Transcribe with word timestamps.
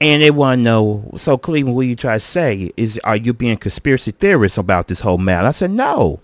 And 0.00 0.22
they 0.22 0.30
want 0.30 0.60
to 0.60 0.62
know, 0.62 1.10
so 1.16 1.36
Cleveland, 1.36 1.76
what 1.76 1.82
you 1.82 1.94
try 1.94 2.14
to 2.14 2.20
say 2.20 2.70
is, 2.76 2.98
are 3.04 3.16
you 3.16 3.34
being 3.34 3.58
conspiracy 3.58 4.12
theorists 4.12 4.56
about 4.56 4.88
this 4.88 5.00
whole 5.00 5.18
matter? 5.18 5.48
I 5.48 5.50
said, 5.50 5.70
no. 5.70 6.20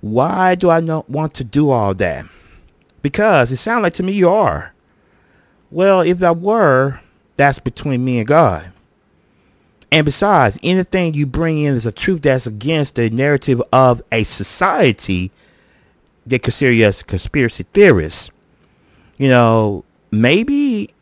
Why 0.00 0.56
do 0.56 0.68
I 0.68 0.80
not 0.80 1.08
want 1.08 1.32
to 1.34 1.44
do 1.44 1.70
all 1.70 1.94
that? 1.94 2.26
Because 3.02 3.52
it 3.52 3.58
sounds 3.58 3.84
like 3.84 3.94
to 3.94 4.02
me 4.02 4.12
you 4.12 4.28
are. 4.28 4.74
Well, 5.70 6.00
if 6.00 6.22
I 6.22 6.32
were, 6.32 7.00
that's 7.36 7.58
between 7.60 8.04
me 8.04 8.18
and 8.18 8.26
God. 8.26 8.72
And 9.92 10.04
besides, 10.04 10.58
anything 10.64 11.14
you 11.14 11.24
bring 11.24 11.58
in 11.58 11.76
is 11.76 11.86
a 11.86 11.92
truth 11.92 12.22
that's 12.22 12.46
against 12.46 12.96
the 12.96 13.10
narrative 13.10 13.62
of 13.72 14.02
a 14.10 14.24
society, 14.24 15.30
they 16.26 16.40
consider 16.40 16.72
you 16.72 16.86
as 16.86 17.00
a 17.00 17.04
conspiracy 17.04 17.64
theorist. 17.72 18.32
You 19.18 19.28
know, 19.28 19.84
maybe 20.10 20.92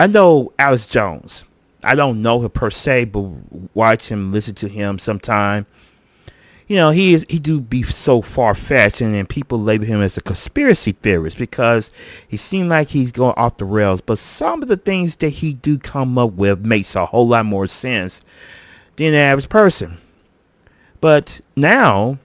I 0.00 0.08
know 0.08 0.52
Alex 0.58 0.86
Jones. 0.86 1.44
I 1.82 1.94
don't 1.94 2.22
know 2.22 2.40
him 2.40 2.50
per 2.50 2.70
se, 2.70 3.06
but 3.06 3.20
watch 3.74 4.08
him, 4.08 4.32
listen 4.32 4.54
to 4.56 4.68
him 4.68 4.98
sometime. 4.98 5.66
You 6.68 6.76
know, 6.76 6.90
he 6.90 7.12
is 7.12 7.26
he 7.28 7.38
do 7.38 7.60
be 7.60 7.82
so 7.82 8.22
far 8.22 8.54
fetched, 8.54 9.00
and 9.00 9.14
then 9.14 9.26
people 9.26 9.60
label 9.60 9.84
him 9.84 10.00
as 10.00 10.16
a 10.16 10.22
conspiracy 10.22 10.92
theorist 10.92 11.36
because 11.36 11.92
he 12.26 12.36
seemed 12.36 12.70
like 12.70 12.88
he's 12.88 13.12
going 13.12 13.34
off 13.36 13.58
the 13.58 13.64
rails. 13.64 14.00
But 14.00 14.18
some 14.18 14.62
of 14.62 14.68
the 14.68 14.76
things 14.76 15.16
that 15.16 15.30
he 15.30 15.52
do 15.52 15.78
come 15.78 16.16
up 16.16 16.32
with 16.32 16.64
makes 16.64 16.94
a 16.94 17.06
whole 17.06 17.28
lot 17.28 17.46
more 17.46 17.66
sense 17.66 18.22
than 18.96 19.12
the 19.12 19.18
average 19.18 19.48
person. 19.48 19.98
But 21.00 21.40
now 21.56 22.18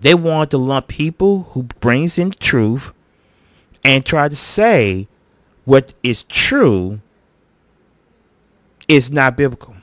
they 0.00 0.14
want 0.14 0.50
to 0.50 0.58
lump 0.58 0.88
people 0.88 1.44
who 1.52 1.62
brings 1.62 2.18
in 2.18 2.30
the 2.30 2.34
truth 2.34 2.92
and 3.84 4.04
try 4.04 4.28
to 4.28 4.36
say 4.36 5.08
what 5.64 5.94
is 6.02 6.24
true 6.24 7.00
is 8.92 9.10
not 9.10 9.38
biblical. 9.38 9.74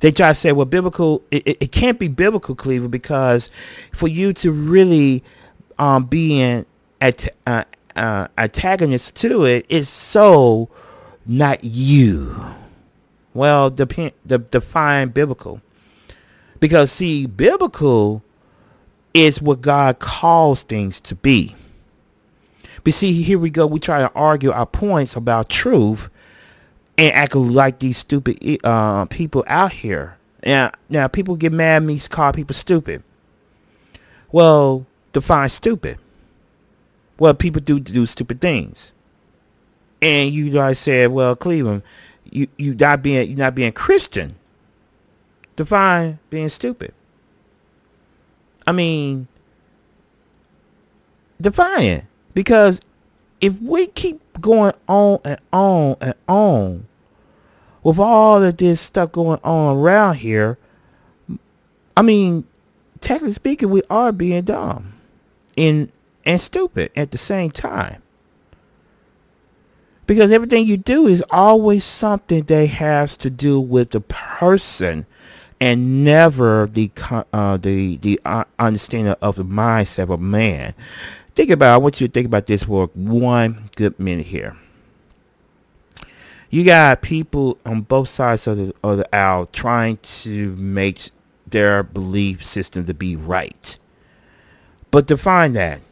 They 0.00 0.10
try 0.10 0.30
to 0.30 0.34
say, 0.34 0.50
well, 0.50 0.66
biblical, 0.66 1.22
it, 1.30 1.46
it, 1.46 1.70
can't 1.70 1.96
be 1.96 2.08
biblical, 2.08 2.56
Cleveland, 2.56 2.90
because 2.90 3.50
for 3.92 4.08
you 4.08 4.32
to 4.32 4.50
really 4.50 5.22
um, 5.78 6.06
be 6.06 6.40
an 6.40 6.66
at, 7.00 7.32
uh, 7.46 7.62
uh, 7.94 8.26
antagonist 8.36 9.14
to 9.16 9.44
it 9.44 9.64
is 9.68 9.88
so 9.88 10.68
not 11.24 11.62
you. 11.62 12.36
Well, 13.32 13.70
depend, 13.70 14.10
de- 14.26 14.38
define 14.38 15.10
biblical. 15.10 15.60
Because, 16.58 16.90
see, 16.90 17.26
biblical 17.26 18.24
is 19.14 19.40
what 19.40 19.60
God 19.60 20.00
calls 20.00 20.64
things 20.64 21.00
to 21.02 21.14
be. 21.14 21.54
But 22.82 22.94
see, 22.94 23.22
here 23.22 23.38
we 23.38 23.50
go. 23.50 23.68
We 23.68 23.78
try 23.78 24.00
to 24.00 24.12
argue 24.14 24.50
our 24.50 24.66
points 24.66 25.14
about 25.14 25.48
truth 25.48 26.10
and 26.98 27.14
act 27.14 27.34
like 27.34 27.78
these 27.78 27.98
stupid 27.98 28.60
uh, 28.64 29.04
people 29.06 29.44
out 29.46 29.72
here. 29.72 30.16
Now, 30.44 30.72
now 30.88 31.08
people 31.08 31.36
get 31.36 31.52
mad 31.52 31.82
at 31.82 31.82
me, 31.82 31.98
call 31.98 32.32
people 32.32 32.54
stupid. 32.54 33.02
Well, 34.32 34.86
define 35.12 35.48
stupid. 35.48 35.98
Well, 37.18 37.34
people 37.34 37.60
do 37.60 37.80
do 37.80 38.06
stupid 38.06 38.40
things. 38.40 38.92
And 40.02 40.32
you 40.32 40.50
guys 40.50 40.78
said, 40.78 41.10
well, 41.10 41.34
Cleveland, 41.34 41.82
you 42.30 42.48
you 42.56 42.74
not 42.74 43.02
being 43.02 43.28
you 43.28 43.36
not 43.36 43.54
being 43.54 43.72
Christian. 43.72 44.36
Define 45.56 46.18
being 46.28 46.50
stupid. 46.50 46.92
I 48.66 48.72
mean, 48.72 49.26
define. 51.40 52.06
Because 52.34 52.80
if 53.40 53.58
we 53.62 53.86
keep 53.86 54.20
going 54.40 54.74
on 54.88 55.20
and 55.24 55.40
on 55.52 55.96
and 56.00 56.14
on 56.28 56.86
with 57.82 57.98
all 57.98 58.42
of 58.42 58.56
this 58.56 58.80
stuff 58.80 59.12
going 59.12 59.38
on 59.44 59.76
around 59.76 60.16
here, 60.16 60.58
I 61.96 62.02
mean, 62.02 62.44
technically 63.00 63.32
speaking, 63.32 63.70
we 63.70 63.82
are 63.88 64.10
being 64.10 64.42
dumb 64.42 64.94
and 65.56 65.92
and 66.24 66.40
stupid 66.40 66.90
at 66.96 67.12
the 67.12 67.18
same 67.18 67.52
time. 67.52 68.02
Because 70.06 70.32
everything 70.32 70.66
you 70.66 70.76
do 70.76 71.06
is 71.06 71.22
always 71.30 71.84
something 71.84 72.42
that 72.44 72.66
has 72.66 73.16
to 73.18 73.30
do 73.30 73.60
with 73.60 73.90
the 73.90 74.00
person 74.00 75.06
and 75.60 76.04
never 76.04 76.68
the 76.72 76.90
uh, 77.32 77.56
the 77.56 77.96
the 77.98 78.20
uh, 78.24 78.44
understanding 78.58 79.14
of 79.22 79.36
the 79.36 79.44
mindset 79.44 80.12
of 80.12 80.20
man. 80.20 80.74
Think 81.36 81.50
about, 81.50 81.74
I 81.74 81.76
want 81.76 82.00
you 82.00 82.08
to 82.08 82.12
think 82.12 82.26
about 82.26 82.46
this 82.46 82.62
for 82.62 82.86
one 82.94 83.68
good 83.76 84.00
minute 84.00 84.24
here. 84.24 84.56
You 86.48 86.64
got 86.64 87.02
people 87.02 87.58
on 87.66 87.82
both 87.82 88.08
sides 88.08 88.46
of 88.46 88.56
the, 88.56 88.74
of 88.82 88.96
the 88.96 89.14
aisle 89.14 89.44
trying 89.44 89.98
to 89.98 90.56
make 90.56 91.10
their 91.46 91.82
belief 91.82 92.42
system 92.42 92.86
to 92.86 92.94
be 92.94 93.16
right. 93.16 93.78
But 94.90 95.06
define 95.06 95.52
that. 95.52 95.82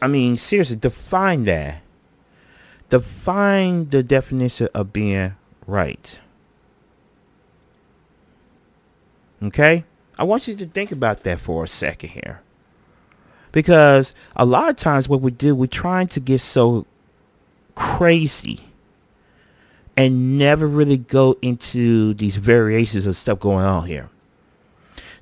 I 0.00 0.06
mean, 0.06 0.36
seriously, 0.36 0.76
define 0.76 1.44
that. 1.44 1.82
Define 2.88 3.90
the 3.90 4.02
definition 4.02 4.68
of 4.72 4.94
being 4.94 5.34
right. 5.66 6.18
Okay? 9.42 9.84
I 10.18 10.24
want 10.24 10.48
you 10.48 10.56
to 10.56 10.64
think 10.64 10.90
about 10.90 11.24
that 11.24 11.40
for 11.40 11.64
a 11.64 11.68
second 11.68 12.10
here. 12.10 12.40
Because 13.58 14.14
a 14.36 14.44
lot 14.44 14.68
of 14.68 14.76
times 14.76 15.08
what 15.08 15.20
we 15.20 15.32
do, 15.32 15.52
we're 15.52 15.66
trying 15.66 16.06
to 16.06 16.20
get 16.20 16.40
so 16.40 16.86
crazy 17.74 18.60
and 19.96 20.38
never 20.38 20.68
really 20.68 20.96
go 20.96 21.36
into 21.42 22.14
these 22.14 22.36
variations 22.36 23.04
of 23.04 23.16
stuff 23.16 23.40
going 23.40 23.64
on 23.64 23.84
here. 23.84 24.10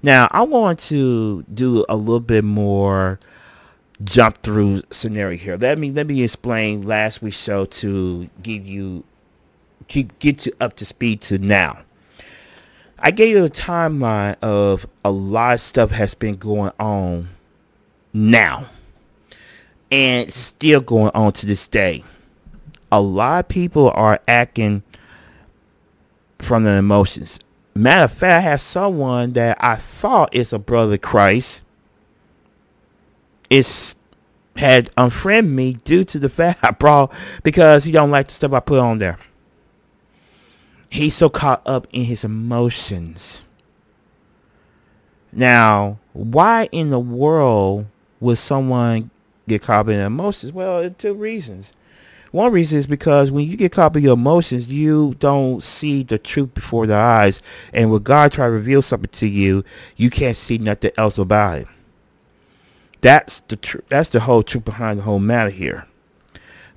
Now, 0.02 0.28
I 0.32 0.42
want 0.42 0.80
to 0.80 1.44
do 1.44 1.86
a 1.88 1.96
little 1.96 2.20
bit 2.20 2.44
more 2.44 3.18
jump 4.04 4.42
through 4.42 4.82
scenario 4.90 5.38
here. 5.38 5.56
Let 5.56 5.78
me 5.78 5.90
let 5.90 6.06
me 6.06 6.22
explain 6.22 6.82
last 6.82 7.22
week's 7.22 7.38
show 7.38 7.64
to 7.64 8.28
give 8.42 8.66
you 8.66 9.02
keep 9.88 10.18
get 10.18 10.44
you 10.44 10.52
up 10.60 10.76
to 10.76 10.84
speed 10.84 11.22
to 11.22 11.38
now. 11.38 11.78
I 12.98 13.12
gave 13.12 13.34
you 13.34 13.46
a 13.46 13.48
timeline 13.48 14.36
of 14.42 14.86
a 15.02 15.10
lot 15.10 15.54
of 15.54 15.60
stuff 15.62 15.90
has 15.92 16.12
been 16.12 16.36
going 16.36 16.72
on 16.78 17.30
now 18.16 18.66
and 19.90 20.32
still 20.32 20.80
going 20.80 21.10
on 21.14 21.32
to 21.32 21.46
this 21.46 21.68
day 21.68 22.02
a 22.90 23.00
lot 23.00 23.44
of 23.44 23.48
people 23.48 23.90
are 23.90 24.20
acting 24.26 24.82
from 26.38 26.64
the 26.64 26.70
emotions. 26.70 27.38
Matter 27.74 28.04
of 28.04 28.12
fact, 28.12 28.46
I 28.46 28.50
had 28.50 28.60
someone 28.60 29.32
that 29.34 29.58
I 29.60 29.76
thought 29.76 30.34
is 30.34 30.52
a 30.52 30.58
brother 30.58 30.96
Christ 30.96 31.62
is 33.50 33.94
had 34.56 34.88
unfriended 34.96 35.52
me 35.52 35.74
due 35.74 36.04
to 36.04 36.18
the 36.18 36.28
fact 36.30 36.64
I 36.64 36.70
brought 36.70 37.12
because 37.42 37.84
he 37.84 37.92
don't 37.92 38.10
like 38.10 38.28
the 38.28 38.34
stuff 38.34 38.52
I 38.52 38.60
put 38.60 38.78
on 38.78 38.98
there. 38.98 39.18
He's 40.88 41.14
so 41.14 41.28
caught 41.28 41.62
up 41.66 41.86
in 41.92 42.04
his 42.04 42.24
emotions. 42.24 43.42
Now, 45.32 45.98
why 46.14 46.70
in 46.72 46.88
the 46.88 46.98
world 46.98 47.86
would 48.20 48.38
someone 48.38 49.10
get 49.48 49.62
caught 49.62 49.80
up 49.80 49.88
in 49.88 50.00
emotions? 50.00 50.52
Well, 50.52 50.90
two 50.90 51.14
reasons. 51.14 51.72
One 52.32 52.52
reason 52.52 52.78
is 52.78 52.86
because 52.86 53.30
when 53.30 53.48
you 53.48 53.56
get 53.56 53.72
caught 53.72 53.86
up 53.86 53.96
in 53.96 54.02
your 54.02 54.14
emotions, 54.14 54.70
you 54.70 55.14
don't 55.18 55.62
see 55.62 56.02
the 56.02 56.18
truth 56.18 56.54
before 56.54 56.86
the 56.86 56.94
eyes. 56.94 57.40
And 57.72 57.90
when 57.90 58.02
God 58.02 58.32
try 58.32 58.46
to 58.46 58.52
reveal 58.52 58.82
something 58.82 59.10
to 59.12 59.26
you, 59.26 59.64
you 59.96 60.10
can't 60.10 60.36
see 60.36 60.58
nothing 60.58 60.90
else 60.98 61.18
about 61.18 61.60
it. 61.60 61.68
That's 63.00 63.40
the 63.40 63.56
tr- 63.56 63.80
that's 63.88 64.08
the 64.10 64.20
whole 64.20 64.42
truth 64.42 64.64
behind 64.64 64.98
the 64.98 65.04
whole 65.04 65.18
matter 65.18 65.50
here. 65.50 65.86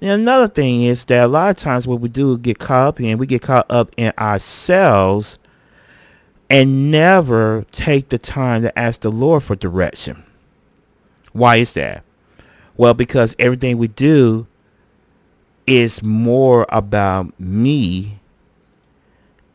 And 0.01 0.11
another 0.11 0.47
thing 0.47 0.83
is 0.83 1.03
that 1.05 1.25
a 1.25 1.27
lot 1.27 1.49
of 1.49 1.57
times 1.57 1.87
what 1.87 1.99
we 1.99 2.07
do 2.07 2.37
get 2.37 2.59
caught 2.59 2.87
up 2.87 3.01
in, 3.01 3.17
we 3.17 3.27
get 3.27 3.41
caught 3.41 3.69
up 3.69 3.93
in 3.97 4.13
ourselves 4.17 5.39
and 6.49 6.89
never 6.89 7.65
take 7.71 8.09
the 8.09 8.17
time 8.17 8.61
to 8.61 8.79
ask 8.79 9.01
the 9.01 9.11
Lord 9.11 9.43
for 9.43 9.55
direction. 9.55 10.23
Why 11.33 11.57
is 11.57 11.73
that? 11.73 12.03
Well, 12.77 12.93
because 12.93 13.35
everything 13.39 13.77
we 13.77 13.87
do 13.87 14.47
is 15.67 16.01
more 16.01 16.65
about 16.69 17.39
me 17.39 18.19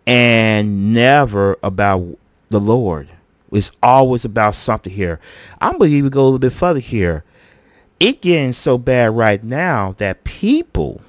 and 0.07 0.93
never 0.93 1.59
about 1.63 2.19
the 2.51 2.61
Lord. 2.61 3.09
It's 3.51 3.71
always 3.83 4.25
about 4.25 4.55
something 4.55 4.93
here. 4.93 5.21
I'm 5.61 5.79
going 5.79 5.91
to 5.91 5.97
even 5.97 6.11
go 6.11 6.23
a 6.23 6.25
little 6.25 6.39
bit 6.39 6.53
further 6.53 6.81
here. 6.81 7.25
It 8.01 8.21
getting 8.21 8.53
so 8.53 8.77
bad 8.77 9.17
right 9.17 9.43
now 9.43 9.93
that 9.99 10.25
people, 10.25 11.01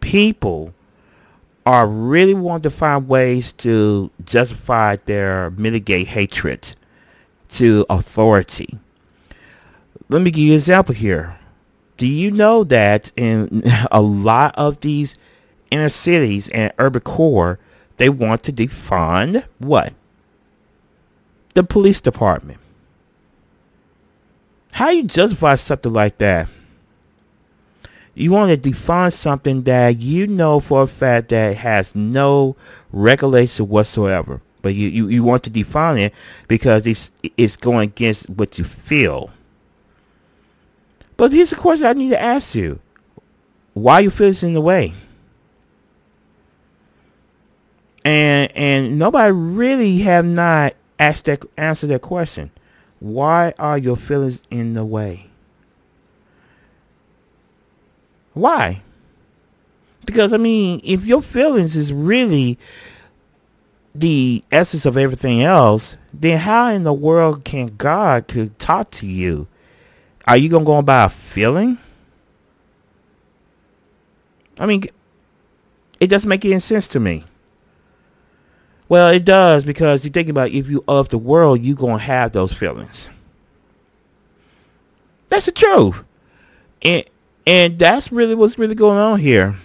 people 0.00 0.72
are 1.66 1.86
really 1.86 2.34
wanting 2.34 2.62
to 2.62 2.70
find 2.70 3.08
ways 3.08 3.52
to 3.52 4.10
justify 4.24 4.96
their 5.04 5.50
mitigate 5.50 6.08
hatred 6.08 6.74
to 7.50 7.84
authority. 7.90 8.78
Let 10.10 10.22
me 10.22 10.32
give 10.32 10.42
you 10.42 10.50
an 10.50 10.56
example 10.56 10.92
here. 10.92 11.38
Do 11.96 12.06
you 12.06 12.32
know 12.32 12.64
that 12.64 13.12
in 13.14 13.62
a 13.92 14.02
lot 14.02 14.54
of 14.56 14.80
these 14.80 15.16
inner 15.70 15.88
cities 15.88 16.48
and 16.48 16.72
urban 16.78 17.02
core, 17.02 17.60
they 17.96 18.08
want 18.08 18.42
to 18.44 18.52
defund 18.52 19.44
what? 19.58 19.94
The 21.54 21.62
police 21.62 22.00
department. 22.00 22.58
How 24.72 24.90
you 24.90 25.04
justify 25.04 25.54
something 25.54 25.92
like 25.92 26.18
that? 26.18 26.48
You 28.14 28.32
want 28.32 28.50
to 28.50 28.56
define 28.56 29.12
something 29.12 29.62
that 29.62 30.00
you 30.00 30.26
know 30.26 30.58
for 30.58 30.82
a 30.82 30.86
fact 30.88 31.28
that 31.28 31.56
has 31.58 31.94
no 31.94 32.56
regulation 32.90 33.68
whatsoever. 33.68 34.40
But 34.60 34.74
you, 34.74 34.88
you, 34.88 35.08
you 35.08 35.22
want 35.22 35.44
to 35.44 35.50
define 35.50 35.98
it 35.98 36.14
because 36.48 36.84
it's 36.86 37.12
it's 37.36 37.56
going 37.56 37.90
against 37.90 38.28
what 38.28 38.58
you 38.58 38.64
feel. 38.64 39.30
But 41.20 41.32
here's 41.32 41.50
the 41.50 41.56
question 41.56 41.86
I 41.86 41.92
need 41.92 42.08
to 42.08 42.18
ask 42.18 42.54
you. 42.54 42.80
Why 43.74 44.00
you 44.00 44.08
feel 44.10 44.32
in 44.42 44.54
the 44.54 44.60
way? 44.62 44.94
And 48.06 48.50
and 48.56 48.98
nobody 48.98 49.30
really 49.30 49.98
have 49.98 50.24
not 50.24 50.76
asked 50.98 51.26
that 51.26 51.44
answer 51.58 51.86
that 51.88 52.00
question. 52.00 52.50
Why 53.00 53.52
are 53.58 53.76
your 53.76 53.98
feelings 53.98 54.40
in 54.50 54.72
the 54.72 54.82
way? 54.82 55.26
Why? 58.32 58.80
Because 60.06 60.32
I 60.32 60.38
mean, 60.38 60.80
if 60.82 61.04
your 61.04 61.20
feelings 61.20 61.76
is 61.76 61.92
really 61.92 62.58
the 63.94 64.42
essence 64.50 64.86
of 64.86 64.96
everything 64.96 65.42
else, 65.42 65.98
then 66.14 66.38
how 66.38 66.70
in 66.70 66.84
the 66.84 66.94
world 66.94 67.44
can 67.44 67.76
God 67.76 68.26
could 68.26 68.58
talk 68.58 68.90
to 68.92 69.06
you 69.06 69.48
are 70.30 70.36
you 70.36 70.48
gonna 70.48 70.64
go 70.64 70.80
by 70.80 71.06
a 71.06 71.08
feeling? 71.08 71.76
I 74.60 74.66
mean, 74.66 74.84
it 75.98 76.06
doesn't 76.06 76.28
make 76.28 76.44
any 76.44 76.60
sense 76.60 76.86
to 76.88 77.00
me. 77.00 77.24
Well, 78.88 79.10
it 79.10 79.24
does 79.24 79.64
because 79.64 80.04
you 80.04 80.10
think 80.12 80.28
about 80.28 80.50
if 80.52 80.68
you 80.68 80.84
of 80.86 81.08
the 81.08 81.18
world, 81.18 81.64
you 81.64 81.74
gonna 81.74 81.98
have 81.98 82.30
those 82.30 82.52
feelings. 82.52 83.08
That's 85.26 85.46
the 85.46 85.52
truth, 85.52 86.04
and 86.80 87.04
and 87.44 87.76
that's 87.76 88.12
really 88.12 88.36
what's 88.36 88.56
really 88.56 88.76
going 88.76 88.98
on 88.98 89.18
here. 89.18 89.56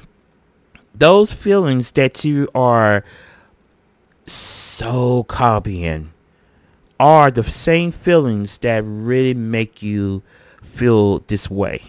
Those 0.96 1.32
feelings 1.32 1.92
that 1.92 2.26
you 2.26 2.50
are 2.56 3.06
so 4.26 5.26
copying 5.26 6.12
are 7.00 7.30
the 7.30 7.44
same 7.44 7.92
feelings 7.92 8.58
that 8.60 8.84
really 8.84 9.36
make 9.36 9.84
you 9.84 10.24
feel 10.76 11.20
this 11.20 11.50
way. 11.50 11.82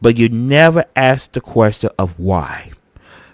But 0.00 0.16
you 0.16 0.28
never 0.28 0.84
ask 0.96 1.32
the 1.32 1.40
question 1.40 1.90
of 1.98 2.18
why. 2.18 2.72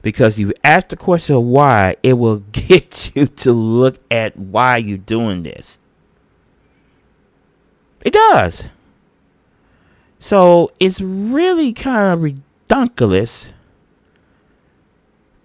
Because 0.02 0.38
you 0.38 0.52
ask 0.62 0.88
the 0.88 0.96
question 0.96 1.36
of 1.36 1.44
why, 1.44 1.96
it 2.02 2.14
will 2.14 2.38
get 2.52 3.16
you 3.16 3.26
to 3.26 3.52
look 3.52 3.98
at 4.10 4.36
why 4.36 4.76
you're 4.76 4.98
doing 4.98 5.42
this. 5.42 5.78
It 8.02 8.12
does. 8.12 8.64
So 10.18 10.72
it's 10.78 11.00
really 11.00 11.72
kind 11.72 12.14
of 12.14 12.22
ridiculous 12.22 13.52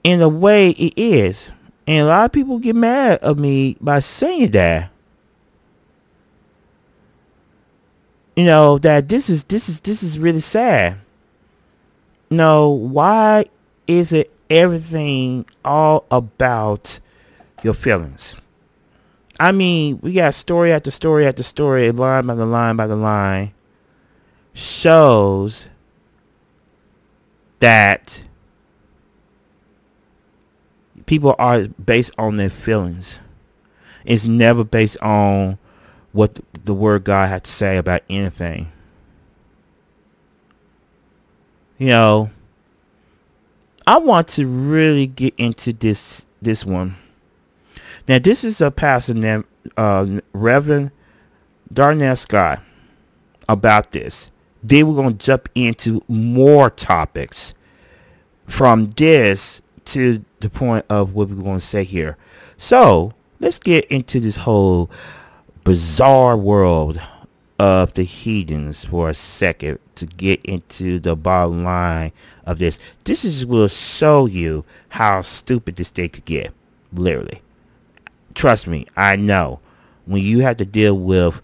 in 0.03 0.19
the 0.19 0.29
way 0.29 0.71
it 0.71 0.93
is. 0.97 1.51
And 1.87 2.05
a 2.05 2.09
lot 2.09 2.25
of 2.25 2.31
people 2.31 2.59
get 2.59 2.75
mad 2.75 3.19
at 3.21 3.37
me 3.37 3.77
by 3.79 3.99
saying 3.99 4.51
that. 4.51 4.92
You 8.35 8.44
know 8.44 8.77
that 8.80 9.09
this 9.09 9.30
is 9.30 9.44
this 9.45 9.69
is 9.69 9.80
this 9.81 10.03
is 10.03 10.18
really 10.18 10.39
sad. 10.39 10.97
no, 12.30 12.69
why 12.69 13.45
is 13.88 14.12
it 14.13 14.31
everything 14.50 15.45
all 15.63 16.05
about 16.10 17.00
your 17.62 17.74
feelings? 17.74 18.36
I 19.39 19.51
mean, 19.51 20.00
we 20.01 20.13
got 20.13 20.34
story 20.34 20.72
after 20.72 20.91
story 20.91 21.27
after 21.27 21.43
story, 21.43 21.91
line 21.91 22.27
by 22.27 22.36
the 22.36 22.46
line 22.46 22.75
by 22.75 22.88
the 22.88 22.96
line, 22.96 23.53
shows 24.53 25.65
that 27.60 28.24
people 31.05 31.36
are 31.39 31.67
based 31.67 32.12
on 32.17 32.38
their 32.38 32.50
feelings. 32.50 33.19
It's 34.05 34.25
never 34.25 34.63
based 34.63 34.98
on 35.01 35.57
what 36.13 36.39
the 36.63 36.74
word 36.74 37.03
God 37.03 37.27
had 37.27 37.43
to 37.43 37.51
say 37.51 37.77
about 37.77 38.03
anything. 38.10 38.72
You 41.77 41.88
know, 41.88 42.29
I 43.86 43.98
want 43.98 44.29
to 44.29 44.48
really 44.48 45.08
get 45.08 45.34
into 45.38 45.74
this 45.74 46.25
this 46.41 46.65
one. 46.65 46.96
Now, 48.08 48.20
this 48.20 48.43
is 48.43 48.62
a 48.62 48.72
pastor 48.72 49.13
named 49.13 49.46
uh, 49.75 50.20
Reverend 50.34 50.91
Darrell 51.72 52.15
Scott 52.15 52.62
about 53.50 53.91
this. 53.91 54.29
Then 54.62 54.88
we're 54.88 54.96
going 54.96 55.17
to 55.17 55.25
jump 55.25 55.50
into 55.55 56.03
more 56.08 56.70
topics 56.70 57.53
from 58.48 58.86
this 58.86 59.62
to 59.86 60.24
the 60.39 60.50
point 60.50 60.86
of 60.89 61.13
what 61.13 61.29
we're 61.29 61.43
going 61.43 61.60
to 61.60 61.65
say 61.65 61.84
here. 61.84 62.17
So 62.58 63.13
let's 63.39 63.60
get 63.60 63.86
into 63.86 64.20
this 64.20 64.38
whole 64.38 64.89
bizarre 65.63 66.36
world 66.38 67.01
of 67.60 67.93
the 67.93 68.03
heathens 68.03 68.86
for 68.86 69.10
a 69.10 69.15
second 69.15 69.79
to 69.96 70.05
get 70.05 70.43
into 70.43 71.00
the 71.00 71.15
bottom 71.15 71.63
line 71.63 72.12
of 72.46 72.60
this. 72.60 72.79
This 73.03 73.24
is 73.24 73.46
will 73.46 73.67
show 73.67 74.25
you 74.25 74.65
how 74.89 75.22
stupid 75.22 75.75
this 75.75 75.89
thing 75.89 76.10
could 76.10 76.25
get. 76.25 76.53
Literally. 76.91 77.41
Trust 78.34 78.67
me, 78.67 78.88
I 78.98 79.15
know. 79.15 79.60
When 80.05 80.22
you 80.22 80.39
have 80.39 80.58
to 80.58 80.65
deal 80.65 80.98
with 80.98 81.41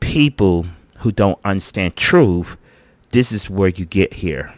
people 0.00 0.66
who 0.98 1.10
don't 1.10 1.38
understand 1.44 1.96
truth, 1.96 2.56
this 3.10 3.32
is 3.32 3.50
where 3.50 3.70
you 3.70 3.84
get 3.84 4.14
here. 4.14 4.54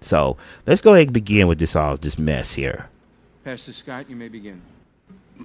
So 0.00 0.36
let's 0.66 0.80
go 0.80 0.94
ahead 0.94 1.08
and 1.08 1.14
begin 1.14 1.48
with 1.48 1.58
this 1.58 1.76
all 1.76 1.96
this 1.96 2.18
mess 2.18 2.54
here. 2.54 2.88
Pastor 3.44 3.72
Scott, 3.72 4.10
you 4.10 4.16
may 4.16 4.28
begin. 4.28 4.62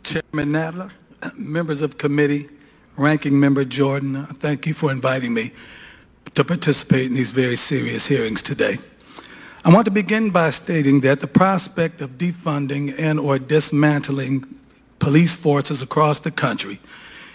Chairman 0.04 0.52
Nadler, 0.52 0.92
members 1.36 1.82
of 1.82 1.98
committee, 1.98 2.50
Ranking 2.98 3.40
Member 3.40 3.64
Jordan, 3.64 4.26
thank 4.26 4.68
you 4.68 4.74
for 4.74 4.92
inviting 4.92 5.34
me 5.34 5.52
to 6.36 6.44
participate 6.44 7.08
in 7.08 7.14
these 7.14 7.32
very 7.32 7.56
serious 7.56 8.06
hearings 8.06 8.42
today. 8.44 8.80
I 9.64 9.74
want 9.74 9.86
to 9.86 9.92
begin 9.92 10.32
by 10.32 10.50
stating 10.50 11.02
that 11.02 11.22
the 11.22 11.28
prospect 11.28 12.02
of 12.02 12.18
defunding 12.18 12.94
and 13.00 13.20
or 13.20 13.40
dismantling 13.40 14.44
police 15.00 15.36
forces 15.36 15.82
across 15.82 16.20
the 16.20 16.32
country 16.32 16.80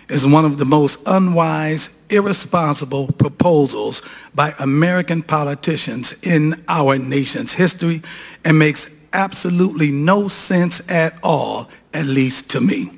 is 0.09 0.27
one 0.27 0.45
of 0.45 0.59
the 0.59 0.65
most 0.65 1.01
unwise, 1.07 1.91
irresponsible 2.11 3.09
proposals 3.13 4.03
by 4.35 4.55
American 4.59 5.23
politicians 5.23 6.17
in 6.23 6.63
our 6.69 6.99
nation's 6.99 7.55
history 7.55 8.03
and 8.45 8.59
makes 8.59 8.95
absolutely 9.13 9.91
no 9.91 10.29
sense 10.29 10.83
at 10.91 11.19
all, 11.23 11.71
at 11.95 12.07
least 12.07 12.51
to 12.51 12.61
me. 12.61 12.91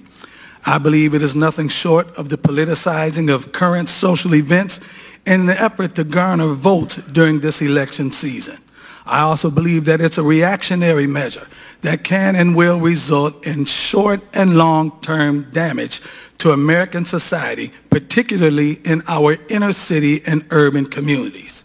I 0.67 0.79
believe 0.79 1.15
it 1.15 1.23
is 1.23 1.35
nothing 1.35 1.69
short 1.69 2.09
of 2.17 2.29
the 2.29 2.38
politicizing 2.38 3.33
of 3.33 3.53
current 3.53 3.88
social 3.88 4.35
events 4.35 4.81
in 5.27 5.43
an 5.43 5.50
effort 5.50 5.95
to 5.97 6.05
garner 6.05 6.49
votes 6.49 6.97
during 6.97 7.41
this 7.41 7.62
election 7.62 8.11
season. 8.11 8.59
I 9.07 9.21
also 9.21 9.50
believe 9.50 9.87
that 9.87 10.00
it's 10.00 10.19
a 10.19 10.23
reactionary 10.23 11.07
measure 11.07 11.47
that 11.81 12.05
can 12.05 12.37
and 12.37 12.57
will 12.57 12.79
result 12.79 13.47
in 13.47 13.65
short 13.65 14.21
and 14.35 14.57
long-term 14.57 15.50
damage 15.53 16.00
to 16.38 16.53
American 16.53 17.05
society, 17.05 17.73
particularly 17.91 18.75
in 18.85 19.03
our 19.09 19.37
inner 19.49 19.73
city 19.73 20.23
and 20.27 20.45
urban 20.50 20.87
communities. 20.87 21.65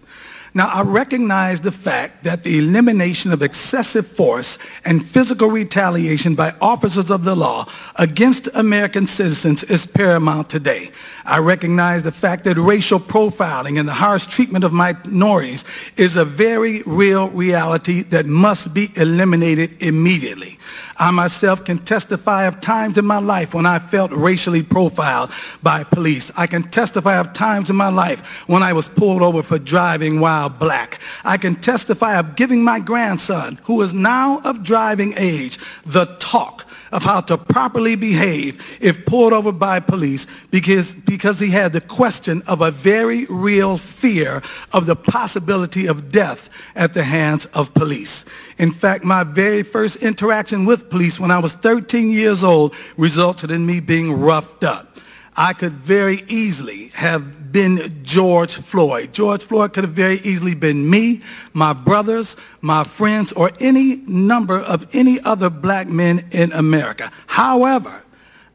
Now, 0.55 0.67
I 0.67 0.83
recognize 0.83 1.61
the 1.61 1.71
fact 1.71 2.25
that 2.25 2.43
the 2.43 2.59
elimination 2.59 3.31
of 3.31 3.41
excessive 3.41 4.05
force 4.05 4.59
and 4.85 5.03
physical 5.03 5.49
retaliation 5.49 6.35
by 6.35 6.53
officers 6.61 7.09
of 7.09 7.23
the 7.23 7.33
law 7.33 7.65
against 7.95 8.47
American 8.53 9.07
citizens 9.07 9.63
is 9.63 9.87
paramount 9.87 10.51
today. 10.51 10.91
I 11.25 11.39
recognize 11.39 12.03
the 12.03 12.11
fact 12.11 12.43
that 12.43 12.57
racial 12.57 12.99
profiling 12.99 13.79
and 13.79 13.89
the 13.89 13.93
harsh 13.93 14.27
treatment 14.27 14.63
of 14.63 14.73
minorities 14.73 15.65
is 15.97 16.17
a 16.17 16.25
very 16.25 16.83
real 16.85 17.29
reality 17.29 18.03
that 18.03 18.27
must 18.27 18.75
be 18.75 18.91
eliminated 18.95 19.81
immediately. 19.81 20.59
I 20.97 21.09
myself 21.11 21.65
can 21.65 21.79
testify 21.79 22.45
of 22.45 22.59
times 22.59 22.97
in 22.97 23.05
my 23.05 23.17
life 23.17 23.53
when 23.53 23.65
I 23.65 23.79
felt 23.79 24.11
racially 24.11 24.61
profiled 24.61 25.31
by 25.63 25.83
police. 25.83 26.31
I 26.37 26.45
can 26.45 26.63
testify 26.63 27.17
of 27.17 27.33
times 27.33 27.69
in 27.69 27.75
my 27.75 27.89
life 27.89 28.47
when 28.47 28.61
I 28.61 28.73
was 28.73 28.87
pulled 28.87 29.21
over 29.21 29.41
for 29.41 29.57
driving 29.57 30.19
while 30.19 30.42
black. 30.49 30.99
I 31.23 31.37
can 31.37 31.55
testify 31.55 32.17
of 32.17 32.35
giving 32.35 32.63
my 32.63 32.79
grandson, 32.79 33.59
who 33.63 33.81
is 33.81 33.93
now 33.93 34.41
of 34.43 34.63
driving 34.63 35.13
age, 35.17 35.57
the 35.85 36.05
talk 36.19 36.65
of 36.93 37.03
how 37.03 37.19
to 37.21 37.37
properly 37.37 37.95
behave 37.95 38.77
if 38.79 39.05
pulled 39.05 39.33
over 39.33 39.51
by 39.51 39.79
police 39.79 40.27
because, 40.51 40.93
because 40.93 41.39
he 41.39 41.49
had 41.49 41.73
the 41.73 41.81
question 41.81 42.43
of 42.47 42.61
a 42.61 42.71
very 42.71 43.25
real 43.25 43.77
fear 43.77 44.41
of 44.71 44.85
the 44.85 44.95
possibility 44.95 45.87
of 45.87 46.11
death 46.11 46.49
at 46.75 46.93
the 46.93 47.03
hands 47.03 47.47
of 47.47 47.73
police. 47.73 48.25
In 48.59 48.71
fact, 48.71 49.03
my 49.03 49.23
very 49.23 49.63
first 49.63 50.03
interaction 50.03 50.65
with 50.65 50.89
police 50.89 51.19
when 51.19 51.31
I 51.31 51.39
was 51.39 51.53
13 51.53 52.11
years 52.11 52.43
old 52.43 52.75
resulted 52.95 53.49
in 53.49 53.65
me 53.65 53.79
being 53.79 54.13
roughed 54.13 54.63
up. 54.63 54.97
I 55.35 55.53
could 55.53 55.73
very 55.73 56.23
easily 56.27 56.89
have 56.89 57.42
been 57.53 58.01
George 58.03 58.55
Floyd. 58.55 59.13
George 59.13 59.43
Floyd 59.45 59.73
could 59.73 59.85
have 59.85 59.93
very 59.93 60.15
easily 60.15 60.55
been 60.55 60.89
me, 60.89 61.21
my 61.53 61.71
brothers, 61.71 62.35
my 62.59 62.83
friends, 62.83 63.31
or 63.31 63.51
any 63.59 63.97
number 64.07 64.59
of 64.59 64.93
any 64.93 65.21
other 65.21 65.49
black 65.49 65.87
men 65.87 66.25
in 66.31 66.51
America. 66.51 67.11
However, 67.27 68.03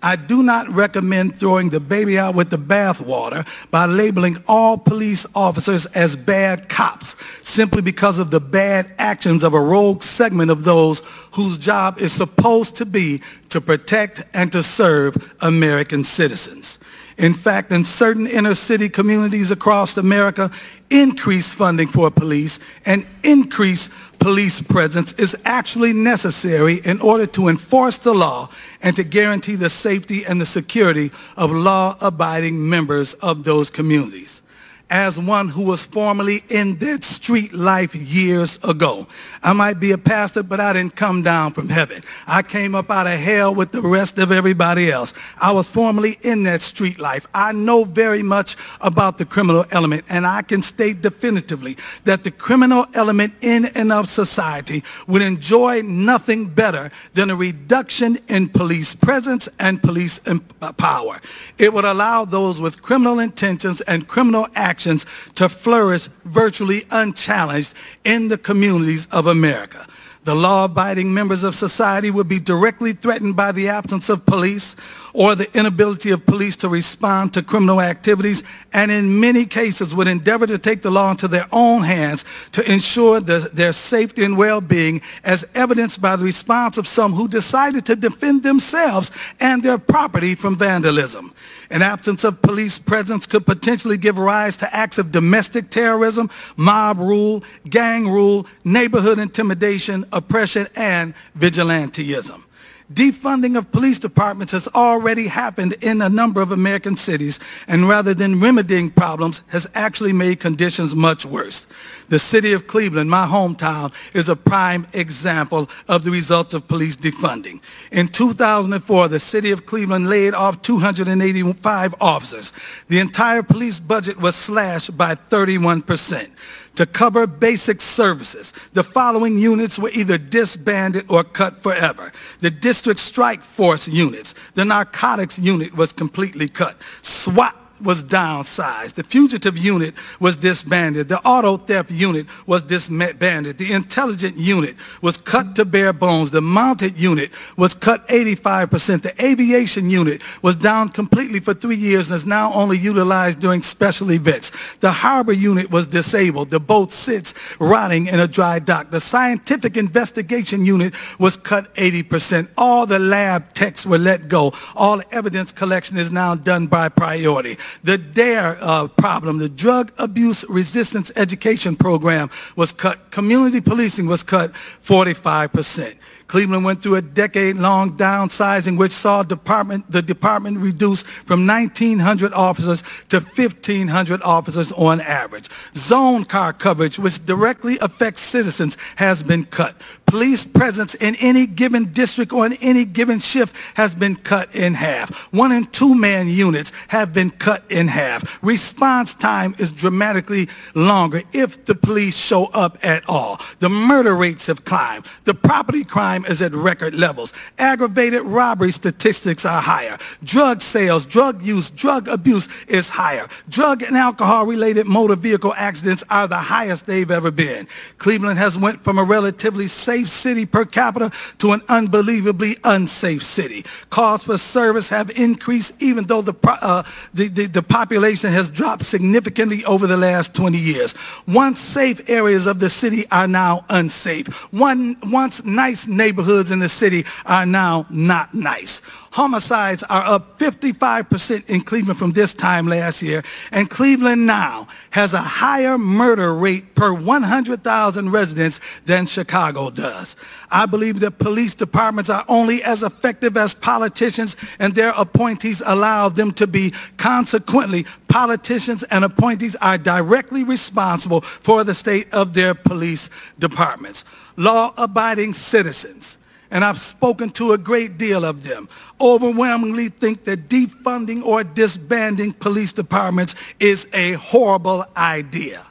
I 0.01 0.15
do 0.15 0.45
not 0.45 0.69
recommend 0.69 1.35
throwing 1.35 1.71
the 1.71 1.81
baby 1.81 2.19
out 2.19 2.37
with 2.37 2.51
the 2.51 2.59
bathwater 2.59 3.47
by 3.71 3.87
labeling 3.87 4.37
all 4.47 4.79
police 4.79 5.27
officers 5.35 5.87
as 5.87 6.15
bad 6.15 6.69
cops 6.69 7.17
simply 7.43 7.83
because 7.83 8.21
of 8.21 8.31
the 8.31 8.39
bad 8.39 8.95
actions 8.99 9.43
of 9.43 9.55
a 9.55 9.61
rogue 9.61 10.03
segment 10.03 10.53
of 10.53 10.63
those 10.63 11.03
whose 11.33 11.59
job 11.59 11.99
is 11.99 12.13
supposed 12.13 12.77
to 12.77 12.87
be 12.87 13.23
to 13.49 13.61
protect 13.61 14.25
and 14.35 14.53
to 14.53 14.63
serve 14.63 15.35
American 15.41 16.05
citizens. 16.05 16.79
In 17.19 17.35
fact, 17.35 17.73
in 17.73 17.85
certain 17.85 18.29
inner 18.29 18.55
city 18.55 18.89
communities 18.89 19.51
across 19.51 19.97
America, 19.97 20.53
increased 20.89 21.55
funding 21.55 21.89
for 21.89 22.11
police 22.13 22.61
and 22.87 23.05
increased 23.25 23.91
police 24.21 24.61
presence 24.61 25.13
is 25.15 25.37
actually 25.45 25.93
necessary 25.93 26.77
in 26.85 27.01
order 27.01 27.27
to 27.27 27.49
enforce 27.49 27.99
the 27.99 28.15
law 28.15 28.49
and 28.83 28.95
to 28.97 29.03
guarantee 29.03 29.57
the 29.57 29.69
safety 29.69 30.25
and 30.25 30.41
the 30.41 30.47
security 30.47 31.11
of 31.37 31.51
law-abiding 31.51 32.69
members 32.69 33.15
of 33.15 33.43
those 33.45 33.69
communities 33.69 34.43
as 34.91 35.19
one 35.19 35.49
who 35.49 35.63
was 35.63 35.85
formerly 35.85 36.43
in 36.49 36.77
that 36.79 37.05
street 37.05 37.53
life 37.53 37.95
years 37.95 38.59
ago. 38.65 39.07
I 39.43 39.53
might 39.53 39.79
be 39.81 39.93
a 39.93 39.99
pastor, 39.99 40.43
but 40.43 40.61
I 40.61 40.73
didn't 40.73 40.97
come 40.97 41.23
down 41.23 41.53
from 41.53 41.69
heaven. 41.69 42.03
I 42.27 42.43
came 42.43 42.75
up 42.75 42.91
out 42.91 43.07
of 43.07 43.19
hell 43.19 43.55
with 43.55 43.73
the 43.73 43.83
rest 43.83 44.19
of 44.19 44.33
everybody 44.33 44.91
else. 44.91 45.13
I 45.39 45.53
was 45.53 45.69
formerly 45.69 46.19
in 46.23 46.45
that 46.45 46.63
street 46.63 46.99
life. 46.99 47.27
I 47.35 47.53
know 47.53 47.85
very 47.85 48.23
much 48.23 48.57
about 48.81 49.19
the 49.19 49.27
criminal 49.27 49.65
element, 49.71 50.05
and 50.09 50.27
I 50.27 50.43
can 50.43 50.63
state 50.63 51.03
definitively 51.03 51.77
that 52.05 52.25
the 52.25 52.31
criminal 52.31 52.87
element 52.95 53.35
in 53.41 53.67
and 53.67 53.93
of 53.93 54.09
society 54.09 54.83
would 55.07 55.23
enjoy 55.23 55.83
nothing 55.83 56.47
better 56.47 56.91
than 57.15 57.31
a 57.31 57.37
reduction 57.37 58.19
in 58.29 58.49
police 58.49 58.95
presence 58.95 59.49
and 59.59 59.83
police 59.83 60.21
uh, 60.27 60.73
power. 60.73 61.21
It 61.59 61.73
would 61.75 61.85
allow 61.85 62.25
those 62.25 62.61
with 62.61 62.83
criminal 62.83 63.19
intentions 63.19 63.81
and 63.83 64.09
criminal 64.09 64.49
acts 64.55 64.78
actions 64.79 65.05
to 65.35 65.49
flourish 65.49 66.07
virtually 66.25 66.87
unchallenged 66.93 67.75
in 68.05 68.29
the 68.29 68.39
communities 68.39 69.09
of 69.11 69.27
America. 69.27 69.85
The 70.23 70.37
law-abiding 70.37 71.13
members 71.13 71.43
of 71.43 71.57
society 71.57 72.13
would 72.13 72.29
be 72.29 72.39
directly 72.39 72.93
threatened 72.93 73.35
by 73.35 73.51
the 73.51 73.69
absence 73.71 74.09
of 74.09 74.25
police 74.25 74.77
or 75.19 75.35
the 75.35 75.53
inability 75.59 76.13
of 76.13 76.25
police 76.25 76.55
to 76.55 76.69
respond 76.69 77.35
to 77.35 77.43
criminal 77.43 77.81
activities 77.81 78.45
and 78.73 78.89
in 78.89 79.19
many 79.19 79.45
cases 79.45 79.93
would 79.93 80.07
endeavor 80.07 80.47
to 80.47 80.57
take 80.57 80.81
the 80.81 80.91
law 80.93 81.11
into 81.11 81.27
their 81.27 81.49
own 81.51 81.83
hands 81.83 82.25
to 82.53 82.73
ensure 82.73 83.19
the, 83.19 83.51
their 83.53 83.73
safety 83.73 84.23
and 84.23 84.39
well-being 84.39 85.03
as 85.25 85.45
evidenced 85.57 86.01
by 86.01 86.15
the 86.15 86.25
response 86.25 86.79
of 86.79 86.87
some 86.87 87.15
who 87.15 87.27
decided 87.27 87.85
to 87.85 87.97
defend 87.97 88.45
themselves 88.45 89.11
and 89.41 89.61
their 89.61 89.77
property 89.77 90.37
from 90.37 90.55
vandalism. 90.55 91.35
An 91.69 91.83
absence 91.83 92.23
of 92.23 92.41
police 92.41 92.79
presence 92.79 93.27
could 93.27 93.45
potentially 93.45 93.97
give 93.97 94.19
rise 94.19 94.57
to 94.59 94.73
acts 94.73 94.99
of 94.99 95.11
domestic 95.11 95.69
terrorism, 95.69 96.31
mob 96.57 97.01
rule, 97.01 97.43
gang 97.69 98.09
rule, 98.09 98.47
neighborhood 98.65 99.19
intimidation, 99.19 100.05
oppression, 100.13 100.69
and 100.77 101.13
vigilantism. 101.37 102.45
Defunding 102.93 103.59
of 103.59 103.71
police 103.71 103.99
departments 103.99 104.53
has 104.53 104.67
already 104.69 105.27
happened 105.27 105.75
in 105.83 106.01
a 106.01 106.09
number 106.09 106.41
of 106.41 106.53
American 106.53 106.97
cities 106.97 107.39
and 107.67 107.87
rather 107.87 108.15
than 108.15 108.41
remedying 108.41 108.89
problems 108.91 109.43
has 109.49 109.69
actually 109.75 110.15
made 110.15 110.41
conditions 110.41 110.97
much 110.97 111.27
worse. 111.27 111.67
The 112.09 112.19
city 112.19 112.55
of 112.55 112.67
Cleveland, 112.67 113.11
my 113.11 113.27
hometown, 113.27 113.93
is 114.15 114.31
a 114.31 114.37
prime 114.37 114.87
example 114.95 115.69
of 115.87 116.03
the 116.05 116.11
results 116.11 116.55
of 116.55 116.67
police 116.67 116.97
defunding. 116.97 117.61
In 117.93 118.09
2004, 118.09 119.09
the 119.09 119.21
city 119.21 119.51
of 119.51 119.67
Cleveland 119.67 120.09
laid 120.09 120.33
off 120.33 120.63
285 120.63 121.95
officers. 122.01 122.55
The 122.89 123.01
entire 123.01 123.43
police 123.43 123.79
budget 123.79 124.19
was 124.19 124.35
slashed 124.35 124.97
by 124.97 125.15
31 125.15 125.83
percent 125.83 126.31
to 126.79 126.87
cover 126.87 127.27
basic 127.27 127.81
services. 127.81 128.53
The 128.73 128.85
following 128.85 129.37
units 129.37 129.81
were 129.81 129.91
either 129.91 130.17
disbanded 130.17 131.07
or 131.11 131.25
cut 131.25 131.57
forever. 131.57 132.13
The 132.39 132.53
district 132.53 133.01
strike 133.01 133.43
force 133.43 133.89
units, 133.89 134.37
the 134.55 134.65
narcotics 134.65 135.41
unit 135.41 135.75
was 135.75 135.93
completely 135.93 136.47
cut. 136.47 136.77
SWAT 137.03 137.57
was 137.81 138.03
downsized. 138.03 138.95
The 138.95 139.03
fugitive 139.03 139.57
unit 139.57 139.95
was 140.21 140.37
disbanded. 140.37 141.09
The 141.09 141.21
auto 141.21 141.57
theft 141.57 141.91
unit 141.91 142.27
was 142.47 142.63
disbanded. 142.63 143.59
The 143.59 143.73
intelligent 143.73 144.37
unit 144.37 144.77
was 145.03 145.17
cut 145.17 145.55
to 145.57 145.65
bare 145.65 145.93
bones. 145.93 146.31
The 146.31 146.41
mounted 146.41 146.99
unit 146.99 147.31
was 147.57 147.75
cut 147.75 148.07
85%. 148.09 149.03
The 149.03 149.25
aviation 149.25 149.91
unit 149.91 150.23
was 150.43 150.57
down 150.57 150.91
completely 150.91 151.41
for 151.41 151.55
three 151.55 151.77
years 151.77 152.11
and 152.11 152.17
is 152.17 152.27
now 152.27 152.53
only 152.53 152.79
utilized 152.79 153.41
during 153.41 153.63
special 153.63 154.13
events. 154.13 154.53
The 154.81 154.93
harbor 154.93 155.33
unit 155.33 155.71
was 155.71 155.87
disabled. 155.87 156.51
The 156.51 156.61
boat 156.61 156.93
sits 156.93 157.35
rotting 157.59 158.07
in 158.07 158.21
a 158.21 158.29
dry 158.29 158.59
dock. 158.59 158.91
The 158.91 159.01
scientific 159.01 159.77
investigation 159.77 160.65
unit 160.65 160.95
was 161.19 161.37
cut 161.37 161.75
80%. 161.75 162.49
All 162.57 162.87
the 162.87 162.99
lab 162.99 163.53
techs 163.55 163.87
were 163.87 163.99
let 163.99 164.29
go. 164.29 164.53
All 164.75 165.03
evidence 165.11 165.53
collection 165.53 165.97
is 165.99 166.11
now 166.11 166.35
done 166.35 166.67
by 166.67 166.89
priority. 166.89 167.57
The 167.83 167.99
DARE 167.99 168.59
uh, 168.61 168.89
problem, 168.89 169.39
the 169.39 169.49
Drug 169.49 169.93
Abuse 169.99 170.45
Resistance 170.49 171.11
Education 171.17 171.77
Program 171.77 172.31
was 172.57 172.73
cut. 172.73 173.11
Community 173.11 173.61
policing 173.61 174.07
was 174.07 174.23
cut 174.23 174.53
45%. 174.85 175.97
Cleveland 176.29 176.65
went 176.65 176.83
through 176.83 176.97
a 176.97 177.03
decade-long 177.03 177.97
downsizing 177.97 178.77
which 178.77 178.93
saw 178.93 179.23
department, 179.23 179.91
the 179.91 180.03
department 180.03 180.59
reduced 180.59 181.07
from 181.07 181.47
1,900 181.47 182.33
officers 182.35 182.83
to 183.09 183.21
1,500 183.21 184.23
officers 184.23 184.71
on 184.73 185.01
average. 185.01 185.49
Zone 185.75 186.25
car 186.25 186.53
coverage, 186.53 186.99
which 186.99 187.25
directly 187.25 187.79
affects 187.81 188.21
citizens, 188.21 188.77
has 188.97 189.23
been 189.23 189.45
cut. 189.45 189.75
Police 190.05 190.45
presence 190.45 190.95
in 190.95 191.17
any 191.17 191.47
given 191.47 191.93
district 191.93 192.33
or 192.33 192.47
in 192.47 192.55
any 192.61 192.85
given 192.85 193.19
shift 193.19 193.55
has 193.75 193.95
been 193.95 194.17
cut 194.17 194.55
in 194.55 194.75
half. 194.75 195.11
One 195.33 195.53
and 195.53 195.71
two 195.73 195.95
man 195.95 196.29
units 196.29 196.73
have 196.89 197.13
been 197.13 197.31
cut 197.31 197.65
in 197.71 197.89
half. 197.89 198.43
Response 198.43 199.15
time 199.15 199.55
is 199.59 199.73
dramatically 199.73 200.49
longer 200.75 201.23
if 201.33 201.65
the 201.65 201.75
police 201.75 202.17
show 202.17 202.47
up 202.55 202.79
at 202.83 203.07
all. 203.09 203.41
The 203.59 203.69
murder 203.69 204.15
rates 204.15 204.47
have 204.47 204.65
climbed. 204.65 205.07
The 205.25 205.35
property 205.35 205.85
crime 205.85 206.18
is 206.25 206.41
at 206.43 206.55
record 206.55 206.95
levels. 206.95 207.33
Aggravated 207.59 208.23
robbery 208.23 208.73
statistics 208.73 209.45
are 209.45 209.61
higher. 209.61 209.99
Drug 210.25 210.63
sales, 210.63 211.07
drug 211.07 211.43
use, 211.43 211.71
drug 211.71 212.09
abuse 212.09 212.49
is 212.67 212.89
higher. 212.89 213.29
Drug 213.49 213.83
and 213.83 213.97
alcohol 213.97 214.47
related 214.47 214.87
motor 214.87 215.17
vehicle 215.17 215.55
accidents 215.57 216.05
are 216.09 216.27
the 216.27 216.37
highest 216.37 216.87
they've 216.87 217.11
ever 217.11 217.31
been. 217.31 217.69
Cleveland 217.99 218.39
has 218.39 218.57
went 218.57 218.83
from 218.83 218.99
a 218.99 219.05
relatively 219.05 219.67
safe 219.67 219.99
safe 219.99 220.09
city 220.09 220.47
per 220.47 220.65
capita 220.65 221.11
to 221.39 221.53
an 221.53 221.61
unbelievably 221.69 222.57
unsafe 222.65 223.23
city. 223.23 223.65
Calls 223.91 224.23
for 224.23 224.39
service 224.39 224.89
have 224.89 225.11
increased 225.11 225.75
even 225.83 226.05
though 226.07 226.23
the, 226.23 226.35
uh, 226.45 226.83
the, 227.15 227.29
the, 227.29 227.47
the 227.47 227.63
population 227.63 228.31
has 228.31 228.49
dropped 228.51 228.85
significantly 228.85 229.65
over 229.65 229.87
the 229.87 229.97
last 229.97 230.35
20 230.35 230.59
years. 230.59 230.95
Once 231.27 231.59
safe 231.59 232.09
areas 232.09 232.47
of 232.47 232.61
the 232.61 232.71
city 232.71 233.07
are 233.11 233.27
now 233.27 233.65
unsafe. 233.69 234.29
One, 234.53 234.97
once 235.03 235.45
nice 235.45 235.87
neighborhoods 235.87 236.08
in 236.09 236.59
the 236.59 236.69
city 236.69 237.05
are 237.27 237.47
now 237.47 237.87
not 237.91 238.35
nice. 238.35 238.83
Homicides 239.11 239.83
are 239.85 240.05
up 240.05 240.39
55% 240.39 241.49
in 241.49 241.63
Cleveland 241.63 241.99
from 241.99 242.13
this 242.13 242.35
time 242.35 242.69
last 242.69 243.03
year, 243.03 243.25
and 243.51 243.69
Cleveland 243.69 244.27
now 244.27 244.69
has 244.91 245.15
a 245.15 245.19
higher 245.19 245.79
murder 245.79 246.35
rate 246.35 246.75
per 246.75 246.93
100,000 246.93 248.11
residents 248.11 248.61
than 248.85 249.07
Chicago 249.07 249.71
does. 249.71 250.15
I 250.51 250.67
believe 250.67 251.01
that 251.01 251.19
police 251.19 251.55
departments 251.55 252.11
are 252.11 252.25
only 252.29 252.63
as 252.63 252.83
effective 252.83 253.37
as 253.37 253.55
politicians 253.55 254.37
and 254.59 254.75
their 254.75 254.93
appointees 254.97 255.63
allow 255.65 256.09
them 256.09 256.33
to 256.33 256.47
be. 256.47 256.73
Consequently, 256.97 257.87
politicians 258.09 258.83
and 258.85 259.05
appointees 259.05 259.57
are 259.57 259.79
directly 259.79 260.45
responsible 260.45 261.23
for 261.23 261.65
the 261.65 261.75
state 261.75 262.13
of 262.13 262.35
their 262.35 262.55
police 262.55 263.11
departments. 263.39 264.05
Law-abiding 264.39 265.35
citizens 265.35 266.17
and 266.51 266.65
I've 266.65 266.79
spoken 266.79 267.31
to 267.31 267.53
a 267.53 267.59
great 267.59 267.99
deal 267.99 268.25
of 268.25 268.45
them, 268.45 268.69
overwhelmingly 269.01 269.89
think 269.89 270.25
that 270.25 270.49
defunding 270.49 271.23
or 271.23 271.45
disbanding 271.45 272.33
police 272.33 272.73
departments 272.73 273.35
is 273.61 273.87
a 273.93 274.13
horrible 274.13 274.87
idea. 274.97 275.67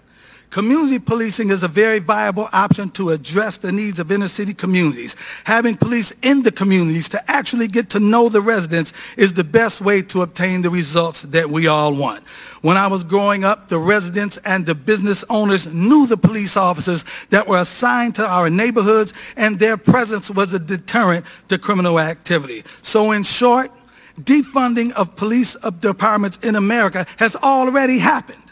Community 0.50 0.98
policing 0.98 1.50
is 1.50 1.62
a 1.63 1.68
very 1.68 2.00
viable 2.00 2.48
option 2.54 2.89
to 2.92 3.10
address 3.10 3.58
the 3.58 3.72
needs 3.72 4.00
of 4.00 4.12
inner 4.12 4.30
city 4.30 4.54
communities. 4.54 5.18
Having 5.44 5.75
police 5.75 6.13
in 6.22 6.42
the 6.42 6.54
communities 6.54 7.10
to 7.10 7.32
actually 7.32 7.68
get 7.68 7.89
to 7.89 8.00
know 8.00 8.30
the 8.30 8.42
residents 8.42 8.94
is 9.18 9.34
the 9.34 9.44
best 9.44 9.82
way 9.82 10.01
to 10.04 10.22
obtain 10.22 10.62
the 10.62 10.70
results 10.70 11.24
that 11.24 11.50
we 11.50 11.68
all 11.68 11.94
want. 11.94 12.24
When 12.62 12.77
I 12.77 12.88
was 12.88 13.04
growing 13.04 13.44
up, 13.44 13.68
the 13.68 13.77
residents 13.77 14.38
and 14.46 14.66
the 14.66 14.74
business 14.74 15.25
owners 15.30 15.68
knew 15.68 16.08
the 16.08 16.18
police 16.18 16.56
officers 16.56 17.04
that 17.30 17.46
were 17.46 17.60
assigned 17.60 18.16
to 18.16 18.25
our 18.25 18.50
neighborhoods 18.50 19.13
and 19.36 19.60
their 19.60 19.75
presence 19.75 20.32
was 20.32 20.54
a 20.54 20.60
deterrent 20.60 21.25
to 21.50 21.58
criminal 21.58 22.00
activity. 22.00 22.63
So 22.82 23.12
in 23.12 23.24
short, 23.24 23.70
defunding 24.18 24.94
of 24.94 25.16
police 25.18 25.58
departments 25.80 26.38
in 26.42 26.56
America 26.56 27.06
has 27.18 27.36
already 27.36 28.00
happened 28.00 28.47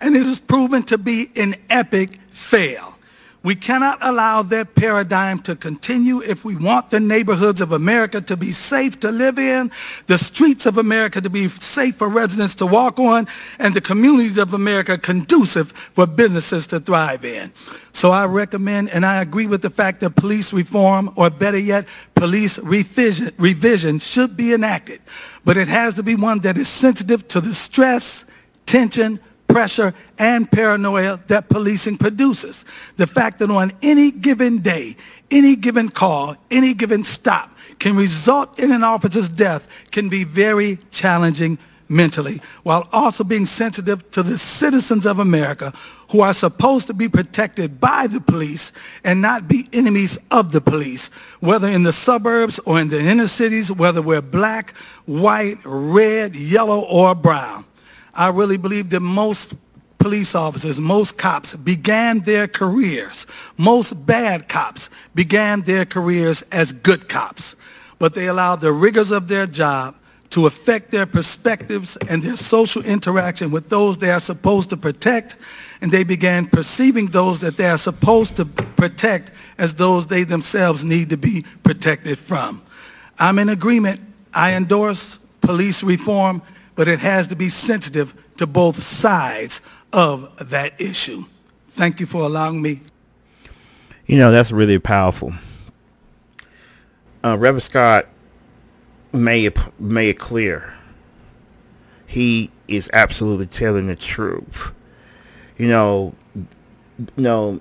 and 0.00 0.16
it 0.16 0.26
has 0.26 0.40
proven 0.40 0.82
to 0.84 0.98
be 0.98 1.30
an 1.36 1.54
epic 1.68 2.18
fail. 2.30 2.96
We 3.42 3.54
cannot 3.54 3.98
allow 4.02 4.42
that 4.42 4.74
paradigm 4.74 5.38
to 5.40 5.56
continue 5.56 6.20
if 6.20 6.44
we 6.44 6.56
want 6.56 6.90
the 6.90 7.00
neighborhoods 7.00 7.62
of 7.62 7.72
America 7.72 8.20
to 8.20 8.36
be 8.36 8.52
safe 8.52 9.00
to 9.00 9.10
live 9.10 9.38
in, 9.38 9.70
the 10.08 10.18
streets 10.18 10.66
of 10.66 10.76
America 10.76 11.22
to 11.22 11.30
be 11.30 11.48
safe 11.48 11.96
for 11.96 12.08
residents 12.10 12.54
to 12.56 12.66
walk 12.66 12.98
on, 12.98 13.26
and 13.58 13.72
the 13.72 13.80
communities 13.80 14.36
of 14.36 14.52
America 14.52 14.98
conducive 14.98 15.72
for 15.72 16.06
businesses 16.06 16.66
to 16.66 16.80
thrive 16.80 17.24
in. 17.24 17.50
So 17.92 18.10
I 18.10 18.26
recommend 18.26 18.90
and 18.90 19.06
I 19.06 19.22
agree 19.22 19.46
with 19.46 19.62
the 19.62 19.70
fact 19.70 20.00
that 20.00 20.16
police 20.16 20.52
reform, 20.52 21.10
or 21.16 21.30
better 21.30 21.58
yet, 21.58 21.86
police 22.14 22.58
revision, 22.58 23.32
revision 23.38 24.00
should 24.00 24.36
be 24.36 24.52
enacted. 24.52 25.00
But 25.46 25.56
it 25.56 25.68
has 25.68 25.94
to 25.94 26.02
be 26.02 26.14
one 26.14 26.40
that 26.40 26.58
is 26.58 26.68
sensitive 26.68 27.26
to 27.28 27.40
the 27.40 27.54
stress, 27.54 28.26
tension, 28.66 29.18
pressure, 29.52 29.94
and 30.18 30.50
paranoia 30.50 31.20
that 31.26 31.48
policing 31.48 31.98
produces. 31.98 32.64
The 32.96 33.06
fact 33.06 33.38
that 33.40 33.50
on 33.50 33.72
any 33.82 34.10
given 34.10 34.58
day, 34.58 34.96
any 35.30 35.56
given 35.56 35.88
call, 35.88 36.36
any 36.50 36.74
given 36.74 37.04
stop 37.04 37.56
can 37.78 37.96
result 37.96 38.58
in 38.58 38.72
an 38.72 38.84
officer's 38.84 39.28
death 39.28 39.66
can 39.90 40.08
be 40.08 40.24
very 40.24 40.78
challenging 40.90 41.58
mentally, 41.88 42.40
while 42.62 42.88
also 42.92 43.24
being 43.24 43.44
sensitive 43.44 44.08
to 44.12 44.22
the 44.22 44.38
citizens 44.38 45.04
of 45.06 45.18
America 45.18 45.72
who 46.10 46.20
are 46.20 46.32
supposed 46.32 46.86
to 46.86 46.94
be 46.94 47.08
protected 47.08 47.80
by 47.80 48.06
the 48.06 48.20
police 48.20 48.72
and 49.02 49.20
not 49.20 49.48
be 49.48 49.68
enemies 49.72 50.18
of 50.30 50.52
the 50.52 50.60
police, 50.60 51.08
whether 51.40 51.68
in 51.68 51.82
the 51.82 51.92
suburbs 51.92 52.60
or 52.60 52.80
in 52.80 52.88
the 52.88 53.00
inner 53.00 53.26
cities, 53.26 53.72
whether 53.72 54.00
we're 54.00 54.22
black, 54.22 54.76
white, 55.06 55.58
red, 55.64 56.36
yellow, 56.36 56.80
or 56.80 57.14
brown. 57.14 57.64
I 58.14 58.28
really 58.28 58.56
believe 58.56 58.90
that 58.90 59.00
most 59.00 59.54
police 59.98 60.34
officers, 60.34 60.80
most 60.80 61.18
cops 61.18 61.54
began 61.56 62.20
their 62.20 62.48
careers, 62.48 63.26
most 63.56 64.06
bad 64.06 64.48
cops 64.48 64.88
began 65.14 65.60
their 65.62 65.84
careers 65.84 66.42
as 66.50 66.72
good 66.72 67.08
cops, 67.08 67.54
but 67.98 68.14
they 68.14 68.26
allowed 68.26 68.62
the 68.62 68.72
rigors 68.72 69.10
of 69.10 69.28
their 69.28 69.46
job 69.46 69.94
to 70.30 70.46
affect 70.46 70.90
their 70.90 71.06
perspectives 71.06 71.96
and 72.08 72.22
their 72.22 72.36
social 72.36 72.82
interaction 72.84 73.50
with 73.50 73.68
those 73.68 73.98
they 73.98 74.10
are 74.10 74.20
supposed 74.20 74.70
to 74.70 74.76
protect, 74.76 75.36
and 75.80 75.90
they 75.92 76.04
began 76.04 76.46
perceiving 76.46 77.08
those 77.08 77.40
that 77.40 77.56
they 77.56 77.66
are 77.66 77.76
supposed 77.76 78.36
to 78.36 78.44
protect 78.44 79.32
as 79.58 79.74
those 79.74 80.06
they 80.06 80.22
themselves 80.22 80.84
need 80.84 81.10
to 81.10 81.16
be 81.16 81.44
protected 81.62 82.18
from. 82.18 82.62
I'm 83.18 83.38
in 83.38 83.48
agreement. 83.48 84.00
I 84.32 84.54
endorse 84.54 85.18
police 85.40 85.82
reform 85.82 86.42
but 86.80 86.88
it 86.88 87.00
has 87.00 87.28
to 87.28 87.36
be 87.36 87.50
sensitive 87.50 88.14
to 88.38 88.46
both 88.46 88.82
sides 88.82 89.60
of 89.92 90.48
that 90.48 90.80
issue. 90.80 91.26
Thank 91.68 92.00
you 92.00 92.06
for 92.06 92.22
allowing 92.22 92.62
me. 92.62 92.80
You 94.06 94.16
know, 94.16 94.32
that's 94.32 94.50
really 94.50 94.78
powerful. 94.78 95.34
Uh, 97.22 97.36
Reverend 97.36 97.64
Scott 97.64 98.06
made 99.12 99.52
made 99.78 100.08
it 100.08 100.18
clear. 100.18 100.72
He 102.06 102.50
is 102.66 102.88
absolutely 102.94 103.48
telling 103.48 103.88
the 103.88 103.94
truth. 103.94 104.72
You 105.58 105.68
know, 105.68 106.14
you 106.96 107.10
know, 107.18 107.60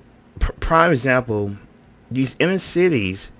prime 0.61 0.93
example, 0.93 1.57
these 2.09 2.37
inner 2.39 2.57
cities 2.57 3.31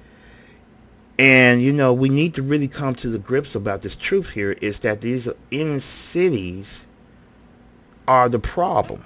and, 1.20 1.62
you 1.62 1.74
know, 1.74 1.92
we 1.92 2.08
need 2.08 2.34
to 2.36 2.42
really 2.42 2.70
come 2.70 2.96
to 2.96 3.10
the 3.10 3.20
grips 3.20 3.54
about 3.54 3.82
this 3.82 3.98
truth 3.98 4.30
here 4.30 4.54
is 4.54 4.80
that 4.80 5.02
these 5.02 5.28
inner 5.52 5.82
cities 5.82 6.80
are 8.08 8.30
the 8.30 8.40
problem. 8.40 9.04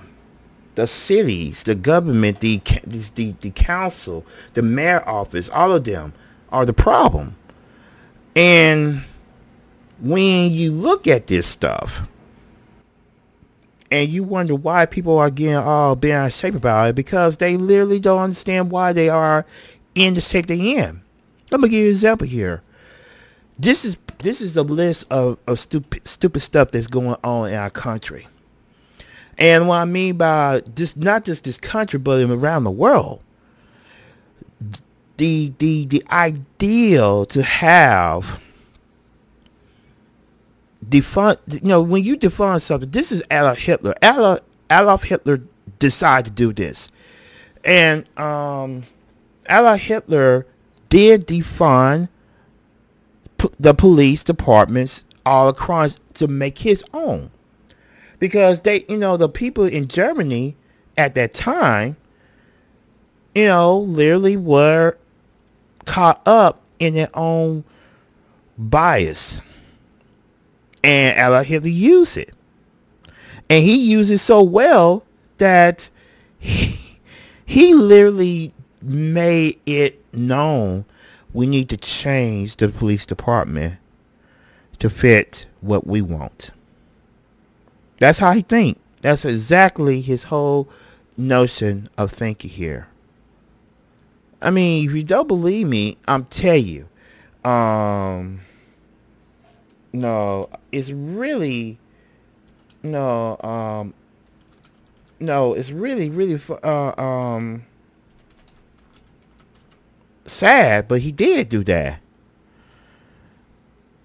The 0.75 0.85
cities, 0.85 1.63
the 1.63 1.73
government, 1.73 2.39
the, 2.39 2.61
the, 2.85 3.31
the 3.39 3.49
council, 3.49 4.27
the 4.53 4.61
mayor 4.61 5.07
office, 5.09 5.49
all 5.49 5.71
of 5.71 5.85
them 5.85 6.13
are 6.51 6.67
the 6.67 6.73
problem. 6.73 7.35
And 8.35 9.03
when 9.99 10.51
you 10.51 10.71
look 10.71 11.07
at 11.07 11.25
this 11.25 11.47
stuff 11.47 12.03
and 13.89 14.11
you 14.11 14.23
wonder 14.23 14.53
why 14.53 14.85
people 14.85 15.17
are 15.17 15.31
getting 15.31 15.55
all 15.55 15.95
bent 15.95 16.13
out 16.13 16.25
of 16.27 16.33
shape 16.33 16.53
about 16.53 16.89
it 16.89 16.95
because 16.95 17.37
they 17.37 17.57
literally 17.57 17.99
don't 17.99 18.21
understand 18.21 18.69
why 18.69 18.93
they 18.93 19.09
are 19.09 19.47
in 19.95 20.13
the 20.13 20.21
shape 20.21 20.45
they're 20.45 20.57
in. 20.57 21.02
Let 21.53 21.61
me 21.61 21.69
give 21.69 21.81
you 21.81 21.85
an 21.85 21.91
example 21.91 22.25
here. 22.25 22.63
This 23.59 23.85
is 23.85 23.95
this 24.23 24.41
is 24.41 24.57
a 24.57 24.63
list 24.63 25.05
of, 25.11 25.37
of 25.45 25.59
stupid 25.59 26.07
stupid 26.07 26.39
stuff 26.39 26.71
that's 26.71 26.87
going 26.87 27.15
on 27.23 27.49
in 27.49 27.53
our 27.53 27.69
country. 27.69 28.27
And 29.37 29.67
what 29.67 29.75
I 29.75 29.85
mean 29.85 30.17
by 30.17 30.63
this 30.65 30.95
not 30.95 31.25
just 31.25 31.43
this 31.43 31.59
country 31.59 31.99
but 31.99 32.19
around 32.27 32.63
the 32.63 32.71
world. 32.71 33.21
The 35.17 35.53
the 35.59 35.85
the 35.85 36.03
ideal 36.09 37.27
to 37.27 37.43
have 37.43 38.41
defund 40.83 41.37
you 41.47 41.67
know 41.67 41.83
when 41.83 42.03
you 42.03 42.17
defund 42.17 42.63
something 42.63 42.89
this 42.89 43.11
is 43.11 43.21
Adolf 43.29 43.59
Hitler 43.59 43.93
Adolf, 44.01 44.39
Adolf 44.71 45.03
Hitler 45.03 45.43
decided 45.77 46.25
to 46.25 46.31
do 46.31 46.51
this 46.51 46.89
and 47.63 48.09
um 48.17 48.87
Adolf 49.47 49.81
Hitler 49.81 50.47
did 50.93 51.25
defund 51.25 52.07
the 53.59 53.73
police 53.73 54.23
departments 54.23 55.03
all 55.25 55.47
across 55.49 55.99
to 56.13 56.27
make 56.27 56.59
his 56.59 56.83
own. 56.93 57.31
Because 58.19 58.59
they, 58.59 58.85
you 58.87 58.97
know, 58.97 59.17
the 59.17 59.27
people 59.27 59.63
in 59.63 59.87
Germany 59.87 60.55
at 60.95 61.15
that 61.15 61.33
time, 61.33 61.97
you 63.33 63.47
know, 63.47 63.79
literally 63.79 64.37
were 64.37 64.95
caught 65.85 66.21
up 66.27 66.61
in 66.77 66.93
their 66.93 67.09
own 67.15 67.63
bias 68.55 69.41
and 70.83 71.19
allowed 71.19 71.47
him 71.47 71.63
to 71.63 71.71
use 71.71 72.17
it. 72.17 72.35
And 73.49 73.63
he 73.63 73.77
used 73.77 74.11
it 74.11 74.19
so 74.19 74.43
well 74.43 75.03
that 75.39 75.89
he, 76.37 76.99
he 77.47 77.73
literally 77.73 78.53
made 78.83 79.59
it 79.65 80.02
known 80.13 80.85
we 81.33 81.47
need 81.47 81.69
to 81.69 81.77
change 81.77 82.57
the 82.57 82.69
police 82.69 83.05
department 83.05 83.77
to 84.79 84.89
fit 84.89 85.45
what 85.61 85.87
we 85.87 86.01
want. 86.01 86.51
That's 87.99 88.19
how 88.19 88.31
he 88.31 88.41
think. 88.41 88.79
That's 89.01 89.25
exactly 89.25 90.01
his 90.01 90.25
whole 90.25 90.69
notion 91.17 91.89
of 91.97 92.11
thinking 92.11 92.49
here. 92.49 92.87
I 94.41 94.51
mean, 94.51 94.87
if 94.87 94.95
you 94.95 95.03
don't 95.03 95.27
believe 95.27 95.67
me, 95.67 95.97
I'm 96.07 96.25
tell 96.25 96.57
you. 96.57 96.87
Um 97.43 98.41
no, 99.91 100.49
it's 100.71 100.89
really 100.91 101.79
no, 102.81 103.37
um 103.41 103.93
no, 105.19 105.53
it's 105.53 105.71
really 105.71 106.09
really 106.09 106.39
uh, 106.63 107.01
um 107.01 107.65
sad, 110.25 110.87
but 110.87 111.01
he 111.01 111.11
did 111.11 111.49
do 111.49 111.63
that. 111.63 111.99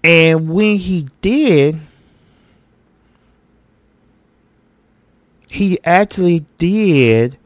And 0.03 0.49
when 0.49 0.77
he 0.77 1.07
did, 1.21 1.79
he 5.49 5.79
actually 5.83 6.45
did 6.57 7.37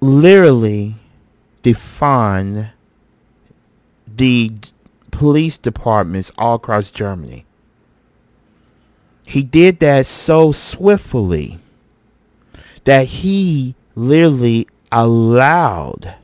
literally 0.00 0.96
defund 1.62 2.70
the 4.06 4.52
police 5.10 5.56
departments 5.56 6.30
all 6.36 6.56
across 6.56 6.90
Germany. 6.90 7.44
He 9.26 9.42
did 9.42 9.80
that 9.80 10.06
so 10.06 10.52
swiftly 10.52 11.58
that 12.84 13.06
he 13.08 13.74
literally 13.94 14.68
allowed 14.96 16.14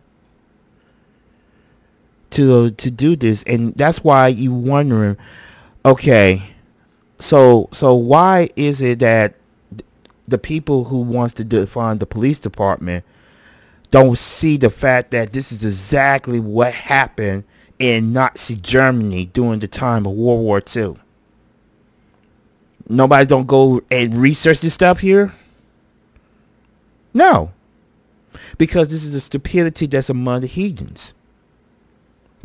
to 2.31 2.71
to 2.71 2.91
do 2.91 3.15
this 3.15 3.43
and 3.43 3.75
that's 3.75 4.03
why 4.03 4.29
you 4.29 4.53
wondering 4.53 5.17
okay 5.85 6.43
so 7.19 7.69
so 7.71 7.95
why 7.95 8.49
is 8.57 8.81
it 8.81 9.01
that 9.01 9.35
the 10.27 10.39
people 10.39 10.85
who 10.85 11.03
wants 11.03 11.35
to 11.35 11.45
defund 11.45 12.01
the 12.01 12.07
police 12.07 12.39
department 12.39 13.05
don't 13.91 14.17
see 14.17 14.57
the 14.57 14.71
fact 14.71 15.11
that 15.11 15.35
this 15.35 15.53
is 15.53 15.63
exactly 15.63 16.41
what 16.41 16.73
happened 16.73 17.45
in 17.79 18.13
Nazi 18.13 18.57
Germany 18.57 19.27
during 19.27 19.59
the 19.59 19.69
time 19.69 20.07
of 20.07 20.13
World 20.13 20.41
War 20.41 20.63
II. 20.75 20.97
Nobody 22.89 23.27
don't 23.27 23.47
go 23.47 23.83
and 23.91 24.15
research 24.15 24.61
this 24.61 24.73
stuff 24.73 25.01
here? 25.01 25.35
No. 27.13 27.53
Because 28.59 28.89
this 28.89 29.05
is 29.05 29.13
the 29.13 29.21
stupidity 29.21 29.87
that's 29.87 30.11
among 30.11 30.43
the 30.43 30.47
heathens. 30.47 31.15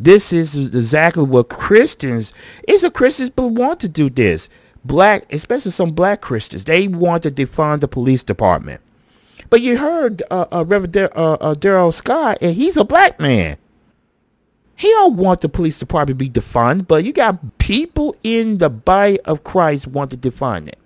This 0.00 0.32
is 0.32 0.56
exactly 0.56 1.24
what 1.24 1.48
Christians, 1.48 2.32
it's 2.66 2.84
a 2.84 2.90
Christians 2.90 3.30
but 3.30 3.48
want 3.48 3.80
to 3.80 3.88
do 3.88 4.08
this. 4.08 4.48
Black, 4.84 5.24
especially 5.32 5.72
some 5.72 5.90
black 5.90 6.20
Christians, 6.20 6.64
they 6.64 6.86
want 6.86 7.24
to 7.24 7.30
defund 7.30 7.80
the 7.80 7.88
police 7.88 8.22
department. 8.22 8.80
But 9.50 9.60
you 9.60 9.78
heard 9.78 10.22
uh, 10.30 10.46
uh, 10.52 10.64
Reverend 10.66 10.96
uh, 10.96 11.08
uh, 11.14 11.54
Darrell 11.54 11.92
Scott, 11.92 12.38
and 12.40 12.54
he's 12.54 12.76
a 12.76 12.84
black 12.84 13.18
man. 13.18 13.56
He 14.76 14.88
don't 14.88 15.16
want 15.16 15.40
the 15.40 15.48
police 15.48 15.78
department 15.78 16.18
to 16.18 16.24
be 16.24 16.30
defunded, 16.30 16.86
but 16.86 17.04
you 17.04 17.12
got 17.12 17.58
people 17.58 18.14
in 18.22 18.58
the 18.58 18.70
body 18.70 19.18
of 19.22 19.42
Christ 19.42 19.88
want 19.88 20.12
to 20.12 20.16
defund 20.16 20.68
it. 20.68 20.77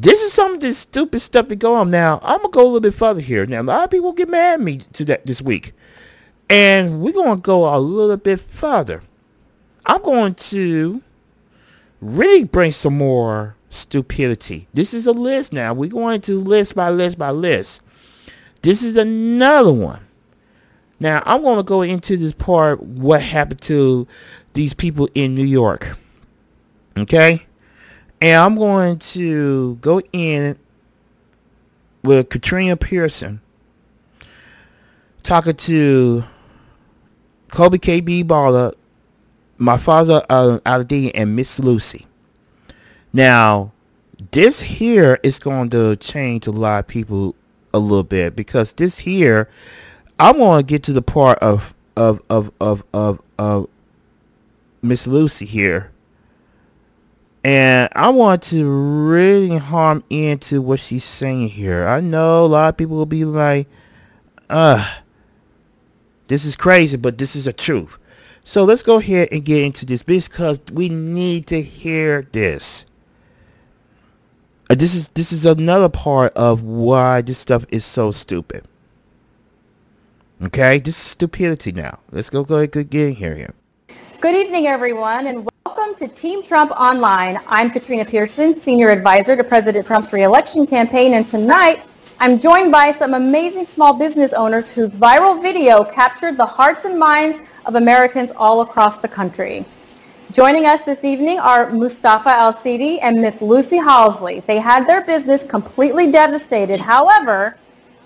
This 0.00 0.22
is 0.22 0.32
some 0.32 0.54
of 0.54 0.60
this 0.60 0.78
stupid 0.78 1.18
stuff 1.18 1.48
to 1.48 1.56
go 1.56 1.74
on. 1.74 1.90
Now, 1.90 2.20
I'm 2.22 2.38
gonna 2.38 2.50
go 2.50 2.62
a 2.62 2.66
little 2.66 2.80
bit 2.80 2.94
further 2.94 3.20
here. 3.20 3.44
Now, 3.46 3.62
a 3.62 3.64
lot 3.64 3.84
of 3.84 3.90
people 3.90 4.12
get 4.12 4.28
mad 4.28 4.54
at 4.54 4.60
me 4.60 4.78
to 4.92 5.04
that 5.06 5.26
this 5.26 5.42
week, 5.42 5.72
and 6.48 7.00
we're 7.00 7.12
gonna 7.12 7.36
go 7.36 7.74
a 7.74 7.76
little 7.80 8.16
bit 8.16 8.40
further. 8.40 9.02
I'm 9.84 10.00
going 10.00 10.34
to 10.34 11.02
really 12.00 12.44
bring 12.44 12.70
some 12.70 12.96
more 12.96 13.56
stupidity. 13.70 14.68
This 14.72 14.94
is 14.94 15.08
a 15.08 15.12
list 15.12 15.52
now. 15.52 15.74
We're 15.74 15.90
going 15.90 16.20
to 16.22 16.38
list 16.40 16.76
by 16.76 16.90
list 16.90 17.18
by 17.18 17.32
list. 17.32 17.80
This 18.62 18.84
is 18.84 18.96
another 18.96 19.72
one. 19.72 20.06
Now, 21.00 21.24
I'm 21.26 21.42
going 21.42 21.56
to 21.56 21.64
go 21.64 21.82
into 21.82 22.16
this 22.16 22.32
part 22.32 22.82
what 22.82 23.20
happened 23.20 23.62
to 23.62 24.06
these 24.52 24.74
people 24.74 25.08
in 25.14 25.34
New 25.34 25.44
York. 25.44 25.96
Okay? 26.96 27.47
And 28.20 28.40
I'm 28.40 28.56
going 28.56 28.98
to 28.98 29.76
go 29.76 30.00
in 30.12 30.58
with 32.02 32.28
Katrina 32.28 32.76
Pearson 32.76 33.40
talking 35.22 35.54
to 35.54 36.24
Kobe 37.50 37.78
KB 37.78 38.24
Baller, 38.24 38.74
my 39.56 39.76
father 39.76 40.24
uh, 40.28 40.58
Ali 40.66 41.14
and 41.14 41.36
Miss 41.36 41.58
Lucy. 41.58 42.06
Now, 43.12 43.72
this 44.32 44.60
here 44.62 45.18
is 45.22 45.38
going 45.38 45.70
to 45.70 45.96
change 45.96 46.46
a 46.46 46.50
lot 46.50 46.80
of 46.80 46.86
people 46.88 47.34
a 47.72 47.78
little 47.78 48.04
bit 48.04 48.34
because 48.34 48.72
this 48.72 48.98
here, 48.98 49.48
I 50.18 50.32
want 50.32 50.66
to 50.66 50.72
get 50.72 50.82
to 50.84 50.92
the 50.92 51.02
part 51.02 51.38
of 51.38 51.74
of 51.96 52.20
of 52.28 52.50
of 52.60 52.82
of, 52.92 53.20
of 53.38 53.68
Miss 54.82 55.06
Lucy 55.06 55.46
here, 55.46 55.90
and 57.44 57.88
I 57.94 58.08
want 58.10 58.42
to 58.44 58.68
really 58.68 59.56
harm 59.58 60.02
into 60.10 60.60
what 60.60 60.80
she's 60.80 61.04
saying 61.04 61.50
here. 61.50 61.86
I 61.86 62.00
know 62.00 62.44
a 62.44 62.46
lot 62.46 62.68
of 62.70 62.76
people 62.76 62.96
will 62.96 63.06
be 63.06 63.24
like, 63.24 63.68
"Uh, 64.50 64.96
this 66.28 66.44
is 66.44 66.56
crazy," 66.56 66.96
but 66.96 67.18
this 67.18 67.36
is 67.36 67.44
the 67.44 67.52
truth. 67.52 67.98
So 68.44 68.64
let's 68.64 68.82
go 68.82 68.96
ahead 68.96 69.28
and 69.30 69.44
get 69.44 69.62
into 69.62 69.84
this 69.84 70.02
because 70.02 70.60
we 70.72 70.88
need 70.88 71.46
to 71.48 71.60
hear 71.60 72.26
this. 72.32 72.86
Uh, 74.70 74.74
this 74.74 74.94
is 74.94 75.08
this 75.08 75.32
is 75.32 75.44
another 75.44 75.88
part 75.88 76.32
of 76.34 76.62
why 76.62 77.20
this 77.22 77.38
stuff 77.38 77.64
is 77.70 77.84
so 77.84 78.10
stupid. 78.10 78.66
Okay, 80.42 80.78
this 80.78 80.96
is 80.96 81.02
stupidity 81.02 81.72
now. 81.72 82.00
Let's 82.10 82.30
go 82.30 82.44
go 82.44 82.56
ahead 82.56 82.76
and 82.76 82.90
get 82.90 83.08
in 83.08 83.14
here 83.16 83.34
here. 83.34 83.54
Good 84.20 84.34
evening, 84.34 84.66
everyone, 84.66 85.28
and 85.28 85.48
welcome 85.64 85.94
to 85.94 86.08
Team 86.08 86.42
Trump 86.42 86.72
Online. 86.72 87.38
I'm 87.46 87.70
Katrina 87.70 88.04
Pearson, 88.04 88.60
Senior 88.60 88.88
Advisor 88.88 89.36
to 89.36 89.44
President 89.44 89.86
Trump's 89.86 90.12
reelection 90.12 90.66
campaign, 90.66 91.14
and 91.14 91.28
tonight 91.28 91.84
I'm 92.18 92.36
joined 92.40 92.72
by 92.72 92.90
some 92.90 93.14
amazing 93.14 93.64
small 93.64 93.94
business 93.94 94.32
owners 94.32 94.68
whose 94.68 94.96
viral 94.96 95.40
video 95.40 95.84
captured 95.84 96.36
the 96.36 96.44
hearts 96.44 96.84
and 96.84 96.98
minds 96.98 97.42
of 97.64 97.76
Americans 97.76 98.32
all 98.32 98.62
across 98.62 98.98
the 98.98 99.06
country. 99.06 99.64
Joining 100.32 100.66
us 100.66 100.82
this 100.82 101.04
evening 101.04 101.38
are 101.38 101.70
Mustafa 101.70 102.30
Al-Sidi 102.30 102.98
and 102.98 103.20
Miss 103.20 103.40
Lucy 103.40 103.76
Halsley. 103.76 104.40
They 104.48 104.58
had 104.58 104.84
their 104.88 105.02
business 105.02 105.44
completely 105.44 106.10
devastated. 106.10 106.80
However, 106.80 107.56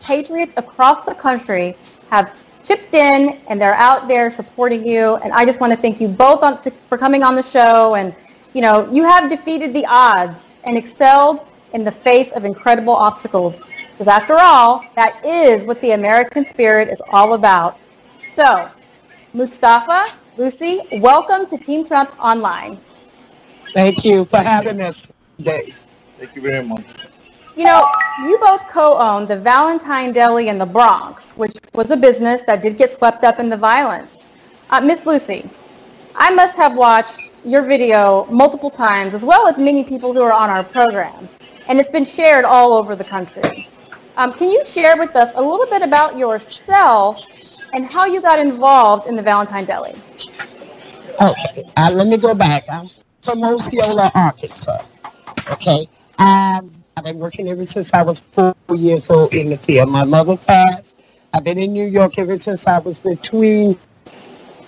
patriots 0.02 0.52
across 0.58 1.04
the 1.04 1.14
country 1.14 1.74
have 2.10 2.34
chipped 2.64 2.94
in 2.94 3.40
and 3.48 3.60
they're 3.60 3.74
out 3.74 4.08
there 4.08 4.30
supporting 4.30 4.86
you. 4.86 5.16
And 5.16 5.32
I 5.32 5.44
just 5.44 5.60
want 5.60 5.72
to 5.72 5.76
thank 5.76 6.00
you 6.00 6.08
both 6.08 6.42
on, 6.42 6.60
to, 6.62 6.70
for 6.88 6.98
coming 6.98 7.22
on 7.22 7.34
the 7.34 7.42
show. 7.42 7.94
And, 7.94 8.14
you 8.54 8.60
know, 8.60 8.90
you 8.92 9.04
have 9.04 9.30
defeated 9.30 9.74
the 9.74 9.84
odds 9.86 10.58
and 10.64 10.76
excelled 10.76 11.46
in 11.72 11.84
the 11.84 11.92
face 11.92 12.32
of 12.32 12.44
incredible 12.44 12.94
obstacles. 12.94 13.62
Because 13.92 14.08
after 14.08 14.38
all, 14.38 14.84
that 14.94 15.24
is 15.24 15.64
what 15.64 15.80
the 15.80 15.92
American 15.92 16.46
spirit 16.46 16.88
is 16.88 17.02
all 17.10 17.34
about. 17.34 17.78
So, 18.34 18.70
Mustafa, 19.34 20.08
Lucy, 20.36 20.80
welcome 20.92 21.46
to 21.48 21.58
Team 21.58 21.84
Trump 21.84 22.10
Online. 22.18 22.78
Thank 23.72 24.04
you 24.04 24.24
for 24.26 24.38
having 24.38 24.80
us 24.80 25.08
today. 25.38 25.74
Thank 26.18 26.36
you 26.36 26.42
very 26.42 26.64
much. 26.64 26.84
You 27.56 27.64
know, 27.64 27.86
you 28.20 28.38
both 28.38 28.66
co-own 28.68 29.26
the 29.26 29.36
Valentine 29.36 30.12
Deli 30.12 30.48
in 30.48 30.58
the 30.58 30.66
Bronx, 30.66 31.34
which 31.36 31.56
was 31.74 31.90
a 31.90 31.96
business 31.96 32.42
that 32.42 32.62
did 32.62 32.78
get 32.78 32.90
swept 32.90 33.24
up 33.24 33.38
in 33.38 33.48
the 33.48 33.56
violence. 33.56 34.26
Uh, 34.70 34.80
Miss 34.80 35.04
Lucy, 35.04 35.48
I 36.14 36.34
must 36.34 36.56
have 36.56 36.76
watched 36.76 37.30
your 37.44 37.62
video 37.62 38.24
multiple 38.30 38.70
times, 38.70 39.14
as 39.14 39.24
well 39.24 39.46
as 39.48 39.58
many 39.58 39.84
people 39.84 40.14
who 40.14 40.22
are 40.22 40.32
on 40.32 40.48
our 40.48 40.64
program, 40.64 41.28
and 41.68 41.78
it's 41.78 41.90
been 41.90 42.04
shared 42.04 42.44
all 42.44 42.72
over 42.72 42.96
the 42.96 43.04
country. 43.04 43.68
Um, 44.16 44.32
can 44.32 44.50
you 44.50 44.64
share 44.64 44.96
with 44.96 45.14
us 45.16 45.32
a 45.34 45.42
little 45.42 45.66
bit 45.66 45.82
about 45.82 46.16
yourself 46.18 47.26
and 47.72 47.86
how 47.86 48.06
you 48.06 48.20
got 48.20 48.38
involved 48.38 49.06
in 49.06 49.16
the 49.16 49.22
Valentine 49.22 49.64
Deli. 49.64 49.94
Okay, 51.20 51.64
uh, 51.76 51.90
let 51.92 52.06
me 52.06 52.16
go 52.16 52.34
back. 52.34 52.64
I'm 52.70 52.88
from 53.22 53.42
Osceola, 53.42 54.10
Arkansas. 54.14 54.82
Okay, 55.50 55.88
um, 56.18 56.70
I've 56.96 57.04
been 57.04 57.18
working 57.18 57.48
ever 57.48 57.64
since 57.64 57.94
I 57.94 58.02
was 58.02 58.20
four 58.32 58.54
years 58.74 59.08
old 59.08 59.34
in 59.34 59.48
the 59.50 59.56
field. 59.56 59.88
My 59.88 60.04
mother 60.04 60.36
passed. 60.36 60.94
I've 61.32 61.42
been 61.42 61.58
in 61.58 61.72
New 61.72 61.86
York 61.86 62.18
ever 62.18 62.36
since 62.36 62.66
I 62.66 62.80
was 62.80 62.98
between 62.98 63.78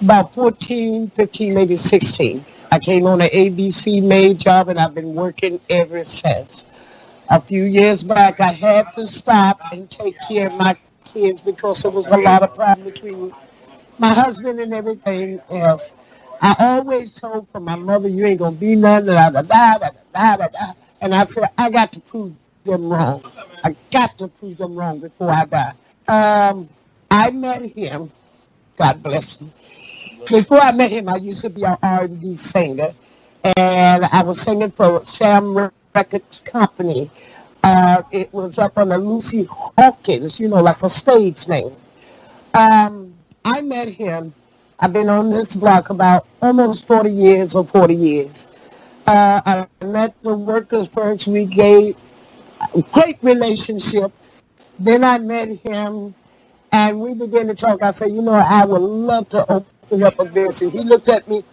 about 0.01 0.35
14, 0.35 1.11
15, 1.11 1.55
maybe 1.55 1.77
16. 1.77 2.45
I 2.73 2.79
came 2.79 3.07
on 3.07 3.21
an 3.21 3.29
ABC 3.29 4.03
maid 4.03 4.39
job 4.39 4.71
and 4.71 4.81
I've 4.81 4.95
been 4.95 5.15
working 5.15 5.61
ever 5.69 6.03
since. 6.03 6.65
A 7.29 7.41
few 7.41 7.65
years 7.65 8.03
back, 8.03 8.41
I 8.41 8.53
had 8.53 8.87
to 8.95 9.07
stop 9.07 9.61
and 9.73 9.91
take 9.91 10.17
care 10.27 10.47
of 10.47 10.55
my 10.55 10.77
kids 11.05 11.43
because 11.43 11.83
there 11.83 11.91
was 11.91 12.07
a 12.07 12.17
lot 12.17 12.43
of 12.43 12.55
problem 12.55 12.89
between 12.89 13.35
my 13.99 14.15
husband 14.15 14.61
and 14.61 14.73
everything 14.73 15.41
else. 15.51 15.93
I 16.41 16.57
always 16.59 17.13
told 17.13 17.49
from 17.51 17.65
my 17.65 17.77
mother, 17.77 18.09
you 18.09 18.25
ain't 18.27 18.39
gonna 18.41 18.57
be 18.57 18.77
nothing, 18.77 19.07
da 19.07 19.31
da 19.31 19.43
da 19.43 19.79
da 19.79 19.91
da 20.15 20.37
da 20.37 20.49
da. 20.49 20.73
And 21.05 21.15
I 21.15 21.27
said, 21.27 21.51
I 21.59 21.69
got 21.69 21.93
to 21.93 22.01
prove 22.01 22.33
them 22.65 22.89
wrong. 22.89 23.23
I 23.63 23.77
got 23.93 24.17
to 24.17 24.29
prove 24.29 24.57
them 24.57 24.75
wrong 24.75 25.01
before 25.01 25.31
I 25.31 25.45
die. 25.45 25.75
Um, 26.09 26.67
I 27.11 27.31
met 27.31 27.61
him. 27.61 28.11
God 28.79 29.03
bless 29.03 29.37
him. 29.37 29.53
Before 30.27 30.61
I 30.61 30.73
met 30.73 30.91
him, 30.91 31.11
I 31.11 31.17
used 31.17 31.43
to 31.43 31.51
be 31.51 31.63
an 31.63 31.77
R&B 31.83 32.37
singer, 32.37 32.95
and 33.59 34.07
I 34.07 34.23
was 34.23 34.41
singing 34.41 34.71
for 34.71 35.05
Sam 35.05 35.71
Records 35.95 36.41
Company. 36.41 37.11
Uh, 37.63 38.03
it 38.11 38.33
was 38.33 38.57
up 38.59 38.79
on 38.79 38.89
the 38.89 38.97
Lucy 38.97 39.45
Hawkins, 39.45 40.41
you 40.41 40.49
know, 40.49 40.63
like 40.63 40.83
a 40.83 40.89
stage 40.89 41.47
name. 41.47 41.77
Um, 42.55 43.13
I 43.45 43.61
met 43.61 43.89
him. 43.89 44.33
I've 44.81 44.95
been 44.95 45.11
on 45.11 45.29
this 45.29 45.55
block 45.55 45.91
about 45.91 46.27
almost 46.41 46.87
40 46.87 47.11
years 47.11 47.55
or 47.55 47.67
40 47.67 47.95
years. 47.95 48.47
Uh, 49.07 49.67
I 49.81 49.85
met 49.85 50.15
the 50.23 50.35
workers 50.35 50.89
first. 50.89 51.27
We 51.27 51.45
gave 51.45 51.97
a 52.75 52.83
great 52.83 53.19
relationship. 53.23 54.13
Then 54.79 55.05
I 55.05 55.19
met 55.19 55.49
him, 55.59 56.15
and 56.73 57.01
we 57.01 57.15
began 57.15 57.49
to 57.49 57.55
talk. 57.55 57.83
I 57.83 57.91
said, 57.91 58.13
you 58.13 58.23
know, 58.23 58.33
I 58.33 58.65
would 58.65 58.81
love 58.81 59.29
to 59.31 59.51
open 59.53 60.03
up 60.03 60.19
a 60.19 60.25
business. 60.25 60.63
And 60.63 60.73
he 60.73 60.81
looked 60.81 61.09
at 61.09 61.29
me, 61.29 61.45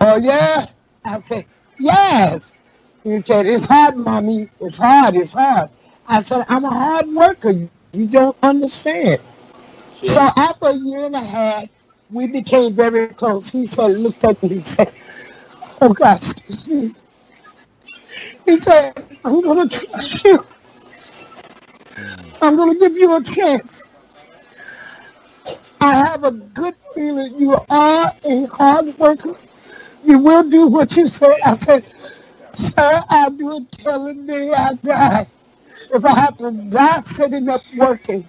oh, 0.00 0.18
yeah? 0.18 0.66
I 1.04 1.20
said, 1.20 1.46
yes. 1.78 2.52
He 3.04 3.20
said, 3.20 3.46
it's 3.46 3.66
hard, 3.66 3.96
mommy. 3.96 4.50
It's 4.60 4.78
hard. 4.78 5.16
It's 5.16 5.32
hard. 5.32 5.70
I 6.08 6.22
said, 6.22 6.44
I'm 6.48 6.64
a 6.64 6.70
hard 6.70 7.08
worker. 7.08 7.68
You 7.92 8.06
don't 8.06 8.36
understand. 8.42 9.20
So 10.02 10.20
after 10.36 10.68
a 10.68 10.74
year 10.74 11.04
and 11.04 11.14
a 11.14 11.20
half, 11.20 11.66
we 12.10 12.26
became 12.26 12.74
very 12.74 13.08
close. 13.08 13.50
He 13.50 13.64
said, 13.66 13.92
looked 13.92 14.24
at 14.24 14.42
me 14.42 14.54
and 14.54 14.66
said, 14.66 14.92
oh 15.80 15.92
God. 15.92 16.22
He 18.46 18.58
said, 18.58 19.04
I'm 19.24 19.40
going 19.40 19.68
to 19.68 19.86
trust 19.86 20.24
you. 20.24 20.46
I'm 22.42 22.56
going 22.56 22.74
to 22.74 22.80
give 22.80 22.96
you 22.96 23.16
a 23.16 23.22
chance. 23.22 23.84
I 25.80 25.94
have 25.94 26.24
a 26.24 26.32
good 26.32 26.74
feeling 26.94 27.38
you 27.38 27.58
are 27.70 28.12
a 28.24 28.44
hard 28.46 28.98
worker. 28.98 29.36
You 30.04 30.18
will 30.18 30.48
do 30.48 30.66
what 30.66 30.96
you 30.96 31.06
say. 31.06 31.38
I 31.44 31.54
said, 31.54 31.84
sir, 32.52 33.02
I'll 33.08 33.30
do 33.30 33.56
it 33.56 33.72
till 33.72 34.06
the 34.14 34.54
I 34.56 34.74
die. 34.74 35.26
If 35.92 36.04
I 36.04 36.20
have 36.20 36.38
to 36.38 36.50
die 36.52 37.00
sitting 37.02 37.48
up 37.48 37.62
working. 37.76 38.26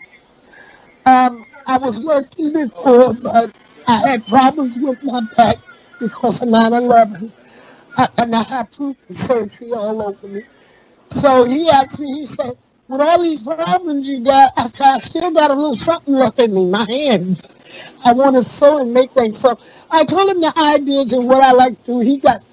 Um, 1.05 1.45
I 1.65 1.77
was 1.77 1.99
working 1.99 2.53
before, 2.53 3.13
but 3.13 3.53
I 3.87 4.09
had 4.09 4.27
problems 4.27 4.77
with 4.79 5.01
my 5.03 5.21
back 5.35 5.57
because 5.99 6.41
of 6.41 6.49
9-11. 6.49 7.31
And 8.17 8.35
I 8.35 8.43
had 8.43 8.69
of 8.79 8.97
surgery 9.09 9.73
all 9.73 10.01
over 10.01 10.27
me. 10.27 10.43
So 11.09 11.45
he 11.45 11.69
asked 11.69 11.99
me, 11.99 12.21
he 12.21 12.25
said, 12.25 12.57
with 12.87 13.01
all 13.01 13.21
these 13.23 13.41
problems 13.43 14.07
you 14.07 14.23
got, 14.23 14.53
I 14.57 14.67
said, 14.67 14.87
I 14.95 14.99
still 14.99 15.31
got 15.31 15.51
a 15.51 15.55
little 15.55 15.75
something 15.75 16.13
left 16.15 16.39
in 16.39 16.53
me, 16.53 16.65
my 16.65 16.85
hands. 16.85 17.49
I 18.05 18.13
want 18.13 18.35
to 18.37 18.43
sew 18.43 18.81
and 18.81 18.93
make 18.93 19.11
things. 19.13 19.39
So 19.39 19.59
I 19.91 20.05
told 20.05 20.29
him 20.31 20.41
the 20.41 20.53
ideas 20.57 21.13
and 21.13 21.27
what 21.27 21.43
I 21.43 21.51
like 21.53 21.79
to 21.85 21.93
do. 21.93 21.99
He 22.01 22.17
got, 22.19 22.43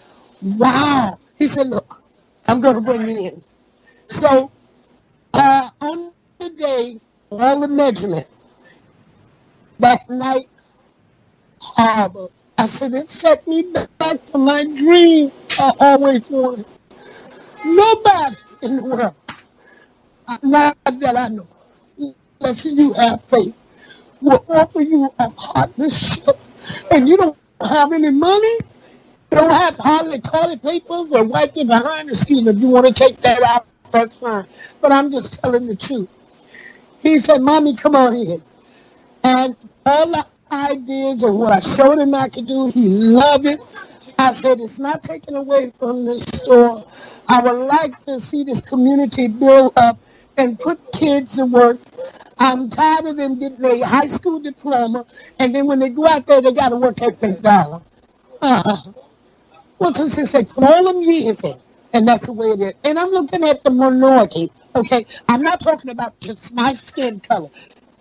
wow. 0.42 1.18
He 1.38 1.48
said, 1.48 1.68
look, 1.68 2.02
I'm 2.48 2.60
going 2.60 2.76
to 2.76 2.80
bring 2.82 3.08
you 3.08 3.18
in. 3.28 3.44
So 4.08 4.50
uh, 5.34 5.70
on 5.80 6.12
the 6.40 6.50
day, 6.50 7.00
all 7.30 7.60
the 7.60 7.68
measurement, 7.68 8.26
that 9.80 10.08
night, 10.10 10.48
horrible. 11.60 12.32
I 12.58 12.66
said, 12.66 12.92
it 12.94 13.08
set 13.08 13.46
me 13.46 13.62
back 13.72 14.26
to 14.32 14.38
my 14.38 14.64
dream 14.64 15.30
I 15.60 15.72
always 15.78 16.28
wanted. 16.28 16.66
Nobody 17.64 18.36
in 18.62 18.76
the 18.78 18.84
world, 18.84 19.14
not 20.42 20.76
that 20.84 21.16
I 21.16 21.28
know, 21.28 21.46
unless 22.40 22.64
you 22.64 22.92
have 22.94 23.24
faith, 23.24 23.54
will 24.20 24.44
offer 24.48 24.82
you 24.82 25.12
a 25.20 25.30
partnership 25.30 26.36
and 26.90 27.08
you 27.08 27.16
don't 27.16 27.38
have 27.60 27.92
any 27.92 28.10
money, 28.10 28.54
you 29.30 29.38
don't 29.38 29.50
have 29.52 29.76
hardly 29.78 30.20
toilet 30.20 30.62
papers 30.62 31.08
or 31.12 31.24
wiping 31.24 31.68
behind 31.68 32.08
the 32.08 32.16
skin. 32.16 32.48
If 32.48 32.58
you 32.58 32.68
want 32.68 32.86
to 32.88 32.92
take 32.92 33.20
that 33.22 33.42
out, 33.42 33.66
that's 33.92 34.16
fine. 34.16 34.46
But 34.80 34.92
I'm 34.92 35.12
just 35.12 35.40
telling 35.42 35.66
the 35.66 35.76
truth. 35.76 36.08
He 37.00 37.18
said, 37.20 37.40
Mommy, 37.40 37.76
come 37.76 37.94
on 37.94 38.16
in. 38.16 38.42
And 39.22 39.56
all 39.86 40.08
the 40.08 40.26
ideas 40.52 41.22
of 41.24 41.34
what 41.34 41.52
I 41.52 41.60
showed 41.60 41.98
him 41.98 42.14
I 42.14 42.28
could 42.28 42.46
do, 42.46 42.68
he 42.70 42.88
loved 42.88 43.46
it. 43.46 43.60
I 44.18 44.32
said, 44.32 44.60
it's 44.60 44.78
not 44.78 45.02
taken 45.02 45.36
away 45.36 45.72
from 45.78 46.04
this 46.04 46.22
store. 46.24 46.84
I 47.28 47.40
would 47.42 47.66
like 47.66 47.98
to 48.00 48.18
see 48.20 48.44
this 48.44 48.60
community 48.60 49.28
build 49.28 49.74
up 49.76 49.98
and 50.36 50.58
put 50.58 50.80
kids 50.92 51.36
to 51.36 51.46
work. 51.46 51.78
I'm 52.38 52.70
tired 52.70 53.06
of 53.06 53.16
them 53.16 53.38
getting 53.38 53.64
a 53.64 53.86
high 53.86 54.06
school 54.06 54.40
diploma, 54.40 55.06
and 55.38 55.54
then 55.54 55.66
when 55.66 55.78
they 55.80 55.90
go 55.90 56.06
out 56.06 56.26
there, 56.26 56.40
they 56.40 56.52
got 56.52 56.70
to 56.70 56.76
work 56.76 57.02
at 57.02 57.20
McDonald's. 57.20 57.84
Uh-huh. 58.40 58.92
Well, 59.78 59.94
since 59.94 60.16
they 60.16 60.24
say 60.24 60.44
put 60.44 60.64
all 60.64 60.84
them 60.84 61.02
years 61.02 61.42
in, 61.44 61.56
and 61.92 62.08
that's 62.08 62.26
the 62.26 62.32
way 62.32 62.48
it 62.48 62.60
is. 62.60 62.72
And 62.84 62.98
I'm 62.98 63.10
looking 63.10 63.44
at 63.44 63.64
the 63.64 63.70
minority, 63.70 64.50
okay? 64.76 65.06
I'm 65.28 65.42
not 65.42 65.60
talking 65.60 65.90
about 65.90 66.18
just 66.20 66.54
my 66.54 66.74
skin 66.74 67.20
color. 67.20 67.50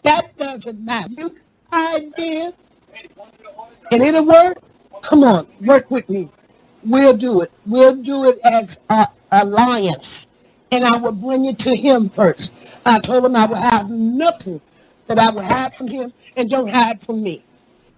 That 0.03 0.37
doesn't 0.37 0.83
matter. 0.83 1.09
You 1.17 1.35
idea, 1.73 2.53
and 3.91 4.03
it'll 4.03 4.25
work. 4.25 4.57
Come 5.01 5.23
on, 5.23 5.47
work 5.61 5.89
with 5.91 6.09
me. 6.09 6.29
We'll 6.83 7.17
do 7.17 7.41
it. 7.41 7.51
We'll 7.65 7.95
do 7.95 8.25
it 8.29 8.39
as 8.43 8.79
an 8.89 9.07
alliance. 9.31 10.27
And 10.71 10.83
I 10.83 10.97
will 10.97 11.11
bring 11.11 11.45
it 11.45 11.59
to 11.59 11.75
him 11.75 12.09
first. 12.09 12.53
I 12.85 12.99
told 12.99 13.25
him 13.25 13.35
I 13.35 13.45
would 13.45 13.57
have 13.57 13.89
nothing 13.89 14.61
that 15.07 15.19
I 15.19 15.29
would 15.29 15.45
hide 15.45 15.75
from 15.75 15.87
him 15.87 16.13
and 16.35 16.49
don't 16.49 16.69
hide 16.69 17.01
from 17.01 17.23
me. 17.23 17.43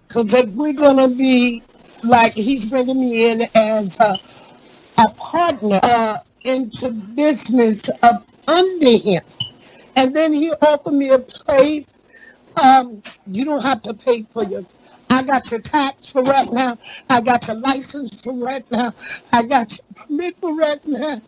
Because 0.06 0.32
if 0.34 0.48
we're 0.50 0.72
going 0.72 0.96
to 0.96 1.08
be 1.08 1.62
like 2.02 2.32
he's 2.34 2.70
bringing 2.70 3.00
me 3.00 3.30
in 3.30 3.48
as 3.54 3.98
a, 4.00 4.18
a 4.98 5.08
partner 5.10 5.80
uh, 5.82 6.18
into 6.42 6.90
business 6.90 7.88
up 8.02 8.26
under 8.48 8.96
him. 8.96 9.22
And 9.96 10.14
then 10.14 10.32
he 10.32 10.52
offered 10.52 10.94
me 10.94 11.10
a 11.10 11.18
place. 11.18 11.86
Um, 12.56 13.02
you 13.30 13.44
don't 13.44 13.62
have 13.62 13.82
to 13.82 13.94
pay 13.94 14.24
for 14.32 14.44
your 14.44 14.66
I 15.10 15.22
got 15.22 15.50
your 15.50 15.60
tax 15.60 16.06
for 16.12 16.22
right 16.22 16.50
now. 16.52 16.78
I 17.10 17.20
got 17.20 17.46
your 17.48 17.56
license 17.58 18.14
for 18.22 18.32
right 18.34 18.64
now. 18.70 18.94
I 19.32 19.42
got 19.44 19.72
your 19.72 19.86
permit 20.06 20.36
for 20.40 20.54
right 20.56 20.84
now. 20.86 21.20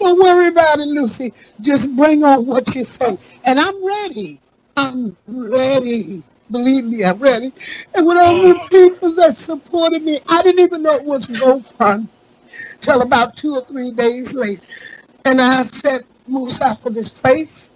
Don't 0.00 0.20
worry 0.20 0.48
about 0.48 0.80
it, 0.80 0.88
Lucy. 0.88 1.32
Just 1.60 1.94
bring 1.96 2.24
on 2.24 2.46
what 2.46 2.74
you 2.74 2.84
say. 2.84 3.18
And 3.44 3.60
I'm 3.60 3.84
ready. 3.86 4.40
I'm 4.76 5.16
ready. 5.28 6.22
Believe 6.50 6.84
me, 6.84 7.04
I'm 7.04 7.18
ready. 7.18 7.52
And 7.94 8.06
with 8.06 8.18
all 8.18 8.42
the 8.42 8.60
people 8.70 9.14
that 9.16 9.36
supported 9.38 10.02
me, 10.02 10.20
I 10.28 10.42
didn't 10.42 10.64
even 10.64 10.82
know 10.82 10.94
it 10.94 11.04
was 11.04 11.28
GoFund 11.28 12.08
till 12.80 13.02
about 13.02 13.36
two 13.36 13.56
or 13.56 13.64
three 13.64 13.92
days 13.92 14.34
later. 14.34 14.62
And 15.24 15.40
I 15.40 15.64
said, 15.64 16.04
Moose, 16.28 16.60
after 16.60 16.90
this 16.90 17.10
place, 17.10 17.70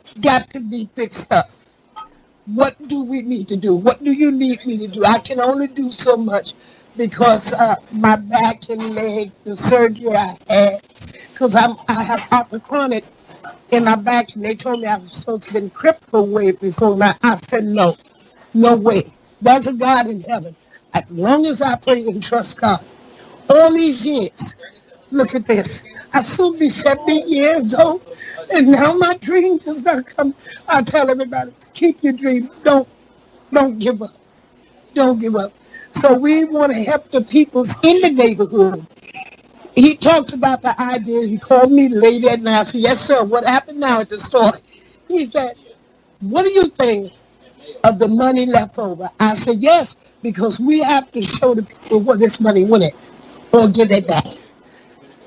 it's 0.00 0.14
got 0.14 0.50
to 0.50 0.60
be 0.60 0.88
fixed 0.94 1.32
up. 1.32 1.50
What 2.46 2.88
do 2.88 3.02
we 3.04 3.22
need 3.22 3.48
to 3.48 3.56
do? 3.56 3.74
What 3.74 4.04
do 4.04 4.12
you 4.12 4.30
need 4.32 4.64
me 4.66 4.78
to 4.78 4.88
do? 4.88 5.04
I 5.04 5.18
can 5.18 5.40
only 5.40 5.68
do 5.68 5.90
so 5.92 6.16
much 6.16 6.54
because 6.96 7.52
uh, 7.54 7.76
my 7.92 8.16
back 8.16 8.70
and 8.70 8.94
leg, 8.94 9.32
the 9.44 9.56
surgery 9.56 10.14
I 10.16 10.38
had, 10.48 10.82
because 11.32 11.56
I 11.56 12.02
have 12.02 12.28
arthritis 12.32 13.08
in 13.72 13.84
my 13.84 13.96
back, 13.96 14.34
and 14.36 14.44
they 14.44 14.54
told 14.54 14.80
me 14.80 14.88
I 14.88 14.98
was 14.98 15.12
supposed 15.12 15.50
to 15.50 15.60
be 15.62 15.70
crippled 15.70 16.30
way 16.30 16.52
before 16.52 16.96
my. 16.96 17.16
I 17.22 17.36
said 17.38 17.64
no, 17.64 17.96
no 18.54 18.76
way. 18.76 19.12
There's 19.42 19.66
a 19.66 19.74
God 19.74 20.08
in 20.08 20.22
heaven. 20.22 20.56
As 20.94 21.10
long 21.10 21.46
as 21.46 21.62
I 21.62 21.76
pray 21.76 22.06
and 22.06 22.22
trust 22.22 22.60
God, 22.60 22.84
all 23.50 23.72
these 23.74 24.06
years, 24.06 24.56
look 25.10 25.34
at 25.34 25.46
this. 25.46 25.84
I 26.14 26.22
soon 26.22 26.58
be 26.58 26.70
70 26.70 27.12
years 27.28 27.74
old, 27.74 28.02
and 28.52 28.68
now 28.72 28.94
my 28.94 29.16
dream 29.18 29.58
just 29.58 29.84
not 29.84 30.06
come. 30.06 30.34
I 30.68 30.82
tell 30.82 31.10
everybody, 31.10 31.52
keep 31.74 32.02
your 32.02 32.12
dream. 32.14 32.50
Don't 32.64 32.88
Don't 33.52 33.78
give 33.78 34.02
up. 34.02 34.14
Don't 34.94 35.20
give 35.20 35.36
up. 35.36 35.52
So 35.92 36.14
we 36.16 36.44
want 36.44 36.72
to 36.72 36.82
help 36.82 37.10
the 37.10 37.22
peoples 37.22 37.74
in 37.82 38.00
the 38.02 38.10
neighborhood. 38.10 38.86
He 39.74 39.96
talked 39.96 40.32
about 40.32 40.62
the 40.62 40.80
idea. 40.80 41.26
He 41.26 41.38
called 41.38 41.72
me 41.72 41.88
late 41.88 42.24
at 42.24 42.42
night. 42.42 42.60
I 42.60 42.64
said, 42.64 42.80
yes, 42.80 43.00
sir. 43.00 43.24
What 43.24 43.44
happened 43.44 43.80
now 43.80 44.00
at 44.00 44.08
the 44.08 44.18
store? 44.18 44.52
He 45.08 45.26
said, 45.26 45.56
what 46.20 46.42
do 46.44 46.50
you 46.50 46.68
think 46.68 47.12
of 47.84 47.98
the 47.98 48.08
money 48.08 48.46
left 48.46 48.78
over? 48.78 49.10
I 49.20 49.34
said, 49.34 49.58
yes, 49.58 49.98
because 50.22 50.60
we 50.60 50.80
have 50.80 51.10
to 51.12 51.22
show 51.22 51.54
the 51.54 51.62
people 51.62 52.00
what 52.00 52.18
this 52.18 52.40
money 52.40 52.64
went 52.64 52.94
or 53.52 53.68
get 53.68 53.90
it 53.90 54.06
back. 54.06 54.26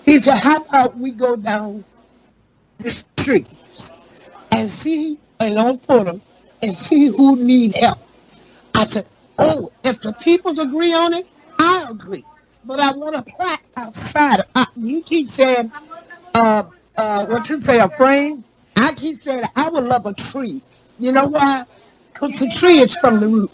He 0.05 0.17
said, 0.17 0.37
how 0.37 0.57
about 0.57 0.97
we 0.97 1.11
go 1.11 1.35
down 1.35 1.83
the 2.79 2.89
streets 2.89 3.91
and 4.51 4.69
see 4.69 5.19
and 5.39 5.57
on 5.57 5.79
them 5.87 6.21
and 6.63 6.75
see 6.75 7.07
who 7.07 7.35
need 7.35 7.75
help. 7.75 7.99
I 8.73 8.85
said, 8.87 9.05
oh, 9.37 9.71
if 9.83 10.01
the 10.01 10.13
people 10.13 10.57
agree 10.59 10.93
on 10.93 11.13
it, 11.13 11.27
I 11.59 11.87
agree. 11.89 12.23
But 12.63 12.79
I 12.79 12.93
want 12.93 13.15
a 13.15 13.21
plaque 13.21 13.63
outside. 13.75 14.41
I, 14.55 14.65
you 14.77 15.03
keep 15.03 15.29
saying, 15.29 15.71
uh, 16.33 16.63
uh, 16.95 17.25
what 17.25 17.49
you 17.49 17.61
say, 17.61 17.79
a 17.79 17.89
frame? 17.89 18.45
I 18.77 18.93
keep 18.93 19.21
saying 19.21 19.43
I 19.55 19.69
would 19.69 19.83
love 19.83 20.05
a 20.05 20.13
tree. 20.13 20.61
You 20.99 21.11
know 21.11 21.25
why? 21.25 21.65
Because 22.13 22.39
the 22.39 22.49
tree 22.49 22.79
is 22.79 22.95
from 22.95 23.19
the 23.19 23.27
root. 23.27 23.51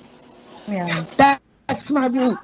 Yeah. 0.67 1.05
That, 1.17 1.41
that's 1.67 1.89
my 1.89 2.05
root. 2.05 2.37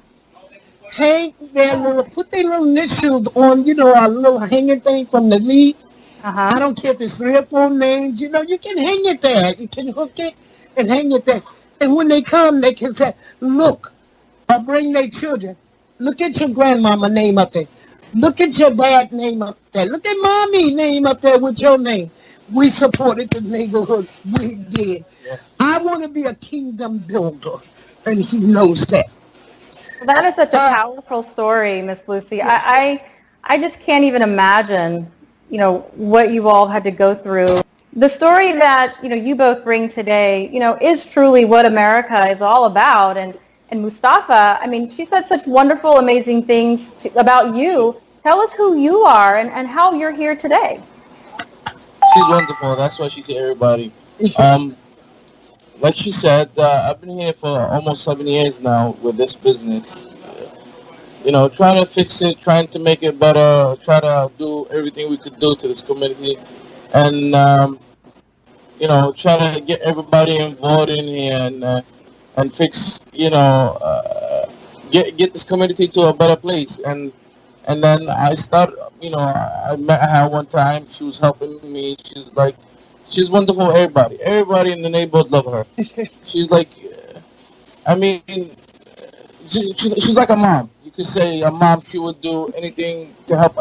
Hang 0.90 1.32
their 1.52 1.76
little, 1.76 2.04
put 2.04 2.30
their 2.30 2.42
little 2.42 2.66
initials 2.66 3.28
on, 3.36 3.64
you 3.64 3.74
know, 3.74 3.92
a 3.94 4.08
little 4.08 4.40
hanging 4.40 4.80
thing 4.80 5.06
from 5.06 5.28
the 5.28 5.38
leaf. 5.38 5.76
Uh-huh. 6.24 6.50
I 6.54 6.58
don't 6.58 6.74
care 6.80 6.92
if 6.92 7.00
it's 7.00 7.18
three 7.18 7.36
or 7.36 7.44
four 7.44 7.70
names. 7.70 8.20
You 8.20 8.30
know, 8.30 8.42
you 8.42 8.58
can 8.58 8.78
hang 8.78 9.04
it 9.06 9.22
there. 9.22 9.54
You 9.54 9.68
can 9.68 9.92
hook 9.92 10.18
it 10.18 10.34
and 10.76 10.90
hang 10.90 11.12
it 11.12 11.24
there. 11.24 11.42
And 11.80 11.94
when 11.94 12.08
they 12.08 12.22
come, 12.22 12.60
they 12.60 12.72
can 12.72 12.94
say, 12.94 13.14
look, 13.40 13.92
or 14.48 14.60
bring 14.60 14.92
their 14.92 15.08
children. 15.08 15.56
Look 15.98 16.20
at 16.20 16.38
your 16.38 16.50
grandmama 16.50 17.08
name 17.08 17.38
up 17.38 17.52
there. 17.52 17.66
Look 18.14 18.40
at 18.40 18.58
your 18.58 18.70
dad 18.70 19.12
name 19.12 19.42
up 19.42 19.58
there. 19.72 19.86
Look 19.86 20.06
at 20.06 20.16
mommy 20.20 20.72
name 20.74 21.06
up 21.06 21.20
there 21.20 21.38
with 21.38 21.58
your 21.58 21.78
name. 21.78 22.10
We 22.52 22.70
supported 22.70 23.30
the 23.30 23.40
neighborhood. 23.40 24.08
We 24.38 24.54
did. 24.54 25.04
Yes. 25.24 25.42
I 25.58 25.78
want 25.78 26.02
to 26.02 26.08
be 26.08 26.24
a 26.24 26.34
kingdom 26.34 26.98
builder, 26.98 27.58
and 28.04 28.24
he 28.24 28.38
knows 28.38 28.86
that. 28.86 29.06
That 30.04 30.24
is 30.24 30.36
such 30.36 30.52
a 30.54 30.60
uh, 30.60 30.74
powerful 30.74 31.22
story, 31.22 31.82
Miss 31.82 32.04
Lucy. 32.06 32.36
Yeah. 32.36 32.62
I, 32.64 33.02
I, 33.44 33.54
I 33.54 33.58
just 33.58 33.80
can't 33.80 34.04
even 34.04 34.22
imagine, 34.22 35.10
you 35.50 35.58
know, 35.58 35.78
what 35.94 36.30
you 36.30 36.48
all 36.48 36.68
had 36.68 36.84
to 36.84 36.90
go 36.90 37.14
through. 37.14 37.60
The 37.96 38.08
story 38.08 38.52
that 38.52 38.96
you 39.02 39.08
know 39.08 39.16
you 39.16 39.34
both 39.34 39.64
bring 39.64 39.88
today, 39.88 40.50
you 40.52 40.60
know, 40.60 40.76
is 40.82 41.10
truly 41.10 41.46
what 41.46 41.64
America 41.64 42.26
is 42.26 42.42
all 42.42 42.66
about. 42.66 43.16
And 43.16 43.38
and 43.70 43.80
Mustafa, 43.80 44.58
I 44.60 44.66
mean, 44.66 44.88
she 44.90 45.06
said 45.06 45.24
such 45.24 45.46
wonderful, 45.46 45.96
amazing 45.96 46.44
things 46.44 46.92
to, 46.92 47.18
about 47.18 47.54
you. 47.54 47.96
Tell 48.22 48.40
us 48.40 48.54
who 48.54 48.78
you 48.78 49.00
are 49.00 49.38
and, 49.38 49.50
and 49.50 49.66
how 49.66 49.94
you're 49.94 50.12
here 50.12 50.36
today. 50.36 50.80
She's 52.12 52.28
wonderful. 52.28 52.76
That's 52.76 52.98
why 52.98 53.08
she's 53.08 53.26
here, 53.26 53.42
everybody. 53.42 53.92
Um, 54.38 54.76
like 55.80 55.96
she 55.96 56.10
said, 56.10 56.50
uh, 56.56 56.90
I've 56.90 57.00
been 57.00 57.18
here 57.18 57.32
for 57.32 57.48
almost 57.48 58.04
seven 58.04 58.26
years 58.26 58.60
now 58.60 58.96
with 59.02 59.16
this 59.16 59.34
business. 59.34 60.06
You 61.24 61.32
know, 61.32 61.48
trying 61.48 61.84
to 61.84 61.90
fix 61.90 62.20
it, 62.20 62.40
trying 62.40 62.68
to 62.68 62.78
make 62.78 63.02
it 63.02 63.18
better, 63.18 63.74
try 63.82 64.00
to 64.00 64.30
do 64.38 64.66
everything 64.70 65.10
we 65.10 65.16
could 65.16 65.40
do 65.40 65.56
to 65.56 65.66
this 65.66 65.80
community, 65.80 66.38
and 66.94 67.34
um, 67.34 67.80
you 68.78 68.88
know, 68.88 69.12
try 69.16 69.54
to 69.54 69.60
get 69.60 69.80
everybody 69.82 70.36
involved 70.38 70.90
in 70.90 71.06
here 71.06 71.38
and 71.38 71.64
uh, 71.64 71.82
and 72.36 72.54
fix, 72.54 73.00
you 73.12 73.30
know, 73.30 73.78
uh, 73.80 74.46
get 74.90 75.16
get 75.16 75.32
this 75.32 75.44
community 75.44 75.88
to 75.88 76.02
a 76.02 76.14
better 76.14 76.36
place. 76.36 76.80
And 76.80 77.12
and 77.66 77.82
then 77.82 78.08
I 78.08 78.34
start, 78.34 78.74
you 79.00 79.10
know, 79.10 79.18
I 79.18 79.76
met 79.78 80.00
her 80.02 80.28
one 80.28 80.46
time. 80.46 80.86
She 80.90 81.04
was 81.04 81.18
helping 81.18 81.60
me. 81.62 81.96
She's 82.04 82.30
like, 82.34 82.56
she's 83.10 83.30
wonderful. 83.30 83.72
Everybody, 83.72 84.20
everybody 84.22 84.72
in 84.72 84.82
the 84.82 84.90
neighborhood 84.90 85.30
love 85.30 85.46
her. 85.46 85.64
she's 86.24 86.50
like, 86.50 86.68
I 87.86 87.94
mean, 87.94 88.22
she, 89.48 89.72
she, 89.74 89.94
she's 90.00 90.14
like 90.14 90.30
a 90.30 90.36
mom. 90.36 90.70
You 90.84 90.90
could 90.90 91.06
say 91.06 91.42
a 91.42 91.50
mom. 91.50 91.80
She 91.82 91.98
would 91.98 92.20
do 92.20 92.48
anything 92.48 93.14
to 93.26 93.38
help 93.38 93.58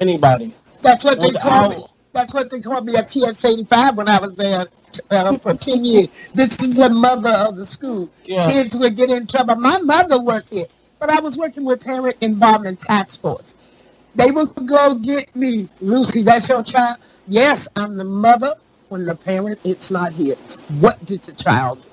anybody. 0.00 0.54
That's 0.82 1.04
what 1.04 1.20
they 1.20 1.32
call 1.32 1.70
me. 1.70 1.86
That's 2.14 2.32
what 2.32 2.50
they 2.50 2.60
called 2.60 2.86
me 2.86 2.96
at 2.96 3.10
PS 3.10 3.44
85 3.44 3.96
when 3.96 4.08
I 4.08 4.18
was 4.20 4.36
there 4.36 4.66
uh, 5.10 5.38
for 5.38 5.54
10 5.54 5.84
years. 5.84 6.08
This 6.34 6.62
is 6.62 6.76
the 6.76 6.90
mother 6.90 7.30
of 7.30 7.56
the 7.56 7.66
school. 7.66 8.08
Yeah. 8.24 8.50
Kids 8.50 8.76
would 8.76 8.96
get 8.96 9.10
in 9.10 9.26
trouble. 9.26 9.56
My 9.56 9.78
mother 9.80 10.20
worked 10.20 10.50
here, 10.50 10.66
but 11.00 11.10
I 11.10 11.20
was 11.20 11.36
working 11.36 11.64
with 11.64 11.80
parent 11.80 12.16
involvement 12.22 12.80
task 12.80 13.20
force. 13.20 13.54
They 14.14 14.30
would 14.30 14.54
go 14.66 14.94
get 14.96 15.34
me, 15.36 15.68
Lucy, 15.80 16.22
that's 16.22 16.48
your 16.48 16.62
child? 16.62 16.98
Yes, 17.26 17.68
I'm 17.76 17.96
the 17.96 18.04
mother 18.04 18.54
when 18.90 19.06
the 19.06 19.16
parent 19.16 19.58
is 19.64 19.90
not 19.90 20.12
here. 20.12 20.36
What 20.80 21.04
did 21.04 21.22
the 21.22 21.32
child 21.32 21.82
do? 21.82 21.88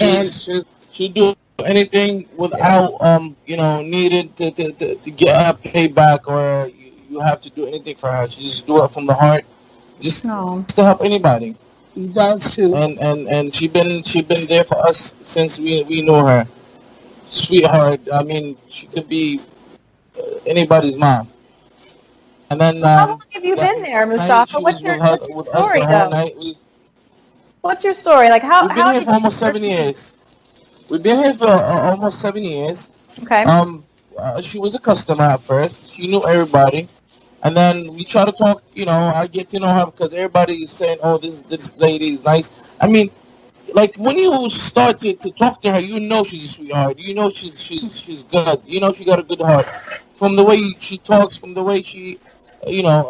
and 0.00 0.30
she, 0.30 0.64
she 0.92 1.08
do 1.08 1.34
anything 1.64 2.28
without, 2.36 2.96
um, 3.00 3.36
you 3.46 3.56
know, 3.56 3.82
needed 3.82 4.36
to, 4.36 4.50
to, 4.52 4.72
to, 4.72 4.94
to 4.96 5.10
get 5.10 5.36
her 5.44 5.54
payback 5.54 6.20
or 6.26 6.68
you, 6.68 6.87
you 7.08 7.20
have 7.20 7.40
to 7.40 7.50
do 7.50 7.66
anything 7.66 7.96
for 7.96 8.10
her. 8.10 8.28
She 8.28 8.42
just 8.42 8.66
do 8.66 8.84
it 8.84 8.90
from 8.90 9.06
the 9.06 9.14
heart 9.14 9.44
just 10.00 10.24
no. 10.24 10.64
to 10.68 10.84
help 10.84 11.02
anybody. 11.02 11.56
He 11.94 12.06
does 12.08 12.54
too. 12.54 12.74
And 12.74 12.98
and 13.00 13.28
and 13.28 13.54
she 13.54 13.68
been 13.68 14.02
she 14.02 14.22
been 14.22 14.46
there 14.46 14.64
for 14.64 14.78
us 14.86 15.14
since 15.22 15.58
we 15.58 15.82
we 15.84 16.02
know 16.02 16.24
her. 16.24 16.46
Sweetheart. 17.28 18.00
I 18.12 18.22
mean, 18.22 18.56
she 18.70 18.86
could 18.86 19.08
be 19.08 19.40
uh, 20.18 20.22
anybody's 20.46 20.96
mom. 20.96 21.28
And 22.50 22.60
then 22.60 22.76
um, 22.76 22.82
how 22.82 23.06
long 23.08 23.22
have 23.30 23.44
you 23.44 23.56
been 23.56 23.82
there, 23.82 24.06
Mustafa? 24.06 24.60
What's 24.60 24.82
your, 24.82 24.98
what's 24.98 25.28
your 25.28 25.44
story 25.44 25.84
though? 25.84 26.30
We, 26.38 26.56
what's 27.60 27.84
your 27.84 27.92
story? 27.92 28.30
Like 28.30 28.42
how? 28.42 28.66
We've 28.66 28.74
been 28.74 28.84
how 28.84 28.92
here 28.92 29.04
for 29.04 29.10
almost 29.10 29.38
seven 29.38 29.62
years. 29.62 30.16
We've 30.88 31.02
been 31.02 31.22
here 31.22 31.34
for 31.34 31.48
uh, 31.48 31.90
almost 31.90 32.20
seven 32.20 32.42
years. 32.42 32.90
Okay. 33.22 33.42
Um, 33.42 33.84
uh, 34.16 34.40
she 34.40 34.58
was 34.58 34.74
a 34.74 34.78
customer 34.78 35.24
at 35.24 35.40
first. 35.42 35.92
She 35.92 36.06
knew 36.06 36.24
everybody. 36.26 36.88
And 37.42 37.56
then 37.56 37.92
we 37.94 38.04
try 38.04 38.24
to 38.24 38.32
talk, 38.32 38.62
you 38.74 38.86
know, 38.86 38.92
I 39.14 39.26
get 39.28 39.48
to 39.50 39.60
know 39.60 39.72
her 39.72 39.86
because 39.86 40.12
everybody 40.12 40.64
is 40.64 40.72
saying, 40.72 40.98
oh, 41.02 41.18
this 41.18 41.42
this 41.42 41.76
lady 41.78 42.14
is 42.14 42.24
nice. 42.24 42.50
I 42.80 42.88
mean, 42.88 43.10
like 43.74 43.96
when 43.96 44.18
you 44.18 44.50
start 44.50 45.00
to, 45.00 45.14
to 45.14 45.30
talk 45.32 45.62
to 45.62 45.72
her, 45.72 45.80
you 45.80 46.00
know 46.00 46.24
she's 46.24 46.44
a 46.46 46.48
sweetheart. 46.48 46.98
You 46.98 47.14
know 47.14 47.30
she's 47.30 47.60
she's 47.62 47.98
she's 48.00 48.24
good. 48.24 48.60
You 48.66 48.80
know 48.80 48.92
she 48.92 49.04
got 49.04 49.20
a 49.20 49.22
good 49.22 49.40
heart. 49.40 49.66
From 50.14 50.36
the 50.36 50.44
way 50.44 50.62
she 50.80 50.98
talks, 50.98 51.36
from 51.36 51.54
the 51.54 51.62
way 51.62 51.82
she, 51.82 52.18
you 52.66 52.82
know, 52.82 53.08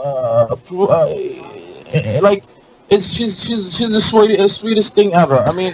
uh, 0.51 0.57
uh, 0.85 2.21
like 2.23 2.45
it's 2.91 3.13
she's 3.13 3.43
she's 3.45 3.77
she's 3.77 3.91
the 3.93 4.01
sweetest 4.01 4.61
sweetest 4.61 4.95
thing 4.95 5.15
ever. 5.15 5.39
I 5.47 5.53
mean, 5.55 5.73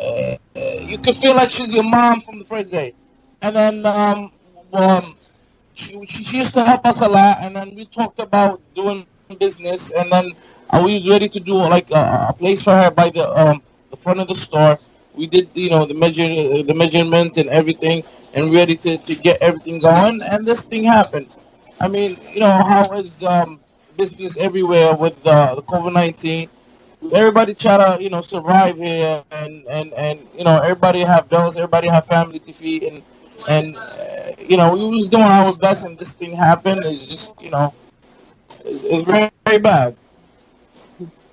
uh, 0.00 0.36
you 0.80 0.98
can 0.98 1.14
feel 1.14 1.34
like 1.36 1.50
she's 1.52 1.74
your 1.74 1.84
mom 1.84 2.22
from 2.22 2.38
the 2.38 2.46
first 2.46 2.70
day. 2.70 2.94
And 3.42 3.56
then 3.56 3.86
um, 3.86 4.32
um 4.72 5.17
she, 5.78 6.06
she 6.06 6.38
used 6.38 6.54
to 6.54 6.64
help 6.64 6.84
us 6.86 7.00
a 7.00 7.08
lot, 7.08 7.38
and 7.42 7.56
then 7.56 7.74
we 7.74 7.86
talked 7.86 8.18
about 8.20 8.60
doing 8.74 9.06
business, 9.38 9.92
and 9.92 10.10
then 10.12 10.32
uh, 10.70 10.82
we 10.84 10.94
was 10.98 11.08
ready 11.08 11.28
to 11.28 11.40
do 11.40 11.54
like 11.54 11.90
a, 11.92 12.28
a 12.30 12.34
place 12.36 12.62
for 12.62 12.74
her 12.74 12.90
by 12.90 13.10
the 13.10 13.24
um 13.38 13.62
the 13.90 13.96
front 13.96 14.20
of 14.20 14.28
the 14.28 14.34
store. 14.34 14.78
We 15.14 15.26
did 15.26 15.50
you 15.54 15.70
know 15.70 15.86
the 15.86 15.94
measure 15.94 16.28
the 16.62 16.74
measurement 16.74 17.36
and 17.38 17.48
everything, 17.50 18.02
and 18.34 18.52
ready 18.52 18.76
to, 18.84 18.98
to 18.98 19.14
get 19.16 19.40
everything 19.42 19.78
going, 19.80 20.22
and 20.22 20.46
this 20.46 20.62
thing 20.64 20.84
happened. 20.84 21.28
I 21.80 21.88
mean, 21.88 22.18
you 22.32 22.40
know 22.40 22.50
how 22.52 22.92
is 22.94 23.22
um 23.22 23.60
business 23.96 24.36
everywhere 24.36 24.94
with 24.94 25.16
uh, 25.26 25.54
the 25.54 25.62
COVID 25.62 25.92
nineteen. 25.92 26.48
Everybody 27.14 27.54
try 27.54 27.76
to 27.78 28.02
you 28.02 28.10
know 28.10 28.22
survive 28.22 28.76
here, 28.76 29.22
and 29.30 29.64
and 29.68 29.92
and 29.94 30.20
you 30.36 30.44
know 30.44 30.60
everybody 30.60 31.00
have 31.00 31.28
bills, 31.28 31.56
everybody 31.56 31.88
have 31.88 32.06
family 32.06 32.38
to 32.40 32.52
feed, 32.52 32.82
and 32.84 33.02
and 33.46 33.76
uh, 33.76 34.32
you 34.38 34.56
know 34.56 34.74
we 34.74 34.96
was 34.96 35.08
doing 35.08 35.22
our 35.24 35.54
best, 35.56 35.84
and 35.84 35.98
this 35.98 36.12
thing 36.12 36.34
happened. 36.34 36.84
It's 36.84 37.04
just 37.04 37.40
you 37.40 37.50
know, 37.50 37.72
it's, 38.64 38.82
it's 38.84 39.10
very, 39.10 39.30
very 39.46 39.58
bad. 39.58 39.96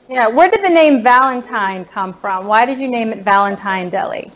Yeah, 0.09 0.27
where 0.27 0.49
did 0.49 0.63
the 0.63 0.69
name 0.69 1.01
Valentine 1.01 1.85
come 1.85 2.13
from? 2.13 2.45
Why 2.45 2.65
did 2.65 2.79
you 2.79 2.87
name 2.87 3.11
it 3.11 3.23
Valentine 3.23 3.89
Deli? 3.89 4.31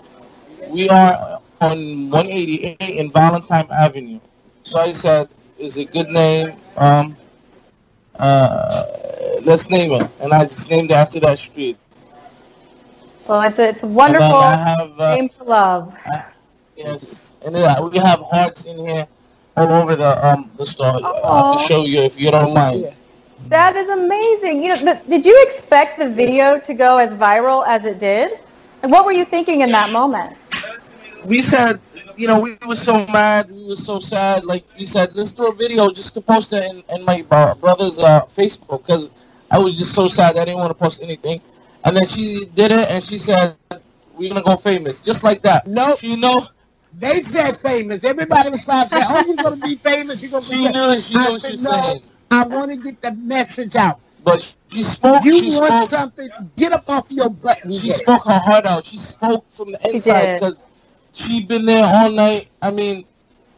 We 0.70 0.90
are 0.90 1.40
on 1.62 2.10
188 2.10 2.78
in 2.82 3.12
Valentine 3.12 3.68
Avenue. 3.72 4.20
So 4.64 4.80
I 4.80 4.94
said, 4.94 5.30
"Is 5.58 5.78
a 5.78 5.86
good 5.86 6.10
name? 6.10 6.58
Um, 6.78 7.16
uh, 8.18 8.84
let's 9.44 9.70
name 9.70 9.92
it." 9.92 10.10
And 10.20 10.34
I 10.34 10.46
just 10.46 10.70
named 10.70 10.92
it 10.92 10.96
after 10.96 11.20
that 11.20 11.38
street. 11.38 11.78
Well, 13.28 13.44
it's 13.44 13.60
a, 13.60 13.70
it's 13.70 13.84
a 13.84 13.88
wonderful 13.88 14.42
have, 14.42 15.00
uh, 15.00 15.16
name 15.16 15.30
for 15.30 15.44
love. 15.44 15.96
I, 16.08 16.24
Yes, 16.80 17.36
and 17.44 17.56
we 17.92 18.00
have 18.00 18.22
hearts 18.22 18.64
in 18.64 18.88
here 18.88 19.06
all 19.58 19.68
over 19.68 19.98
the 19.98 20.16
um 20.26 20.50
the 20.56 20.66
store. 20.66 20.96
I 21.04 21.58
can 21.58 21.68
show 21.68 21.84
you 21.84 22.00
if 22.00 22.18
you 22.18 22.32
don't 22.32 22.54
mind. 22.54 22.96
That 23.50 23.76
is 23.76 23.90
amazing. 23.90 24.64
You 24.64 24.70
know, 24.70 24.94
the, 24.94 25.02
did 25.10 25.26
you 25.26 25.36
expect 25.44 26.00
the 26.00 26.08
video 26.10 26.58
to 26.60 26.74
go 26.74 26.98
as 26.98 27.18
viral 27.18 27.68
as 27.68 27.84
it 27.84 28.00
did? 28.00 28.40
And 28.82 28.94
what 28.94 29.04
were 29.04 29.12
you 29.12 29.26
thinking 29.26 29.60
in 29.60 29.72
that 29.72 29.92
moment? 29.92 30.38
We 31.26 31.42
said, 31.42 31.82
you 32.16 32.28
know, 32.28 32.40
we 32.40 32.56
were 32.66 32.78
so 32.78 33.06
mad, 33.08 33.52
we 33.52 33.66
were 33.66 33.76
so 33.76 34.00
sad. 34.00 34.46
Like 34.46 34.64
we 34.78 34.86
said, 34.86 35.14
let's 35.16 35.34
do 35.34 35.48
a 35.48 35.54
video 35.54 35.92
just 35.92 36.14
to 36.14 36.22
post 36.22 36.54
it 36.54 36.64
in, 36.64 36.82
in 36.96 37.04
my 37.04 37.26
uh, 37.30 37.56
brother's 37.56 38.00
uh, 38.00 38.24
Facebook 38.38 38.88
because 38.88 39.10
I 39.52 39.58
was 39.58 39.76
just 39.76 39.94
so 39.94 40.08
sad. 40.08 40.38
I 40.38 40.46
didn't 40.46 40.60
want 40.60 40.72
to 40.72 40.80
post 40.80 41.04
anything. 41.04 41.42
And 41.84 41.98
then 41.98 42.08
she 42.08 42.46
did 42.46 42.72
it, 42.72 42.88
and 42.90 43.04
she 43.04 43.18
said, 43.18 43.58
"We're 44.16 44.30
gonna 44.30 44.44
go 44.44 44.56
famous," 44.56 45.02
just 45.02 45.26
like 45.26 45.42
that. 45.44 45.68
No, 45.68 45.98
you 46.00 46.16
know. 46.16 46.48
They 47.00 47.22
said 47.22 47.58
famous. 47.62 48.04
Everybody 48.04 48.50
was 48.50 48.64
saying, 48.64 48.88
"Oh, 48.92 49.24
you're 49.26 49.38
gonna 49.38 49.56
be 49.56 49.76
famous. 49.78 50.22
You're 50.22 50.32
gonna 50.32 50.46
be." 50.46 50.52
She 50.52 50.58
famous. 50.58 50.74
knew 50.74 50.92
it. 50.92 51.02
She 51.04 51.14
knew 51.14 51.20
I 51.20 51.30
what 51.30 51.42
said, 51.42 51.48
she 51.48 51.54
was 51.54 51.64
no, 51.64 51.72
saying. 51.72 52.02
I 52.32 52.48
want 52.48 52.72
to 52.72 52.78
get 52.78 53.02
the 53.02 53.12
message 53.14 53.76
out. 53.78 54.00
But 54.24 54.54
she 54.70 54.84
spoke. 54.84 55.24
You 55.24 55.40
she 55.40 55.50
want 55.52 55.86
spoke, 55.86 55.90
something? 55.90 56.30
Get 56.58 56.74
up 56.74 56.90
off 56.90 57.06
your 57.10 57.30
butt. 57.30 57.60
She 57.74 57.88
get 57.88 58.00
spoke 58.00 58.24
her 58.26 58.40
heart 58.40 58.66
out. 58.66 58.86
She 58.86 58.98
spoke 58.98 59.46
from 59.54 59.72
the 59.72 59.80
inside 59.90 60.26
did. 60.26 60.40
because 60.40 60.64
she 61.14 61.44
been 61.44 61.66
there 61.66 61.86
all 61.86 62.12
night. 62.12 62.50
I 62.62 62.72
mean, 62.72 63.06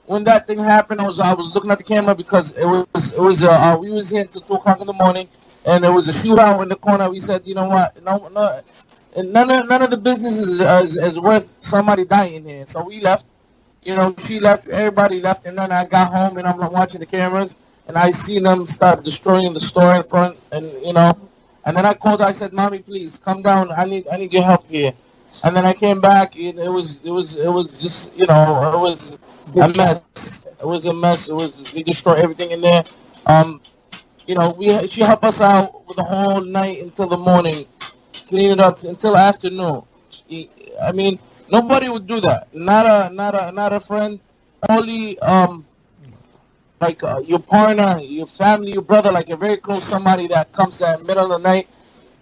when 0.05 0.23
that 0.25 0.47
thing 0.47 0.59
happened, 0.59 1.01
I 1.01 1.07
was 1.07 1.19
I 1.19 1.33
was 1.33 1.53
looking 1.53 1.71
at 1.71 1.79
the 1.79 1.83
camera 1.83 2.13
because 2.13 2.51
it 2.51 2.65
was 2.65 3.13
it 3.13 3.19
was 3.19 3.43
uh, 3.43 3.51
uh 3.51 3.77
we 3.77 3.91
was 3.91 4.09
here 4.09 4.21
until 4.21 4.41
two 4.41 4.53
o'clock 4.53 4.79
in 4.81 4.87
the 4.87 4.93
morning, 4.93 5.27
and 5.65 5.83
there 5.83 5.91
was 5.91 6.07
a 6.09 6.13
shootout 6.27 6.61
in 6.61 6.69
the 6.69 6.75
corner. 6.75 7.09
We 7.09 7.19
said, 7.19 7.47
you 7.47 7.55
know 7.55 7.67
what, 7.67 8.01
no, 8.03 8.27
no, 8.29 8.61
and 9.15 9.33
none 9.33 9.49
of 9.49 9.67
none 9.67 9.81
of 9.81 9.89
the 9.89 9.97
business 9.97 10.37
is, 10.37 10.61
is, 10.61 10.95
is 10.95 11.19
worth 11.19 11.53
somebody 11.61 12.05
dying 12.05 12.45
here. 12.45 12.65
So 12.67 12.83
we 12.83 13.01
left. 13.01 13.25
You 13.83 13.95
know, 13.95 14.15
she 14.19 14.39
left. 14.39 14.67
Everybody 14.69 15.21
left, 15.21 15.47
and 15.47 15.57
then 15.57 15.71
I 15.71 15.85
got 15.85 16.13
home 16.13 16.37
and 16.37 16.47
I'm 16.47 16.59
watching 16.71 16.99
the 16.99 17.07
cameras, 17.07 17.57
and 17.87 17.97
I 17.97 18.11
seen 18.11 18.43
them 18.43 18.65
start 18.67 19.03
destroying 19.03 19.53
the 19.53 19.59
store 19.59 19.95
in 19.95 20.03
front, 20.03 20.37
and 20.51 20.65
you 20.85 20.93
know, 20.93 21.17
and 21.65 21.77
then 21.77 21.85
I 21.85 21.95
called. 21.95 22.21
I 22.21 22.31
said, 22.33 22.53
"Mommy, 22.53 22.79
please 22.79 23.17
come 23.17 23.41
down. 23.41 23.71
I 23.71 23.85
need 23.85 24.07
I 24.11 24.17
need 24.17 24.33
your 24.33 24.43
help 24.43 24.67
here." 24.69 24.93
And 25.43 25.55
then 25.55 25.65
I 25.65 25.73
came 25.73 26.01
back. 26.01 26.35
It, 26.35 26.59
it 26.59 26.69
was 26.69 27.03
it 27.05 27.11
was 27.11 27.37
it 27.37 27.49
was 27.49 27.81
just 27.81 28.15
you 28.17 28.27
know 28.27 28.73
it 28.75 28.79
was 28.79 29.17
a 29.55 29.77
mess. 29.77 30.45
It 30.59 30.67
was 30.67 30.85
a 30.85 30.93
mess. 30.93 31.29
It 31.29 31.33
was 31.33 31.73
they 31.73 31.83
destroyed 31.83 32.19
everything 32.19 32.51
in 32.51 32.61
there. 32.61 32.83
Um, 33.25 33.61
you 34.27 34.35
know, 34.35 34.51
we 34.51 34.87
she 34.89 35.01
helped 35.01 35.25
us 35.25 35.41
out 35.41 35.87
with 35.87 35.97
the 35.97 36.03
whole 36.03 36.41
night 36.41 36.81
until 36.81 37.07
the 37.07 37.17
morning, 37.17 37.65
clean 38.27 38.51
it 38.51 38.59
up 38.59 38.83
until 38.83 39.17
afternoon. 39.17 39.83
I 40.83 40.91
mean, 40.93 41.19
nobody 41.51 41.89
would 41.89 42.07
do 42.07 42.21
that. 42.21 42.53
Not 42.53 42.85
a 42.87 43.13
not 43.13 43.35
a 43.35 43.51
not 43.53 43.73
a 43.73 43.81
friend. 43.81 44.19
Only 44.69 45.19
um, 45.19 45.65
like 46.81 47.03
uh, 47.03 47.19
your 47.25 47.39
partner, 47.39 47.99
your 48.01 48.27
family, 48.27 48.73
your 48.73 48.83
brother, 48.83 49.11
like 49.11 49.29
a 49.29 49.37
very 49.37 49.57
close 49.57 49.83
somebody 49.83 50.27
that 50.27 50.53
comes 50.53 50.81
at 50.81 51.03
middle 51.03 51.31
of 51.33 51.41
the 51.41 51.49
night 51.49 51.67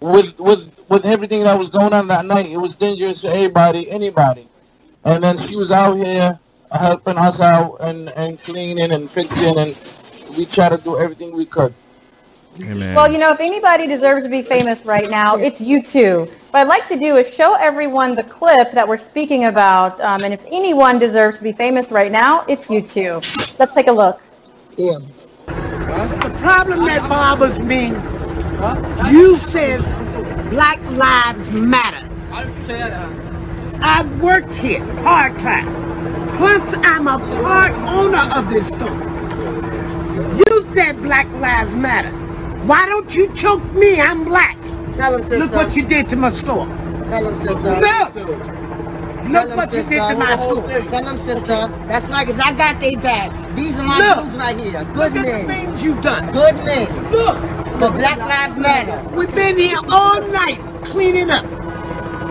with 0.00 0.38
with 0.40 0.72
with 0.88 1.04
everything 1.06 1.44
that 1.44 1.58
was 1.58 1.70
going 1.70 1.92
on 1.92 2.08
that 2.08 2.26
night. 2.26 2.46
It 2.46 2.58
was 2.58 2.76
dangerous 2.76 3.22
for 3.22 3.28
everybody, 3.28 3.90
anybody. 3.90 4.48
And 5.04 5.24
then 5.24 5.38
she 5.38 5.56
was 5.56 5.72
out 5.72 5.94
here 5.96 6.38
helping 6.72 7.18
us 7.18 7.40
out 7.40 7.78
and 7.82 8.10
and 8.10 8.40
cleaning 8.40 8.92
and 8.92 9.10
fixing, 9.10 9.58
and 9.58 9.78
we 10.36 10.46
try 10.46 10.68
to 10.70 10.78
do 10.78 10.98
everything 10.98 11.34
we 11.36 11.46
could. 11.46 11.74
Amen. 12.64 12.94
Well, 12.94 13.10
you 13.10 13.18
know, 13.18 13.32
if 13.32 13.40
anybody 13.40 13.86
deserves 13.86 14.24
to 14.24 14.30
be 14.30 14.42
famous 14.42 14.84
right 14.84 15.08
now, 15.10 15.36
it's 15.36 15.60
you 15.60 15.82
two. 15.82 16.28
What 16.50 16.60
I'd 16.60 16.68
like 16.68 16.86
to 16.86 16.96
do 16.96 17.16
is 17.16 17.32
show 17.32 17.54
everyone 17.54 18.14
the 18.14 18.24
clip 18.24 18.72
that 18.72 18.86
we're 18.86 18.96
speaking 18.96 19.46
about. 19.46 20.00
Um, 20.00 20.22
and 20.24 20.34
if 20.34 20.44
anyone 20.46 20.98
deserves 20.98 21.38
to 21.38 21.44
be 21.44 21.52
famous 21.52 21.90
right 21.90 22.10
now, 22.10 22.44
it's 22.48 22.68
you 22.70 22.82
two. 22.82 23.20
Let's 23.58 23.74
take 23.74 23.86
a 23.86 23.92
look. 23.92 24.20
Yeah. 24.76 24.98
The 25.46 26.36
problem 26.40 26.84
that 26.86 27.08
bothers 27.08 27.60
me, 27.60 27.88
you 29.10 29.36
says 29.36 29.88
Black 30.50 30.80
Lives 30.90 31.50
Matter. 31.50 32.08
I've 33.82 34.20
worked 34.22 34.54
here 34.54 34.84
part 35.02 35.38
time. 35.38 35.66
Plus, 36.36 36.74
I'm 36.78 37.06
a 37.06 37.18
part 37.18 37.72
owner 37.88 38.22
of 38.36 38.50
this 38.50 38.68
store. 38.68 38.88
You 40.38 40.66
said 40.72 41.02
Black 41.02 41.28
Lives 41.34 41.74
Matter. 41.74 42.29
Why 42.66 42.86
don't 42.86 43.14
you 43.16 43.32
choke 43.34 43.64
me? 43.74 44.00
I'm 44.00 44.24
black. 44.24 44.56
Tell 44.96 45.14
him, 45.14 45.20
sister. 45.22 45.38
Look 45.38 45.52
what 45.52 45.74
you 45.76 45.86
did 45.86 46.08
to 46.10 46.16
my 46.16 46.30
store. 46.30 46.66
Tell 47.08 47.28
him, 47.28 47.38
sister. 47.38 47.54
Look. 47.54 48.14
Look 49.30 49.56
what 49.56 49.72
you 49.72 49.82
did 49.84 50.00
to 50.08 50.16
my 50.18 50.36
store. 50.36 50.68
Tell 50.88 51.06
him, 51.08 51.18
sister. 51.18 51.68
That's 51.88 52.08
right, 52.08 52.26
'cause 52.26 52.38
I 52.40 52.52
got 52.52 52.80
they 52.80 52.96
back. 52.96 53.30
These 53.54 53.78
are 53.78 53.84
my 53.84 53.98
Look. 53.98 54.24
dudes 54.24 54.36
right 54.36 54.58
here. 54.60 54.84
Good 54.94 54.96
Look 54.96 55.16
at 55.16 55.26
the 55.26 55.46
things 55.52 55.84
you 55.84 55.94
done. 56.02 56.30
Good 56.32 56.54
men. 56.64 56.86
Look. 57.10 57.36
The 57.80 57.90
Black 57.90 58.18
Lives 58.18 58.58
Matter. 58.58 59.00
We've 59.16 59.34
been 59.34 59.56
here 59.56 59.78
all 59.90 60.20
night 60.28 60.60
cleaning 60.84 61.30
up. 61.30 61.46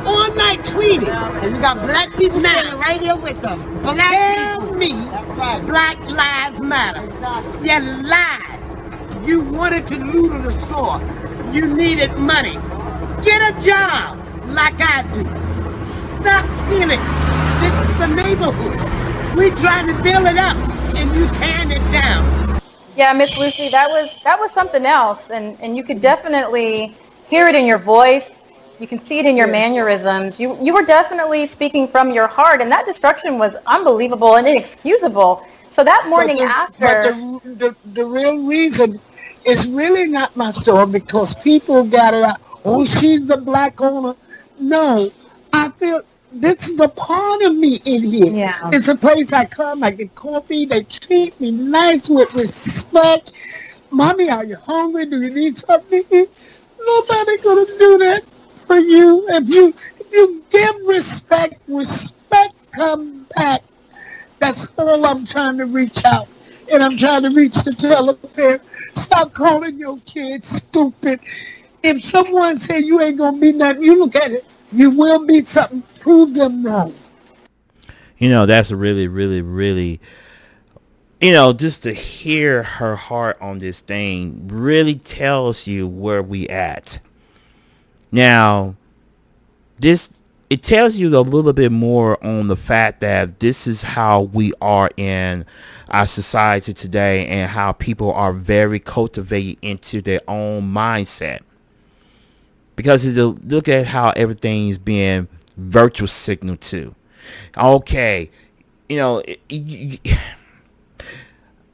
All 0.05 0.31
night 0.35 0.63
cleaning. 0.65 1.09
And 1.09 1.55
you 1.55 1.59
got 1.61 1.81
black 1.87 2.15
people 2.17 2.39
Now. 2.39 2.49
standing 2.51 2.79
right 2.79 3.01
here 3.01 3.15
with 3.15 3.41
them. 3.41 3.59
Black 3.81 3.97
Tell 3.97 4.59
people. 4.61 4.75
me 4.75 5.07
That's 5.11 5.27
right. 5.29 5.65
Black 5.65 5.97
Lives 6.07 6.59
Matter. 6.61 7.01
Exactly. 7.01 7.69
You 7.69 7.79
lied. 8.07 8.58
You 9.29 9.41
wanted 9.41 9.85
to 9.89 9.95
loot 9.99 10.41
the 10.41 10.51
store. 10.51 10.99
You 11.53 11.71
needed 11.71 12.17
money. 12.17 12.53
Get 13.21 13.39
a 13.45 13.53
job 13.61 14.17
like 14.47 14.73
I 14.79 15.03
do. 15.13 15.21
Stop 15.85 16.49
stealing. 16.49 16.99
This 17.61 17.75
is 17.85 17.97
the 17.99 18.07
neighborhood. 18.07 19.37
We 19.37 19.51
trying 19.61 19.85
to 19.85 19.93
build 20.01 20.25
it 20.25 20.37
up 20.39 20.57
and 20.97 21.15
you 21.15 21.27
tearing 21.27 21.69
it 21.69 21.91
down. 21.91 22.59
Yeah, 22.95 23.13
Miss 23.13 23.37
Lucy, 23.37 23.69
that 23.69 23.87
was 23.87 24.19
that 24.23 24.39
was 24.39 24.51
something 24.51 24.83
else, 24.83 25.29
and 25.29 25.55
and 25.61 25.77
you 25.77 25.83
could 25.83 26.01
definitely 26.01 26.97
hear 27.27 27.47
it 27.47 27.53
in 27.53 27.67
your 27.67 27.77
voice. 27.77 28.47
You 28.79 28.87
can 28.87 28.97
see 28.97 29.19
it 29.19 29.27
in 29.27 29.37
your 29.37 29.45
mannerisms. 29.47 30.39
You 30.39 30.57
you 30.59 30.73
were 30.73 30.85
definitely 30.97 31.45
speaking 31.45 31.87
from 31.87 32.11
your 32.11 32.25
heart, 32.25 32.61
and 32.63 32.71
that 32.71 32.87
destruction 32.87 33.37
was 33.37 33.55
unbelievable 33.67 34.37
and 34.37 34.47
inexcusable. 34.47 35.45
So 35.69 35.83
that 35.83 36.07
morning 36.09 36.37
but 36.37 36.47
the, 36.79 36.85
after, 36.85 37.41
But 37.43 37.43
the, 37.43 37.55
the, 37.55 37.75
the 37.93 38.05
real 38.05 38.39
reason 38.39 38.99
is 39.45 39.67
really 39.67 40.05
not 40.07 40.35
my 40.35 40.51
store 40.51 40.85
because 40.85 41.35
people 41.35 41.83
got 41.83 42.13
it 42.13 42.23
out. 42.23 42.41
Oh, 42.65 42.85
she's 42.85 43.25
the 43.25 43.37
black 43.37 43.79
owner. 43.81 44.15
No, 44.59 45.09
I 45.53 45.69
feel 45.71 46.01
this 46.31 46.67
is 46.67 46.79
a 46.79 46.89
part 46.89 47.41
of 47.43 47.55
me 47.55 47.81
in 47.85 48.03
here. 48.03 48.31
Yeah. 48.33 48.69
It's 48.71 48.87
a 48.87 48.95
place 48.95 49.33
I 49.33 49.45
come, 49.45 49.83
I 49.83 49.91
get 49.91 50.13
coffee, 50.15 50.65
they 50.65 50.83
treat 50.83 51.39
me 51.39 51.51
nice 51.51 52.09
with 52.09 52.33
respect. 52.35 53.31
Mommy, 53.91 54.29
are 54.29 54.43
you 54.43 54.55
hungry? 54.57 55.05
Do 55.05 55.19
you 55.21 55.31
need 55.31 55.57
something? 55.57 56.03
Nobody 56.11 57.37
gonna 57.37 57.65
do 57.65 57.97
that 57.99 58.23
for 58.67 58.77
you. 58.77 59.25
If 59.29 59.49
you 59.49 59.73
if 59.99 60.11
you 60.11 60.43
give 60.49 60.75
respect, 60.85 61.61
respect 61.67 62.55
come 62.71 63.25
back. 63.35 63.61
That's 64.39 64.69
all 64.77 65.05
I'm 65.05 65.25
trying 65.25 65.57
to 65.57 65.65
reach 65.65 66.05
out. 66.05 66.27
And 66.71 66.83
I'm 66.83 66.97
trying 66.97 67.23
to 67.23 67.29
reach 67.29 67.55
the 67.63 67.73
tell 67.73 68.09
a 68.09 68.13
parent, 68.13 68.61
stop 68.99 69.33
calling 69.33 69.77
your 69.79 69.99
kids 70.05 70.47
stupid. 70.49 71.19
If 71.83 72.03
someone 72.03 72.57
say 72.57 72.79
you 72.79 73.01
ain't 73.01 73.17
gonna 73.17 73.37
be 73.37 73.53
nothing, 73.53 73.83
you 73.83 73.99
look 73.99 74.15
at 74.15 74.31
it, 74.31 74.45
you 74.71 74.91
will 74.91 75.25
be 75.25 75.43
something. 75.43 75.83
Prove 76.01 76.33
them 76.35 76.65
wrong. 76.65 76.93
you 78.17 78.29
know 78.29 78.45
that's 78.45 78.71
really 78.71 79.07
really 79.07 79.41
really 79.41 79.99
you 81.21 81.31
know 81.31 81.53
just 81.53 81.83
to 81.83 81.93
hear 81.93 82.63
her 82.63 82.95
heart 82.95 83.37
on 83.41 83.59
this 83.59 83.81
thing 83.81 84.47
really 84.47 84.95
tells 84.95 85.67
you 85.67 85.87
where 85.87 86.23
we 86.23 86.47
at 86.49 86.99
now 88.11 88.75
this 89.77 90.09
it 90.49 90.63
tells 90.63 90.95
you 90.95 91.15
a 91.15 91.19
little 91.19 91.53
bit 91.53 91.71
more 91.71 92.23
on 92.25 92.47
the 92.47 92.55
fact 92.55 93.01
that 93.01 93.39
this 93.39 93.67
is 93.67 93.83
how 93.83 94.23
we 94.23 94.53
are 94.61 94.89
in 94.97 95.45
our 95.89 96.07
society 96.07 96.73
today 96.73 97.27
and 97.27 97.49
how 97.49 97.71
people 97.71 98.11
are 98.13 98.33
very 98.33 98.79
cultivated 98.79 99.57
into 99.61 100.01
their 100.01 100.21
own 100.27 100.63
mindset. 100.73 101.41
Because 102.75 103.05
look 103.17 103.67
at 103.67 103.87
how 103.87 104.11
everything's 104.11 104.77
being 104.77 105.27
virtual 105.57 106.07
signal 106.07 106.57
to. 106.57 106.95
Okay 107.57 108.29
you 108.89 108.97
know 108.97 109.23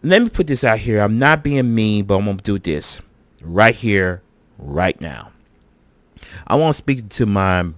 let 0.03 0.21
me 0.21 0.29
put 0.29 0.45
this 0.45 0.63
out 0.63 0.77
here. 0.77 0.99
I'm 0.99 1.17
not 1.17 1.43
being 1.43 1.73
mean 1.73 2.05
but 2.05 2.17
i'm 2.17 2.25
gonna 2.25 2.37
do 2.37 2.59
this 2.59 2.99
right 3.41 3.73
here 3.73 4.21
right 4.59 4.99
now. 5.01 5.31
I 6.45 6.55
want 6.55 6.75
to 6.75 6.77
speak 6.77 7.09
to 7.09 7.25
my 7.25 7.71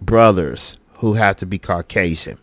brothers 0.00 0.78
who 0.94 1.14
have 1.14 1.36
to 1.36 1.46
be 1.46 1.58
caucasian. 1.58 2.38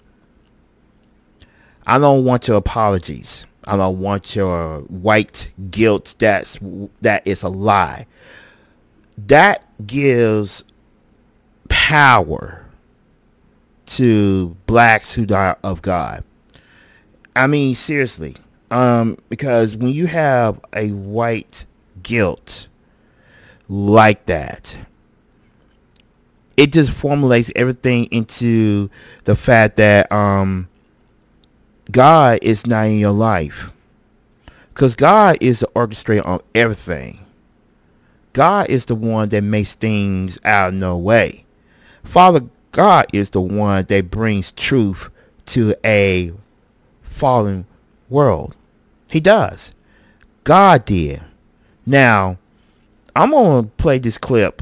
I 1.85 1.99
don't 1.99 2.25
want 2.25 2.47
your 2.47 2.57
apologies. 2.57 3.45
I 3.63 3.77
don't 3.77 3.99
want 3.99 4.35
your 4.35 4.81
white 4.81 5.51
guilt. 5.69 6.15
That's 6.19 6.57
that 7.01 7.25
is 7.27 7.43
a 7.43 7.49
lie. 7.49 8.07
That 9.17 9.63
gives 9.85 10.63
power 11.69 12.65
to 13.87 14.55
blacks 14.65 15.13
who 15.13 15.25
die 15.25 15.55
of 15.63 15.81
God. 15.81 16.23
I 17.35 17.47
mean, 17.47 17.75
seriously, 17.75 18.35
um, 18.71 19.17
because 19.29 19.75
when 19.75 19.93
you 19.93 20.07
have 20.07 20.59
a 20.73 20.89
white 20.91 21.65
guilt 22.03 22.67
like 23.69 24.25
that, 24.25 24.77
it 26.57 26.73
just 26.73 26.91
formulates 26.91 27.51
everything 27.55 28.05
into 28.05 28.89
the 29.25 29.35
fact 29.35 29.77
that 29.77 30.11
um, 30.11 30.67
God 31.91 32.39
is 32.41 32.65
not 32.65 32.87
in 32.87 32.97
your 32.97 33.11
life. 33.11 33.69
Because 34.73 34.95
God 34.95 35.37
is 35.39 35.61
the 35.61 35.67
orchestrator 35.67 36.25
on 36.25 36.41
everything. 36.53 37.25
God 38.33 38.69
is 38.69 38.85
the 38.85 38.95
one 38.95 39.29
that 39.29 39.43
makes 39.43 39.75
things 39.75 40.37
out 40.43 40.69
of 40.69 40.73
no 40.73 40.97
way. 40.97 41.45
Father 42.03 42.41
God 42.71 43.07
is 43.11 43.31
the 43.31 43.41
one 43.41 43.85
that 43.85 44.11
brings 44.11 44.51
truth 44.51 45.09
to 45.45 45.75
a 45.83 46.31
fallen 47.01 47.65
world. 48.09 48.55
He 49.09 49.19
does. 49.19 49.71
God 50.43 50.85
did. 50.85 51.23
Now, 51.85 52.37
I'm 53.15 53.31
going 53.31 53.63
to 53.63 53.69
play 53.77 53.97
this 53.97 54.17
clip. 54.17 54.61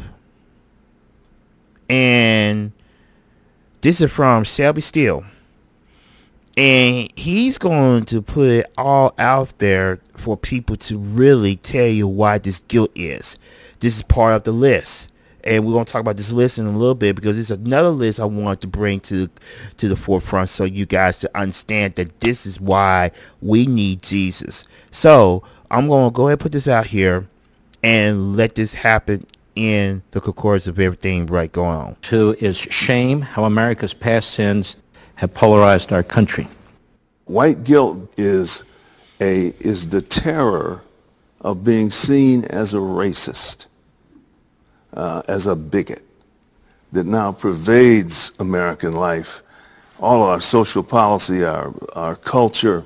And 1.90 2.72
this 3.82 4.02
is 4.02 4.12
from 4.12 4.44
Shelby 4.44 4.82
Steele. 4.82 5.26
And 6.58 7.12
he's 7.16 7.58
going 7.58 8.06
to 8.06 8.22
put 8.22 8.50
it 8.50 8.72
all 8.78 9.14
out 9.18 9.58
there 9.60 10.00
for 10.16 10.38
people 10.38 10.78
to 10.78 10.98
really 10.98 11.58
tell 11.58 11.88
you 11.88 12.08
why 12.08 12.38
this 12.38 12.60
guilt 12.68 12.92
is. 12.96 13.38
This 13.80 13.98
is 13.98 14.04
part 14.04 14.34
of 14.34 14.44
the 14.44 14.54
list. 14.54 15.10
And 15.44 15.66
we're 15.66 15.74
going 15.74 15.86
to 15.86 15.92
talk 15.92 16.02
about 16.02 16.18
this 16.18 16.32
list 16.32 16.58
in 16.58 16.66
a 16.66 16.72
little 16.72 16.96
bit 16.96 17.16
because 17.16 17.38
it's 17.38 17.52
another 17.52 17.90
list 17.90 18.20
I 18.20 18.26
want 18.26 18.62
to 18.62 18.68
bring 18.68 19.00
to 19.02 19.30
to 19.78 19.88
the 19.88 19.96
forefront 19.96 20.50
so 20.50 20.64
you 20.64 20.88
guys 20.88 21.20
to 21.20 21.38
understand 21.38 21.96
that 21.96 22.20
this 22.20 22.48
is 22.48 22.60
why 22.60 23.12
we 23.42 23.68
need 23.68 24.02
Jesus. 24.02 24.64
So 24.90 25.44
I'm 25.70 25.88
going 25.88 26.10
to 26.10 26.16
go 26.16 26.28
ahead 26.28 26.40
and 26.40 26.42
put 26.42 26.54
this 26.54 26.68
out 26.68 26.88
here 26.88 27.28
and 27.84 28.36
let 28.36 28.56
this 28.56 28.74
happen 28.74 29.28
in 29.56 30.04
the 30.12 30.22
concordance 30.22 30.68
of 30.68 30.80
everything 30.80 31.26
right 31.28 31.52
going 31.52 31.78
on. 31.78 31.96
Two 32.02 32.36
is 32.40 32.58
shame, 32.58 33.22
how 33.22 33.46
America's 33.46 33.94
past 33.94 34.32
sins 34.32 34.76
have 35.16 35.34
polarized 35.34 35.92
our 35.92 36.04
country. 36.04 36.48
White 37.26 37.64
guilt 37.64 38.14
is 38.18 38.64
a 39.20 39.54
is 39.60 39.90
the 39.90 40.02
terror 40.02 40.84
of 41.42 41.64
being 41.64 41.90
seen 41.90 42.44
as 42.46 42.74
a 42.74 42.78
racist, 42.78 43.68
uh, 44.94 45.22
as 45.28 45.48
a 45.48 45.56
bigot 45.56 46.04
that 46.92 47.06
now 47.06 47.32
pervades 47.32 48.34
American 48.40 48.94
life. 48.94 49.42
All 50.00 50.24
our 50.24 50.42
social 50.42 50.84
policy, 50.84 51.44
our, 51.44 51.74
our 51.94 52.16
culture, 52.16 52.84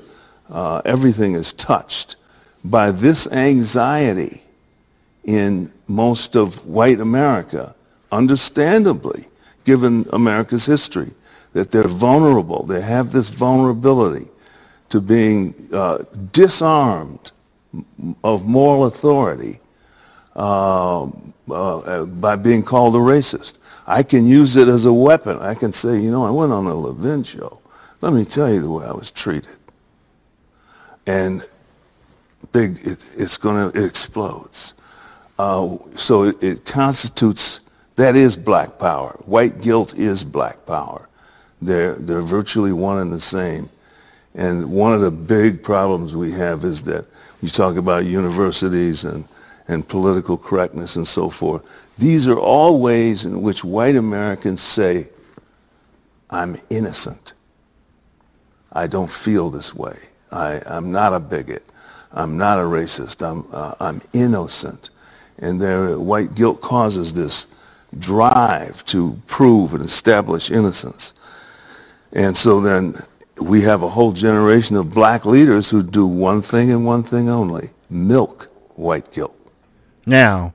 uh, 0.50 0.82
everything 0.86 1.34
is 1.34 1.54
touched 1.54 2.16
by 2.64 2.92
this 2.92 3.32
anxiety 3.32 4.44
in 5.24 5.72
most 5.90 6.36
of 6.36 6.66
white 6.66 7.00
America, 7.00 7.76
understandably, 8.12 9.26
given 9.66 10.06
America's 10.14 10.66
history, 10.66 11.12
that 11.54 11.72
they're 11.72 11.84
vulnerable. 11.88 12.64
They 12.64 12.82
have 12.82 13.12
this 13.12 13.30
vulnerability 13.30 14.28
to 14.90 15.02
being 15.02 15.54
uh, 15.74 16.00
disarmed 16.32 17.32
of 18.24 18.48
moral 18.48 18.86
authority 18.86 19.60
uh, 20.36 21.06
uh, 21.52 22.06
by 22.06 22.36
being 22.36 22.64
called 22.64 22.96
a 22.96 23.00
racist. 23.00 23.58
I 23.86 24.04
can 24.04 24.28
use 24.28 24.56
it 24.56 24.68
as 24.68 24.86
a 24.86 24.94
weapon. 24.94 25.40
I 25.40 25.56
can 25.56 25.74
say, 25.74 26.00
you 26.00 26.12
know, 26.12 26.24
I 26.24 26.30
went 26.30 26.52
on 26.52 26.66
a 26.68 26.76
Levin 26.76 27.24
show. 27.24 27.60
Let 28.02 28.14
me 28.14 28.26
tell 28.26 28.52
you 28.52 28.62
the 28.62 28.70
way 28.70 28.86
I 28.86 28.92
was 28.92 29.12
treated. 29.12 29.58
And 31.06 31.48
big, 32.52 32.78
it, 32.84 33.10
it's 33.18 33.38
going 33.38 33.72
to, 33.72 33.78
it 33.78 33.86
explodes. 33.86 34.76
Uh, 35.40 35.78
so 35.96 36.24
it, 36.24 36.44
it 36.44 36.66
constitutes, 36.66 37.62
that 37.96 38.18
is 38.18 38.36
black 38.36 38.78
power. 38.78 39.12
White 39.26 39.62
guilt 39.62 39.98
is 39.98 40.26
black 40.26 40.66
power. 40.66 41.08
They're, 41.62 41.96
they're 41.96 42.22
virtually 42.22 42.74
one 42.74 43.00
and 43.00 43.12
the 43.12 43.22
same. 43.22 43.70
And 44.36 44.70
one 44.70 44.94
of 44.94 45.00
the 45.00 45.12
big 45.12 45.64
problems 45.64 46.14
we 46.14 46.34
have 46.34 46.66
is 46.66 46.84
that 46.84 47.08
you 47.42 47.48
talk 47.48 47.78
about 47.78 48.06
universities 48.06 49.06
and, 49.06 49.24
and 49.70 49.88
political 49.88 50.38
correctness 50.38 50.98
and 50.98 51.08
so 51.08 51.30
forth. 51.30 51.90
These 51.98 52.28
are 52.28 52.38
all 52.38 52.82
ways 52.82 53.26
in 53.26 53.42
which 53.42 53.64
white 53.64 53.96
Americans 53.96 54.62
say, 54.62 55.08
I'm 56.30 56.58
innocent. 56.70 57.32
I 58.74 58.88
don't 58.88 59.10
feel 59.10 59.50
this 59.50 59.74
way. 59.74 59.98
I, 60.34 60.62
I'm 60.66 60.92
not 60.92 61.14
a 61.14 61.20
bigot. 61.20 61.66
I'm 62.12 62.38
not 62.38 62.60
a 62.60 62.64
racist. 62.64 63.26
I'm, 63.26 63.48
uh, 63.54 63.76
I'm 63.80 64.02
innocent. 64.12 64.90
And 65.40 65.62
their 65.62 65.98
white 65.98 66.36
guilt 66.36 66.62
causes 66.62 67.14
this 67.14 67.48
drive 67.98 68.86
to 68.86 69.20
prove 69.26 69.74
and 69.74 69.84
establish 69.84 70.52
innocence. 70.52 71.14
And 72.12 72.36
so 72.36 72.60
then 72.60 73.02
we 73.42 73.62
have 73.62 73.84
a 73.84 73.90
whole 73.90 74.12
generation 74.12 74.76
of 74.76 74.94
black 74.94 75.26
leaders 75.26 75.70
who 75.70 75.82
do 75.82 76.06
one 76.06 76.42
thing 76.42 76.72
and 76.72 76.86
one 76.86 77.04
thing 77.04 77.30
only, 77.30 77.70
milk 77.90 78.52
white 78.76 79.12
guilt. 79.12 79.36
Now, 80.06 80.54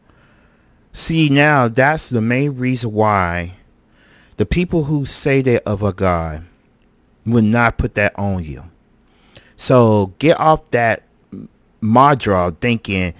see 0.92 1.28
now 1.28 1.68
that's 1.68 2.08
the 2.08 2.20
main 2.20 2.56
reason 2.56 2.92
why 2.92 3.54
the 4.36 4.46
people 4.46 4.84
who 4.84 5.06
say 5.06 5.42
they're 5.42 5.60
of 5.66 5.82
a 5.82 5.92
God 5.92 6.44
would 7.24 7.44
not 7.44 7.78
put 7.78 7.94
that 7.94 8.18
on 8.18 8.44
you. 8.44 8.64
So 9.56 10.12
get 10.18 10.38
off 10.38 10.70
that 10.72 11.04
modra 11.80 12.56
thinking 12.60 13.14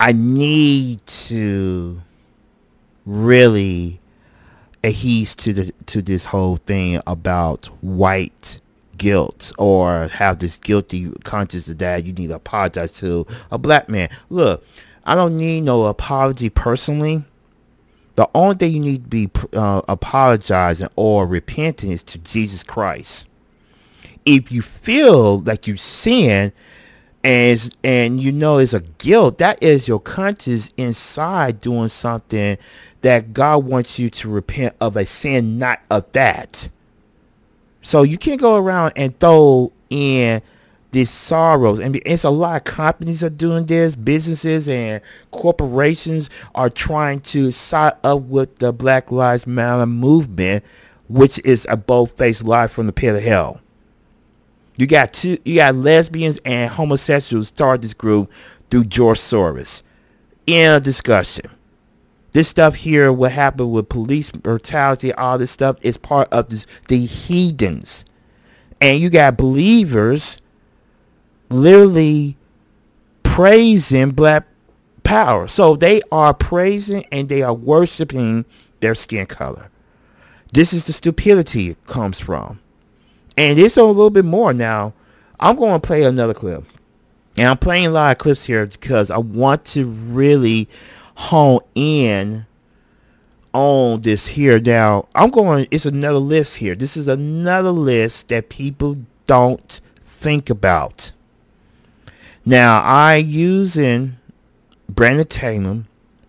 I 0.00 0.12
need 0.12 1.04
to 1.06 2.00
really 3.04 4.00
adhere 4.84 5.26
to 5.26 5.52
the 5.52 5.72
to 5.86 6.02
this 6.02 6.26
whole 6.26 6.58
thing 6.58 7.00
about 7.06 7.66
white 7.82 8.60
guilt 8.96 9.52
or 9.58 10.08
have 10.08 10.38
this 10.38 10.56
guilty 10.56 11.10
conscience 11.24 11.68
of 11.68 11.78
that 11.78 12.04
you 12.04 12.12
need 12.12 12.28
to 12.28 12.34
apologize 12.34 12.92
to 12.92 13.26
a 13.50 13.58
black 13.58 13.88
man. 13.88 14.08
Look, 14.28 14.64
I 15.04 15.14
don't 15.14 15.36
need 15.36 15.62
no 15.62 15.86
apology 15.86 16.50
personally. 16.50 17.24
The 18.16 18.28
only 18.34 18.56
thing 18.56 18.72
you 18.72 18.80
need 18.80 19.04
to 19.04 19.08
be 19.08 19.30
uh, 19.52 19.82
apologizing 19.88 20.88
or 20.96 21.26
repenting 21.26 21.92
is 21.92 22.02
to 22.04 22.18
Jesus 22.18 22.62
Christ. 22.62 23.26
If 24.24 24.52
you 24.52 24.60
feel 24.60 25.40
like 25.40 25.66
you 25.66 25.76
sin 25.76 26.52
and 27.24 27.74
and 27.82 28.20
you 28.20 28.32
know 28.32 28.58
it's 28.58 28.72
a 28.72 28.80
guilt, 28.80 29.38
that 29.38 29.62
is 29.62 29.88
your 29.88 30.00
conscience 30.00 30.72
inside 30.76 31.58
doing 31.58 31.88
something 31.88 32.58
that 33.02 33.32
God 33.32 33.64
wants 33.64 33.98
you 33.98 34.10
to 34.10 34.28
repent 34.28 34.76
of 34.80 34.96
a 34.96 35.04
sin, 35.04 35.58
not 35.58 35.80
of 35.90 36.10
that. 36.12 36.68
So 37.82 38.02
you 38.02 38.18
can't 38.18 38.40
go 38.40 38.56
around 38.56 38.92
and 38.96 39.18
throw 39.18 39.72
in 39.88 40.42
these 40.90 41.10
sorrows. 41.10 41.80
And 41.80 42.00
it's 42.04 42.24
a 42.24 42.30
lot 42.30 42.56
of 42.56 42.64
companies 42.64 43.22
are 43.22 43.30
doing 43.30 43.66
this. 43.66 43.94
Businesses 43.96 44.68
and 44.68 45.00
corporations 45.30 46.30
are 46.54 46.70
trying 46.70 47.20
to 47.20 47.50
side 47.50 47.94
up 48.04 48.22
with 48.22 48.56
the 48.56 48.72
Black 48.72 49.10
Lives 49.10 49.46
Matter 49.46 49.86
movement, 49.86 50.64
which 51.08 51.38
is 51.44 51.66
a 51.68 51.76
bold-faced 51.76 52.44
lie 52.44 52.66
from 52.66 52.86
the 52.86 52.92
pit 52.92 53.14
of 53.14 53.22
hell. 53.22 53.60
You 54.78 54.86
got 54.86 55.12
two, 55.12 55.36
you 55.44 55.56
got 55.56 55.74
lesbians 55.74 56.38
and 56.46 56.70
homosexuals 56.70 57.48
start 57.48 57.82
this 57.82 57.92
group 57.92 58.30
through 58.70 58.84
George 58.84 59.18
Soros. 59.18 59.82
In 60.46 60.72
a 60.72 60.80
discussion 60.80 61.50
this 62.32 62.48
stuff 62.48 62.76
here, 62.76 63.12
what 63.12 63.32
happened 63.32 63.72
with 63.72 63.88
police 63.88 64.30
brutality, 64.30 65.12
all 65.14 65.38
this 65.38 65.50
stuff 65.50 65.76
is 65.82 65.96
part 65.96 66.28
of 66.32 66.48
this, 66.48 66.66
the 66.88 67.04
heathens. 67.04 68.04
And 68.80 69.00
you 69.00 69.10
got 69.10 69.36
believers 69.36 70.38
literally 71.48 72.36
praising 73.22 74.10
black 74.10 74.46
power. 75.02 75.48
So 75.48 75.74
they 75.74 76.00
are 76.12 76.34
praising 76.34 77.06
and 77.10 77.28
they 77.28 77.42
are 77.42 77.54
worshiping 77.54 78.44
their 78.80 78.94
skin 78.94 79.26
color. 79.26 79.70
This 80.52 80.72
is 80.72 80.84
the 80.84 80.92
stupidity 80.92 81.70
it 81.70 81.86
comes 81.86 82.20
from. 82.20 82.60
And 83.38 83.56
it's 83.56 83.76
a 83.76 83.84
little 83.84 84.10
bit 84.10 84.24
more 84.24 84.52
now. 84.52 84.94
I'm 85.38 85.54
going 85.54 85.80
to 85.80 85.86
play 85.86 86.02
another 86.02 86.34
clip. 86.34 86.64
And 87.36 87.46
I'm 87.46 87.56
playing 87.56 87.86
a 87.86 87.90
lot 87.90 88.10
of 88.10 88.18
clips 88.18 88.46
here 88.46 88.66
because 88.66 89.12
I 89.12 89.18
want 89.18 89.64
to 89.66 89.86
really 89.86 90.68
hone 91.14 91.60
in 91.76 92.46
on 93.52 94.00
this 94.00 94.26
here. 94.26 94.58
Now, 94.58 95.06
I'm 95.14 95.30
going, 95.30 95.68
it's 95.70 95.86
another 95.86 96.18
list 96.18 96.56
here. 96.56 96.74
This 96.74 96.96
is 96.96 97.06
another 97.06 97.70
list 97.70 98.26
that 98.30 98.48
people 98.48 98.98
don't 99.28 99.80
think 100.00 100.50
about. 100.50 101.12
Now, 102.44 102.82
I 102.82 103.16
using 103.16 104.16
Brandon 104.88 105.28
Tatum, 105.28 105.86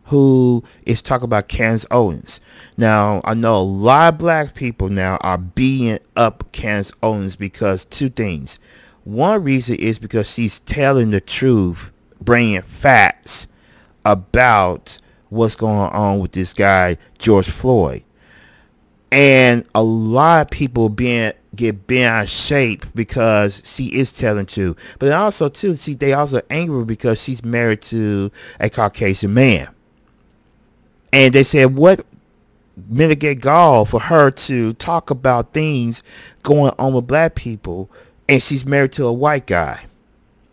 who 0.09 0.63
is 0.85 1.01
talking 1.01 1.25
about 1.25 1.47
Candace 1.47 1.85
Owens. 1.91 2.41
Now, 2.77 3.21
I 3.23 3.33
know 3.33 3.57
a 3.57 3.59
lot 3.61 4.13
of 4.13 4.19
black 4.19 4.55
people 4.55 4.89
now 4.89 5.17
are 5.21 5.37
beating 5.37 5.99
up 6.15 6.51
Candace 6.51 6.91
Owens 7.03 7.35
because 7.35 7.85
two 7.85 8.09
things. 8.09 8.59
One 9.03 9.43
reason 9.43 9.75
is 9.77 9.99
because 9.99 10.29
she's 10.29 10.59
telling 10.61 11.11
the 11.11 11.21
truth, 11.21 11.91
bringing 12.21 12.61
facts 12.61 13.47
about 14.05 14.99
what's 15.29 15.55
going 15.55 15.91
on 15.91 16.19
with 16.19 16.33
this 16.33 16.53
guy 16.53 16.97
George 17.17 17.49
Floyd. 17.49 18.03
and 19.11 19.65
a 19.73 19.81
lot 19.81 20.41
of 20.43 20.49
people 20.51 20.89
being 20.89 21.33
get 21.55 21.87
bent 21.87 22.05
out 22.13 22.23
of 22.25 22.29
shape 22.29 22.85
because 22.93 23.61
she 23.65 23.87
is 23.87 24.11
telling 24.13 24.45
truth. 24.45 24.77
But 24.99 25.11
also 25.13 25.49
too, 25.49 25.75
see 25.75 25.95
they 25.95 26.13
also 26.13 26.41
angry 26.49 26.85
because 26.85 27.21
she's 27.21 27.43
married 27.43 27.81
to 27.83 28.31
a 28.59 28.69
Caucasian 28.69 29.33
man. 29.33 29.69
And 31.11 31.33
they 31.33 31.43
said 31.43 31.75
what 31.75 32.05
mitigate 32.87 33.41
gall 33.41 33.85
for 33.85 33.99
her 33.99 34.31
to 34.31 34.73
talk 34.73 35.09
about 35.09 35.53
things 35.53 36.03
going 36.43 36.73
on 36.79 36.93
with 36.93 37.07
black 37.07 37.35
people 37.35 37.89
and 38.27 38.41
she's 38.41 38.65
married 38.65 38.93
to 38.93 39.05
a 39.05 39.13
white 39.13 39.47
guy. 39.47 39.85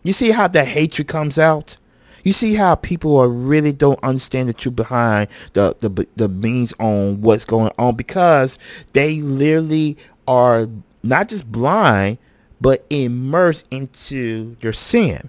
You 0.03 0.13
see 0.13 0.31
how 0.31 0.49
that 0.49 0.69
hatred 0.69 1.09
comes 1.09 1.39
out? 1.39 1.77
You 2.25 2.33
see 2.33 2.55
how 2.55 2.75
people 2.75 3.17
are 3.19 3.29
really 3.29 3.73
don't 3.73 4.03
understand 4.03 4.49
the 4.49 4.53
truth 4.53 4.75
behind 4.75 5.29
the, 5.53 5.77
the 5.79 6.09
the 6.17 6.29
means 6.29 6.75
on 6.81 7.21
what's 7.21 7.45
going 7.45 7.71
on 7.79 7.95
because 7.95 8.59
they 8.95 9.21
literally 9.21 9.97
are 10.27 10.69
not 11.03 11.29
just 11.29 11.51
blind 11.53 12.19
but 12.61 12.85
immersed 12.91 13.67
into 13.71 14.57
their 14.61 14.73
sin. 14.73 15.29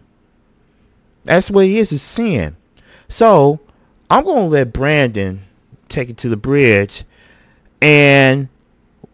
That's 1.26 1.52
what 1.52 1.66
it 1.66 1.72
is, 1.72 1.92
is 1.92 2.02
sin. 2.02 2.56
So 3.10 3.60
I'm 4.10 4.24
gonna 4.24 4.48
let 4.48 4.74
Brandon 4.74 5.44
take 5.90 6.10
it 6.10 6.18
to 6.18 6.30
the 6.30 6.38
bridge 6.38 7.04
and 7.82 8.50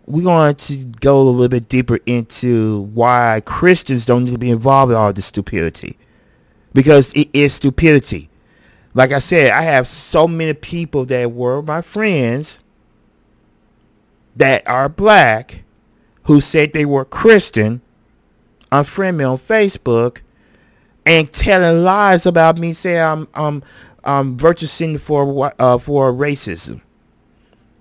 we're 0.05 0.23
going 0.23 0.55
to 0.55 0.75
go 0.99 1.21
a 1.21 1.23
little 1.23 1.47
bit 1.47 1.69
deeper 1.69 1.99
into 2.05 2.81
why 2.93 3.41
Christians 3.45 4.05
don't 4.05 4.25
need 4.25 4.31
to 4.31 4.37
be 4.37 4.49
involved 4.49 4.91
in 4.91 4.97
all 4.97 5.13
this 5.13 5.27
stupidity 5.27 5.97
because 6.73 7.13
it 7.13 7.29
is 7.33 7.53
stupidity. 7.53 8.29
Like 8.93 9.11
I 9.11 9.19
said, 9.19 9.51
I 9.51 9.61
have 9.63 9.87
so 9.87 10.27
many 10.27 10.53
people 10.53 11.05
that 11.05 11.31
were 11.31 11.61
my 11.61 11.81
friends 11.81 12.59
that 14.35 14.67
are 14.67 14.89
black 14.89 15.63
who 16.23 16.41
said 16.41 16.73
they 16.73 16.85
were 16.85 17.05
Christian, 17.05 17.81
unfriend 18.71 19.17
me 19.17 19.23
on 19.23 19.37
Facebook, 19.37 20.21
and 21.05 21.31
telling 21.31 21.83
lies 21.83 22.25
about 22.25 22.57
me, 22.57 22.73
saying 22.73 23.01
I'm 23.01 23.27
I'm 23.33 23.63
I'm 24.03 24.37
virtue 24.37 24.67
signaling 24.67 24.99
for 24.99 25.53
uh, 25.59 25.77
for 25.77 26.11
racism. 26.11 26.81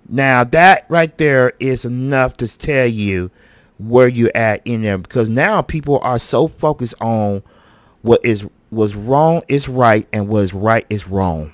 Now 0.07 0.43
that 0.43 0.85
right 0.89 1.15
there 1.17 1.53
is 1.59 1.85
enough 1.85 2.37
to 2.37 2.57
tell 2.57 2.87
you 2.87 3.31
where 3.77 4.07
you're 4.07 4.31
at 4.35 4.61
in 4.65 4.83
there 4.83 4.97
because 4.97 5.27
now 5.27 5.61
people 5.61 5.99
are 5.99 6.19
so 6.19 6.47
focused 6.47 6.95
on 7.01 7.43
what 8.01 8.23
is 8.23 8.45
was 8.71 8.95
wrong 8.95 9.41
is 9.47 9.69
right 9.69 10.07
and 10.11 10.27
what 10.27 10.39
is 10.39 10.53
right 10.53 10.85
is 10.89 11.07
wrong. 11.07 11.51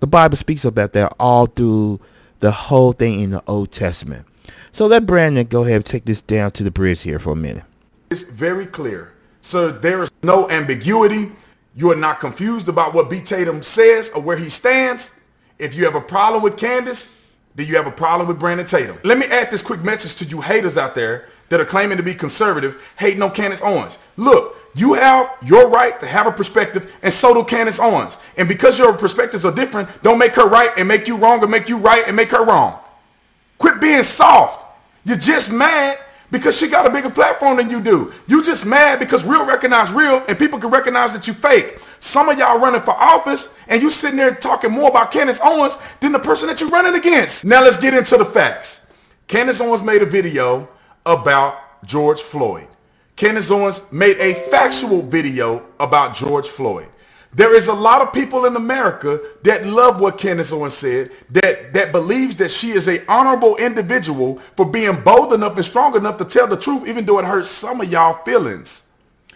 The 0.00 0.06
Bible 0.06 0.36
speaks 0.36 0.64
about 0.64 0.92
that 0.92 1.14
all 1.18 1.46
through 1.46 2.00
the 2.40 2.50
whole 2.50 2.92
thing 2.92 3.20
in 3.20 3.30
the 3.30 3.42
Old 3.46 3.70
Testament. 3.70 4.26
So 4.72 4.86
let 4.86 5.06
Brandon 5.06 5.46
go 5.46 5.62
ahead 5.62 5.76
and 5.76 5.84
take 5.86 6.04
this 6.04 6.20
down 6.20 6.50
to 6.52 6.62
the 6.62 6.70
bridge 6.70 7.02
here 7.02 7.18
for 7.18 7.32
a 7.32 7.36
minute. 7.36 7.64
It's 8.10 8.22
very 8.22 8.66
clear. 8.66 9.14
So 9.40 9.70
there 9.70 10.02
is 10.02 10.10
no 10.22 10.48
ambiguity. 10.50 11.32
You 11.76 11.92
are 11.92 11.96
not 11.96 12.20
confused 12.20 12.68
about 12.68 12.94
what 12.94 13.10
B. 13.10 13.20
Tatum 13.20 13.62
says 13.62 14.10
or 14.10 14.22
where 14.22 14.38
he 14.38 14.48
stands. 14.48 15.14
If 15.58 15.74
you 15.74 15.84
have 15.84 15.94
a 15.94 16.00
problem 16.00 16.42
with 16.42 16.56
Candace, 16.56 17.12
then 17.54 17.66
you 17.66 17.76
have 17.76 17.86
a 17.86 17.92
problem 17.92 18.26
with 18.28 18.38
Brandon 18.38 18.66
Tatum. 18.66 18.98
Let 19.04 19.18
me 19.18 19.26
add 19.26 19.50
this 19.50 19.60
quick 19.60 19.82
message 19.84 20.14
to 20.16 20.24
you 20.24 20.40
haters 20.40 20.78
out 20.78 20.94
there 20.94 21.28
that 21.50 21.60
are 21.60 21.66
claiming 21.66 21.98
to 21.98 22.02
be 22.02 22.14
conservative, 22.14 22.94
hating 22.98 23.22
on 23.22 23.30
Candace 23.30 23.60
Owens. 23.62 23.98
Look, 24.16 24.56
you 24.74 24.94
have 24.94 25.36
your 25.44 25.68
right 25.68 25.98
to 26.00 26.06
have 26.06 26.26
a 26.26 26.32
perspective, 26.32 26.98
and 27.02 27.12
so 27.12 27.34
do 27.34 27.44
Candace 27.44 27.78
Owens. 27.78 28.18
And 28.38 28.48
because 28.48 28.78
your 28.78 28.94
perspectives 28.94 29.44
are 29.44 29.54
different, 29.54 30.02
don't 30.02 30.18
make 30.18 30.34
her 30.34 30.48
right 30.48 30.70
and 30.78 30.88
make 30.88 31.06
you 31.06 31.16
wrong, 31.16 31.44
or 31.44 31.46
make 31.46 31.68
you 31.68 31.76
right 31.76 32.04
and 32.06 32.16
make 32.16 32.30
her 32.30 32.44
wrong. 32.44 32.78
Quit 33.58 33.80
being 33.82 34.02
soft. 34.02 34.64
You're 35.04 35.18
just 35.18 35.52
mad 35.52 35.98
because 36.30 36.56
she 36.56 36.68
got 36.68 36.86
a 36.86 36.90
bigger 36.90 37.10
platform 37.10 37.56
than 37.56 37.70
you 37.70 37.80
do. 37.80 38.12
You 38.26 38.42
just 38.42 38.66
mad 38.66 38.98
because 38.98 39.24
real 39.24 39.46
recognize 39.46 39.92
real 39.92 40.24
and 40.28 40.38
people 40.38 40.58
can 40.58 40.70
recognize 40.70 41.12
that 41.12 41.26
you 41.26 41.34
fake. 41.34 41.78
Some 42.00 42.28
of 42.28 42.38
y'all 42.38 42.58
running 42.58 42.80
for 42.80 42.90
office 42.90 43.54
and 43.68 43.82
you 43.82 43.90
sitting 43.90 44.16
there 44.16 44.34
talking 44.34 44.70
more 44.70 44.90
about 44.90 45.12
Candace 45.12 45.40
Owens 45.42 45.78
than 46.00 46.12
the 46.12 46.18
person 46.18 46.48
that 46.48 46.60
you're 46.60 46.70
running 46.70 46.94
against. 46.94 47.44
Now 47.44 47.62
let's 47.62 47.76
get 47.76 47.94
into 47.94 48.16
the 48.16 48.24
facts. 48.24 48.86
Candace 49.28 49.60
Owens 49.60 49.82
made 49.82 50.02
a 50.02 50.06
video 50.06 50.68
about 51.04 51.84
George 51.84 52.20
Floyd. 52.20 52.68
Candace 53.16 53.50
Owens 53.50 53.90
made 53.90 54.16
a 54.18 54.34
factual 54.34 55.02
video 55.02 55.66
about 55.80 56.14
George 56.14 56.48
Floyd. 56.48 56.88
There 57.36 57.54
is 57.54 57.68
a 57.68 57.74
lot 57.74 58.00
of 58.00 58.14
people 58.14 58.46
in 58.46 58.56
America 58.56 59.20
that 59.42 59.66
love 59.66 60.00
what 60.00 60.16
Candace 60.16 60.54
Owens 60.54 60.72
said, 60.72 61.10
that, 61.28 61.74
that 61.74 61.92
believes 61.92 62.36
that 62.36 62.50
she 62.50 62.70
is 62.70 62.88
a 62.88 63.04
honorable 63.12 63.56
individual 63.56 64.38
for 64.38 64.64
being 64.64 65.02
bold 65.02 65.34
enough 65.34 65.54
and 65.56 65.64
strong 65.64 65.94
enough 65.94 66.16
to 66.16 66.24
tell 66.24 66.46
the 66.46 66.56
truth, 66.56 66.88
even 66.88 67.04
though 67.04 67.18
it 67.18 67.26
hurts 67.26 67.50
some 67.50 67.82
of 67.82 67.92
y'all 67.92 68.14
feelings. 68.24 68.84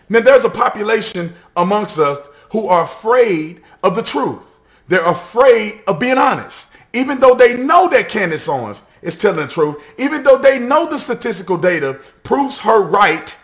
Now, 0.09 0.21
there's 0.21 0.47
a 0.47 0.51
population 0.51 1.35
amongst 1.55 1.99
us 1.99 2.19
who 2.53 2.69
are 2.69 2.85
afraid 2.85 3.61
of 3.83 3.95
the 3.95 4.03
truth. 4.03 4.59
They're 4.89 5.07
afraid 5.07 5.83
of 5.87 6.01
being 6.01 6.17
honest. 6.17 6.73
Even 6.95 7.21
though 7.21 7.35
they 7.35 7.55
know 7.55 7.87
that 7.91 8.09
Candace 8.09 8.49
Owens 8.49 8.83
is 9.03 9.15
telling 9.15 9.41
the 9.41 9.47
truth, 9.47 9.95
even 9.99 10.23
though 10.23 10.39
they 10.39 10.59
know 10.59 10.89
the 10.89 10.99
statistical 10.99 11.59
data 11.59 12.01
proves 12.23 12.61
her 12.61 12.81
right, 12.81 13.37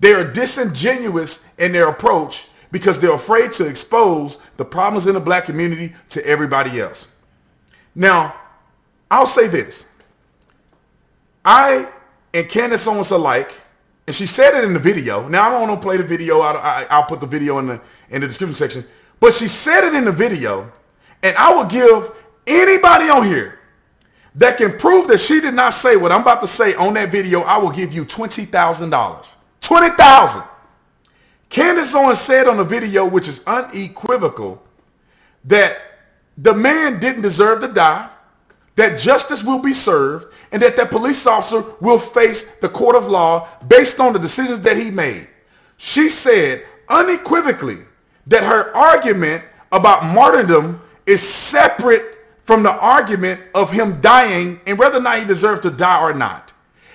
they 0.00 0.12
are 0.12 0.30
disingenuous 0.30 1.48
in 1.56 1.72
their 1.72 1.88
approach 1.88 2.48
because 2.74 2.98
they're 2.98 3.14
afraid 3.14 3.52
to 3.52 3.64
expose 3.68 4.38
the 4.56 4.64
problems 4.64 5.06
in 5.06 5.14
the 5.14 5.20
black 5.20 5.44
community 5.44 5.94
to 6.08 6.26
everybody 6.26 6.80
else. 6.80 7.06
Now, 7.94 8.34
I'll 9.08 9.28
say 9.28 9.46
this. 9.46 9.86
I 11.44 11.88
and 12.34 12.48
Candace 12.48 12.88
Owens 12.88 13.12
alike 13.12 13.52
and 14.08 14.16
she 14.16 14.26
said 14.26 14.58
it 14.58 14.64
in 14.64 14.74
the 14.74 14.80
video. 14.80 15.28
Now 15.28 15.62
I 15.62 15.66
don't 15.66 15.80
play 15.80 15.98
the 15.98 16.02
video. 16.02 16.40
I, 16.40 16.84
will 16.90 17.04
put 17.04 17.20
the 17.20 17.28
video 17.28 17.60
in 17.60 17.68
the 17.68 17.80
in 18.10 18.22
the 18.22 18.26
description 18.26 18.56
section. 18.56 18.84
But 19.20 19.34
she 19.34 19.46
said 19.46 19.84
it 19.84 19.94
in 19.94 20.04
the 20.04 20.12
video, 20.12 20.72
and 21.22 21.36
I 21.36 21.54
will 21.54 21.66
give 21.66 22.10
anybody 22.44 23.08
on 23.08 23.24
here 23.24 23.60
that 24.34 24.56
can 24.56 24.76
prove 24.78 25.06
that 25.06 25.20
she 25.20 25.40
did 25.40 25.54
not 25.54 25.74
say 25.74 25.94
what 25.94 26.10
I'm 26.10 26.22
about 26.22 26.40
to 26.40 26.48
say 26.48 26.74
on 26.74 26.94
that 26.94 27.12
video. 27.12 27.42
I 27.42 27.56
will 27.58 27.70
give 27.70 27.94
you 27.94 28.04
twenty 28.04 28.46
thousand 28.46 28.90
dollars. 28.90 29.36
Twenty 29.60 29.90
thousand. 29.90 30.42
Candace 31.48 31.94
Owens 31.94 32.18
said 32.18 32.48
on 32.48 32.56
the 32.56 32.64
video, 32.64 33.06
which 33.06 33.28
is 33.28 33.42
unequivocal, 33.46 34.62
that 35.44 35.78
the 36.36 36.54
man 36.54 36.98
didn't 36.98 37.22
deserve 37.22 37.60
to 37.60 37.68
die 37.68 38.10
that 38.76 38.98
justice 38.98 39.44
will 39.44 39.60
be 39.60 39.72
served 39.72 40.26
and 40.52 40.60
that 40.62 40.76
that 40.76 40.90
police 40.90 41.26
officer 41.26 41.64
will 41.80 41.98
face 41.98 42.56
the 42.56 42.68
court 42.68 42.96
of 42.96 43.06
law 43.06 43.48
based 43.68 44.00
on 44.00 44.12
the 44.12 44.18
decisions 44.18 44.60
that 44.60 44.76
he 44.76 44.90
made. 44.90 45.28
She 45.76 46.08
said 46.08 46.64
unequivocally 46.88 47.78
that 48.26 48.42
her 48.42 48.74
argument 48.74 49.44
about 49.70 50.04
martyrdom 50.12 50.80
is 51.06 51.26
separate 51.26 52.18
from 52.42 52.62
the 52.62 52.72
argument 52.72 53.40
of 53.54 53.70
him 53.70 54.00
dying 54.00 54.60
and 54.66 54.78
whether 54.78 54.98
or 54.98 55.02
not 55.02 55.18
he 55.18 55.24
deserves 55.24 55.60
to 55.60 55.70
die 55.70 56.00
or 56.02 56.12
not. 56.12 56.43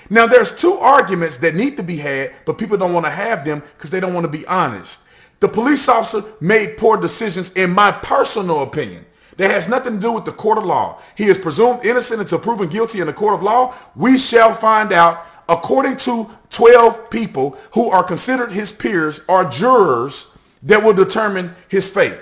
Now 0.09 0.25
there's 0.25 0.53
two 0.53 0.73
arguments 0.73 1.37
that 1.37 1.55
need 1.55 1.77
to 1.77 1.83
be 1.83 1.97
had, 1.97 2.33
but 2.45 2.57
people 2.57 2.77
don't 2.77 2.93
want 2.93 3.05
to 3.05 3.11
have 3.11 3.45
them 3.45 3.59
because 3.59 3.89
they 3.89 3.99
don't 3.99 4.13
want 4.13 4.25
to 4.25 4.31
be 4.31 4.45
honest. 4.47 5.01
The 5.39 5.47
police 5.47 5.87
officer 5.87 6.23
made 6.41 6.77
poor 6.77 6.97
decisions 6.97 7.51
in 7.51 7.71
my 7.71 7.91
personal 7.91 8.63
opinion 8.63 9.05
that 9.37 9.51
has 9.51 9.69
nothing 9.69 9.95
to 9.95 9.99
do 9.99 10.11
with 10.11 10.25
the 10.25 10.33
court 10.33 10.57
of 10.57 10.65
law. 10.65 11.01
He 11.15 11.25
is 11.25 11.37
presumed 11.37 11.85
innocent 11.85 12.19
until 12.19 12.39
proven 12.39 12.67
guilty 12.67 12.99
in 12.99 13.07
the 13.07 13.13
court 13.13 13.35
of 13.35 13.43
law. 13.43 13.73
We 13.95 14.17
shall 14.17 14.53
find 14.53 14.91
out 14.91 15.25
according 15.47 15.97
to 15.97 16.29
12 16.49 17.09
people 17.09 17.57
who 17.73 17.89
are 17.89 18.03
considered 18.03 18.51
his 18.51 18.71
peers 18.71 19.21
are 19.29 19.49
jurors 19.49 20.27
that 20.63 20.83
will 20.83 20.93
determine 20.93 21.55
his 21.69 21.89
fate. 21.89 22.17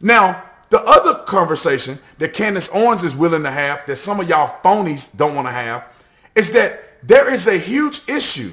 Now, 0.00 0.44
the 0.70 0.80
other 0.84 1.24
conversation 1.24 1.98
that 2.18 2.32
Candace 2.32 2.70
Owens 2.72 3.02
is 3.02 3.16
willing 3.16 3.42
to 3.42 3.50
have 3.50 3.84
that 3.86 3.96
some 3.96 4.20
of 4.20 4.28
y'all 4.28 4.56
phonies 4.62 5.14
don't 5.16 5.34
want 5.34 5.48
to 5.48 5.52
have 5.52 5.84
is 6.36 6.52
that 6.52 6.89
there 7.02 7.32
is 7.32 7.46
a 7.46 7.56
huge 7.56 8.02
issue 8.08 8.52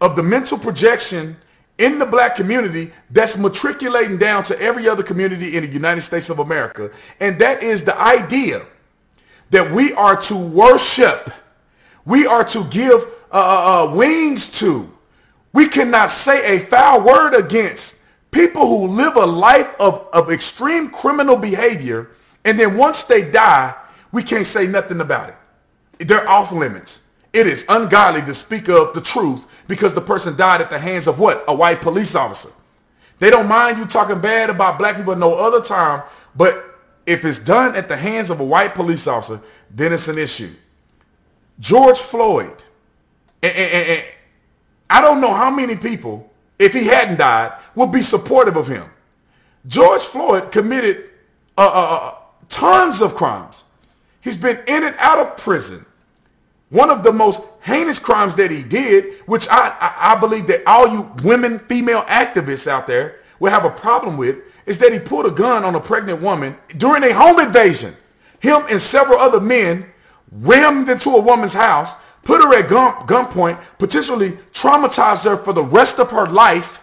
of 0.00 0.16
the 0.16 0.22
mental 0.22 0.58
projection 0.58 1.36
in 1.78 1.98
the 1.98 2.06
black 2.06 2.36
community 2.36 2.90
that's 3.10 3.36
matriculating 3.36 4.16
down 4.18 4.42
to 4.44 4.58
every 4.60 4.88
other 4.88 5.02
community 5.02 5.56
in 5.56 5.64
the 5.64 5.72
United 5.72 6.00
States 6.00 6.30
of 6.30 6.38
America. 6.38 6.90
And 7.20 7.38
that 7.38 7.62
is 7.62 7.84
the 7.84 7.98
idea 8.00 8.64
that 9.50 9.70
we 9.70 9.92
are 9.92 10.16
to 10.22 10.36
worship. 10.36 11.30
We 12.04 12.26
are 12.26 12.44
to 12.44 12.64
give 12.64 13.02
uh, 13.30 13.84
uh, 13.86 13.90
uh, 13.90 13.94
wings 13.94 14.50
to. 14.60 14.90
We 15.52 15.68
cannot 15.68 16.10
say 16.10 16.56
a 16.56 16.60
foul 16.60 17.02
word 17.02 17.34
against 17.34 18.00
people 18.30 18.66
who 18.66 18.86
live 18.88 19.16
a 19.16 19.26
life 19.26 19.74
of, 19.80 20.06
of 20.12 20.30
extreme 20.30 20.90
criminal 20.90 21.36
behavior. 21.36 22.10
And 22.44 22.58
then 22.58 22.76
once 22.76 23.04
they 23.04 23.30
die, 23.30 23.74
we 24.12 24.22
can't 24.22 24.46
say 24.46 24.66
nothing 24.66 25.00
about 25.00 25.30
it. 25.30 26.06
They're 26.06 26.28
off 26.28 26.52
limits. 26.52 27.02
It 27.36 27.46
is 27.46 27.66
ungodly 27.68 28.22
to 28.22 28.32
speak 28.32 28.70
of 28.70 28.94
the 28.94 29.00
truth 29.02 29.64
because 29.68 29.92
the 29.92 30.00
person 30.00 30.36
died 30.36 30.62
at 30.62 30.70
the 30.70 30.78
hands 30.78 31.06
of 31.06 31.18
what? 31.18 31.44
A 31.46 31.54
white 31.54 31.82
police 31.82 32.14
officer. 32.14 32.48
They 33.18 33.28
don't 33.28 33.46
mind 33.46 33.76
you 33.76 33.84
talking 33.84 34.22
bad 34.22 34.48
about 34.48 34.78
black 34.78 34.96
people 34.96 35.14
no 35.16 35.34
other 35.34 35.60
time, 35.60 36.02
but 36.34 36.54
If 37.06 37.24
it's 37.24 37.38
done 37.38 37.76
at 37.76 37.88
the 37.88 37.96
hands 37.96 38.30
of 38.30 38.40
a 38.40 38.44
white 38.44 38.74
police 38.74 39.06
officer, 39.06 39.40
then 39.70 39.92
it's 39.92 40.08
an 40.08 40.18
issue. 40.18 40.52
George 41.60 41.98
Floyd, 41.98 42.64
and, 43.42 43.54
and, 43.56 43.88
and, 43.90 44.04
I 44.90 45.00
don't 45.00 45.20
know 45.20 45.32
how 45.32 45.50
many 45.50 45.76
people, 45.76 46.28
if 46.58 46.72
he 46.72 46.86
hadn't 46.86 47.18
died, 47.18 47.52
would 47.76 47.92
be 47.92 48.02
supportive 48.02 48.56
of 48.56 48.66
him. 48.66 48.90
George 49.66 50.02
Floyd 50.02 50.50
committed 50.50 51.10
uh, 51.56 51.70
uh, 51.72 51.98
uh, 52.02 52.14
tons 52.48 53.00
of 53.00 53.14
crimes. 53.14 53.64
He's 54.20 54.36
been 54.36 54.58
in 54.66 54.82
and 54.82 54.96
out 54.98 55.18
of 55.18 55.36
prison. 55.36 55.86
One 56.68 56.90
of 56.90 57.02
the 57.02 57.12
most 57.12 57.42
heinous 57.60 57.98
crimes 57.98 58.34
that 58.36 58.50
he 58.50 58.62
did, 58.62 59.14
which 59.26 59.46
I, 59.50 59.94
I, 59.98 60.18
believe 60.18 60.48
that 60.48 60.66
all 60.66 60.88
you 60.88 61.12
women, 61.22 61.60
female 61.60 62.02
activists 62.02 62.66
out 62.66 62.86
there 62.88 63.20
will 63.38 63.52
have 63.52 63.64
a 63.64 63.70
problem 63.70 64.16
with, 64.16 64.38
is 64.66 64.78
that 64.80 64.92
he 64.92 64.98
pulled 64.98 65.26
a 65.26 65.30
gun 65.30 65.64
on 65.64 65.76
a 65.76 65.80
pregnant 65.80 66.20
woman 66.20 66.56
during 66.76 67.04
a 67.04 67.14
home 67.14 67.38
invasion. 67.38 67.94
Him 68.40 68.62
and 68.68 68.80
several 68.80 69.18
other 69.18 69.40
men 69.40 69.86
rammed 70.32 70.88
into 70.88 71.10
a 71.10 71.20
woman's 71.20 71.54
house, 71.54 71.94
put 72.24 72.42
her 72.42 72.58
at 72.58 72.68
gun, 72.68 73.06
gunpoint, 73.06 73.62
potentially 73.78 74.30
traumatized 74.52 75.24
her 75.24 75.36
for 75.36 75.52
the 75.52 75.62
rest 75.62 76.00
of 76.00 76.10
her 76.10 76.26
life. 76.26 76.82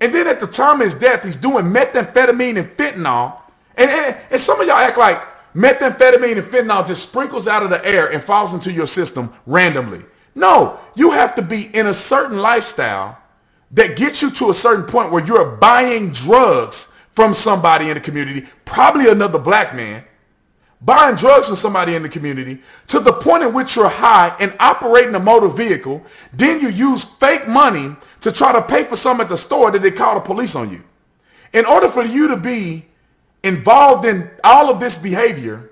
And 0.00 0.14
then 0.14 0.26
at 0.26 0.40
the 0.40 0.46
time 0.46 0.80
of 0.80 0.86
his 0.86 0.94
death, 0.94 1.22
he's 1.22 1.36
doing 1.36 1.66
methamphetamine 1.66 2.56
and 2.56 2.68
fentanyl. 2.68 3.36
And, 3.76 3.90
and, 3.90 4.16
and 4.30 4.40
some 4.40 4.58
of 4.58 4.66
y'all 4.66 4.76
act 4.76 4.96
like 4.96 5.20
methamphetamine 5.54 6.38
and 6.38 6.46
fentanyl 6.46 6.86
just 6.86 7.08
sprinkles 7.08 7.46
out 7.46 7.62
of 7.62 7.70
the 7.70 7.84
air 7.84 8.10
and 8.12 8.22
falls 8.22 8.54
into 8.54 8.72
your 8.72 8.86
system 8.86 9.32
randomly. 9.46 10.04
No, 10.34 10.78
you 10.94 11.10
have 11.10 11.34
to 11.34 11.42
be 11.42 11.68
in 11.74 11.86
a 11.86 11.94
certain 11.94 12.38
lifestyle 12.38 13.18
that 13.72 13.96
gets 13.96 14.22
you 14.22 14.30
to 14.30 14.50
a 14.50 14.54
certain 14.54 14.84
point 14.84 15.10
where 15.10 15.24
you're 15.24 15.56
buying 15.56 16.10
drugs 16.10 16.92
from 17.12 17.34
somebody 17.34 17.88
in 17.88 17.94
the 17.94 18.00
community, 18.00 18.46
probably 18.64 19.10
another 19.10 19.38
black 19.38 19.74
man, 19.74 20.04
buying 20.80 21.16
drugs 21.16 21.48
from 21.48 21.56
somebody 21.56 21.96
in 21.96 22.02
the 22.02 22.08
community 22.08 22.60
to 22.86 23.00
the 23.00 23.12
point 23.12 23.42
at 23.42 23.52
which 23.52 23.74
you're 23.74 23.88
high 23.88 24.34
and 24.38 24.54
operating 24.60 25.14
a 25.14 25.18
motor 25.18 25.48
vehicle. 25.48 26.02
Then 26.32 26.60
you 26.60 26.68
use 26.68 27.04
fake 27.04 27.48
money 27.48 27.96
to 28.20 28.30
try 28.30 28.52
to 28.52 28.62
pay 28.62 28.84
for 28.84 28.96
something 28.96 29.24
at 29.24 29.28
the 29.28 29.36
store 29.36 29.70
that 29.72 29.82
they 29.82 29.90
call 29.90 30.14
the 30.14 30.20
police 30.20 30.54
on 30.54 30.70
you. 30.70 30.84
In 31.52 31.64
order 31.64 31.88
for 31.88 32.04
you 32.04 32.28
to 32.28 32.36
be 32.36 32.87
involved 33.48 34.04
in 34.04 34.30
all 34.44 34.70
of 34.70 34.78
this 34.78 34.96
behavior, 34.96 35.70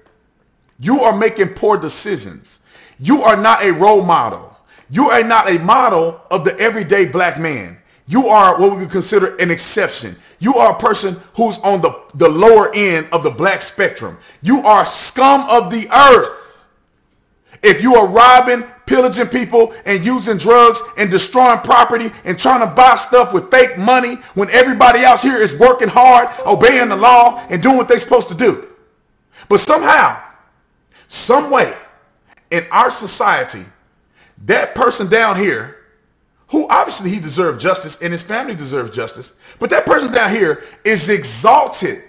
you 0.80 1.00
are 1.02 1.16
making 1.16 1.50
poor 1.50 1.78
decisions. 1.78 2.60
You 2.98 3.22
are 3.22 3.36
not 3.36 3.62
a 3.62 3.72
role 3.72 4.02
model. 4.02 4.56
You 4.90 5.10
are 5.10 5.22
not 5.22 5.50
a 5.50 5.58
model 5.58 6.20
of 6.30 6.44
the 6.44 6.58
everyday 6.58 7.06
black 7.06 7.38
man. 7.38 7.78
You 8.08 8.28
are 8.28 8.58
what 8.58 8.72
we 8.72 8.78
would 8.78 8.90
consider 8.90 9.36
an 9.36 9.50
exception. 9.50 10.16
You 10.38 10.54
are 10.54 10.74
a 10.74 10.78
person 10.78 11.16
who's 11.36 11.58
on 11.58 11.82
the, 11.82 12.02
the 12.14 12.28
lower 12.28 12.72
end 12.74 13.08
of 13.12 13.24
the 13.24 13.30
black 13.30 13.62
spectrum. 13.62 14.18
You 14.42 14.60
are 14.60 14.86
scum 14.86 15.42
of 15.50 15.70
the 15.70 15.88
earth. 15.92 16.64
If 17.62 17.82
you 17.82 17.96
are 17.96 18.06
robbing, 18.06 18.64
pillaging 18.87 19.28
people 19.28 19.74
and 19.84 20.05
using 20.05 20.37
drugs 20.37 20.80
and 20.97 21.11
destroying 21.11 21.59
property 21.61 22.11
and 22.24 22.39
trying 22.39 22.61
to 22.61 22.74
buy 22.74 22.95
stuff 22.95 23.34
with 23.34 23.51
fake 23.51 23.76
money 23.76 24.14
when 24.34 24.49
everybody 24.51 25.01
else 25.01 25.22
here 25.22 25.37
is 25.37 25.57
working 25.59 25.89
hard, 25.89 26.28
obeying 26.47 26.89
the 26.89 26.97
law 26.97 27.45
and 27.51 27.62
doing 27.62 27.76
what 27.76 27.89
they're 27.89 27.99
supposed 27.99 28.28
to 28.28 28.34
do. 28.34 28.68
But 29.49 29.61
somehow, 29.61 30.22
some 31.09 31.51
way 31.51 31.74
in 32.51 32.64
our 32.70 32.91
society, 32.91 33.64
that 34.45 34.74
person 34.74 35.09
down 35.09 35.37
here 35.37 35.76
who 36.49 36.68
obviously 36.68 37.11
he 37.11 37.18
deserved 37.18 37.61
justice 37.61 38.01
and 38.01 38.12
his 38.12 38.22
family 38.22 38.55
deserves 38.55 38.91
justice. 38.91 39.34
But 39.59 39.70
that 39.70 39.84
person 39.84 40.12
down 40.12 40.30
here 40.30 40.62
is 40.84 41.09
exalted 41.09 42.05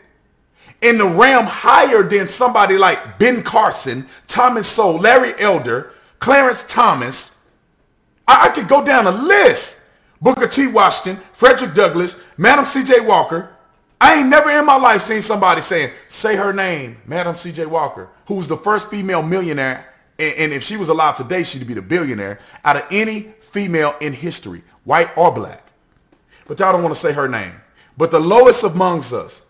in 0.81 0.99
the 0.99 1.07
realm 1.07 1.45
higher 1.47 2.03
than 2.03 2.27
somebody 2.27 2.77
like 2.77 3.17
Ben 3.17 3.41
Carson, 3.41 4.05
Thomas 4.27 4.67
Sowell, 4.67 4.99
Larry 4.99 5.33
Elder, 5.39 5.91
Clarence 6.19 6.63
Thomas. 6.67 7.37
I, 8.27 8.47
I 8.47 8.49
could 8.49 8.67
go 8.67 8.83
down 8.83 9.07
a 9.07 9.11
list. 9.11 9.81
Booker 10.21 10.47
T. 10.47 10.67
Washington, 10.67 11.21
Frederick 11.31 11.75
Douglass, 11.75 12.19
Madam 12.37 12.65
C.J. 12.65 13.01
Walker. 13.01 13.55
I 13.99 14.19
ain't 14.19 14.29
never 14.29 14.49
in 14.49 14.65
my 14.65 14.77
life 14.77 15.01
seen 15.01 15.21
somebody 15.21 15.61
saying, 15.61 15.91
say 16.07 16.35
her 16.35 16.53
name, 16.53 16.97
Madam 17.05 17.35
C.J. 17.35 17.65
Walker, 17.67 18.09
who 18.27 18.35
was 18.35 18.47
the 18.47 18.57
first 18.57 18.89
female 18.89 19.23
millionaire. 19.23 19.93
And, 20.19 20.33
and 20.37 20.53
if 20.53 20.63
she 20.63 20.77
was 20.77 20.89
alive 20.89 21.15
today, 21.15 21.43
she'd 21.43 21.65
be 21.67 21.73
the 21.73 21.81
billionaire 21.81 22.39
out 22.63 22.77
of 22.77 22.83
any 22.91 23.21
female 23.41 23.95
in 24.01 24.13
history, 24.13 24.63
white 24.83 25.15
or 25.17 25.31
black. 25.31 25.67
But 26.47 26.59
y'all 26.59 26.71
don't 26.71 26.83
want 26.83 26.95
to 26.95 26.99
say 26.99 27.13
her 27.13 27.27
name. 27.27 27.53
But 27.97 28.11
the 28.11 28.19
lowest 28.19 28.63
amongst 28.63 29.13
us, 29.13 29.45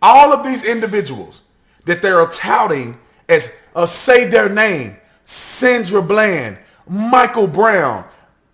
all 0.00 0.32
of 0.32 0.44
these 0.44 0.64
individuals 0.64 1.42
that 1.84 2.02
they're 2.02 2.26
touting 2.26 2.98
as 3.28 3.52
uh, 3.74 3.86
say 3.86 4.24
their 4.24 4.48
name, 4.48 4.96
Sandra 5.26 6.00
Bland, 6.00 6.56
Michael 6.88 7.48
Brown, 7.48 8.04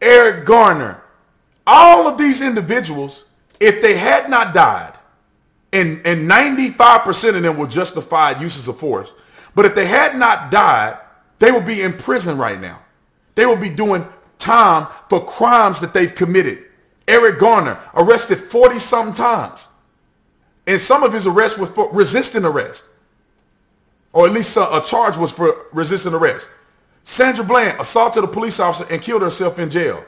Eric 0.00 0.44
Garner, 0.44 1.00
all 1.66 2.08
of 2.08 2.18
these 2.18 2.40
individuals, 2.40 3.26
if 3.60 3.80
they 3.80 3.96
had 3.96 4.28
not 4.28 4.52
died, 4.52 4.94
and, 5.72 6.04
and 6.04 6.28
95% 6.28 7.36
of 7.36 7.42
them 7.42 7.56
were 7.56 7.66
justified 7.66 8.40
uses 8.42 8.66
of 8.66 8.78
force, 8.78 9.12
but 9.54 9.64
if 9.64 9.74
they 9.74 9.86
had 9.86 10.18
not 10.18 10.50
died, 10.50 10.98
they 11.38 11.52
would 11.52 11.66
be 11.66 11.82
in 11.82 11.92
prison 11.92 12.36
right 12.36 12.60
now. 12.60 12.80
They 13.34 13.46
would 13.46 13.60
be 13.60 13.70
doing 13.70 14.06
time 14.38 14.88
for 15.08 15.24
crimes 15.24 15.80
that 15.80 15.94
they've 15.94 16.14
committed. 16.14 16.64
Eric 17.06 17.38
Garner 17.38 17.78
arrested 17.94 18.38
40 18.38 18.78
some 18.78 19.12
times. 19.12 19.68
And 20.66 20.80
some 20.80 21.02
of 21.02 21.12
his 21.12 21.26
arrests 21.26 21.58
were 21.58 21.66
for 21.66 21.90
resisting 21.92 22.44
arrest. 22.44 22.86
Or 24.12 24.26
at 24.26 24.32
least 24.32 24.56
a, 24.56 24.76
a 24.76 24.82
charge 24.82 25.16
was 25.16 25.32
for 25.32 25.66
resisting 25.72 26.14
arrest. 26.14 26.50
Sandra 27.04 27.44
Bland 27.44 27.80
assaulted 27.80 28.24
a 28.24 28.28
police 28.28 28.60
officer 28.60 28.86
and 28.90 29.02
killed 29.02 29.22
herself 29.22 29.58
in 29.58 29.70
jail. 29.70 30.04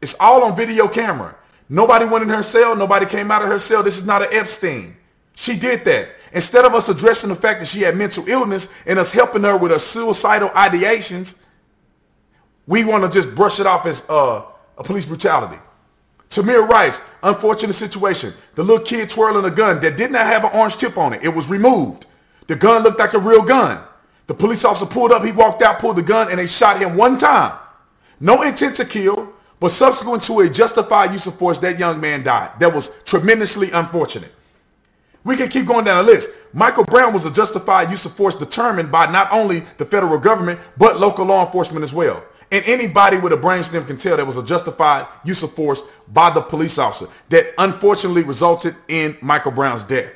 It's 0.00 0.14
all 0.20 0.44
on 0.44 0.56
video 0.56 0.88
camera. 0.88 1.34
Nobody 1.68 2.04
went 2.04 2.22
in 2.22 2.28
her 2.30 2.42
cell. 2.42 2.76
Nobody 2.76 3.06
came 3.06 3.30
out 3.30 3.42
of 3.42 3.48
her 3.48 3.58
cell. 3.58 3.82
This 3.82 3.98
is 3.98 4.06
not 4.06 4.22
an 4.22 4.28
Epstein. 4.32 4.96
She 5.34 5.56
did 5.56 5.84
that. 5.84 6.08
Instead 6.32 6.64
of 6.64 6.74
us 6.74 6.88
addressing 6.88 7.30
the 7.30 7.36
fact 7.36 7.60
that 7.60 7.66
she 7.66 7.82
had 7.82 7.96
mental 7.96 8.26
illness 8.28 8.68
and 8.86 8.98
us 8.98 9.12
helping 9.12 9.42
her 9.42 9.56
with 9.56 9.72
her 9.72 9.78
suicidal 9.78 10.50
ideations, 10.50 11.38
we 12.66 12.84
want 12.84 13.04
to 13.04 13.10
just 13.10 13.34
brush 13.34 13.60
it 13.60 13.66
off 13.66 13.86
as 13.86 14.04
uh, 14.10 14.44
a 14.76 14.84
police 14.84 15.06
brutality. 15.06 15.58
Tamir 16.28 16.68
Rice, 16.68 17.00
unfortunate 17.22 17.72
situation. 17.72 18.34
The 18.54 18.62
little 18.62 18.84
kid 18.84 19.08
twirling 19.08 19.44
a 19.46 19.50
gun 19.50 19.80
that 19.80 19.96
did 19.96 20.10
not 20.10 20.26
have 20.26 20.44
an 20.44 20.50
orange 20.52 20.76
tip 20.76 20.98
on 20.98 21.14
it. 21.14 21.24
It 21.24 21.34
was 21.34 21.48
removed. 21.48 22.06
The 22.46 22.56
gun 22.56 22.82
looked 22.82 22.98
like 22.98 23.14
a 23.14 23.18
real 23.18 23.42
gun. 23.42 23.82
The 24.28 24.34
police 24.34 24.64
officer 24.64 24.86
pulled 24.86 25.10
up, 25.10 25.24
he 25.24 25.32
walked 25.32 25.62
out, 25.62 25.80
pulled 25.80 25.96
the 25.96 26.02
gun, 26.02 26.30
and 26.30 26.38
they 26.38 26.46
shot 26.46 26.78
him 26.78 26.96
one 26.96 27.16
time. 27.16 27.58
No 28.20 28.42
intent 28.42 28.76
to 28.76 28.84
kill, 28.84 29.32
but 29.58 29.70
subsequent 29.70 30.22
to 30.24 30.40
a 30.40 30.50
justified 30.50 31.12
use 31.12 31.26
of 31.26 31.34
force, 31.34 31.58
that 31.60 31.78
young 31.78 31.98
man 31.98 32.22
died. 32.22 32.60
That 32.60 32.74
was 32.74 32.90
tremendously 33.04 33.70
unfortunate. 33.70 34.32
We 35.24 35.36
can 35.36 35.48
keep 35.48 35.66
going 35.66 35.84
down 35.84 36.04
the 36.04 36.12
list. 36.12 36.30
Michael 36.52 36.84
Brown 36.84 37.12
was 37.12 37.24
a 37.24 37.32
justified 37.32 37.90
use 37.90 38.04
of 38.04 38.12
force 38.12 38.34
determined 38.34 38.92
by 38.92 39.10
not 39.10 39.32
only 39.32 39.60
the 39.78 39.86
federal 39.86 40.18
government, 40.18 40.60
but 40.76 41.00
local 41.00 41.24
law 41.24 41.46
enforcement 41.46 41.82
as 41.82 41.94
well. 41.94 42.22
And 42.52 42.64
anybody 42.66 43.18
with 43.18 43.32
a 43.32 43.36
brainstem 43.36 43.86
can 43.86 43.96
tell 43.96 44.16
that 44.16 44.26
was 44.26 44.36
a 44.36 44.44
justified 44.44 45.06
use 45.24 45.42
of 45.42 45.52
force 45.52 45.82
by 46.12 46.30
the 46.30 46.40
police 46.40 46.78
officer 46.78 47.08
that 47.30 47.52
unfortunately 47.58 48.22
resulted 48.24 48.74
in 48.88 49.16
Michael 49.20 49.52
Brown's 49.52 49.84
death. 49.84 50.12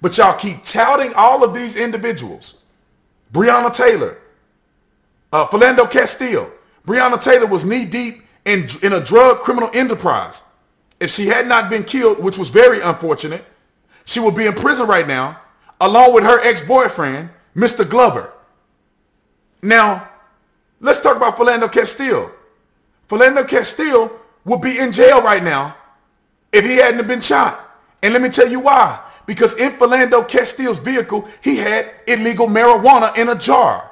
But 0.00 0.16
y'all 0.16 0.38
keep 0.38 0.62
touting 0.62 1.12
all 1.14 1.42
of 1.44 1.54
these 1.54 1.76
individuals. 1.76 2.59
Breonna 3.32 3.74
Taylor, 3.74 4.18
uh, 5.32 5.46
Philando 5.46 5.90
Castile. 5.90 6.50
Breonna 6.86 7.22
Taylor 7.22 7.46
was 7.46 7.64
knee 7.64 7.84
deep 7.84 8.22
in, 8.44 8.66
in 8.82 8.92
a 8.92 9.00
drug 9.00 9.40
criminal 9.40 9.70
enterprise. 9.74 10.42
If 10.98 11.10
she 11.10 11.26
had 11.26 11.46
not 11.46 11.70
been 11.70 11.84
killed, 11.84 12.22
which 12.22 12.36
was 12.36 12.50
very 12.50 12.80
unfortunate, 12.80 13.44
she 14.04 14.20
would 14.20 14.34
be 14.34 14.46
in 14.46 14.54
prison 14.54 14.86
right 14.86 15.06
now, 15.06 15.40
along 15.80 16.14
with 16.14 16.24
her 16.24 16.40
ex-boyfriend, 16.40 17.30
Mr. 17.54 17.88
Glover. 17.88 18.32
Now, 19.62 20.10
Let's 20.80 21.00
talk 21.00 21.16
about 21.16 21.36
Philando 21.36 21.70
Castile. 21.70 22.32
Philando 23.08 23.46
Castile 23.46 24.10
would 24.44 24.62
be 24.62 24.78
in 24.78 24.92
jail 24.92 25.20
right 25.20 25.42
now 25.42 25.76
if 26.52 26.64
he 26.64 26.76
hadn't 26.76 27.06
been 27.06 27.20
shot. 27.20 27.78
And 28.02 28.14
let 28.14 28.22
me 28.22 28.30
tell 28.30 28.48
you 28.48 28.60
why. 28.60 28.98
Because 29.30 29.54
in 29.54 29.70
Philando 29.70 30.26
Castile's 30.26 30.80
vehicle, 30.80 31.24
he 31.40 31.54
had 31.54 31.88
illegal 32.08 32.48
marijuana 32.48 33.16
in 33.16 33.28
a 33.28 33.36
jar. 33.36 33.88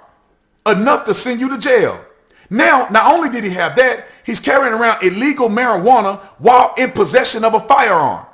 Enough 0.67 1.05
to 1.05 1.15
send 1.15 1.41
you 1.41 1.49
to 1.51 1.57
jail. 1.57 2.05
Now, 2.51 2.89
not 2.91 3.15
only 3.15 3.31
did 3.31 3.45
he 3.45 3.51
have 3.51 3.77
that, 3.77 4.09
he's 4.27 4.41
carrying 4.41 4.75
around 4.75 5.01
illegal 5.01 5.49
marijuana 5.49 6.19
while 6.39 6.75
in 6.77 6.91
possession 6.91 7.45
of 7.45 7.55
a 7.55 7.61
firearm. 7.61 8.27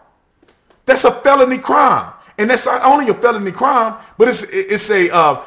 That's 0.86 1.04
a 1.04 1.12
felony 1.12 1.58
crime. 1.58 2.10
And 2.38 2.48
that's 2.48 2.64
not 2.64 2.82
only 2.82 3.10
a 3.10 3.14
felony 3.14 3.52
crime, 3.52 4.02
but 4.16 4.28
it's, 4.28 4.44
it's 4.44 4.88
a, 4.88 5.14
uh, 5.14 5.42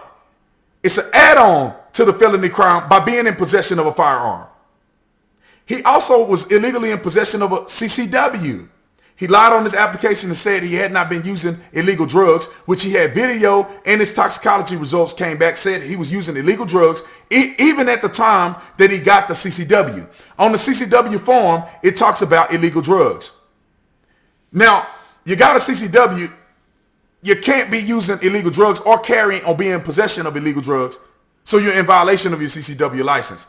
it's 0.84 1.00
an 1.00 1.06
add-on 1.12 1.74
to 1.94 2.06
the 2.06 2.14
felony 2.14 2.50
crime 2.50 2.88
by 2.88 3.00
being 3.00 3.26
in 3.26 3.34
possession 3.34 3.80
of 3.80 3.88
a 3.88 3.94
firearm. 3.96 4.46
He 5.66 5.82
also 5.82 6.24
was 6.24 6.52
illegally 6.52 6.92
in 6.92 7.00
possession 7.00 7.42
of 7.42 7.52
a 7.52 7.58
CCW. 7.62 8.70
He 9.18 9.26
lied 9.26 9.52
on 9.52 9.64
his 9.64 9.74
application 9.74 10.30
and 10.30 10.38
said 10.38 10.62
he 10.62 10.76
had 10.76 10.92
not 10.92 11.10
been 11.10 11.24
using 11.24 11.58
illegal 11.74 12.06
drugs, 12.06 12.46
which 12.68 12.84
he 12.84 12.92
had 12.92 13.16
video 13.16 13.68
and 13.84 14.00
his 14.00 14.14
toxicology 14.14 14.76
results 14.76 15.12
came 15.12 15.40
back, 15.40 15.58
said 15.58 15.82
he 15.82 15.96
was 15.96 16.12
using 16.12 16.38
illegal 16.38 16.68
drugs, 16.68 17.02
e- 17.32 17.56
even 17.58 17.90
at 17.90 18.04
the 18.04 18.10
time 18.10 18.56
that 18.78 18.92
he 18.92 19.00
got 19.00 19.28
the 19.28 19.34
CCW. 19.34 20.08
On 20.38 20.52
the 20.52 20.58
CCW 20.60 21.20
form, 21.20 21.64
it 21.82 21.96
talks 21.96 22.22
about 22.22 22.54
illegal 22.54 22.80
drugs. 22.80 23.32
Now, 24.52 24.88
you 25.26 25.36
got 25.36 25.56
a 25.56 25.60
CCW, 25.60 26.32
you 27.24 27.36
can't 27.38 27.72
be 27.72 27.80
using 27.80 28.20
illegal 28.22 28.52
drugs 28.52 28.80
or 28.82 29.00
carrying 29.00 29.44
or 29.46 29.56
being 29.58 29.74
in 29.74 29.82
possession 29.82 30.28
of 30.28 30.38
illegal 30.38 30.62
drugs, 30.62 31.00
so 31.44 31.58
you're 31.58 31.74
in 31.78 31.88
violation 31.88 32.34
of 32.34 32.40
your 32.40 32.50
CCW 32.50 33.04
license. 33.04 33.48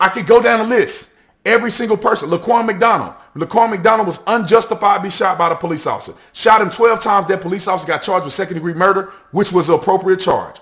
I 0.00 0.08
could 0.08 0.26
go 0.26 0.42
down 0.42 0.58
the 0.58 0.76
list. 0.76 1.10
Every 1.48 1.70
single 1.70 1.96
person. 1.96 2.28
Laquan 2.28 2.66
McDonald. 2.66 3.14
Laquan 3.34 3.70
McDonald 3.70 4.06
was 4.06 4.22
unjustifiably 4.26 5.08
shot 5.08 5.38
by 5.38 5.48
the 5.48 5.54
police 5.54 5.86
officer. 5.86 6.12
Shot 6.34 6.60
him 6.60 6.68
12 6.68 7.00
times. 7.00 7.26
That 7.26 7.40
police 7.40 7.66
officer 7.66 7.88
got 7.88 8.02
charged 8.02 8.26
with 8.26 8.34
second 8.34 8.56
degree 8.56 8.74
murder, 8.74 9.12
which 9.30 9.50
was 9.50 9.68
the 9.68 9.72
appropriate 9.72 10.20
charge. 10.20 10.56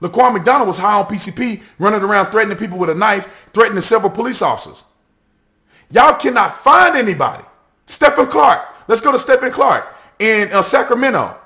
Laquan 0.00 0.32
McDonald 0.32 0.68
was 0.68 0.78
high 0.78 1.00
on 1.00 1.06
PCP, 1.06 1.64
running 1.80 2.02
around 2.02 2.30
threatening 2.30 2.56
people 2.56 2.78
with 2.78 2.90
a 2.90 2.94
knife, 2.94 3.48
threatening 3.52 3.80
several 3.80 4.12
police 4.12 4.40
officers. 4.40 4.84
Y'all 5.90 6.14
cannot 6.14 6.54
find 6.54 6.94
anybody. 6.94 7.42
Stephon 7.88 8.30
Clark. 8.30 8.68
Let's 8.86 9.00
go 9.00 9.10
to 9.10 9.18
Stephon 9.18 9.50
Clark 9.50 9.96
in 10.20 10.52
uh, 10.52 10.62
Sacramento. 10.62 11.36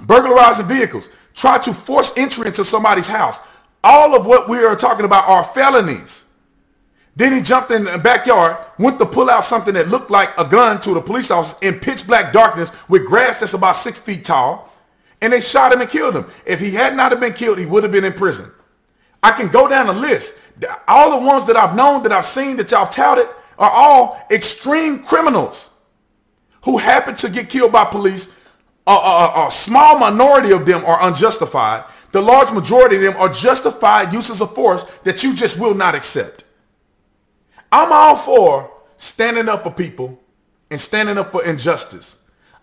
Burglarizing 0.00 0.66
vehicles. 0.66 1.08
Try 1.32 1.56
to 1.60 1.72
force 1.72 2.12
entry 2.14 2.48
into 2.48 2.62
somebody's 2.62 3.08
house. 3.08 3.40
All 3.82 4.14
of 4.14 4.26
what 4.26 4.50
we 4.50 4.58
are 4.58 4.76
talking 4.76 5.06
about 5.06 5.26
are 5.26 5.44
felonies. 5.44 6.26
Then 7.18 7.32
he 7.32 7.40
jumped 7.40 7.72
in 7.72 7.82
the 7.82 7.98
backyard, 7.98 8.56
went 8.78 9.00
to 9.00 9.04
pull 9.04 9.28
out 9.28 9.42
something 9.42 9.74
that 9.74 9.88
looked 9.88 10.08
like 10.08 10.30
a 10.38 10.44
gun 10.44 10.78
to 10.82 10.94
the 10.94 11.00
police 11.00 11.32
officer 11.32 11.56
in 11.62 11.80
pitch 11.80 12.06
black 12.06 12.32
darkness 12.32 12.70
with 12.88 13.06
grass 13.06 13.40
that's 13.40 13.54
about 13.54 13.74
six 13.74 13.98
feet 13.98 14.24
tall. 14.24 14.72
And 15.20 15.32
they 15.32 15.40
shot 15.40 15.72
him 15.72 15.80
and 15.80 15.90
killed 15.90 16.14
him. 16.14 16.26
If 16.46 16.60
he 16.60 16.70
had 16.70 16.94
not 16.94 17.10
have 17.10 17.18
been 17.20 17.32
killed, 17.32 17.58
he 17.58 17.66
would 17.66 17.82
have 17.82 17.90
been 17.90 18.04
in 18.04 18.12
prison. 18.12 18.48
I 19.20 19.32
can 19.32 19.48
go 19.48 19.68
down 19.68 19.88
the 19.88 19.94
list. 19.94 20.38
All 20.86 21.18
the 21.18 21.26
ones 21.26 21.44
that 21.46 21.56
I've 21.56 21.74
known, 21.74 22.04
that 22.04 22.12
I've 22.12 22.24
seen, 22.24 22.56
that 22.58 22.70
y'all 22.70 22.86
touted, 22.86 23.26
are 23.58 23.70
all 23.70 24.24
extreme 24.30 25.02
criminals 25.02 25.70
who 26.62 26.78
happen 26.78 27.16
to 27.16 27.28
get 27.28 27.48
killed 27.48 27.72
by 27.72 27.84
police. 27.84 28.32
A, 28.86 28.92
a, 28.92 29.46
a, 29.48 29.50
small 29.50 29.98
minority 29.98 30.52
of 30.52 30.66
them 30.66 30.84
are 30.84 31.04
unjustified. 31.08 31.82
The 32.12 32.22
large 32.22 32.52
majority 32.52 32.94
of 32.94 33.02
them 33.02 33.16
are 33.16 33.28
justified 33.28 34.12
uses 34.12 34.40
of 34.40 34.54
force 34.54 34.84
that 35.00 35.24
you 35.24 35.34
just 35.34 35.58
will 35.58 35.74
not 35.74 35.96
accept. 35.96 36.44
I'm 37.70 37.92
all 37.92 38.16
for 38.16 38.70
standing 38.96 39.48
up 39.48 39.62
for 39.62 39.70
people 39.70 40.20
and 40.70 40.80
standing 40.80 41.18
up 41.18 41.32
for 41.32 41.44
injustice. 41.44 42.16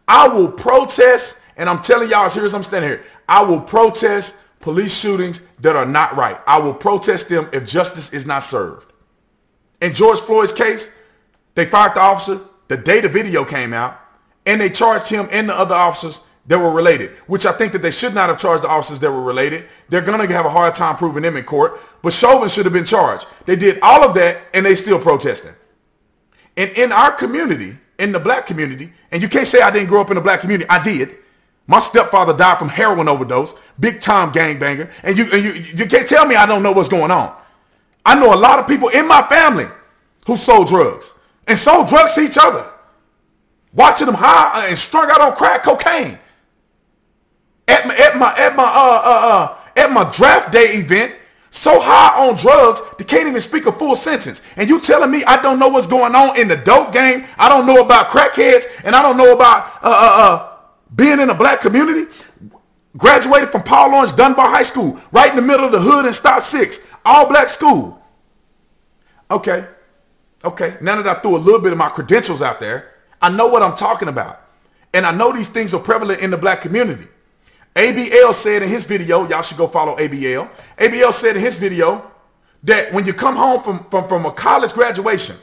I 0.07 0.27
will 0.27 0.51
protest, 0.51 1.39
and 1.57 1.69
I'm 1.69 1.81
telling 1.81 2.09
y'all, 2.09 2.25
as 2.25 2.53
I'm 2.53 2.63
standing 2.63 2.89
here, 2.89 3.03
I 3.27 3.43
will 3.43 3.61
protest 3.61 4.35
police 4.59 4.97
shootings 4.97 5.41
that 5.59 5.75
are 5.75 5.85
not 5.85 6.15
right. 6.15 6.39
I 6.47 6.59
will 6.59 6.73
protest 6.73 7.29
them 7.29 7.49
if 7.53 7.65
justice 7.65 8.13
is 8.13 8.25
not 8.25 8.43
served. 8.43 8.91
In 9.81 9.93
George 9.93 10.19
Floyd's 10.19 10.51
case, 10.51 10.91
they 11.55 11.65
fired 11.65 11.95
the 11.95 12.01
officer 12.01 12.41
the 12.67 12.77
day 12.77 13.01
the 13.01 13.09
video 13.09 13.45
came 13.45 13.73
out, 13.73 13.99
and 14.45 14.59
they 14.59 14.69
charged 14.69 15.09
him 15.09 15.27
and 15.31 15.49
the 15.49 15.57
other 15.57 15.75
officers 15.75 16.21
that 16.47 16.59
were 16.59 16.71
related, 16.71 17.11
which 17.27 17.45
I 17.45 17.51
think 17.51 17.73
that 17.73 17.81
they 17.81 17.91
should 17.91 18.13
not 18.13 18.29
have 18.29 18.37
charged 18.37 18.63
the 18.63 18.69
officers 18.69 18.99
that 18.99 19.11
were 19.11 19.21
related. 19.21 19.65
They're 19.89 20.01
going 20.01 20.19
to 20.19 20.33
have 20.33 20.45
a 20.45 20.49
hard 20.49 20.75
time 20.75 20.95
proving 20.95 21.23
them 21.23 21.37
in 21.37 21.43
court, 21.43 21.79
but 22.01 22.13
Chauvin 22.13 22.49
should 22.49 22.65
have 22.65 22.73
been 22.73 22.85
charged. 22.85 23.25
They 23.45 23.55
did 23.55 23.79
all 23.81 24.03
of 24.03 24.13
that 24.15 24.37
and 24.53 24.65
they 24.65 24.75
still 24.75 24.99
protesting. 24.99 25.53
And 26.55 26.69
in 26.71 26.91
our 26.91 27.11
community, 27.11 27.77
in 27.97 28.11
the 28.11 28.19
black 28.19 28.45
community, 28.45 28.93
and 29.11 29.21
you 29.21 29.29
can't 29.29 29.47
say 29.47 29.61
I 29.61 29.71
didn't 29.71 29.87
grow 29.87 30.01
up 30.01 30.09
in 30.09 30.15
the 30.15 30.21
black 30.21 30.41
community. 30.41 30.69
I 30.69 30.81
did. 30.81 31.17
My 31.67 31.79
stepfather 31.79 32.37
died 32.37 32.59
from 32.59 32.69
heroin 32.69 33.07
overdose, 33.07 33.55
big 33.79 33.99
time 33.99 34.31
gangbanger. 34.31 34.91
And 35.03 35.17
you, 35.17 35.25
and 35.33 35.43
you, 35.43 35.51
you 35.75 35.85
can't 35.87 36.07
tell 36.07 36.25
me 36.25 36.35
I 36.35 36.45
don't 36.45 36.61
know 36.61 36.71
what's 36.71 36.89
going 36.89 37.11
on. 37.11 37.35
I 38.05 38.13
know 38.19 38.33
a 38.33 38.37
lot 38.37 38.59
of 38.59 38.67
people 38.67 38.89
in 38.89 39.07
my 39.07 39.23
family 39.23 39.65
who 40.27 40.37
sold 40.37 40.67
drugs 40.67 41.15
and 41.47 41.57
sold 41.57 41.87
drugs 41.87 42.13
to 42.15 42.21
each 42.21 42.37
other. 42.39 42.69
Watching 43.73 44.05
them 44.05 44.15
high 44.15 44.67
and 44.69 44.77
strung 44.77 45.09
out 45.09 45.19
on 45.19 45.35
crack 45.35 45.63
cocaine 45.63 46.19
at 47.67 47.87
my 47.87 47.95
at 47.95 48.17
my 48.17 48.33
at 48.37 48.55
my 48.55 48.63
uh 48.63 49.01
uh 49.03 49.21
uh 49.33 49.57
at 49.75 49.91
my 49.91 50.09
draft 50.11 50.51
day 50.51 50.75
event 50.75 51.13
so 51.55 51.79
high 51.79 52.27
on 52.27 52.35
drugs 52.35 52.81
they 52.97 53.03
can't 53.05 53.27
even 53.27 53.41
speak 53.41 53.65
a 53.65 53.71
full 53.71 53.95
sentence. 53.95 54.41
And 54.57 54.69
you 54.69 54.79
telling 54.79 55.09
me 55.09 55.23
I 55.23 55.41
don't 55.41 55.57
know 55.57 55.69
what's 55.69 55.87
going 55.87 56.13
on 56.13 56.37
in 56.37 56.47
the 56.47 56.57
dope 56.57 56.93
game? 56.93 57.25
I 57.37 57.49
don't 57.49 57.65
know 57.65 57.81
about 57.81 58.07
crackheads, 58.07 58.65
and 58.83 58.95
I 58.95 59.01
don't 59.01 59.17
know 59.17 59.33
about 59.33 59.67
uh 59.81 59.87
uh, 59.87 60.11
uh 60.17 60.57
being 60.95 61.19
in 61.19 61.29
a 61.29 61.35
black 61.35 61.61
community. 61.61 62.11
Graduated 62.97 63.49
from 63.49 63.63
Paul 63.63 63.91
Laurence 63.91 64.13
Dunbar 64.13 64.49
High 64.49 64.63
School, 64.63 64.97
right 65.11 65.29
in 65.29 65.35
the 65.35 65.41
middle 65.41 65.65
of 65.65 65.73
the 65.73 65.81
hood 65.81 66.05
and 66.05 66.15
Stop 66.15 66.43
Six, 66.43 66.79
all 67.03 67.27
black 67.27 67.49
school. 67.49 68.01
Okay, 69.29 69.65
okay. 70.45 70.77
Now 70.79 71.01
that 71.01 71.17
I 71.17 71.19
threw 71.19 71.35
a 71.35 71.37
little 71.37 71.59
bit 71.59 71.73
of 71.73 71.77
my 71.77 71.89
credentials 71.89 72.41
out 72.41 72.61
there, 72.61 72.93
I 73.21 73.29
know 73.29 73.47
what 73.47 73.63
I'm 73.63 73.75
talking 73.75 74.07
about, 74.07 74.41
and 74.93 75.05
I 75.05 75.11
know 75.11 75.33
these 75.33 75.49
things 75.49 75.73
are 75.73 75.79
prevalent 75.81 76.21
in 76.21 76.31
the 76.31 76.37
black 76.37 76.61
community. 76.61 77.07
ABL 77.75 78.33
said 78.33 78.63
in 78.63 78.69
his 78.69 78.85
video, 78.85 79.27
y'all 79.27 79.41
should 79.41 79.57
go 79.57 79.67
follow 79.67 79.95
ABL. 79.97 80.49
ABL 80.77 81.11
said 81.11 81.35
in 81.35 81.41
his 81.41 81.59
video 81.59 82.09
that 82.63 82.91
when 82.93 83.05
you 83.05 83.13
come 83.13 83.35
home 83.35 83.61
from, 83.61 83.83
from, 83.85 84.07
from 84.07 84.25
a 84.25 84.31
college 84.31 84.73
graduation, 84.73 85.35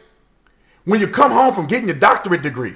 when 0.85 0.99
you 0.99 1.07
come 1.07 1.31
home 1.31 1.55
from 1.55 1.67
getting 1.67 1.89
your 1.89 1.99
doctorate 1.99 2.43
degree, 2.43 2.75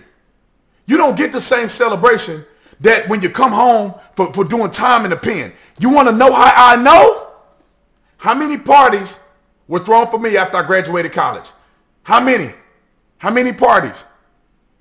you 0.86 0.96
don't 0.96 1.16
get 1.16 1.32
the 1.32 1.40
same 1.40 1.68
celebration 1.68 2.44
that 2.80 3.08
when 3.08 3.22
you 3.22 3.30
come 3.30 3.50
home 3.50 3.94
for, 4.14 4.32
for 4.34 4.44
doing 4.44 4.70
time 4.70 5.04
in 5.04 5.10
the 5.10 5.16
pen. 5.16 5.52
You 5.80 5.90
want 5.90 6.08
to 6.08 6.14
know 6.14 6.32
how 6.32 6.52
I 6.54 6.76
know? 6.76 7.28
How 8.18 8.34
many 8.34 8.58
parties 8.58 9.18
were 9.66 9.80
thrown 9.80 10.08
for 10.08 10.18
me 10.18 10.36
after 10.36 10.58
I 10.58 10.66
graduated 10.66 11.12
college? 11.12 11.50
How 12.02 12.22
many? 12.22 12.52
How 13.18 13.30
many 13.30 13.52
parties? 13.52 14.04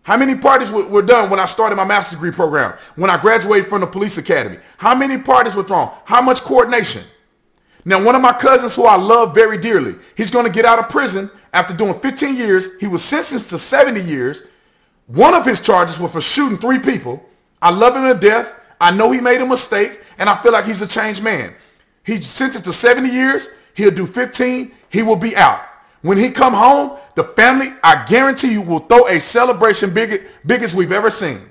How 0.06 0.18
many 0.18 0.36
parties 0.36 0.72
were, 0.72 1.02
done 1.02 1.32
when 1.32 1.40
I 1.40 1.46
started 1.46 1.78
my 1.78 1.84
master's 1.84 2.14
degree 2.14 2.30
program? 2.30 2.78
When 2.96 3.10
I 3.10 3.20
graduated 3.20 3.70
from 3.70 3.82
the 3.82 3.88
police 3.88 4.20
academy? 4.20 4.60
How 4.78 4.94
many 4.94 5.18
parties 5.18 5.56
were 5.56 5.64
thrown? 5.64 5.92
How 6.06 6.22
much 6.22 6.42
coordination? 6.42 7.02
Now, 7.86 8.04
one 8.04 8.14
of 8.14 8.22
my 8.22 8.32
cousins 8.32 8.76
who 8.76 8.86
I 8.86 8.98
love 8.98 9.34
very 9.34 9.58
dearly, 9.58 9.96
he's 10.16 10.30
going 10.30 10.46
to 10.46 10.52
get 10.52 10.64
out 10.64 10.78
of 10.78 10.90
prison 10.90 11.32
after 11.54 11.74
doing 11.74 12.00
15 12.00 12.36
years. 12.36 12.80
He 12.80 12.86
was 12.86 13.04
sentenced 13.04 13.50
to 13.50 13.58
70 13.58 14.00
years. 14.02 14.44
One 15.08 15.34
of 15.34 15.44
his 15.44 15.60
charges 15.60 16.00
was 16.00 16.12
for 16.12 16.22
shooting 16.22 16.60
three 16.60 16.78
people. 16.78 17.28
I 17.60 17.72
love 17.72 17.96
him 17.96 18.04
to 18.04 18.14
death. 18.14 18.54
I 18.80 18.92
know 18.92 19.10
he 19.10 19.20
made 19.20 19.42
a 19.42 19.46
mistake, 19.48 20.02
and 20.20 20.30
I 20.30 20.36
feel 20.36 20.52
like 20.52 20.66
he's 20.66 20.84
a 20.84 20.88
changed 20.88 21.24
man. 21.24 21.56
He's 22.04 22.28
sentenced 22.28 22.66
to 22.66 22.74
70 22.74 23.10
years. 23.10 23.50
He'll 23.74 23.90
do 23.90 24.06
15. 24.06 24.72
He 24.88 25.02
will 25.02 25.16
be 25.16 25.36
out. 25.36 25.62
When 26.06 26.20
he 26.20 26.30
come 26.30 26.54
home, 26.54 27.00
the 27.16 27.24
family, 27.24 27.70
I 27.82 28.06
guarantee 28.08 28.52
you, 28.52 28.62
will 28.62 28.78
throw 28.78 29.08
a 29.08 29.20
celebration 29.20 29.92
big, 29.92 30.28
biggest 30.46 30.76
we've 30.76 30.92
ever 30.92 31.10
seen. 31.10 31.42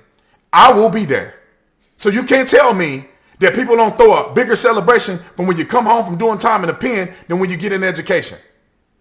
I 0.53 0.71
will 0.71 0.89
be 0.89 1.03
there. 1.03 1.41
So 1.97 2.07
you 2.07 2.23
can't 2.23 2.47
tell 2.47 2.73
me 2.73 3.05
that 3.39 3.53
people 3.53 3.75
don't 3.75 3.97
throw 3.97 4.13
a 4.13 4.33
bigger 4.33 4.55
celebration 4.55 5.17
from 5.17 5.47
when 5.47 5.57
you 5.57 5.65
come 5.65 5.85
home 5.85 6.05
from 6.05 6.17
doing 6.17 6.37
time 6.37 6.61
in 6.61 6.67
the 6.67 6.73
pen 6.73 7.13
than 7.27 7.37
when 7.39 7.49
you 7.49 7.57
get 7.57 7.73
an 7.73 7.83
education. 7.83 8.37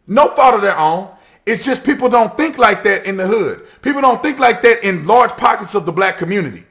No 0.09 0.27
fault 0.35 0.57
of 0.57 0.63
their 0.63 0.77
own. 0.77 1.09
It's 1.47 1.65
just 1.65 1.87
people 1.87 2.09
don't 2.09 2.37
think 2.37 2.59
like 2.59 2.83
that 2.83 3.07
in 3.07 3.17
the 3.17 3.29
hood. 3.29 3.65
People 3.81 4.01
don't 4.01 4.21
think 4.21 4.41
like 4.41 4.61
that 4.63 4.85
in 4.85 5.05
large 5.05 5.31
pockets 5.37 5.77
of 5.77 5.87
the 5.87 5.93
black 5.93 6.19
community. 6.19 6.65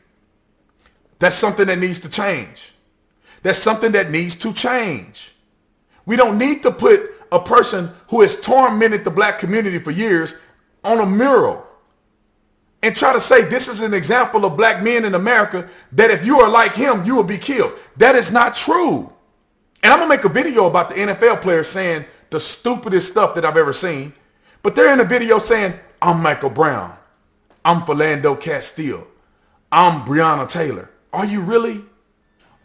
That's 1.19 1.37
something 1.37 1.67
that 1.67 1.79
needs 1.79 1.99
to 1.99 2.09
change. 2.09 2.73
That's 3.43 3.59
something 3.59 3.93
that 3.93 4.11
needs 4.11 4.35
to 4.35 4.51
change. 4.51 5.33
We 6.05 6.17
don't 6.17 6.37
need 6.37 6.63
to 6.63 6.71
put 6.71 7.12
a 7.33 7.39
person 7.39 7.91
who 8.09 8.21
has 8.21 8.39
tormented 8.39 9.03
the 9.03 9.11
black 9.11 9.39
community 9.39 9.79
for 9.79 9.91
years 9.91 10.35
on 10.83 10.99
a 10.99 11.05
mural 11.05 11.65
and 12.83 12.95
try 12.95 13.13
to 13.13 13.19
say 13.19 13.43
this 13.43 13.67
is 13.67 13.81
an 13.81 13.93
example 13.93 14.45
of 14.45 14.55
black 14.55 14.83
men 14.83 15.05
in 15.05 15.15
America 15.15 15.67
that 15.93 16.11
if 16.11 16.25
you 16.25 16.39
are 16.41 16.49
like 16.49 16.73
him, 16.73 17.03
you 17.03 17.15
will 17.15 17.23
be 17.23 17.37
killed. 17.37 17.71
That 17.97 18.15
is 18.15 18.31
not 18.31 18.55
true. 18.55 19.11
And 19.81 19.91
I'm 19.91 19.99
going 19.99 20.09
to 20.09 20.15
make 20.17 20.25
a 20.25 20.29
video 20.29 20.67
about 20.67 20.89
the 20.89 20.95
NFL 20.95 21.41
players 21.41 21.67
saying 21.67 22.05
the 22.29 22.39
stupidest 22.39 23.09
stuff 23.09 23.35
that 23.35 23.45
I've 23.45 23.57
ever 23.57 23.73
seen. 23.73 24.13
But 24.61 24.75
they're 24.75 24.93
in 24.93 24.99
a 24.99 25.05
video 25.05 25.39
saying, 25.39 25.73
I'm 26.01 26.21
Michael 26.21 26.49
Brown. 26.49 26.95
I'm 27.65 27.81
Philando 27.81 28.39
Castile. 28.39 29.07
I'm 29.71 30.05
Breonna 30.05 30.47
Taylor. 30.47 30.89
Are 31.11 31.25
you 31.25 31.41
really? 31.41 31.81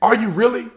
Are 0.02 0.14
you 0.14 0.30
really? 0.30 0.68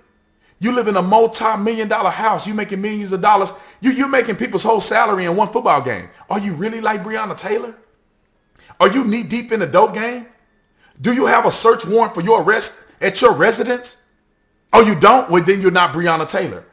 You 0.62 0.72
live 0.72 0.88
in 0.88 0.96
a 0.96 1.02
multi-million 1.02 1.90
dollar 1.90 2.10
house. 2.10 2.48
You 2.48 2.54
making 2.54 2.82
millions 2.82 3.12
of 3.12 3.20
dollars. 3.20 3.52
You, 3.82 3.92
you're 3.92 4.08
making 4.08 4.38
people's 4.38 4.64
whole 4.64 4.80
salary 4.80 5.26
in 5.26 5.36
one 5.36 5.50
football 5.50 5.82
game. 5.82 6.08
Are 6.30 6.40
you 6.40 6.54
really 6.54 6.80
like 6.80 7.04
Breonna 7.04 7.38
Taylor? 7.38 7.76
Are 8.80 8.90
you 8.90 9.04
knee 9.04 9.24
deep 9.24 9.52
in 9.52 9.60
the 9.60 9.68
dope 9.68 9.94
game? 9.94 10.28
Do 11.02 11.14
you 11.14 11.26
have 11.26 11.46
a 11.46 11.52
search 11.52 11.86
warrant 11.86 12.14
for 12.14 12.22
your 12.22 12.42
arrest 12.42 12.80
at 13.02 13.22
your 13.22 13.34
residence? 13.34 13.98
Oh, 14.72 14.82
you 14.82 14.98
don't? 14.98 15.30
Well, 15.30 15.44
then 15.44 15.62
you're 15.62 15.72
not 15.72 15.94
Breonna 15.94 16.30
Taylor. 16.30 16.64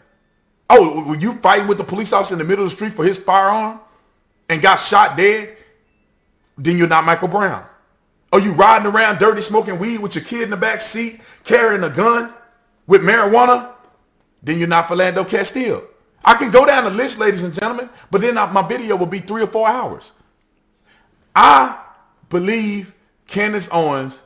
Oh, 0.71 1.05
were 1.09 1.19
you 1.19 1.33
fighting 1.33 1.67
with 1.67 1.79
the 1.79 1.85
police 1.85 2.13
officer 2.13 2.37
in 2.37 2.39
the 2.39 2.45
middle 2.45 2.65
of 2.65 2.71
the 2.71 2.77
street 2.77 2.93
for 2.93 3.05
his 3.05 3.19
firearm 3.19 3.81
and 4.49 4.63
got 4.63 4.77
shot 4.77 5.17
dead? 5.17 5.57
then 6.59 6.77
you're 6.77 6.89
not 6.89 7.05
Michael 7.05 7.29
Brown. 7.29 7.65
Are 8.33 8.41
you 8.41 8.53
riding 8.53 8.87
around 8.93 9.19
dirty 9.19 9.41
smoking 9.41 9.79
weed 9.79 10.01
with 10.01 10.15
your 10.15 10.25
kid 10.25 10.43
in 10.43 10.51
the 10.51 10.57
back 10.57 10.81
seat, 10.81 11.21
carrying 11.45 11.85
a 11.85 11.89
gun 11.89 12.35
with 12.87 13.01
marijuana? 13.01 13.73
Then 14.43 14.59
you're 14.59 14.69
not 14.69 14.89
Philando 14.89 15.29
Castile. 15.29 15.85
I 16.25 16.35
can 16.35 16.51
go 16.51 16.67
down 16.67 16.85
the 16.85 16.91
list, 16.91 17.19
ladies 17.19 17.43
and 17.43 17.55
gentlemen, 17.55 17.89
but 18.11 18.21
then 18.21 18.35
my 18.35 18.67
video 18.67 18.97
will 18.97 19.07
be 19.07 19.21
three 19.21 19.43
or 19.43 19.47
four 19.47 19.69
hours. 19.69 20.13
I 21.35 21.79
believe 22.29 22.95
Candace 23.27 23.69
Owens 23.73 24.21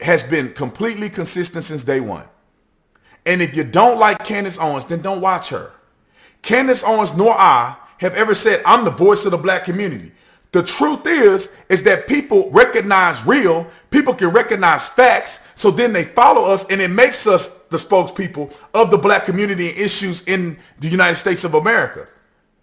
has 0.00 0.22
been 0.22 0.52
completely 0.52 1.08
consistent 1.08 1.64
since 1.64 1.84
day 1.84 2.00
one. 2.00 2.24
And 3.24 3.40
if 3.40 3.56
you 3.56 3.62
don't 3.62 3.98
like 3.98 4.24
Candace 4.24 4.58
Owens, 4.58 4.84
then 4.84 5.00
don't 5.00 5.20
watch 5.20 5.50
her. 5.50 5.72
Candace 6.40 6.82
Owens 6.82 7.14
nor 7.14 7.32
I 7.32 7.76
have 7.98 8.14
ever 8.14 8.34
said, 8.34 8.62
I'm 8.66 8.84
the 8.84 8.90
voice 8.90 9.24
of 9.24 9.30
the 9.30 9.38
black 9.38 9.64
community. 9.64 10.10
The 10.52 10.62
truth 10.62 11.06
is, 11.06 11.50
is 11.70 11.82
that 11.84 12.06
people 12.06 12.50
recognize 12.50 13.26
real, 13.26 13.66
people 13.90 14.12
can 14.14 14.28
recognize 14.28 14.86
facts, 14.86 15.40
so 15.54 15.70
then 15.70 15.94
they 15.94 16.04
follow 16.04 16.52
us 16.52 16.66
and 16.70 16.80
it 16.80 16.90
makes 16.90 17.26
us 17.26 17.48
the 17.70 17.78
spokespeople 17.78 18.52
of 18.74 18.90
the 18.90 18.98
black 18.98 19.24
community 19.24 19.70
and 19.70 19.78
issues 19.78 20.22
in 20.24 20.58
the 20.78 20.88
United 20.88 21.14
States 21.14 21.44
of 21.44 21.54
America. 21.54 22.06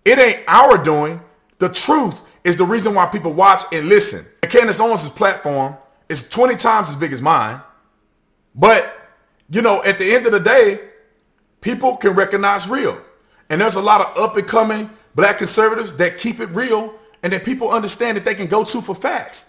It 0.06 0.20
ain't 0.20 0.44
our 0.48 0.78
doing. 0.78 1.20
The 1.58 1.70
truth 1.70 2.22
is 2.44 2.56
the 2.56 2.64
reason 2.64 2.94
why 2.94 3.08
people 3.08 3.34
watch 3.34 3.64
and 3.74 3.90
listen. 3.90 4.24
And 4.44 4.52
Candace 4.52 4.80
Owens' 4.80 5.10
platform 5.10 5.76
is 6.10 6.30
20 6.30 6.58
times 6.58 6.90
as 6.90 6.96
big 6.96 7.12
as 7.12 7.24
mine. 7.24 7.60
But, 8.54 8.96
you 9.50 9.64
know, 9.64 9.84
at 9.84 9.98
the 9.98 10.14
end 10.14 10.28
of 10.28 10.32
the 10.32 10.40
day, 10.40 10.80
people 11.62 11.98
can 11.98 12.12
recognize 12.12 12.70
real. 12.70 13.02
And 13.50 13.60
there's 13.60 13.76
a 13.76 13.82
lot 13.82 14.02
of 14.02 14.18
up 14.18 14.38
and 14.38 14.48
coming 14.48 14.92
black 15.16 15.40
conservatives 15.40 15.94
that 15.96 16.20
keep 16.20 16.40
it 16.40 16.56
real 16.56 16.94
and 17.24 17.34
that 17.34 17.44
people 17.44 17.70
understand 17.72 18.18
that 18.18 18.26
they 18.26 18.36
can 18.36 18.48
go 18.48 18.64
to 18.64 18.82
for 18.82 18.96
facts. 18.96 19.46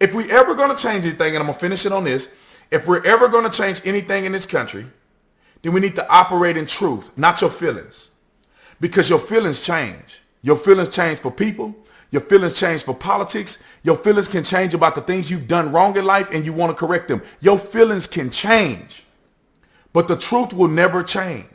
If 0.00 0.14
we 0.14 0.30
ever 0.30 0.54
going 0.54 0.74
to 0.74 0.82
change 0.82 1.04
anything, 1.04 1.28
and 1.34 1.38
I'm 1.38 1.46
going 1.46 1.54
to 1.54 1.60
finish 1.60 1.86
it 1.86 1.92
on 1.92 2.04
this, 2.04 2.34
if 2.70 2.88
we're 2.88 3.04
ever 3.04 3.28
going 3.28 3.48
to 3.48 3.56
change 3.56 3.82
anything 3.84 4.24
in 4.24 4.32
this 4.32 4.46
country, 4.46 4.86
then 5.62 5.72
we 5.72 5.80
need 5.80 5.94
to 5.94 6.08
operate 6.10 6.56
in 6.56 6.66
truth, 6.66 7.16
not 7.16 7.40
your 7.40 7.50
feelings. 7.50 8.10
Because 8.80 9.08
your 9.08 9.20
feelings 9.20 9.64
change. 9.64 10.20
Your 10.42 10.56
feelings 10.56 10.88
change 10.88 11.20
for 11.20 11.30
people. 11.30 11.74
Your 12.10 12.22
feelings 12.22 12.58
change 12.58 12.82
for 12.82 12.94
politics. 12.94 13.62
Your 13.84 13.96
feelings 13.96 14.28
can 14.28 14.42
change 14.42 14.74
about 14.74 14.94
the 14.94 15.00
things 15.02 15.30
you've 15.30 15.46
done 15.46 15.70
wrong 15.70 15.96
in 15.96 16.04
life 16.04 16.30
and 16.32 16.44
you 16.44 16.52
want 16.52 16.76
to 16.76 16.86
correct 16.86 17.08
them. 17.08 17.22
Your 17.40 17.58
feelings 17.58 18.06
can 18.06 18.30
change. 18.30 19.04
But 19.92 20.08
the 20.08 20.16
truth 20.16 20.52
will 20.52 20.68
never 20.68 21.02
change. 21.02 21.46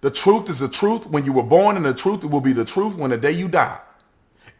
The 0.00 0.10
truth 0.10 0.48
is 0.48 0.60
the 0.60 0.68
truth 0.68 1.06
when 1.06 1.24
you 1.24 1.32
were 1.32 1.42
born, 1.42 1.76
and 1.76 1.84
the 1.84 1.94
truth 1.94 2.24
will 2.24 2.40
be 2.40 2.52
the 2.52 2.64
truth 2.64 2.96
when 2.96 3.10
the 3.10 3.18
day 3.18 3.32
you 3.32 3.48
die. 3.48 3.78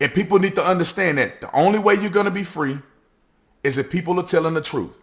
And 0.01 0.13
people 0.13 0.39
need 0.39 0.55
to 0.55 0.65
understand 0.65 1.19
that 1.19 1.41
the 1.41 1.55
only 1.55 1.79
way 1.79 1.95
you're 1.95 2.11
going 2.11 2.27
to 2.27 2.31
be 2.31 2.43
free 2.43 2.79
is 3.63 3.79
if 3.79 3.91
people 3.91 4.19
are 4.19 4.25
telling 4.25 4.55
the 4.55 4.61
truth. 4.61 4.97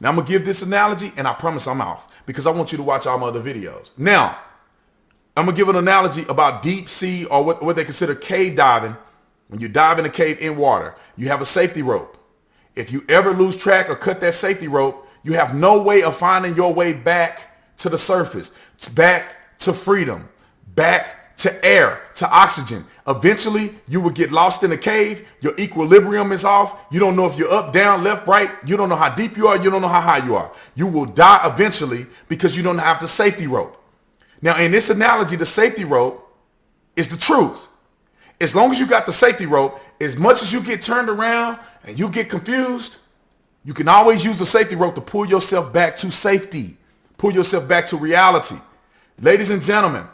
Now, 0.00 0.08
I'm 0.10 0.16
going 0.16 0.26
to 0.26 0.32
give 0.32 0.44
this 0.44 0.62
analogy, 0.62 1.12
and 1.16 1.26
I 1.26 1.34
promise 1.34 1.66
I'm 1.66 1.80
off 1.80 2.24
because 2.26 2.46
I 2.46 2.50
want 2.50 2.72
you 2.72 2.78
to 2.78 2.84
watch 2.84 3.06
all 3.06 3.18
my 3.18 3.28
other 3.28 3.40
videos. 3.40 3.92
Now, 3.96 4.38
I'm 5.36 5.46
going 5.46 5.56
to 5.56 5.60
give 5.60 5.68
an 5.68 5.76
analogy 5.76 6.24
about 6.28 6.62
deep 6.62 6.88
sea 6.88 7.24
or 7.26 7.44
what, 7.44 7.62
what 7.62 7.76
they 7.76 7.84
consider 7.84 8.14
cave 8.14 8.56
diving. 8.56 8.96
When 9.48 9.60
you 9.60 9.68
dive 9.68 9.98
in 9.98 10.04
a 10.04 10.10
cave 10.10 10.38
in 10.40 10.56
water, 10.56 10.94
you 11.16 11.28
have 11.28 11.40
a 11.40 11.44
safety 11.44 11.82
rope. 11.82 12.16
If 12.74 12.92
you 12.92 13.04
ever 13.08 13.32
lose 13.32 13.56
track 13.56 13.88
or 13.88 13.94
cut 13.94 14.20
that 14.20 14.34
safety 14.34 14.68
rope, 14.68 15.08
you 15.22 15.34
have 15.34 15.54
no 15.54 15.80
way 15.82 16.02
of 16.02 16.16
finding 16.16 16.56
your 16.56 16.72
way 16.72 16.92
back 16.92 17.76
to 17.78 17.88
the 17.88 17.98
surface. 17.98 18.52
Back 18.94 19.36
to 19.64 19.72
freedom, 19.72 20.28
back 20.74 21.36
to 21.38 21.64
air, 21.64 22.00
to 22.14 22.30
oxygen. 22.30 22.84
Eventually, 23.06 23.74
you 23.88 24.00
will 24.00 24.10
get 24.10 24.30
lost 24.30 24.62
in 24.62 24.72
a 24.72 24.76
cave. 24.76 25.36
Your 25.40 25.54
equilibrium 25.58 26.32
is 26.32 26.44
off. 26.44 26.86
You 26.90 27.00
don't 27.00 27.16
know 27.16 27.26
if 27.26 27.36
you're 27.36 27.52
up, 27.52 27.72
down, 27.72 28.04
left, 28.04 28.26
right. 28.26 28.50
You 28.64 28.76
don't 28.76 28.88
know 28.88 28.96
how 28.96 29.14
deep 29.14 29.36
you 29.36 29.48
are. 29.48 29.56
You 29.56 29.70
don't 29.70 29.82
know 29.82 29.88
how 29.88 30.00
high 30.00 30.24
you 30.24 30.36
are. 30.36 30.50
You 30.74 30.86
will 30.86 31.06
die 31.06 31.40
eventually 31.44 32.06
because 32.28 32.56
you 32.56 32.62
don't 32.62 32.78
have 32.78 33.00
the 33.00 33.08
safety 33.08 33.46
rope. 33.46 33.76
Now, 34.40 34.58
in 34.58 34.72
this 34.72 34.90
analogy, 34.90 35.36
the 35.36 35.46
safety 35.46 35.84
rope 35.84 36.20
is 36.96 37.08
the 37.08 37.16
truth. 37.16 37.66
As 38.40 38.54
long 38.54 38.70
as 38.70 38.78
you 38.78 38.86
got 38.86 39.06
the 39.06 39.12
safety 39.12 39.46
rope, 39.46 39.80
as 40.00 40.16
much 40.16 40.42
as 40.42 40.52
you 40.52 40.62
get 40.62 40.82
turned 40.82 41.08
around 41.08 41.58
and 41.84 41.98
you 41.98 42.10
get 42.10 42.28
confused, 42.30 42.96
you 43.64 43.72
can 43.74 43.88
always 43.88 44.24
use 44.24 44.38
the 44.38 44.46
safety 44.46 44.76
rope 44.76 44.94
to 44.96 45.00
pull 45.00 45.26
yourself 45.26 45.72
back 45.72 45.96
to 45.96 46.10
safety, 46.10 46.76
pull 47.16 47.32
yourself 47.32 47.66
back 47.66 47.86
to 47.86 47.96
reality. 47.96 48.56
Ladies 49.20 49.50
and 49.50 49.62
gentlemen, 49.62 50.06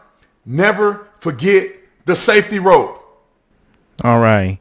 never 0.44 1.08
forget 1.18 1.72
the 2.04 2.14
safety 2.14 2.58
rope. 2.58 2.96
All 4.02 4.20
right. 4.20 4.58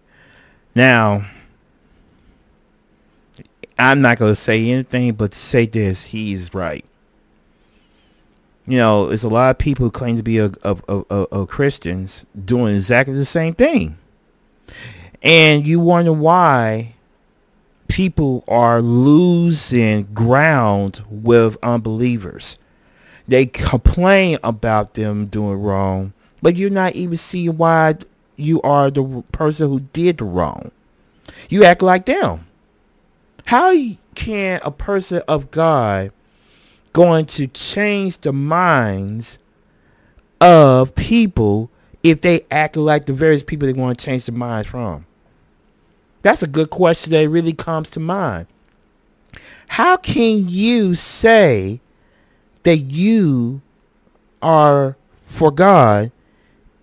Now, 0.76 1.26
I'm 3.78 4.02
not 4.02 4.18
going 4.18 4.32
to 4.32 4.36
say 4.36 4.70
anything 4.70 5.14
but 5.14 5.34
say 5.34 5.66
this. 5.66 6.06
He's 6.06 6.54
right. 6.54 6.86
You 8.68 8.78
know, 8.78 9.08
there's 9.08 9.24
a 9.24 9.30
lot 9.30 9.50
of 9.50 9.58
people 9.58 9.86
who 9.86 9.92
claim 9.92 10.16
to 10.18 10.24
be 10.24 10.38
a, 10.38 10.52
a, 10.64 10.78
a, 10.88 11.16
a 11.16 11.48
Christians 11.48 12.26
doing 12.46 12.76
exactly 12.76 13.16
the 13.16 13.26
same 13.26 13.56
thing. 13.56 13.98
And 15.24 15.66
you 15.66 15.80
wonder 15.80 16.14
why 16.14 16.94
people 17.88 18.44
are 18.48 18.80
losing 18.82 20.04
ground 20.14 21.04
with 21.10 21.58
unbelievers. 21.64 22.58
They 23.30 23.46
complain 23.46 24.40
about 24.44 24.96
them 24.96 25.28
doing 25.28 25.62
wrong, 25.62 26.14
but 26.42 26.56
you're 26.56 26.72
not 26.72 26.96
even 26.96 27.16
seeing 27.16 27.58
why 27.58 27.96
you 28.36 28.60
are 28.64 28.90
the 28.90 29.24
person 29.32 29.70
who 29.70 29.82
did 29.82 30.18
the 30.18 30.24
wrong. 30.24 30.72
You 31.48 31.64
act 31.64 31.84
like 31.84 32.08
them. 32.08 32.48
How 33.46 33.72
can 34.16 34.60
a 34.64 34.72
person 34.72 35.22
of 35.28 35.52
God 35.52 36.12
going 36.92 37.28
to 37.28 37.46
change 37.46 38.18
the 38.18 38.34
minds 38.34 39.38
of 40.42 40.96
people 40.96 41.70
if 42.02 42.22
they 42.22 42.48
act 42.50 42.78
like 42.78 43.06
the 43.06 43.14
various 43.14 43.44
people 43.44 43.68
they 43.68 43.74
want 43.74 44.00
to 44.00 44.06
change 44.06 44.26
the 44.26 44.32
minds 44.32 44.70
from? 44.70 45.06
That's 46.24 46.42
a 46.42 46.48
good 46.48 46.72
question 46.72 47.12
that 47.12 47.30
really 47.30 47.54
comes 47.54 47.92
to 47.92 48.00
mind. 48.00 48.48
How 49.68 49.98
can 49.98 50.50
you 50.50 50.96
say 50.96 51.80
that 52.64 52.78
you 52.78 53.62
are 54.42 54.96
for 55.28 55.52
God 55.52 56.12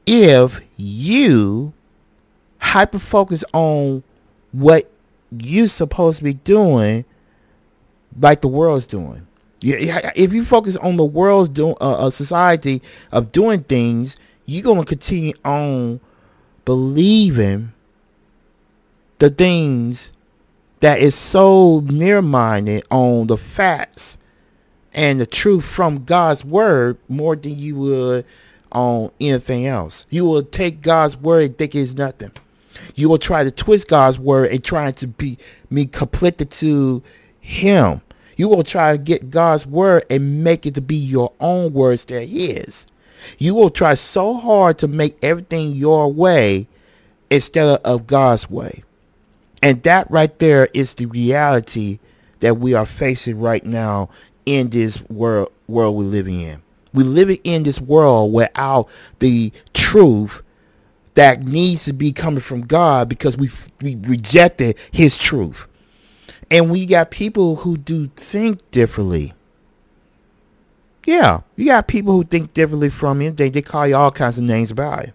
if 0.07 0.61
you 0.77 1.73
hyper 2.59 2.99
focus 2.99 3.45
on 3.53 4.03
what 4.53 4.91
you're 5.31 5.67
supposed 5.67 6.19
to 6.19 6.25
be 6.25 6.35
doing 6.35 7.05
like 8.19 8.41
the 8.41 8.49
world's 8.49 8.87
doing. 8.87 9.27
If 9.63 10.33
you 10.33 10.45
focus 10.45 10.77
on 10.77 10.97
the 10.97 11.05
world's 11.05 11.49
doing 11.49 11.75
uh, 11.81 12.07
a 12.07 12.13
society 12.13 12.83
of 13.11 13.33
doing 13.33 13.65
things, 13.65 14.17
you're 14.45 14.63
going 14.63 14.81
to 14.81 14.85
continue 14.85 15.33
on 15.45 16.01
believing 16.65 17.73
the 19.19 19.31
things 19.31 20.13
that 20.81 21.01
is 21.01 21.15
so 21.15 21.81
near 21.81 22.23
minded 22.23 22.85
on 22.91 23.27
the 23.27 23.37
facts 23.37 24.19
and 24.97 25.21
the 25.21 25.27
truth 25.27 25.65
from 25.65 26.05
God's 26.05 26.45
word 26.45 26.97
more 27.07 27.37
than 27.37 27.59
you 27.59 27.77
would 27.77 28.25
on 28.73 29.13
anything 29.21 29.67
else. 29.67 30.07
You 30.09 30.25
will 30.25 30.43
take 30.43 30.81
God's 30.81 31.17
word 31.17 31.45
and 31.45 31.59
think 31.59 31.75
it's 31.75 31.95
nothing. 31.95 32.33
You 32.95 33.11
will 33.11 33.19
try 33.19 33.45
to 33.45 33.51
twist 33.51 33.89
God's 33.89 34.19
word 34.19 34.51
and 34.51 34.65
try 34.65 34.91
to 34.91 35.07
be 35.07 35.39
me 35.69 35.85
conflicted 35.87 36.51
to 36.53 37.03
him. 37.39 38.01
You 38.37 38.49
will 38.49 38.65
try 38.65 38.93
to 38.93 38.99
get 38.99 39.31
God's 39.31 39.67
word 39.67 40.07
and 40.11 40.43
make 40.43 40.67
it 40.67 40.75
to 40.75 40.81
be 40.81 40.97
your 40.97 41.33
own 41.41 41.75
words 41.75 42.07
that 42.07 42.25
his. 42.25 42.87
You 43.39 43.55
will 43.55 43.71
try 43.71 43.95
so 43.95 44.35
hard 44.35 44.79
to 44.79 44.89
make 44.89 45.19
everything 45.23 45.73
your 45.73 46.11
way 46.11 46.69
instead 47.31 47.81
of 47.85 48.07
God's 48.07 48.49
way. 48.49 48.83
And 49.63 49.83
that 49.83 50.11
right 50.11 50.39
there 50.39 50.69
is 50.73 50.95
the 50.95 51.07
reality 51.07 51.99
that 52.41 52.59
we 52.59 52.75
are 52.75 52.87
facing 52.87 53.39
right 53.41 53.65
now 53.65 54.11
in 54.47 54.71
this 54.71 55.01
world 55.11 55.53
world 55.69 55.97
we're 55.97 56.05
living 56.05 56.41
in. 56.41 56.63
We're 56.95 57.05
living 57.05 57.41
in 57.45 57.65
this 57.65 57.81
world 57.81 58.33
without 58.33 58.89
the 59.19 59.53
truth 59.75 60.43
that 61.15 61.43
needs 61.43 61.85
to 61.85 61.93
be 61.93 62.13
coming 62.13 62.41
from 62.41 62.63
God 62.63 63.09
because 63.09 63.37
we 63.37 63.51
we 63.83 63.97
rejected 63.97 64.77
His 64.91 65.19
truth, 65.19 65.67
and 66.51 66.71
we 66.71 66.87
got 66.87 67.11
people 67.11 67.57
who 67.57 67.77
do 67.77 68.07
think 68.17 68.71
differently. 68.71 69.35
Yeah, 71.05 71.41
you 71.55 71.67
got 71.67 71.87
people 71.87 72.15
who 72.15 72.25
think 72.25 72.53
differently 72.53 72.91
from 72.91 73.21
you. 73.21 73.31
They 73.31 73.51
they 73.51 73.63
call 73.63 73.87
you 73.87 73.97
all 73.97 74.11
kinds 74.11 74.39
of 74.39 74.45
names 74.45 74.71
about 74.71 75.05
it. 75.05 75.15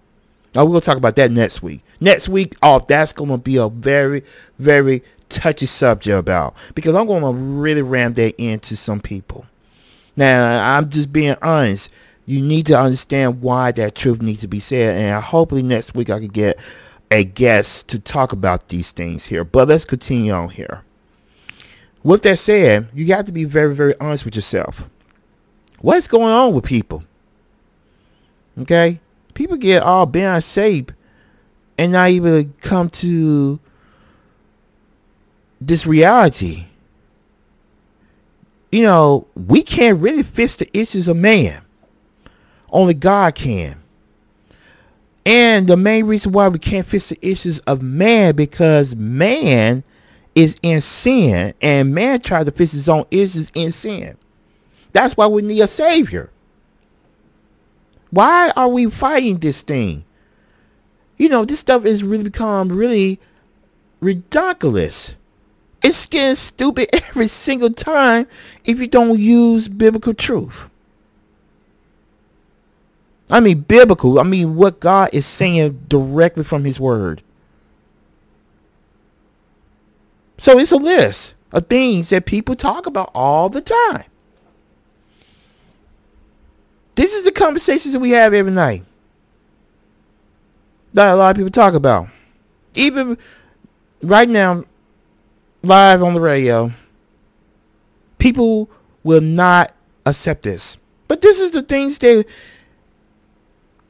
Now 0.54 0.66
we're 0.66 0.72
gonna 0.72 0.82
talk 0.82 0.98
about 0.98 1.16
that 1.16 1.32
next 1.32 1.64
week. 1.64 1.84
Next 2.00 2.28
week, 2.28 2.56
oh, 2.62 2.84
that's 2.86 3.14
gonna 3.14 3.38
be 3.38 3.56
a 3.56 3.70
very, 3.70 4.24
very 4.60 5.04
touchy 5.32 5.66
subject 5.66 6.18
about 6.18 6.56
because 6.76 6.96
I'm 6.96 7.08
going 7.08 7.24
to 7.24 7.32
really 7.32 7.82
ram 7.82 8.14
that 8.14 8.36
into 8.42 8.76
some 8.76 9.00
people. 9.00 9.46
Now, 10.16 10.78
I'm 10.78 10.90
just 10.90 11.12
being 11.12 11.36
honest. 11.42 11.90
You 12.26 12.42
need 12.42 12.68
to 12.68 12.80
understand 12.80 13.42
why 13.42 13.72
that 13.74 13.96
truth 13.96 14.22
needs 14.22 14.42
to 14.42 14.48
be 14.48 14.60
said, 14.60 14.96
and 14.96 15.24
hopefully 15.24 15.64
next 15.64 15.96
week 15.96 16.10
I 16.10 16.20
can 16.20 16.28
get 16.28 16.60
a 17.10 17.24
guest 17.24 17.88
to 17.90 18.00
talk 18.00 18.32
about 18.32 18.70
these 18.70 18.92
things 18.92 19.26
here. 19.26 19.44
But 19.44 19.68
let's 19.68 19.86
continue 19.86 20.32
on 20.32 20.50
here. 20.50 20.84
With 22.04 22.24
that 22.24 22.40
said, 22.40 22.90
you 22.94 23.06
have 23.08 23.26
to 23.26 23.32
be 23.32 23.44
very, 23.44 23.76
very 23.76 24.00
honest 24.00 24.26
with 24.26 24.36
yourself. 24.36 24.86
What's 25.80 26.08
going 26.08 26.32
on 26.32 26.54
with 26.54 26.64
people? 26.64 27.04
Okay? 28.60 29.00
People 29.34 29.58
get 29.58 29.84
all 29.84 30.06
bent 30.06 30.26
out 30.26 30.38
of 30.38 30.44
shape 30.44 30.92
and 31.78 31.92
not 31.92 32.10
even 32.10 32.54
come 32.62 32.90
to 32.90 33.60
this 35.62 35.86
reality. 35.86 36.66
You 38.72 38.82
know, 38.84 39.28
we 39.36 39.62
can't 39.62 40.00
really 40.00 40.24
fix 40.24 40.56
the 40.56 40.76
issues 40.78 41.08
of 41.08 41.16
man. 41.16 41.62
Only 42.72 42.96
God 42.96 43.36
can. 43.36 43.82
And 45.26 45.68
the 45.68 45.78
main 45.78 46.06
reason 46.06 46.32
why 46.32 46.48
we 46.48 46.58
can't 46.58 46.88
fix 46.88 47.10
the 47.10 47.20
issues 47.22 47.60
of 47.60 47.82
man 47.82 48.36
because 48.36 48.96
man 48.96 49.84
is 50.34 50.58
in 50.64 50.82
sin 50.82 51.54
and 51.62 51.94
man 51.94 52.20
tried 52.22 52.48
to 52.48 52.52
fix 52.52 52.72
his 52.72 52.90
own 52.90 53.06
issues 53.12 53.52
in 53.54 53.72
sin. 53.72 54.18
That's 54.94 55.16
why 55.16 55.28
we 55.28 55.42
need 55.42 55.60
a 55.60 55.68
savior. 55.68 56.32
Why 58.10 58.52
are 58.56 58.68
we 58.68 58.90
fighting 58.90 59.38
this 59.38 59.62
thing? 59.62 60.06
You 61.18 61.30
know, 61.30 61.46
this 61.46 61.60
stuff 61.60 61.84
has 61.84 62.04
really 62.04 62.24
become 62.24 62.70
really 62.70 63.20
ridiculous. 64.00 65.16
It's 65.82 66.06
getting 66.06 66.36
stupid 66.36 66.90
every 66.94 67.28
single 67.28 67.72
time 67.72 68.28
if 68.64 68.80
you 68.80 68.88
don't 68.88 69.20
use 69.20 69.68
biblical 69.68 70.14
truth. 70.14 70.70
I 73.30 73.40
mean, 73.40 73.62
biblical. 73.62 74.20
I 74.20 74.24
mean, 74.24 74.56
what 74.56 74.80
God 74.80 75.10
is 75.14 75.26
saying 75.26 75.86
directly 75.88 76.44
from 76.44 76.66
His 76.66 76.80
Word. 76.80 77.24
So 80.38 80.60
it's 80.60 80.72
a 80.72 80.78
list 80.78 81.36
of 81.52 81.68
things 81.68 82.10
that 82.10 82.26
people 82.26 82.56
talk 82.56 82.86
about 82.86 83.12
all 83.14 83.48
the 83.48 83.62
time. 83.62 84.06
This 86.96 87.14
is 87.14 87.24
the 87.24 87.32
conversations 87.32 87.94
that 87.94 88.00
we 88.00 88.12
have 88.12 88.34
every 88.34 88.52
night. 88.52 88.84
That 90.94 91.14
a 91.14 91.16
lot 91.16 91.30
of 91.30 91.38
people 91.38 91.52
talk 91.52 91.74
about. 91.74 92.10
Even 92.74 93.18
right 94.02 94.28
now, 94.28 94.66
live 95.64 96.02
on 96.02 96.14
the 96.14 96.22
radio, 96.22 96.72
people 98.18 98.70
will 99.04 99.22
not 99.22 99.74
accept 100.06 100.44
this. 100.44 100.78
But 101.08 101.22
this 101.22 101.40
is 101.40 101.52
the 101.52 101.62
things 101.62 101.98
that 102.00 102.26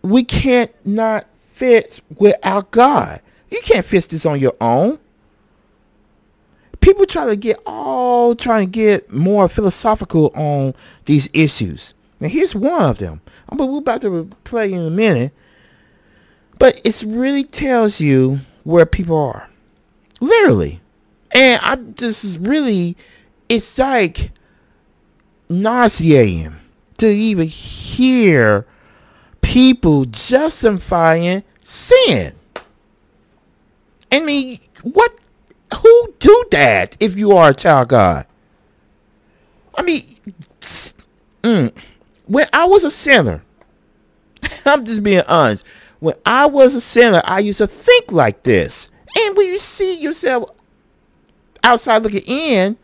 we 0.01 0.23
can't 0.23 0.71
not 0.85 1.27
fit 1.53 2.01
without 2.17 2.71
God. 2.71 3.21
You 3.49 3.61
can't 3.61 3.85
fix 3.85 4.07
this 4.07 4.25
on 4.25 4.39
your 4.39 4.55
own. 4.59 4.99
People 6.79 7.05
try 7.05 7.25
to 7.25 7.35
get 7.35 7.59
all 7.65 8.35
trying 8.35 8.65
to 8.65 8.71
get 8.71 9.11
more 9.11 9.47
philosophical 9.47 10.31
on 10.33 10.73
these 11.05 11.29
issues. 11.31 11.93
Now 12.19 12.27
here's 12.29 12.55
one 12.55 12.83
of 12.83 12.97
them. 12.97 13.21
I'm 13.49 13.57
we're 13.57 13.77
about 13.77 14.01
to 14.01 14.29
play 14.43 14.73
in 14.73 14.81
a 14.81 14.89
minute. 14.89 15.31
But 16.57 16.79
it 16.83 17.03
really 17.05 17.43
tells 17.43 17.99
you 17.99 18.39
where 18.63 18.85
people 18.85 19.17
are. 19.17 19.49
Literally. 20.19 20.79
And 21.33 21.61
I 21.63 21.77
is 22.01 22.37
really 22.37 22.97
it's 23.47 23.77
like 23.77 24.31
nauseating 25.49 26.55
to 26.97 27.07
even 27.07 27.47
hear 27.47 28.65
people 29.41 30.05
justifying 30.05 31.43
sin. 31.61 32.33
I 34.11 34.19
mean, 34.19 34.59
what? 34.83 35.13
Who 35.81 36.13
do 36.19 36.45
that 36.51 36.97
if 36.99 37.17
you 37.17 37.31
are 37.37 37.49
a 37.49 37.53
child 37.53 37.89
God? 37.89 38.25
I 39.75 39.83
mean, 39.83 40.17
mm, 41.43 41.73
when 42.25 42.47
I 42.51 42.65
was 42.65 42.83
a 42.83 42.91
sinner, 42.91 43.41
I'm 44.65 44.85
just 44.85 45.01
being 45.03 45.23
honest. 45.27 45.63
When 45.99 46.15
I 46.25 46.45
was 46.45 46.75
a 46.75 46.81
sinner, 46.81 47.21
I 47.23 47.39
used 47.39 47.59
to 47.59 47.67
think 47.67 48.11
like 48.11 48.43
this. 48.43 48.89
And 49.17 49.37
when 49.37 49.47
you 49.47 49.59
see 49.59 49.99
yourself 49.99 50.49
outside 51.63 52.03
looking 52.03 52.23
in, 52.23 52.77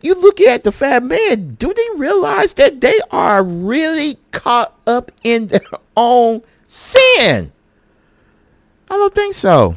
you 0.00 0.14
look 0.14 0.40
at 0.40 0.64
the 0.64 0.72
fat 0.72 1.02
man, 1.02 1.54
do 1.54 1.72
they 1.72 1.98
realize 1.98 2.54
that 2.54 2.80
they 2.80 2.98
are 3.10 3.42
really 3.42 4.18
caught 4.32 4.74
up 4.86 5.12
in 5.22 5.48
their 5.48 5.60
own 5.96 6.42
sin? 6.66 7.52
I 8.90 8.96
don't 8.96 9.14
think 9.14 9.34
so. 9.34 9.76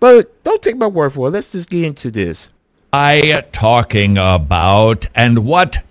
But 0.00 0.42
don't 0.44 0.62
take 0.62 0.76
my 0.76 0.86
word 0.86 1.12
for 1.12 1.28
it. 1.28 1.32
Let's 1.32 1.52
just 1.52 1.68
get 1.68 1.84
into 1.84 2.10
this. 2.10 2.50
I 2.92 3.44
talking 3.52 4.16
about 4.16 5.06
and 5.14 5.44
what 5.44 5.84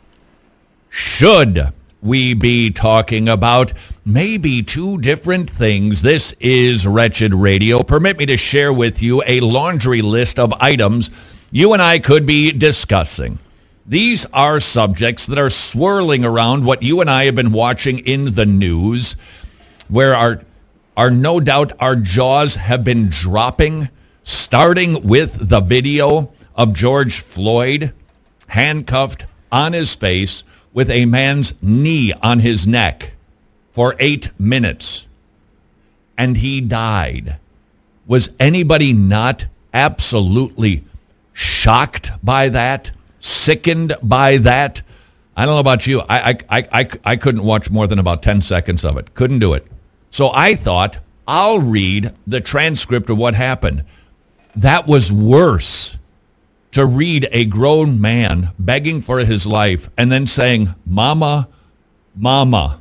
should 0.90 1.74
we 2.02 2.34
be 2.34 2.72
talking 2.72 3.30
about? 3.30 3.74
Maybe 4.06 4.64
two 4.64 5.00
different 5.00 5.50
things. 5.50 6.02
This 6.02 6.34
is 6.40 6.88
Wretched 6.88 7.34
Radio. 7.34 7.84
Permit 7.84 8.18
me 8.18 8.26
to 8.28 8.38
share 8.38 8.72
with 8.72 9.02
you 9.02 9.24
a 9.26 9.40
laundry 9.40 10.02
list 10.02 10.40
of 10.40 10.54
items 10.60 11.12
you 11.52 11.74
and 11.74 11.82
I 11.82 12.00
could 12.00 12.26
be 12.26 12.52
discussing. 12.52 13.40
These 13.86 14.26
are 14.34 14.60
subjects 14.60 15.26
that 15.28 15.40
are 15.40 15.50
swirling 15.50 16.26
around 16.26 16.66
what 16.66 16.84
you 16.84 17.00
and 17.00 17.10
I 17.10 17.26
have 17.26 17.36
been 17.36 17.54
watching 17.54 18.00
in 18.00 18.36
the 18.36 18.46
news, 18.46 19.16
where 19.88 20.14
our, 20.14 20.44
our 20.98 21.10
no 21.10 21.40
doubt 21.40 21.72
our 21.80 21.96
jaws 21.96 22.56
have 22.56 22.84
been 22.84 23.08
dropping, 23.10 23.90
starting 24.24 25.08
with 25.08 25.48
the 25.48 25.62
video 25.62 26.34
of 26.54 26.74
George 26.74 27.22
Floyd 27.22 27.94
handcuffed 28.48 29.26
on 29.50 29.72
his 29.72 29.96
face 29.96 30.44
with 30.74 30.90
a 30.90 31.06
man's 31.06 31.54
knee 31.62 32.14
on 32.22 32.40
his 32.40 32.68
neck 32.68 33.14
for 33.72 33.96
eight 34.00 34.32
minutes. 34.40 35.08
And 36.18 36.38
he 36.38 36.62
died. 36.62 37.38
Was 38.06 38.30
anybody 38.40 38.94
not 38.94 39.46
absolutely 39.74 40.84
shocked 41.34 42.12
by 42.24 42.50
that, 42.50 42.92
sickened 43.20 43.96
by 44.02 44.38
that. 44.38 44.82
I 45.36 45.46
don't 45.46 45.54
know 45.54 45.60
about 45.60 45.86
you. 45.86 46.02
I, 46.10 46.32
I, 46.50 46.68
I, 46.72 46.88
I, 47.06 47.16
couldn't 47.16 47.44
watch 47.44 47.70
more 47.70 47.86
than 47.86 48.00
about 48.00 48.24
10 48.24 48.42
seconds 48.42 48.84
of 48.84 48.98
it. 48.98 49.14
Couldn't 49.14 49.38
do 49.38 49.54
it. 49.54 49.68
So 50.10 50.32
I 50.34 50.56
thought 50.56 50.98
I'll 51.28 51.60
read 51.60 52.12
the 52.26 52.42
transcript 52.42 53.12
of 53.12 53.20
what 53.20 53.36
happened. 53.36 53.84
That 54.56 54.88
was 54.88 55.12
worse 55.12 55.98
to 56.78 56.86
read 56.86 57.28
a 57.32 57.44
grown 57.44 58.00
man 58.00 58.52
begging 58.60 59.02
for 59.02 59.18
his 59.18 59.48
life 59.48 59.90
and 59.98 60.12
then 60.12 60.28
saying, 60.28 60.76
Mama, 60.86 61.48
Mama, 62.16 62.80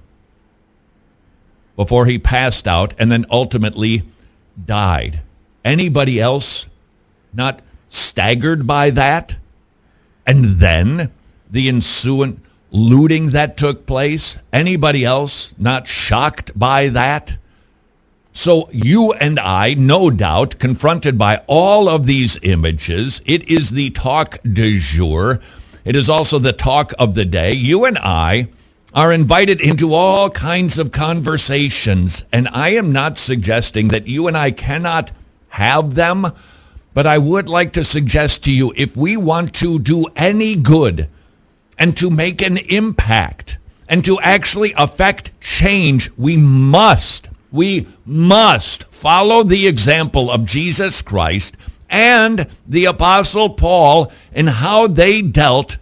before 1.76 2.04
he 2.04 2.18
passed 2.18 2.68
out 2.68 2.92
and 2.98 3.10
then 3.10 3.24
ultimately 3.30 4.02
died. 4.66 5.22
Anybody 5.64 6.20
else 6.20 6.68
not 7.32 7.62
staggered 7.88 8.66
by 8.66 8.90
that? 8.90 9.38
And 10.26 10.60
then 10.60 11.10
the 11.50 11.66
ensuing 11.66 12.42
looting 12.70 13.30
that 13.30 13.56
took 13.56 13.86
place? 13.86 14.36
Anybody 14.52 15.06
else 15.06 15.54
not 15.56 15.88
shocked 15.88 16.52
by 16.54 16.90
that? 16.90 17.38
So 18.36 18.68
you 18.70 19.14
and 19.14 19.40
I, 19.40 19.72
no 19.72 20.10
doubt, 20.10 20.58
confronted 20.58 21.16
by 21.16 21.42
all 21.46 21.88
of 21.88 22.04
these 22.04 22.38
images, 22.42 23.22
it 23.24 23.48
is 23.48 23.70
the 23.70 23.88
talk 23.88 24.36
du 24.42 24.78
jour. 24.78 25.40
It 25.86 25.96
is 25.96 26.10
also 26.10 26.38
the 26.38 26.52
talk 26.52 26.92
of 26.98 27.14
the 27.14 27.24
day. 27.24 27.54
You 27.54 27.86
and 27.86 27.96
I 27.96 28.48
are 28.92 29.10
invited 29.10 29.62
into 29.62 29.94
all 29.94 30.28
kinds 30.28 30.78
of 30.78 30.92
conversations, 30.92 32.24
and 32.30 32.46
I 32.48 32.74
am 32.74 32.92
not 32.92 33.16
suggesting 33.16 33.88
that 33.88 34.06
you 34.06 34.26
and 34.26 34.36
I 34.36 34.50
cannot 34.50 35.12
have 35.48 35.94
them, 35.94 36.30
but 36.92 37.06
I 37.06 37.16
would 37.16 37.48
like 37.48 37.72
to 37.72 37.84
suggest 37.84 38.44
to 38.44 38.52
you 38.52 38.70
if 38.76 38.98
we 38.98 39.16
want 39.16 39.54
to 39.54 39.78
do 39.78 40.04
any 40.14 40.56
good 40.56 41.08
and 41.78 41.96
to 41.96 42.10
make 42.10 42.42
an 42.42 42.58
impact 42.58 43.56
and 43.88 44.04
to 44.04 44.20
actually 44.20 44.74
affect 44.76 45.32
change, 45.40 46.10
we 46.18 46.36
must, 46.36 47.30
we 47.56 47.86
must 48.04 48.84
follow 48.84 49.42
the 49.42 49.66
example 49.66 50.30
of 50.30 50.44
Jesus 50.44 51.02
Christ 51.02 51.56
and 51.88 52.46
the 52.66 52.84
Apostle 52.84 53.50
Paul 53.50 54.12
in 54.32 54.46
how 54.46 54.86
they 54.86 55.22
dealt 55.22 55.78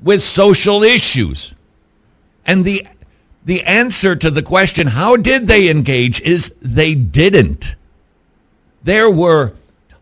with 0.00 0.22
social 0.22 0.82
issues. 0.82 1.54
And 2.46 2.64
the, 2.64 2.86
the 3.44 3.62
answer 3.62 4.16
to 4.16 4.30
the 4.30 4.42
question, 4.42 4.86
how 4.86 5.16
did 5.16 5.46
they 5.46 5.68
engage, 5.68 6.20
is 6.22 6.54
they 6.60 6.94
didn't. 6.94 7.76
There 8.82 9.10
were 9.10 9.54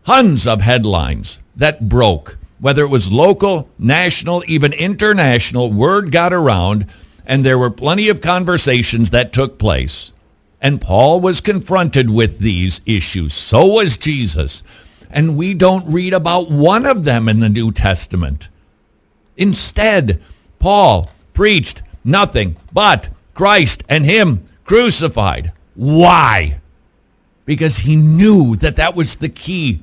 tons 0.05 0.47
of 0.47 0.61
headlines 0.61 1.41
that 1.57 1.89
broke, 1.89 2.39
whether 2.59 2.83
it 2.83 2.89
was 2.89 3.13
local, 3.13 3.69
national, 3.79 4.43
even 4.47 4.73
international, 4.73 5.73
word 5.73 6.11
got 6.13 6.33
around, 6.33 6.87
and 7.27 7.45
there 7.45 7.59
were 7.59 7.71
plenty 7.71 8.09
of 8.09 8.21
conversations 8.21 9.11
that 9.11 9.33
took 9.33 9.59
place. 9.59 10.13
And 10.61 10.81
Paul 10.81 11.21
was 11.21 11.41
confronted 11.41 12.11
with 12.11 12.39
these 12.39 12.81
issues. 12.85 13.33
So 13.33 13.67
was 13.67 13.97
Jesus. 13.97 14.63
And 15.11 15.37
we 15.37 15.55
don't 15.55 15.91
read 15.91 16.13
about 16.13 16.51
one 16.51 16.87
of 16.87 17.05
them 17.05 17.29
in 17.29 17.41
the 17.41 17.49
New 17.49 17.73
Testament. 17.73 18.49
Instead, 19.37 20.23
Paul 20.59 21.11
preached 21.33 21.83
nothing 22.05 22.57
but 22.73 23.09
Christ 23.35 23.83
and 23.89 24.05
him 24.05 24.45
crucified. 24.65 25.53
Why? 25.75 26.61
Because 27.47 27.79
he 27.79 27.97
knew 27.97 28.55
that 28.57 28.77
that 28.77 28.95
was 28.95 29.17
the 29.17 29.29
key 29.29 29.83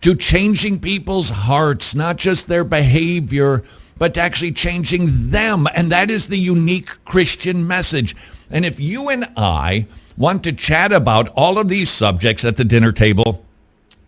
to 0.00 0.14
changing 0.14 0.80
people's 0.80 1.30
hearts, 1.30 1.94
not 1.94 2.16
just 2.16 2.46
their 2.46 2.64
behavior, 2.64 3.64
but 3.98 4.16
actually 4.16 4.52
changing 4.52 5.30
them. 5.30 5.66
And 5.74 5.90
that 5.92 6.10
is 6.10 6.28
the 6.28 6.38
unique 6.38 6.90
Christian 7.04 7.66
message. 7.66 8.14
And 8.50 8.64
if 8.64 8.78
you 8.78 9.08
and 9.08 9.30
I 9.36 9.86
want 10.18 10.42
to 10.44 10.52
chat 10.52 10.92
about 10.92 11.28
all 11.28 11.58
of 11.58 11.68
these 11.68 11.88
subjects 11.88 12.44
at 12.44 12.56
the 12.56 12.64
dinner 12.64 12.92
table, 12.92 13.44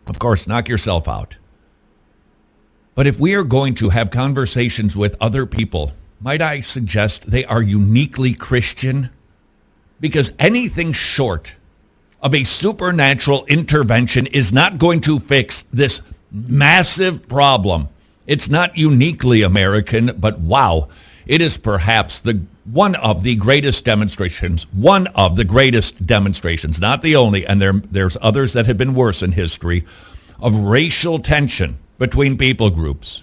of 0.07 0.19
course, 0.19 0.49
knock 0.49 0.69
yourself 0.69 1.09
out. 1.09 1.39
But 2.97 3.07
if 3.07 3.20
we 3.20 3.35
are 3.35 3.45
going 3.45 3.74
to 3.77 3.91
have 3.91 4.11
conversations 4.11 4.97
with 4.97 5.16
other 5.20 5.47
people, 5.47 5.93
might 6.20 6.43
I 6.43 6.61
suggest 6.61 7.31
they 7.31 7.45
are 7.45 7.62
uniquely 7.62 8.35
Christian? 8.35 9.09
Because 10.01 10.32
anything 10.39 10.93
short 10.93 11.55
of 12.20 12.35
a 12.35 12.45
supernatural 12.45 13.47
intervention 13.47 14.27
is 14.27 14.53
not 14.53 14.78
going 14.78 15.01
to 15.03 15.20
fix 15.20 15.62
this 15.73 16.03
massive 16.32 17.28
problem. 17.28 17.89
It's 18.27 18.51
not 18.51 18.77
uniquely 18.77 19.43
American, 19.43 20.16
but 20.19 20.41
wow, 20.41 20.89
it 21.31 21.40
is 21.40 21.57
perhaps 21.57 22.19
the 22.19 22.43
one 22.65 22.97
of 22.97 23.23
the 23.23 23.36
greatest 23.36 23.85
demonstrations, 23.85 24.65
one 24.73 25.07
of 25.15 25.36
the 25.36 25.44
greatest 25.44 26.05
demonstrations, 26.05 26.81
not 26.81 27.02
the 27.02 27.15
only, 27.15 27.47
and 27.47 27.62
there, 27.62 27.74
there's 27.93 28.16
others 28.20 28.52
that 28.55 28.66
have 28.66 28.77
been 28.77 28.94
worse 28.94 29.23
in 29.23 29.31
history, 29.31 29.85
of 30.40 30.57
racial 30.57 31.20
tension 31.20 31.78
between 31.98 32.36
people 32.36 32.69
groups. 32.69 33.23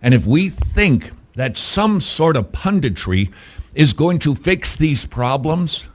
And 0.00 0.14
if 0.14 0.24
we 0.24 0.50
think 0.50 1.10
that 1.34 1.56
some 1.56 2.00
sort 2.00 2.36
of 2.36 2.52
punditry 2.52 3.32
is 3.74 3.92
going 3.92 4.20
to 4.20 4.36
fix 4.36 4.76
these 4.76 5.04
problems, 5.04 5.88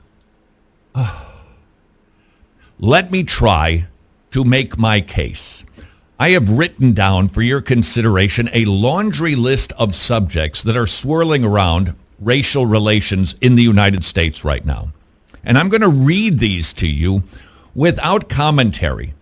uh, 0.94 1.24
let 2.78 3.10
me 3.10 3.24
try 3.24 3.86
to 4.32 4.44
make 4.44 4.76
my 4.76 5.00
case. 5.00 5.64
I 6.22 6.30
have 6.30 6.50
written 6.50 6.92
down 6.92 7.26
for 7.26 7.42
your 7.42 7.60
consideration 7.60 8.48
a 8.52 8.64
laundry 8.64 9.34
list 9.34 9.72
of 9.72 9.92
subjects 9.92 10.62
that 10.62 10.76
are 10.76 10.86
swirling 10.86 11.42
around 11.42 11.96
racial 12.20 12.64
relations 12.64 13.34
in 13.40 13.56
the 13.56 13.64
United 13.64 14.04
States 14.04 14.44
right 14.44 14.64
now. 14.64 14.92
And 15.42 15.58
I'm 15.58 15.68
going 15.68 15.80
to 15.80 15.88
read 15.88 16.38
these 16.38 16.72
to 16.74 16.86
you 16.86 17.24
without 17.74 18.28
commentary, 18.28 19.14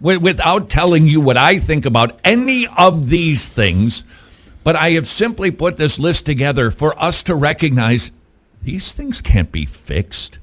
without 0.00 0.70
telling 0.70 1.06
you 1.06 1.20
what 1.20 1.36
I 1.36 1.58
think 1.58 1.84
about 1.84 2.18
any 2.24 2.66
of 2.78 3.10
these 3.10 3.50
things. 3.50 4.04
But 4.64 4.74
I 4.74 4.92
have 4.92 5.06
simply 5.06 5.50
put 5.50 5.76
this 5.76 5.98
list 5.98 6.24
together 6.24 6.70
for 6.70 6.98
us 6.98 7.22
to 7.24 7.34
recognize 7.34 8.10
these 8.62 8.94
things 8.94 9.20
can't 9.20 9.52
be 9.52 9.66
fixed 9.66 10.38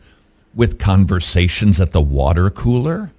with 0.53 0.77
conversations 0.77 1.82
at 1.82 1.94
the 1.94 1.99
water 1.99 2.52
cooler. 2.52 3.10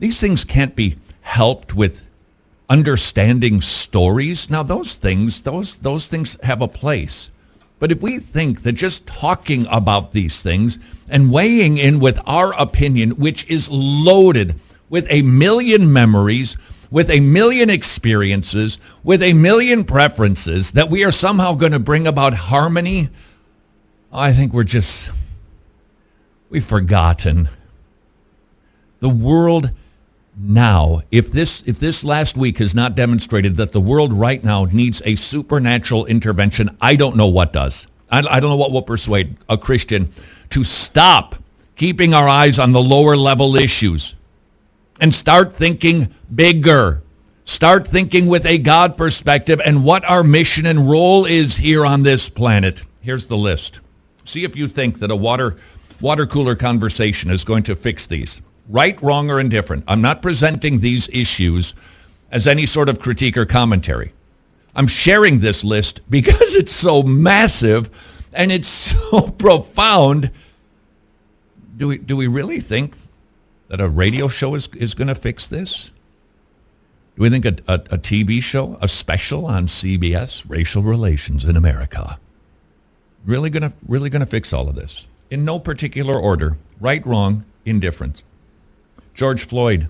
These 0.00 0.20
things 0.20 0.44
can't 0.44 0.74
be 0.74 0.96
helped 1.24 1.74
with 1.74 2.02
understanding 2.70 3.60
stories. 3.60 4.48
Now 4.48 4.62
those 4.62 4.94
things, 4.94 5.42
those 5.42 5.78
those 5.78 6.06
things 6.06 6.38
have 6.42 6.62
a 6.62 6.68
place. 6.68 7.30
But 7.80 7.90
if 7.90 8.00
we 8.00 8.18
think 8.18 8.62
that 8.62 8.72
just 8.72 9.06
talking 9.06 9.66
about 9.68 10.12
these 10.12 10.42
things 10.42 10.78
and 11.08 11.32
weighing 11.32 11.76
in 11.76 11.98
with 11.98 12.18
our 12.24 12.54
opinion, 12.54 13.10
which 13.12 13.44
is 13.50 13.68
loaded 13.68 14.60
with 14.88 15.06
a 15.10 15.22
million 15.22 15.92
memories, 15.92 16.56
with 16.90 17.10
a 17.10 17.20
million 17.20 17.68
experiences, 17.68 18.78
with 19.02 19.22
a 19.22 19.32
million 19.32 19.82
preferences, 19.84 20.70
that 20.72 20.88
we 20.88 21.04
are 21.04 21.10
somehow 21.10 21.54
going 21.54 21.72
to 21.72 21.80
bring 21.80 22.06
about 22.06 22.34
harmony, 22.34 23.08
I 24.12 24.32
think 24.32 24.52
we're 24.52 24.62
just 24.62 25.10
We've 26.54 26.64
forgotten. 26.64 27.48
The 29.00 29.08
world 29.08 29.72
now, 30.36 31.02
if 31.12 31.30
this 31.30 31.62
if 31.62 31.78
this 31.78 32.04
last 32.04 32.36
week 32.36 32.58
has 32.58 32.74
not 32.74 32.96
demonstrated 32.96 33.56
that 33.56 33.72
the 33.72 33.80
world 33.80 34.12
right 34.12 34.42
now 34.42 34.64
needs 34.64 35.00
a 35.04 35.14
supernatural 35.14 36.06
intervention, 36.06 36.76
I 36.80 36.96
don't 36.96 37.16
know 37.16 37.28
what 37.28 37.52
does. 37.52 37.86
I, 38.10 38.18
I 38.18 38.40
don't 38.40 38.50
know 38.50 38.56
what 38.56 38.72
will 38.72 38.82
persuade 38.82 39.36
a 39.48 39.56
Christian 39.56 40.12
to 40.50 40.64
stop 40.64 41.36
keeping 41.76 42.14
our 42.14 42.28
eyes 42.28 42.58
on 42.58 42.72
the 42.72 42.82
lower 42.82 43.16
level 43.16 43.56
issues 43.56 44.16
and 45.00 45.14
start 45.14 45.54
thinking 45.54 46.12
bigger. 46.34 47.02
Start 47.44 47.86
thinking 47.86 48.26
with 48.26 48.46
a 48.46 48.58
God 48.58 48.96
perspective 48.96 49.60
and 49.64 49.84
what 49.84 50.04
our 50.06 50.24
mission 50.24 50.66
and 50.66 50.88
role 50.88 51.26
is 51.26 51.56
here 51.56 51.84
on 51.84 52.02
this 52.02 52.28
planet. 52.28 52.82
Here's 53.02 53.26
the 53.26 53.36
list. 53.36 53.80
See 54.24 54.44
if 54.44 54.56
you 54.56 54.66
think 54.66 54.98
that 55.00 55.10
a 55.10 55.16
water 55.16 55.58
water 56.00 56.26
cooler 56.26 56.54
conversation 56.54 57.30
is 57.30 57.44
going 57.44 57.62
to 57.64 57.76
fix 57.76 58.06
these. 58.06 58.40
Right, 58.68 59.00
wrong, 59.02 59.30
or 59.30 59.40
indifferent. 59.40 59.84
I'm 59.86 60.00
not 60.00 60.22
presenting 60.22 60.80
these 60.80 61.08
issues 61.10 61.74
as 62.30 62.46
any 62.46 62.66
sort 62.66 62.88
of 62.88 62.98
critique 62.98 63.36
or 63.36 63.44
commentary. 63.44 64.12
I'm 64.74 64.86
sharing 64.86 65.40
this 65.40 65.64
list 65.64 66.00
because 66.08 66.54
it's 66.56 66.72
so 66.72 67.02
massive 67.02 67.90
and 68.32 68.50
it's 68.50 68.68
so 69.10 69.28
profound. 69.30 70.30
Do 71.76 71.88
we, 71.88 71.98
do 71.98 72.16
we 72.16 72.26
really 72.26 72.60
think 72.60 72.96
that 73.68 73.80
a 73.80 73.88
radio 73.88 74.28
show 74.28 74.54
is, 74.54 74.68
is 74.74 74.94
going 74.94 75.08
to 75.08 75.14
fix 75.14 75.46
this? 75.46 75.90
Do 77.16 77.22
we 77.22 77.30
think 77.30 77.44
a, 77.44 77.56
a, 77.68 77.74
a 77.74 77.98
TV 77.98 78.42
show, 78.42 78.78
a 78.80 78.88
special 78.88 79.46
on 79.46 79.66
CBS, 79.66 80.44
racial 80.48 80.82
relations 80.82 81.44
in 81.44 81.56
America, 81.56 82.18
really 83.24 83.50
going 83.50 83.62
to 83.62 83.72
really 83.86 84.10
to 84.10 84.26
fix 84.26 84.52
all 84.52 84.68
of 84.68 84.74
this? 84.74 85.06
in 85.34 85.44
no 85.44 85.58
particular 85.58 86.16
order 86.16 86.56
right, 86.80 87.04
wrong, 87.06 87.44
indifference. 87.64 88.24
George 89.14 89.46
Floyd. 89.46 89.88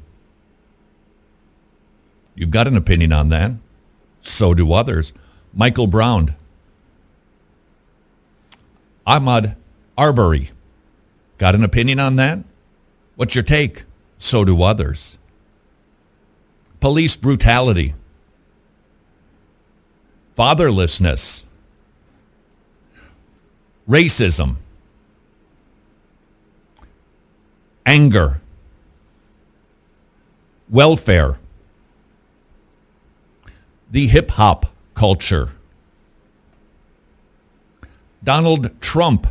You've 2.35 2.51
got 2.51 2.67
an 2.67 2.77
opinion 2.77 3.13
on 3.13 3.29
that. 3.31 3.53
So 4.21 4.55
do 4.55 4.73
others. 4.73 5.13
Michael 5.53 5.87
Brown. 5.87 6.35
Ahmaud 9.07 9.57
Arbery. 9.97 10.51
Got 11.39 11.55
an 11.55 11.65
opinion 11.65 12.01
on 12.01 12.17
that? 12.17 12.39
What's 13.17 13.35
your 13.35 13.45
take? 13.45 13.85
So 14.19 14.45
do 14.45 14.63
others. 14.63 15.19
Police 16.81 17.17
brutality. 17.17 17.95
Fatherlessness. 20.37 21.45
Racism. 23.89 24.57
anger, 27.87 28.41
welfare, 30.69 31.39
the 33.91 34.07
hip 34.07 34.31
hop 34.33 34.67
culture, 34.95 35.51
Donald 38.23 38.81
Trump, 38.81 39.27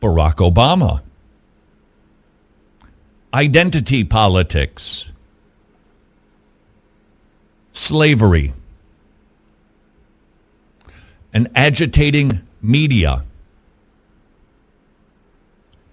Barack 0.00 0.36
Obama, 0.36 1.02
identity 3.32 4.04
politics, 4.04 5.10
slavery, 7.72 8.54
an 11.32 11.48
agitating 11.54 12.40
media. 12.62 13.24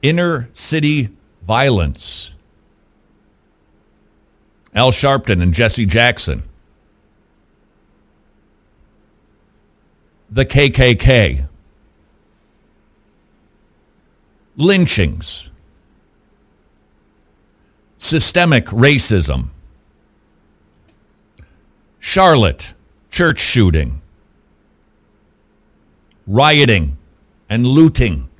Inner 0.01 0.49
city 0.53 1.09
violence. 1.51 2.33
Al 4.73 4.93
Sharpton 4.93 5.41
and 5.41 5.53
Jesse 5.53 5.85
Jackson. 5.85 6.43
The 10.29 10.45
KKK. 10.45 11.49
Lynchings. 14.55 15.49
Systemic 17.97 18.67
racism. 18.67 19.49
Charlotte 21.99 22.73
church 23.09 23.41
shooting. 23.41 24.01
Rioting 26.25 26.97
and 27.49 27.67
looting. 27.67 28.30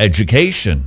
Education. 0.00 0.86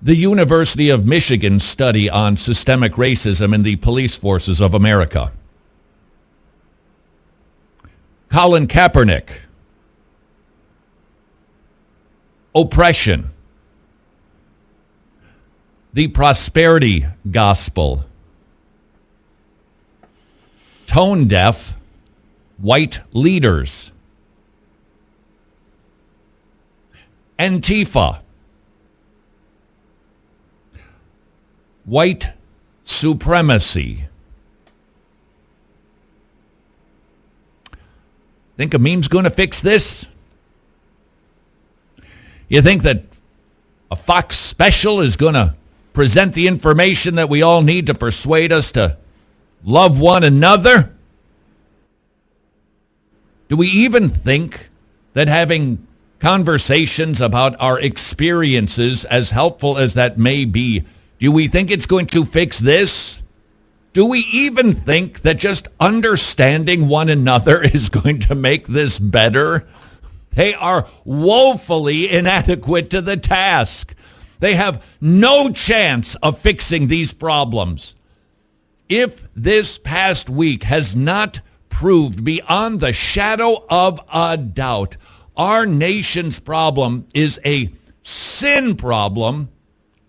The 0.00 0.16
University 0.16 0.88
of 0.88 1.06
Michigan 1.06 1.58
study 1.58 2.08
on 2.08 2.36
systemic 2.36 2.92
racism 2.92 3.54
in 3.54 3.62
the 3.62 3.76
police 3.76 4.16
forces 4.16 4.60
of 4.60 4.74
America. 4.74 5.32
Colin 8.30 8.66
Kaepernick. 8.66 9.28
Oppression. 12.54 13.30
The 15.92 16.08
prosperity 16.08 17.06
gospel. 17.30 18.04
Tone 20.86 21.28
deaf 21.28 21.76
white 22.56 23.00
leaders. 23.12 23.92
Antifa. 27.38 28.20
White 31.84 32.32
supremacy. 32.84 34.06
Think 38.56 38.74
a 38.74 38.78
meme's 38.78 39.08
going 39.08 39.24
to 39.24 39.30
fix 39.30 39.60
this? 39.60 40.06
You 42.48 42.62
think 42.62 42.82
that 42.82 43.02
a 43.90 43.96
Fox 43.96 44.36
special 44.36 45.00
is 45.00 45.16
going 45.16 45.34
to 45.34 45.54
present 45.92 46.34
the 46.34 46.46
information 46.46 47.16
that 47.16 47.28
we 47.28 47.42
all 47.42 47.62
need 47.62 47.86
to 47.86 47.94
persuade 47.94 48.52
us 48.52 48.72
to 48.72 48.96
love 49.64 49.98
one 49.98 50.22
another? 50.22 50.92
Do 53.48 53.56
we 53.56 53.68
even 53.68 54.08
think 54.08 54.70
that 55.14 55.28
having 55.28 55.86
conversations 56.24 57.20
about 57.20 57.54
our 57.60 57.78
experiences, 57.78 59.04
as 59.04 59.28
helpful 59.28 59.76
as 59.76 59.92
that 59.92 60.16
may 60.16 60.46
be, 60.46 60.82
do 61.18 61.30
we 61.30 61.46
think 61.46 61.70
it's 61.70 61.84
going 61.84 62.06
to 62.06 62.24
fix 62.24 62.58
this? 62.58 63.20
Do 63.92 64.06
we 64.06 64.20
even 64.32 64.72
think 64.72 65.20
that 65.20 65.36
just 65.36 65.68
understanding 65.78 66.88
one 66.88 67.10
another 67.10 67.62
is 67.74 67.90
going 67.90 68.20
to 68.20 68.34
make 68.34 68.66
this 68.66 68.98
better? 68.98 69.68
They 70.30 70.54
are 70.54 70.88
woefully 71.04 72.10
inadequate 72.10 72.88
to 72.92 73.02
the 73.02 73.18
task. 73.18 73.94
They 74.38 74.54
have 74.54 74.82
no 75.02 75.50
chance 75.50 76.14
of 76.22 76.38
fixing 76.38 76.88
these 76.88 77.12
problems. 77.12 77.96
If 78.88 79.28
this 79.34 79.78
past 79.78 80.30
week 80.30 80.62
has 80.62 80.96
not 80.96 81.40
proved 81.68 82.24
beyond 82.24 82.80
the 82.80 82.94
shadow 82.94 83.66
of 83.68 84.00
a 84.10 84.38
doubt, 84.38 84.96
our 85.36 85.66
nation's 85.66 86.38
problem 86.38 87.06
is 87.14 87.40
a 87.44 87.70
sin 88.02 88.76
problem 88.76 89.48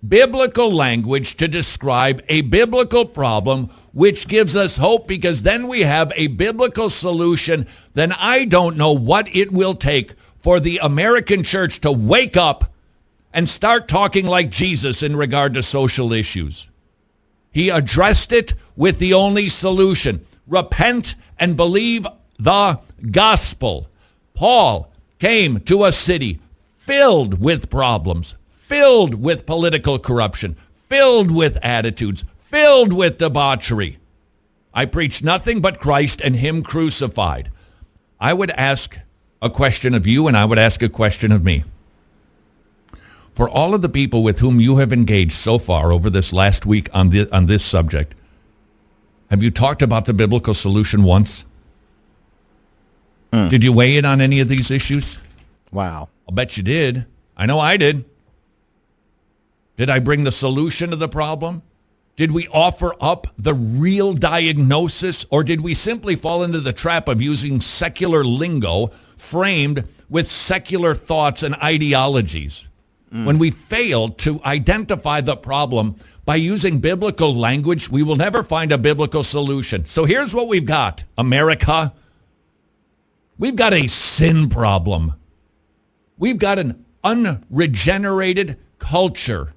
biblical 0.07 0.71
language 0.71 1.35
to 1.35 1.47
describe 1.47 2.23
a 2.29 2.41
biblical 2.41 3.05
problem, 3.05 3.69
which 3.93 4.27
gives 4.27 4.55
us 4.55 4.77
hope 4.77 5.07
because 5.07 5.41
then 5.41 5.67
we 5.67 5.81
have 5.81 6.11
a 6.15 6.27
biblical 6.27 6.89
solution. 6.89 7.67
Then 7.93 8.11
I 8.11 8.45
don't 8.45 8.77
know 8.77 8.91
what 8.91 9.33
it 9.35 9.51
will 9.51 9.75
take 9.75 10.13
for 10.39 10.59
the 10.59 10.79
American 10.79 11.43
church 11.43 11.81
to 11.81 11.91
wake 11.91 12.37
up 12.37 12.73
and 13.33 13.49
start 13.49 13.87
talking 13.87 14.25
like 14.25 14.49
Jesus 14.49 15.01
in 15.01 15.15
regard 15.15 15.53
to 15.55 15.63
social 15.63 16.13
issues. 16.13 16.69
He 17.51 17.69
addressed 17.69 18.31
it 18.31 18.53
with 18.75 18.99
the 18.99 19.13
only 19.13 19.49
solution. 19.49 20.25
Repent 20.47 21.15
and 21.39 21.57
believe 21.57 22.05
the 22.37 22.79
gospel. 23.11 23.89
Paul 24.33 24.91
came 25.19 25.59
to 25.61 25.85
a 25.85 25.91
city 25.91 26.39
filled 26.75 27.39
with 27.39 27.69
problems, 27.69 28.35
filled 28.51 29.15
with 29.15 29.45
political 29.45 29.97
corruption, 29.97 30.55
filled 30.87 31.31
with 31.31 31.57
attitudes, 31.63 32.23
filled 32.39 32.93
with 32.93 33.17
debauchery. 33.17 33.97
I 34.73 34.85
preach 34.85 35.23
nothing 35.23 35.61
but 35.61 35.79
Christ 35.79 36.21
and 36.21 36.35
him 36.35 36.61
crucified. 36.61 37.49
I 38.19 38.33
would 38.33 38.51
ask 38.51 38.97
a 39.41 39.49
question 39.49 39.93
of 39.93 40.05
you 40.05 40.27
and 40.27 40.35
I 40.35 40.45
would 40.45 40.59
ask 40.59 40.81
a 40.81 40.89
question 40.89 41.31
of 41.31 41.43
me. 41.43 41.63
For 43.33 43.49
all 43.49 43.73
of 43.73 43.81
the 43.81 43.89
people 43.89 44.23
with 44.23 44.39
whom 44.39 44.59
you 44.59 44.77
have 44.77 44.93
engaged 44.93 45.33
so 45.33 45.57
far 45.57 45.91
over 45.91 46.09
this 46.09 46.31
last 46.31 46.65
week 46.65 46.89
on 46.93 47.09
this, 47.09 47.27
on 47.31 47.47
this 47.47 47.63
subject, 47.63 48.15
have 49.29 49.43
you 49.43 49.51
talked 49.51 49.81
about 49.81 50.05
the 50.05 50.13
biblical 50.13 50.53
solution 50.53 51.03
once? 51.03 51.43
Mm. 53.35 53.49
Did 53.49 53.63
you 53.65 53.73
weigh 53.73 53.97
in 53.97 54.05
on 54.05 54.21
any 54.21 54.39
of 54.39 54.47
these 54.47 54.71
issues? 54.71 55.19
Wow. 55.71 56.07
I'll 56.27 56.33
bet 56.33 56.55
you 56.55 56.63
did. 56.63 57.05
I 57.35 57.45
know 57.45 57.59
I 57.59 57.75
did. 57.75 58.05
Did 59.75 59.89
I 59.89 59.99
bring 59.99 60.23
the 60.23 60.31
solution 60.31 60.91
to 60.91 60.95
the 60.95 61.09
problem? 61.09 61.61
Did 62.15 62.31
we 62.31 62.47
offer 62.47 62.95
up 63.01 63.27
the 63.37 63.53
real 63.53 64.13
diagnosis 64.13 65.25
or 65.29 65.43
did 65.43 65.59
we 65.59 65.73
simply 65.73 66.15
fall 66.15 66.43
into 66.43 66.61
the 66.61 66.71
trap 66.71 67.09
of 67.09 67.21
using 67.21 67.59
secular 67.59 68.23
lingo 68.23 68.91
framed 69.17 69.85
with 70.09 70.31
secular 70.31 70.95
thoughts 70.95 71.43
and 71.43 71.55
ideologies? 71.55 72.69
Mm. 73.13 73.25
When 73.25 73.37
we 73.37 73.51
fail 73.51 74.09
to 74.09 74.39
identify 74.45 75.19
the 75.19 75.35
problem 75.35 75.97
by 76.23 76.37
using 76.37 76.79
biblical 76.79 77.35
language, 77.35 77.89
we 77.89 78.01
will 78.01 78.15
never 78.15 78.43
find 78.43 78.71
a 78.71 78.77
biblical 78.77 79.23
solution. 79.23 79.85
So 79.85 80.05
here's 80.05 80.33
what 80.33 80.47
we've 80.47 80.65
got, 80.65 81.03
America. 81.17 81.91
We've 83.37 83.55
got 83.55 83.73
a 83.73 83.87
sin 83.87 84.49
problem. 84.49 85.13
We've 86.17 86.39
got 86.39 86.59
an 86.59 86.85
unregenerated 87.03 88.57
culture 88.79 89.53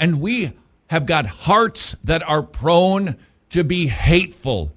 and 0.00 0.20
we 0.20 0.52
have 0.88 1.06
got 1.06 1.26
hearts 1.26 1.94
that 2.02 2.26
are 2.26 2.42
prone 2.42 3.16
to 3.50 3.62
be 3.62 3.86
hateful. 3.86 4.72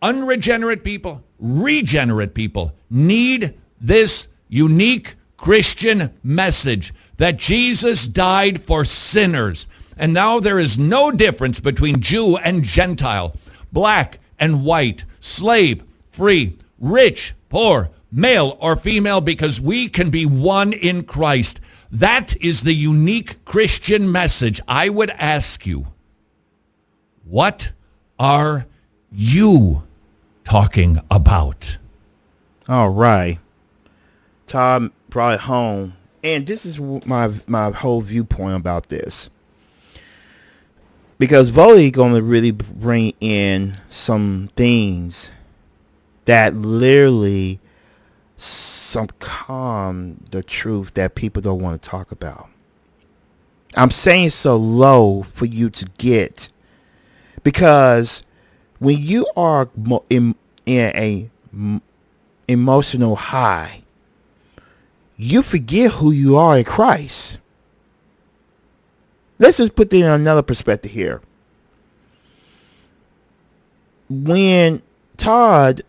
Unregenerate 0.00 0.84
people, 0.84 1.22
regenerate 1.38 2.32
people 2.32 2.72
need 2.88 3.58
this 3.80 4.28
unique 4.48 5.16
Christian 5.36 6.14
message 6.22 6.94
that 7.16 7.36
Jesus 7.36 8.06
died 8.06 8.62
for 8.62 8.84
sinners. 8.84 9.66
And 9.96 10.14
now 10.14 10.38
there 10.38 10.60
is 10.60 10.78
no 10.78 11.10
difference 11.10 11.58
between 11.58 12.00
Jew 12.00 12.36
and 12.36 12.62
Gentile, 12.62 13.34
black 13.72 14.20
and 14.38 14.64
white, 14.64 15.04
slave, 15.18 15.82
free, 16.12 16.56
rich, 16.82 17.34
poor, 17.48 17.88
male 18.10 18.58
or 18.60 18.76
female, 18.76 19.22
because 19.22 19.58
we 19.58 19.88
can 19.88 20.10
be 20.10 20.26
one 20.26 20.74
in 20.74 21.04
Christ. 21.04 21.60
That 21.90 22.36
is 22.42 22.62
the 22.62 22.74
unique 22.74 23.42
Christian 23.46 24.12
message. 24.12 24.60
I 24.68 24.90
would 24.90 25.10
ask 25.10 25.66
you, 25.66 25.86
what 27.24 27.72
are 28.18 28.66
you 29.10 29.84
talking 30.44 30.98
about? 31.10 31.78
All 32.68 32.90
right. 32.90 33.38
Todd 34.46 34.90
brought 35.08 35.34
it 35.34 35.40
home. 35.40 35.94
And 36.24 36.46
this 36.46 36.64
is 36.64 36.78
my 36.78 37.32
my 37.46 37.70
whole 37.70 38.00
viewpoint 38.00 38.56
about 38.56 38.88
this. 38.88 39.28
Because 41.18 41.50
Voddie 41.50 41.92
going 41.92 42.14
to 42.14 42.22
really 42.22 42.50
bring 42.50 43.14
in 43.20 43.76
some 43.88 44.50
things 44.56 45.30
that 46.24 46.54
literally 46.54 47.60
some 48.36 49.08
calm 49.18 50.24
the 50.30 50.42
truth 50.42 50.94
that 50.94 51.14
people 51.14 51.42
don't 51.42 51.60
want 51.60 51.80
to 51.80 51.88
talk 51.88 52.12
about. 52.12 52.48
I'm 53.74 53.90
saying 53.90 54.30
so 54.30 54.56
low 54.56 55.22
for 55.22 55.46
you 55.46 55.70
to 55.70 55.86
get 55.96 56.50
because 57.42 58.22
when 58.78 58.98
you 58.98 59.26
are 59.36 59.70
in, 60.10 60.34
in 60.66 60.96
a 60.96 61.30
emotional 62.48 63.16
high, 63.16 63.82
you 65.16 65.42
forget 65.42 65.92
who 65.92 66.10
you 66.10 66.36
are 66.36 66.58
in 66.58 66.64
Christ. 66.64 67.38
Let's 69.38 69.58
just 69.58 69.74
put 69.74 69.92
it 69.92 70.00
in 70.00 70.04
another 70.04 70.42
perspective 70.42 70.92
here. 70.92 71.22
When 74.08 74.82
Todd 75.16 75.82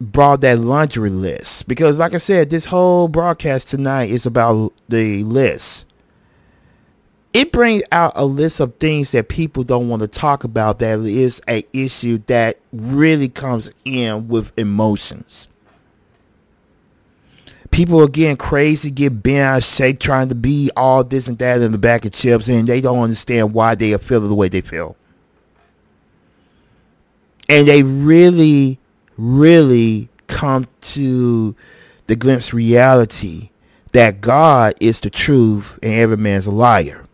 brought 0.00 0.40
that 0.40 0.58
laundry 0.58 1.10
list 1.10 1.68
because 1.68 1.98
like 1.98 2.14
I 2.14 2.18
said, 2.18 2.50
this 2.50 2.66
whole 2.66 3.08
broadcast 3.08 3.68
tonight 3.68 4.10
is 4.10 4.26
about 4.26 4.72
the 4.88 5.22
list. 5.24 5.86
It 7.32 7.50
brings 7.50 7.82
out 7.90 8.12
a 8.14 8.24
list 8.24 8.60
of 8.60 8.76
things 8.76 9.10
that 9.10 9.28
people 9.28 9.64
don't 9.64 9.88
want 9.88 10.02
to 10.02 10.08
talk 10.08 10.44
about 10.44 10.78
that 10.78 11.00
is 11.00 11.42
a 11.48 11.66
issue 11.72 12.18
that 12.26 12.58
really 12.72 13.28
comes 13.28 13.70
in 13.84 14.28
with 14.28 14.52
emotions. 14.56 15.48
People 17.72 18.00
are 18.00 18.08
getting 18.08 18.36
crazy, 18.36 18.88
get 18.88 19.20
bent 19.20 19.38
out 19.40 19.56
of 19.56 19.64
shape, 19.64 19.98
trying 19.98 20.28
to 20.28 20.36
be 20.36 20.70
all 20.76 21.02
this 21.02 21.26
and 21.26 21.36
that 21.38 21.60
in 21.60 21.72
the 21.72 21.78
back 21.78 22.04
of 22.04 22.12
chips, 22.12 22.46
and 22.46 22.68
they 22.68 22.80
don't 22.80 23.00
understand 23.00 23.52
why 23.52 23.74
they 23.74 23.92
are 23.92 23.98
feeling 23.98 24.28
the 24.28 24.34
way 24.36 24.48
they 24.48 24.60
feel. 24.60 24.94
And 27.48 27.66
they 27.66 27.82
really 27.82 28.78
really 29.16 30.08
come 30.26 30.66
to 30.80 31.54
the 32.06 32.16
glimpse 32.16 32.52
reality 32.52 33.50
that 33.92 34.20
God 34.20 34.74
is 34.80 35.00
the 35.00 35.10
truth 35.10 35.78
and 35.82 35.94
every 35.94 36.16
man's 36.16 36.46
a 36.46 36.50
liar. 36.50 37.06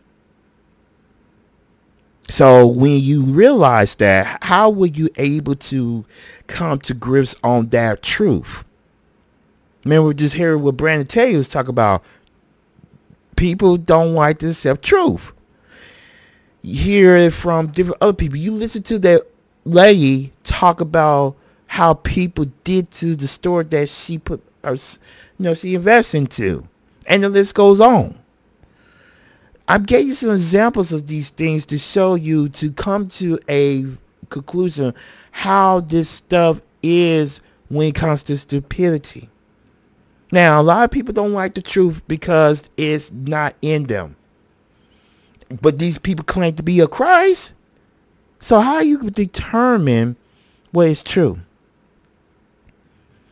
So 2.31 2.67
when 2.67 3.01
you 3.01 3.23
realize 3.23 3.97
that, 3.97 4.45
how 4.45 4.71
were 4.71 4.87
you 4.87 5.09
able 5.17 5.57
to 5.57 6.05
come 6.47 6.79
to 6.81 6.95
grips 6.95 7.35
on 7.43 7.69
that 7.71 8.03
truth? 8.03 8.65
Man, 9.85 10.05
we're 10.05 10.13
just 10.13 10.37
hearing 10.37 10.63
what 10.63 10.77
Brandon 10.77 11.07
Taylor 11.07 11.39
was 11.39 11.49
talking 11.49 11.71
about. 11.71 12.05
People 13.37 13.77
don't 13.77 14.15
like 14.15 14.39
to 14.39 14.51
accept 14.51 14.83
truth. 14.83 15.33
You 16.63 16.83
hear 16.83 17.17
it 17.17 17.33
from 17.33 17.69
different 17.69 18.01
other 18.01 18.13
people. 18.13 18.37
You 18.37 18.53
listen 18.53 18.83
to 18.85 18.99
that 19.01 19.23
lady 19.65 20.33
talk 20.45 20.81
about 20.81 21.37
how 21.71 21.95
people 21.95 22.47
did 22.65 22.91
to 22.91 23.15
the 23.15 23.29
store 23.29 23.63
that 23.63 23.89
she 23.89 24.19
put, 24.19 24.43
or, 24.65 24.73
you 24.73 24.99
know, 25.39 25.55
she 25.55 25.77
invests 25.77 26.15
into, 26.15 26.67
and 27.07 27.23
the 27.23 27.29
list 27.29 27.55
goes 27.55 27.81
on. 27.81 28.19
I'm 29.69 29.85
giving 29.85 30.09
you 30.09 30.15
some 30.15 30.31
examples 30.31 30.91
of 30.91 31.07
these 31.07 31.31
things 31.31 31.65
to 31.67 31.79
show 31.79 32.17
you 32.17 32.49
to 32.49 32.73
come 32.73 33.07
to 33.11 33.39
a 33.49 33.87
conclusion 34.31 34.95
how 35.31 35.79
this 35.79 36.09
stuff 36.09 36.61
is 36.83 37.41
when 37.69 37.87
it 37.87 37.95
comes 37.95 38.25
to 38.25 38.37
stupidity. 38.37 39.31
Now, 40.33 40.61
a 40.61 40.65
lot 40.65 40.83
of 40.83 40.91
people 40.91 41.15
don't 41.15 41.35
like 41.35 41.55
the 41.55 41.63
truth 41.63 42.03
because 42.09 42.69
it's 42.77 43.13
not 43.13 43.55
in 43.63 43.85
them. 43.85 44.17
But 45.63 45.79
these 45.79 45.99
people 45.99 46.25
claim 46.25 46.57
to 46.57 46.65
be 46.65 46.81
a 46.81 46.89
Christ. 46.89 47.53
So 48.41 48.59
how 48.59 48.81
you 48.81 49.09
determine 49.09 50.17
what 50.73 50.89
is 50.89 51.05
true? 51.05 51.39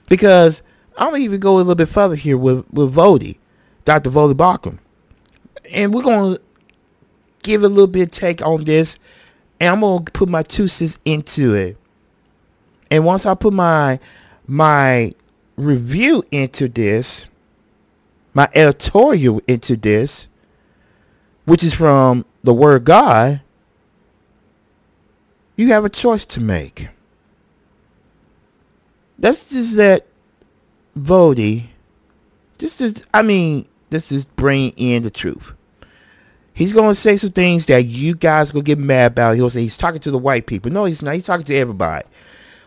Because 0.09 0.63
I'm 0.97 1.13
gonna 1.13 1.25
even 1.25 1.41
go 1.41 1.57
a 1.57 1.59
little 1.59 1.75
bit 1.75 1.89
further 1.89 2.15
here 2.15 2.39
with 2.39 2.67
with 2.73 2.95
Voddie, 2.95 3.39
Dr. 3.85 4.11
Voddie 4.11 4.35
Baucham 4.35 4.79
and 5.71 5.93
we're 5.93 6.03
gonna 6.03 6.39
give 7.43 7.63
a 7.63 7.69
little 7.69 7.87
bit 7.87 8.03
of 8.03 8.11
take 8.11 8.45
on 8.45 8.65
this, 8.65 8.99
and 9.61 9.71
I'm 9.71 9.81
gonna 9.81 10.05
put 10.05 10.29
my 10.29 10.43
two 10.43 10.69
cents 10.69 10.99
into 11.05 11.55
it. 11.55 11.77
And 12.91 13.05
once 13.05 13.27
I 13.27 13.35
put 13.35 13.53
my 13.53 13.99
my 14.47 15.15
review 15.57 16.25
into 16.31 16.69
this, 16.69 17.27
my 18.35 18.49
editorial 18.55 19.43
into 19.47 19.77
this, 19.77 20.29
which 21.45 21.63
is 21.63 21.75
from 21.75 22.25
the 22.43 22.55
Word 22.55 22.85
God, 22.85 23.43
you 25.57 25.69
have 25.69 25.85
a 25.85 25.91
choice 25.91 26.25
to 26.27 26.41
make. 26.41 26.89
That's 29.19 29.51
just 29.51 29.77
that 29.77 30.07
Voddie. 30.97 31.67
This 32.59 32.81
is, 32.81 33.05
I 33.13 33.23
mean, 33.23 33.69
this 33.91 34.13
is 34.13 34.25
bringing 34.25 34.73
in 34.77 35.03
the 35.03 35.11
truth. 35.11 35.53
He's 36.53 36.73
to 36.95 37.01
say 37.01 37.17
some 37.17 37.31
things 37.31 37.67
that 37.67 37.85
you 37.85 38.15
guys 38.17 38.51
to 38.65 38.67
get 38.67 38.79
mad 38.79 39.13
about. 39.13 39.37
He'll 39.37 39.49
say 39.49 39.63
he's 39.63 39.77
talking 39.77 40.01
to 40.01 40.11
the 40.11 40.19
white 40.19 40.47
people. 40.47 40.73
No, 40.73 40.87
he's 40.87 41.03
not. 41.03 41.15
He's 41.15 41.25
talking 41.25 41.47
to 41.47 41.55
everybody. 41.55 42.07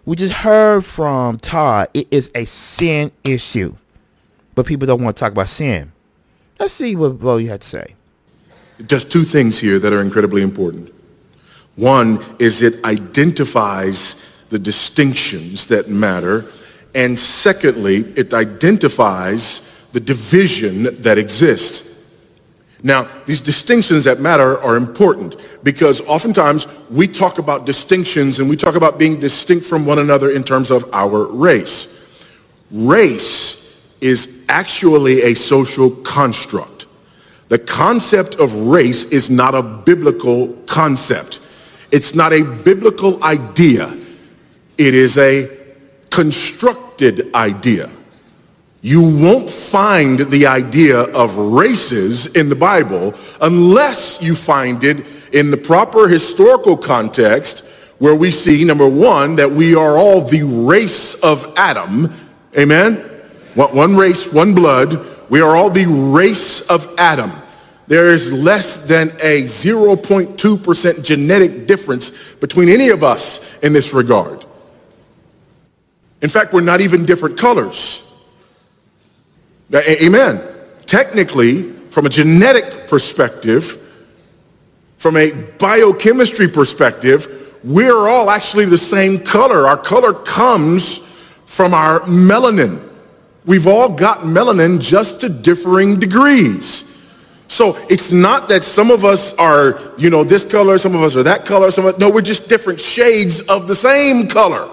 We 0.05 0.15
just 0.15 0.33
heard 0.33 0.85
from 0.85 1.39
Todd. 1.39 1.89
It 1.93 2.07
is 2.09 2.31
a 2.33 2.45
sin 2.45 3.11
issue. 3.25 3.75
But 4.55 4.65
people 4.65 4.87
don't 4.87 5.03
want 5.03 5.17
to 5.17 5.19
talk 5.19 5.33
about 5.33 5.49
sin. 5.49 5.91
Let's 6.57 6.73
see 6.73 6.95
what 6.95 7.37
you 7.37 7.49
had 7.49 7.61
to 7.61 7.67
say. 7.67 7.95
Just 8.87 9.11
two 9.11 9.23
things 9.23 9.59
here 9.59 9.77
that 9.79 9.91
are 9.91 10.01
incredibly 10.01 10.41
important. 10.41 10.93
One 11.75 12.23
is 12.39 12.61
it 12.61 12.83
identifies 12.85 14.15
the 14.51 14.59
distinctions 14.59 15.65
that 15.67 15.89
matter. 15.89 16.45
And 16.93 17.17
secondly, 17.17 17.99
it 18.15 18.33
identifies 18.33 19.87
the 19.93 19.99
division 19.99 21.01
that 21.01 21.17
exists. 21.17 21.87
Now, 22.83 23.07
these 23.25 23.41
distinctions 23.41 24.03
that 24.05 24.19
matter 24.19 24.59
are 24.59 24.75
important 24.75 25.35
because 25.63 26.01
oftentimes 26.01 26.67
we 26.89 27.07
talk 27.07 27.37
about 27.37 27.65
distinctions 27.65 28.39
and 28.39 28.49
we 28.49 28.55
talk 28.55 28.75
about 28.75 28.99
being 28.99 29.19
distinct 29.19 29.65
from 29.65 29.85
one 29.85 29.99
another 29.99 30.31
in 30.31 30.43
terms 30.43 30.71
of 30.71 30.89
our 30.93 31.25
race. 31.25 31.87
Race 32.71 33.57
is 34.01 34.43
actually 34.49 35.21
a 35.21 35.35
social 35.35 35.91
construct. 35.91 36.87
The 37.49 37.59
concept 37.59 38.35
of 38.35 38.53
race 38.55 39.03
is 39.05 39.29
not 39.29 39.53
a 39.53 39.61
biblical 39.61 40.53
concept. 40.65 41.39
It's 41.91 42.15
not 42.15 42.33
a 42.33 42.43
biblical 42.43 43.23
idea. 43.23 43.95
It 44.81 44.95
is 44.95 45.19
a 45.19 45.47
constructed 46.09 47.35
idea. 47.35 47.87
You 48.81 49.03
won't 49.15 49.47
find 49.47 50.21
the 50.21 50.47
idea 50.47 51.01
of 51.01 51.37
races 51.37 52.25
in 52.25 52.49
the 52.49 52.55
Bible 52.55 53.13
unless 53.41 54.23
you 54.23 54.33
find 54.33 54.83
it 54.83 55.05
in 55.35 55.51
the 55.51 55.57
proper 55.57 56.07
historical 56.07 56.75
context 56.75 57.63
where 57.99 58.15
we 58.15 58.31
see, 58.31 58.63
number 58.63 58.89
one, 58.89 59.35
that 59.35 59.51
we 59.51 59.75
are 59.75 59.99
all 59.99 60.23
the 60.23 60.41
race 60.41 61.13
of 61.21 61.53
Adam. 61.57 62.11
Amen? 62.57 62.95
One 63.53 63.95
race, 63.95 64.33
one 64.33 64.55
blood. 64.55 65.05
We 65.29 65.41
are 65.41 65.55
all 65.55 65.69
the 65.69 65.85
race 65.85 66.61
of 66.61 66.91
Adam. 66.97 67.33
There 67.85 68.09
is 68.09 68.33
less 68.33 68.77
than 68.77 69.09
a 69.21 69.43
0.2% 69.43 71.03
genetic 71.03 71.67
difference 71.67 72.33
between 72.33 72.67
any 72.67 72.89
of 72.89 73.03
us 73.03 73.59
in 73.59 73.73
this 73.73 73.93
regard. 73.93 74.47
In 76.21 76.29
fact, 76.29 76.53
we're 76.53 76.61
not 76.61 76.81
even 76.81 77.05
different 77.05 77.37
colors. 77.37 78.07
Amen. 79.73 80.41
Technically, 80.85 81.71
from 81.89 82.05
a 82.05 82.09
genetic 82.09 82.87
perspective, 82.87 83.77
from 84.97 85.17
a 85.17 85.31
biochemistry 85.57 86.47
perspective, 86.47 87.59
we're 87.63 88.07
all 88.07 88.29
actually 88.29 88.65
the 88.65 88.77
same 88.77 89.19
color. 89.19 89.67
Our 89.67 89.77
color 89.77 90.13
comes 90.13 90.99
from 91.45 91.73
our 91.73 92.01
melanin. 92.01 92.87
We've 93.45 93.67
all 93.67 93.89
got 93.89 94.19
melanin 94.19 94.79
just 94.79 95.21
to 95.21 95.29
differing 95.29 95.99
degrees. 95.99 96.87
So 97.47 97.75
it's 97.89 98.11
not 98.11 98.47
that 98.49 98.63
some 98.63 98.91
of 98.91 99.03
us 99.03 99.33
are, 99.33 99.79
you 99.97 100.09
know, 100.09 100.23
this 100.23 100.45
color, 100.45 100.77
some 100.77 100.95
of 100.95 101.01
us 101.01 101.15
are 101.15 101.23
that 101.23 101.45
color, 101.45 101.71
some 101.71 101.85
of, 101.85 101.99
no, 101.99 102.09
we're 102.09 102.21
just 102.21 102.47
different 102.47 102.79
shades 102.79 103.41
of 103.41 103.67
the 103.67 103.75
same 103.75 104.27
color. 104.27 104.69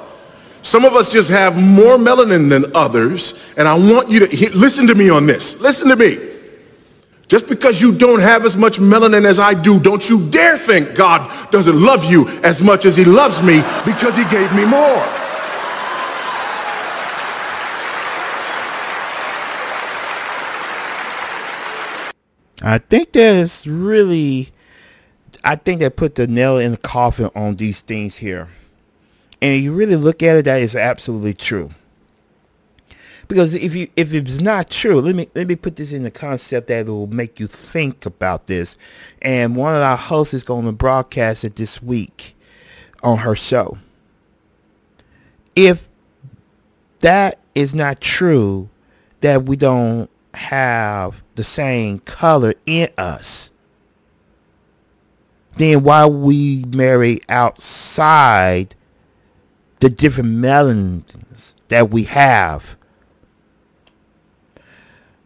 Some 0.62 0.84
of 0.84 0.94
us 0.94 1.10
just 1.10 1.30
have 1.30 1.60
more 1.60 1.96
melanin 1.96 2.50
than 2.50 2.64
others, 2.74 3.52
and 3.56 3.66
I 3.66 3.74
want 3.74 4.10
you 4.10 4.26
to 4.26 4.56
listen 4.56 4.86
to 4.88 4.94
me 4.94 5.08
on 5.08 5.26
this. 5.26 5.58
Listen 5.60 5.88
to 5.88 5.96
me. 5.96 6.18
Just 7.28 7.46
because 7.46 7.80
you 7.80 7.92
don't 7.92 8.20
have 8.20 8.44
as 8.46 8.56
much 8.56 8.78
melanin 8.78 9.26
as 9.26 9.38
I 9.38 9.52
do, 9.54 9.78
don't 9.78 10.08
you 10.08 10.28
dare 10.30 10.56
think 10.56 10.94
God 10.94 11.30
doesn't 11.50 11.78
love 11.78 12.04
you 12.04 12.26
as 12.42 12.62
much 12.62 12.86
as 12.86 12.96
he 12.96 13.04
loves 13.04 13.42
me 13.42 13.62
because 13.84 14.16
he 14.16 14.24
gave 14.24 14.52
me 14.54 14.64
more. 14.64 15.04
I 22.60 22.78
think 22.78 23.12
that's 23.12 23.66
really, 23.66 24.52
I 25.44 25.56
think 25.56 25.80
that 25.80 25.96
put 25.96 26.16
the 26.16 26.26
nail 26.26 26.58
in 26.58 26.72
the 26.72 26.76
coffin 26.78 27.30
on 27.34 27.56
these 27.56 27.82
things 27.82 28.16
here 28.16 28.48
and 29.40 29.62
you 29.62 29.72
really 29.72 29.96
look 29.96 30.22
at 30.22 30.36
it, 30.36 30.44
that 30.46 30.60
is 30.60 30.74
absolutely 30.74 31.34
true. 31.34 31.70
Because 33.28 33.54
if 33.54 33.74
you 33.74 33.88
if 33.94 34.14
it's 34.14 34.40
not 34.40 34.70
true, 34.70 35.00
let 35.02 35.14
me 35.14 35.28
let 35.34 35.46
me 35.46 35.54
put 35.54 35.76
this 35.76 35.92
in 35.92 36.02
the 36.02 36.10
concept 36.10 36.68
that 36.68 36.86
will 36.86 37.06
make 37.06 37.38
you 37.38 37.46
think 37.46 38.06
about 38.06 38.46
this. 38.46 38.76
And 39.20 39.54
one 39.54 39.74
of 39.74 39.82
our 39.82 39.98
hosts 39.98 40.32
is 40.32 40.44
going 40.44 40.64
to 40.64 40.72
broadcast 40.72 41.44
it 41.44 41.56
this 41.56 41.82
week 41.82 42.34
on 43.02 43.18
her 43.18 43.36
show. 43.36 43.78
If 45.54 45.88
that 47.00 47.38
is 47.54 47.74
not 47.74 48.00
true, 48.00 48.70
that 49.20 49.44
we 49.44 49.56
don't 49.56 50.08
have 50.32 51.22
the 51.34 51.44
same 51.44 51.98
color 52.00 52.54
in 52.64 52.88
us, 52.96 53.50
then 55.56 55.82
why 55.82 56.06
we 56.06 56.64
marry 56.68 57.20
outside 57.28 58.74
the 59.80 59.88
different 59.88 60.30
melanins 60.30 61.54
that 61.68 61.90
we 61.90 62.04
have. 62.04 62.76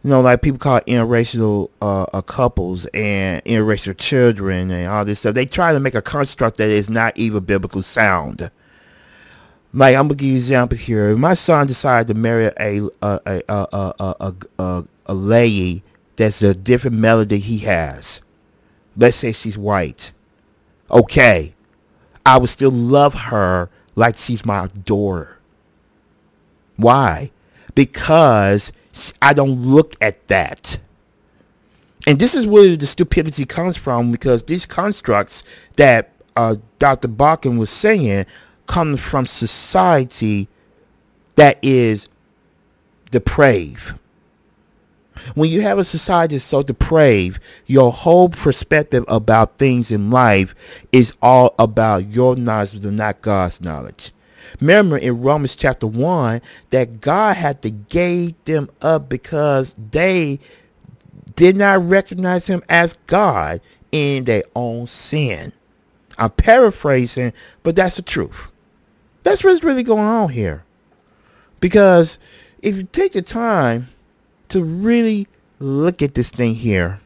You 0.03 0.09
know, 0.09 0.21
like 0.21 0.41
people 0.41 0.59
call 0.59 0.81
interracial 0.81 1.69
uh, 1.81 2.03
uh, 2.13 2.21
couples 2.21 2.85
and 2.87 3.43
interracial 3.45 3.97
children 3.97 4.69
and 4.69 4.87
all 4.87 5.05
this 5.05 5.19
stuff. 5.19 5.33
They 5.33 5.45
try 5.45 5.71
to 5.71 5.79
make 5.79 5.95
a 5.95 6.01
construct 6.01 6.57
that 6.57 6.69
is 6.69 6.89
not 6.89 7.17
even 7.17 7.45
biblical 7.45 7.81
sound. 7.81 8.51
Like 9.73 9.95
I'm 9.95 10.09
gonna 10.09 10.15
give 10.15 10.27
you 10.27 10.33
an 10.33 10.37
example 10.37 10.77
here. 10.77 11.15
My 11.15 11.33
son 11.33 11.67
decided 11.67 12.13
to 12.13 12.19
marry 12.19 12.45
a 12.45 12.89
a 13.01 13.19
a 13.25 13.41
a 13.47 13.93
a, 13.99 14.35
a, 14.59 14.83
a 15.05 15.13
lady 15.13 15.83
that's 16.17 16.41
a 16.41 16.53
different 16.53 16.97
melody 16.97 17.39
he 17.39 17.59
has. 17.59 18.21
Let's 18.97 19.17
say 19.17 19.31
she's 19.31 19.57
white. 19.57 20.11
Okay, 20.91 21.55
I 22.25 22.37
would 22.37 22.49
still 22.49 22.71
love 22.71 23.13
her 23.15 23.69
like 23.95 24.17
she's 24.17 24.45
my 24.45 24.67
daughter. 24.67 25.39
Why? 26.75 27.31
Because 27.75 28.71
I 29.21 29.33
don't 29.33 29.61
look 29.61 29.95
at 30.01 30.27
that. 30.27 30.79
And 32.05 32.19
this 32.19 32.35
is 32.35 32.45
where 32.45 32.75
the 32.75 32.85
stupidity 32.85 33.45
comes 33.45 33.77
from 33.77 34.11
because 34.11 34.43
these 34.43 34.65
constructs 34.65 35.43
that 35.77 36.11
uh, 36.35 36.57
Dr. 36.79 37.07
Baucham 37.07 37.57
was 37.57 37.69
saying 37.69 38.25
come 38.67 38.97
from 38.97 39.25
society 39.25 40.47
that 41.35 41.57
is 41.61 42.09
depraved. 43.11 43.93
When 45.35 45.49
you 45.49 45.61
have 45.61 45.79
a 45.79 45.83
society 45.83 46.37
so 46.37 46.63
depraved, 46.63 47.41
your 47.65 47.91
whole 47.91 48.29
perspective 48.29 49.05
about 49.07 49.57
things 49.57 49.91
in 49.91 50.11
life 50.11 50.55
is 50.91 51.13
all 51.21 51.55
about 51.57 52.07
your 52.09 52.35
knowledge, 52.35 52.83
not 52.83 53.21
God's 53.21 53.61
knowledge. 53.61 54.11
Remember 54.59 54.97
in 54.97 55.21
Romans 55.21 55.55
chapter 55.55 55.87
1 55.87 56.41
that 56.69 57.01
God 57.01 57.37
had 57.37 57.61
to 57.63 57.71
gave 57.71 58.35
them 58.45 58.69
up 58.81 59.09
because 59.09 59.75
they 59.91 60.39
did 61.35 61.55
not 61.55 61.87
recognize 61.87 62.47
him 62.47 62.63
as 62.69 62.97
God 63.07 63.61
in 63.91 64.25
their 64.25 64.43
own 64.55 64.87
sin. 64.87 65.53
I'm 66.17 66.31
paraphrasing, 66.31 67.33
but 67.63 67.75
that's 67.75 67.95
the 67.95 68.01
truth. 68.01 68.51
That's 69.23 69.43
what's 69.43 69.63
really 69.63 69.83
going 69.83 70.05
on 70.05 70.29
here. 70.29 70.63
Because 71.59 72.19
if 72.61 72.75
you 72.75 72.83
take 72.83 73.13
the 73.13 73.21
time 73.21 73.89
to 74.53 74.63
really 74.63 75.27
look 75.59 76.01
at 76.01 76.13
this 76.13 76.29
thing 76.29 76.53
here, 76.55 76.99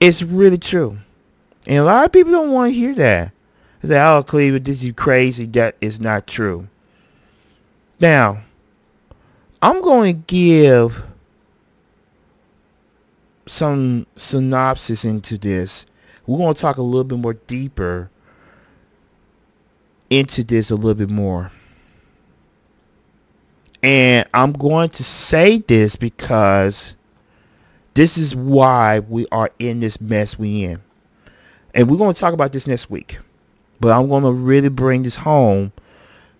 it's 0.00 0.22
really 0.22 0.58
true. 0.58 0.98
And 1.66 1.78
a 1.78 1.84
lot 1.84 2.06
of 2.06 2.12
people 2.12 2.32
don't 2.32 2.50
want 2.50 2.72
to 2.72 2.78
hear 2.78 2.94
that. 2.94 3.32
They 3.80 3.88
say, 3.88 4.02
oh, 4.02 4.22
Cleveland, 4.22 4.64
this 4.64 4.82
is 4.82 4.92
crazy. 4.96 5.46
That 5.46 5.76
is 5.80 6.00
not 6.00 6.26
true. 6.26 6.68
Now, 8.00 8.42
I'm 9.62 9.82
going 9.82 10.14
to 10.14 10.22
give 10.26 11.02
some 13.46 14.06
synopsis 14.16 15.04
into 15.04 15.36
this. 15.36 15.84
We're 16.26 16.38
going 16.38 16.54
to 16.54 16.60
talk 16.60 16.78
a 16.78 16.82
little 16.82 17.04
bit 17.04 17.18
more 17.18 17.34
deeper 17.34 18.10
into 20.08 20.42
this 20.42 20.70
a 20.70 20.76
little 20.76 20.94
bit 20.94 21.10
more. 21.10 21.52
And 23.84 24.26
I'm 24.32 24.52
going 24.52 24.88
to 24.88 25.04
say 25.04 25.58
this 25.58 25.94
because 25.94 26.94
this 27.92 28.16
is 28.16 28.34
why 28.34 29.00
we 29.00 29.26
are 29.30 29.50
in 29.58 29.80
this 29.80 30.00
mess 30.00 30.38
we 30.38 30.64
in. 30.64 30.80
And 31.74 31.90
we're 31.90 31.98
going 31.98 32.14
to 32.14 32.18
talk 32.18 32.32
about 32.32 32.50
this 32.50 32.66
next 32.66 32.88
week. 32.88 33.18
But 33.80 33.92
I'm 33.92 34.08
going 34.08 34.22
to 34.22 34.32
really 34.32 34.70
bring 34.70 35.02
this 35.02 35.16
home 35.16 35.72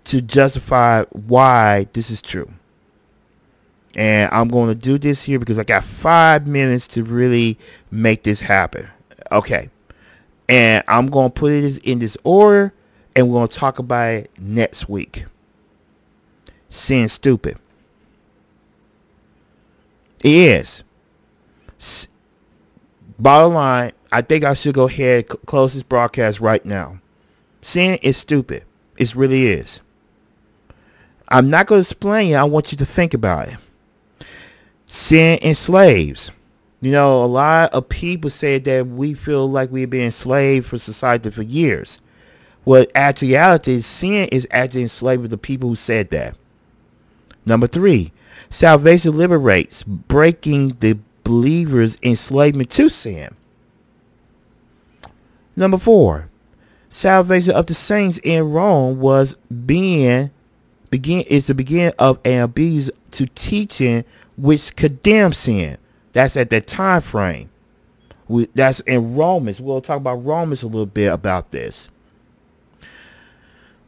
to 0.04 0.22
justify 0.22 1.04
why 1.12 1.86
this 1.92 2.08
is 2.08 2.22
true. 2.22 2.50
And 3.94 4.32
I'm 4.32 4.48
going 4.48 4.70
to 4.70 4.74
do 4.74 4.96
this 4.96 5.24
here 5.24 5.38
because 5.38 5.58
I 5.58 5.64
got 5.64 5.84
five 5.84 6.46
minutes 6.46 6.88
to 6.88 7.04
really 7.04 7.58
make 7.90 8.22
this 8.22 8.40
happen. 8.40 8.88
Okay. 9.30 9.68
And 10.48 10.82
I'm 10.88 11.08
going 11.08 11.30
to 11.30 11.34
put 11.34 11.52
it 11.52 11.76
in 11.84 11.98
this 11.98 12.16
order 12.24 12.72
and 13.14 13.28
we're 13.28 13.40
going 13.40 13.48
to 13.48 13.54
talk 13.54 13.78
about 13.78 14.14
it 14.14 14.30
next 14.38 14.88
week. 14.88 15.26
Sin 16.74 17.08
stupid. 17.08 17.56
It 20.24 20.32
is. 20.32 20.82
Bottom 23.16 23.54
line, 23.54 23.92
I 24.10 24.22
think 24.22 24.42
I 24.42 24.54
should 24.54 24.74
go 24.74 24.88
ahead 24.88 25.30
c- 25.30 25.38
close 25.46 25.74
this 25.74 25.84
broadcast 25.84 26.40
right 26.40 26.64
now. 26.64 27.00
Sin 27.62 27.96
is 28.02 28.16
stupid. 28.16 28.64
It 28.98 29.14
really 29.14 29.46
is. 29.46 29.80
I'm 31.28 31.48
not 31.48 31.68
going 31.68 31.78
to 31.78 31.88
explain 31.88 32.32
it. 32.32 32.36
I 32.36 32.44
want 32.44 32.72
you 32.72 32.78
to 32.78 32.84
think 32.84 33.14
about 33.14 33.48
it. 33.48 33.56
Sin 34.86 35.38
enslaves. 35.42 36.32
You 36.80 36.90
know, 36.90 37.24
a 37.24 37.26
lot 37.26 37.72
of 37.72 37.88
people 37.88 38.30
say 38.30 38.58
that 38.58 38.88
we 38.88 39.14
feel 39.14 39.48
like 39.48 39.70
we've 39.70 39.88
been 39.88 40.06
enslaved 40.06 40.66
for 40.66 40.78
society 40.78 41.30
for 41.30 41.42
years. 41.42 42.00
Well, 42.64 42.84
actuality, 42.96 43.80
sin 43.80 44.28
is 44.32 44.48
actually 44.50 44.82
enslaving 44.82 45.28
the 45.28 45.38
people 45.38 45.68
who 45.68 45.76
said 45.76 46.10
that. 46.10 46.36
Number 47.46 47.66
three, 47.66 48.12
salvation 48.50 49.16
liberates, 49.16 49.82
breaking 49.82 50.76
the 50.80 50.98
believer's 51.24 51.98
enslavement 52.02 52.70
to 52.70 52.88
sin. 52.88 53.34
Number 55.56 55.78
four, 55.78 56.28
salvation 56.90 57.54
of 57.54 57.66
the 57.66 57.74
saints 57.74 58.18
in 58.22 58.50
Rome 58.50 59.00
was 59.00 59.36
being 59.66 60.30
begin 60.90 61.22
is 61.22 61.48
the 61.48 61.54
beginning 61.54 61.92
of 61.98 62.20
an 62.24 62.40
abuse 62.42 62.88
to 63.10 63.26
teaching 63.26 64.04
which 64.36 64.76
condemns 64.76 65.38
sin. 65.38 65.76
That's 66.12 66.36
at 66.36 66.50
that 66.50 66.68
time 66.68 67.02
frame. 67.02 67.50
We, 68.28 68.46
that's 68.54 68.80
in 68.80 69.16
Romans. 69.16 69.60
We'll 69.60 69.80
talk 69.80 69.96
about 69.96 70.24
Romans 70.24 70.62
a 70.62 70.66
little 70.66 70.86
bit 70.86 71.12
about 71.12 71.50
this. 71.50 71.88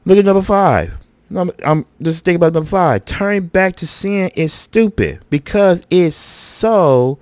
Look 0.04 0.18
at 0.18 0.24
number 0.24 0.42
five. 0.42 0.94
Um, 1.34 1.86
just 2.00 2.24
think 2.24 2.36
about 2.36 2.52
number 2.52 2.68
five. 2.68 3.04
Turning 3.04 3.48
back 3.48 3.76
to 3.76 3.86
sin 3.86 4.30
is 4.36 4.52
stupid 4.52 5.20
because 5.30 5.82
it's 5.90 6.16
so. 6.16 7.18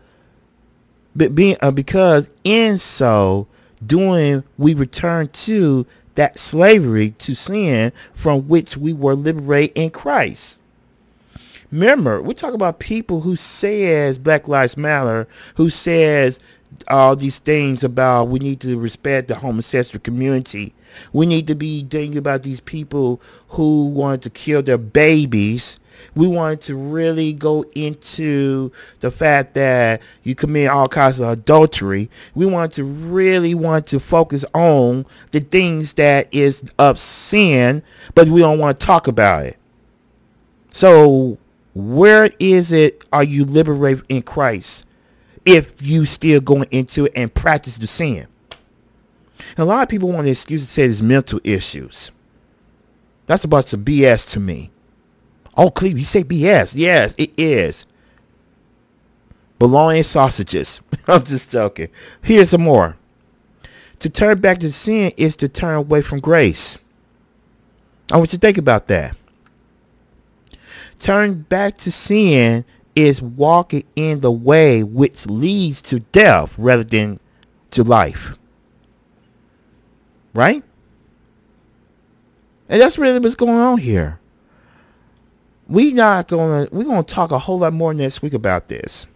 But 1.16 1.35
being 1.35 1.56
uh, 1.62 1.70
because 1.70 2.28
in 2.43 2.76
so 2.78 3.47
doing 3.85 4.44
we 4.59 4.74
return 4.74 5.28
to 5.28 5.86
that 6.16 6.39
slavery 6.39 7.10
to 7.18 7.35
sin 7.35 7.93
from 8.14 8.48
which 8.48 8.76
we 8.76 8.93
were 8.93 9.14
liberated 9.14 9.76
in 9.76 9.90
Christ. 9.90 10.59
Remember, 11.70 12.22
we 12.22 12.35
talk 12.35 12.55
about 12.55 12.78
people 12.78 13.22
who 13.22 13.35
says 13.35 14.18
Black 14.18 14.47
Lives 14.47 14.76
Matter, 14.76 15.26
who 15.56 15.70
says 15.70 16.39
all 16.88 17.16
these 17.16 17.38
things 17.38 17.84
about 17.84 18.28
we 18.28 18.38
need 18.38 18.60
to 18.60 18.78
respect 18.78 19.28
the 19.28 19.36
homosexual 19.36 20.01
community. 20.01 20.74
We 21.12 21.26
need 21.26 21.46
to 21.48 21.55
be 21.55 21.84
thinking 21.84 22.18
about 22.18 22.42
these 22.42 22.60
people 22.60 23.20
who 23.48 23.86
want 23.86 24.22
to 24.22 24.30
kill 24.30 24.62
their 24.62 24.78
babies. 24.78 25.78
We 26.14 26.26
want 26.26 26.60
to 26.62 26.76
really 26.76 27.32
go 27.32 27.64
into 27.74 28.70
the 29.01 29.10
fact 29.10 29.55
that 29.55 30.01
you 30.22 30.34
commit 30.34 30.68
all 30.68 30.88
kinds 30.88 31.18
of 31.18 31.28
adultery. 31.28 32.10
We 32.34 32.46
want 32.46 32.72
to 32.74 32.84
really 32.84 33.55
want 33.55 33.86
to 33.88 34.01
focus 34.01 34.44
on 34.55 35.06
the 35.30 35.40
things 35.40 35.94
that 35.94 36.28
is 36.32 36.64
of 36.78 36.98
sin, 36.98 37.82
but 38.14 38.28
we 38.28 38.40
don't 38.40 38.59
want 38.59 38.78
to 38.78 38.86
talk 38.86 39.06
about 39.06 39.46
it. 39.46 39.56
So 40.70 41.38
where 41.74 42.30
is 42.38 42.70
it 42.72 43.02
are 43.12 43.24
you 43.24 43.44
liberated 43.44 44.05
in 44.09 44.22
Christ 44.22 44.86
if 45.45 45.81
you 45.83 46.05
still 46.05 46.41
going 46.41 46.69
into 46.71 47.07
it 47.07 47.12
and 47.16 47.33
practice 47.33 47.79
the 47.79 47.87
sin? 47.87 48.29
A 49.57 49.65
lot 49.65 49.83
of 49.83 49.89
people 49.89 50.11
want 50.11 50.27
to 50.27 50.31
excuse 50.31 50.65
to 50.65 50.71
say 50.71 50.85
it's 50.85 51.03
mental 51.03 51.41
issues. 51.45 52.11
That's 53.27 53.45
about 53.45 53.66
some 53.66 53.85
BS 53.85 54.31
to 54.33 54.41
me. 54.41 54.71
Oh, 55.57 55.71
Cleve, 55.71 55.99
you 55.99 56.05
say 56.05 56.25
BS. 56.25 56.75
Yes, 56.75 57.15
it 57.16 57.33
is. 57.37 57.87
Bologna 59.59 60.03
sausages. 60.03 60.81
I'm 61.09 61.23
just 61.23 61.51
joking. 61.51 61.89
Here's 62.23 62.51
some 62.51 62.62
more. 62.62 62.97
To 64.01 64.11
turn 64.11 64.41
back 64.41 64.59
to 64.59 64.73
sin 64.73 65.12
is 65.16 65.37
to 65.37 65.49
turn 65.49 65.77
away 65.77 66.03
from 66.03 66.21
grace. 66.21 66.77
I 68.12 68.16
want 68.16 68.33
you 68.33 68.39
to 68.39 68.47
think 68.47 68.59
about 68.59 68.89
that. 68.89 69.16
Turn 70.99 71.43
back 71.43 71.79
to 71.79 71.93
sin 71.93 72.65
is 72.97 73.21
walking 73.21 73.85
in 73.97 74.21
the 74.21 74.31
way 74.31 74.83
which 74.83 75.27
leads 75.27 75.81
to 75.83 76.01
death 76.01 76.55
rather 76.57 76.85
than 76.85 77.19
to 77.71 77.83
life. 77.83 78.37
Right? 80.33 80.62
And 82.69 82.81
that's 82.81 82.99
really 82.99 83.19
what's 83.19 83.35
going 83.35 83.59
on 83.59 83.79
here. 83.79 84.19
We 85.69 85.93
not 85.93 86.29
gonna 86.29 86.69
we're 86.71 86.85
gonna 86.85 87.03
talk 87.03 87.31
a 87.31 87.39
whole 87.39 87.61
lot 87.61 87.73
more 87.73 87.95
next 87.95 88.23
week 88.23 88.35
about 88.35 88.69
this. 88.69 89.07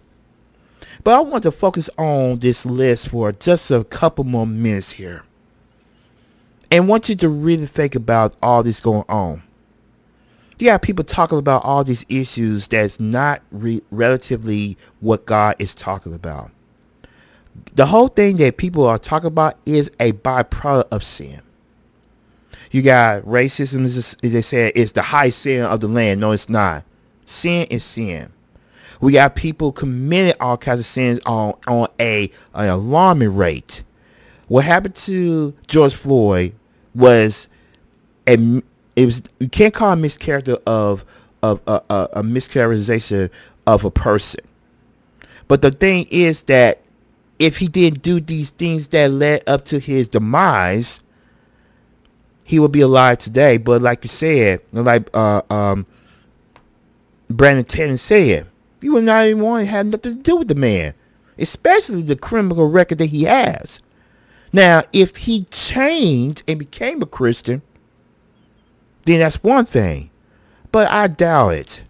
But 1.04 1.14
I 1.14 1.20
want 1.20 1.42
to 1.44 1.52
focus 1.52 1.88
on 1.96 2.38
this 2.38 2.66
list 2.66 3.08
for 3.08 3.32
just 3.32 3.70
a 3.70 3.84
couple 3.84 4.24
more 4.24 4.46
minutes 4.46 4.92
here. 4.92 5.24
And 6.70 6.88
want 6.88 7.08
you 7.08 7.16
to 7.16 7.28
really 7.28 7.66
think 7.66 7.94
about 7.94 8.34
all 8.42 8.62
this 8.62 8.80
going 8.80 9.04
on. 9.08 9.42
You 10.58 10.66
got 10.66 10.82
people 10.82 11.04
talking 11.04 11.38
about 11.38 11.64
all 11.64 11.84
these 11.84 12.04
issues 12.08 12.66
that's 12.66 12.98
not 12.98 13.42
re- 13.52 13.82
relatively 13.90 14.76
what 15.00 15.24
God 15.24 15.54
is 15.58 15.74
talking 15.74 16.12
about. 16.12 16.50
The 17.74 17.86
whole 17.86 18.08
thing 18.08 18.38
that 18.38 18.56
people 18.56 18.86
are 18.86 18.98
talking 18.98 19.28
about 19.28 19.56
is 19.64 19.90
a 20.00 20.12
byproduct 20.12 20.88
of 20.90 21.04
sin. 21.04 21.42
You 22.70 22.82
got 22.82 23.22
racism, 23.22 23.84
as 23.84 24.16
they 24.20 24.42
said, 24.42 24.72
is 24.74 24.92
the 24.92 25.02
high 25.02 25.30
sin 25.30 25.64
of 25.64 25.80
the 25.80 25.88
land. 25.88 26.20
No, 26.20 26.32
it's 26.32 26.48
not. 26.48 26.84
Sin 27.24 27.66
is 27.70 27.84
sin. 27.84 28.32
We 29.00 29.12
got 29.12 29.36
people 29.36 29.70
committing 29.70 30.34
all 30.40 30.56
kinds 30.56 30.80
of 30.80 30.86
sins 30.86 31.20
on, 31.24 31.54
on 31.68 31.88
a 32.00 32.30
an 32.52 32.68
alarming 32.68 33.34
rate. 33.36 33.84
What 34.48 34.64
happened 34.64 34.96
to 34.96 35.54
George 35.66 35.94
Floyd 35.94 36.54
was 36.94 37.48
a 38.26 38.62
it 38.98 39.04
was 39.04 39.22
you 39.38 39.48
can't 39.48 39.72
call 39.72 39.92
a 39.92 39.96
mischaracter 39.96 40.60
of 40.66 41.04
of 41.40 41.60
uh, 41.68 41.78
a, 41.88 42.08
a 42.14 42.22
mischaracterization 42.24 43.30
of 43.64 43.84
a 43.84 43.92
person. 43.92 44.40
But 45.46 45.62
the 45.62 45.70
thing 45.70 46.08
is 46.10 46.42
that 46.44 46.82
if 47.38 47.58
he 47.58 47.68
didn't 47.68 48.02
do 48.02 48.18
these 48.18 48.50
things 48.50 48.88
that 48.88 49.12
led 49.12 49.44
up 49.46 49.64
to 49.66 49.78
his 49.78 50.08
demise, 50.08 51.04
he 52.42 52.58
would 52.58 52.72
be 52.72 52.80
alive 52.80 53.18
today. 53.18 53.56
But 53.56 53.82
like 53.82 54.02
you 54.02 54.08
said, 54.08 54.62
like 54.72 55.08
uh, 55.14 55.42
um, 55.48 55.86
Brandon 57.30 57.64
Tennant 57.64 58.00
said, 58.00 58.48
you 58.80 58.94
would 58.94 59.04
not 59.04 59.26
even 59.26 59.42
want 59.42 59.64
to 59.64 59.70
have 59.70 59.86
nothing 59.86 60.16
to 60.16 60.22
do 60.22 60.36
with 60.38 60.48
the 60.48 60.56
man, 60.56 60.94
especially 61.38 62.02
the 62.02 62.16
criminal 62.16 62.68
record 62.68 62.98
that 62.98 63.06
he 63.06 63.22
has. 63.24 63.80
Now, 64.52 64.82
if 64.92 65.18
he 65.18 65.44
changed 65.44 66.42
and 66.48 66.58
became 66.58 67.00
a 67.00 67.06
Christian, 67.06 67.62
then 69.08 69.20
that's 69.20 69.42
one 69.42 69.64
thing. 69.64 70.10
But 70.70 70.90
I 70.90 71.08
doubt 71.08 71.50
it. 71.50 71.82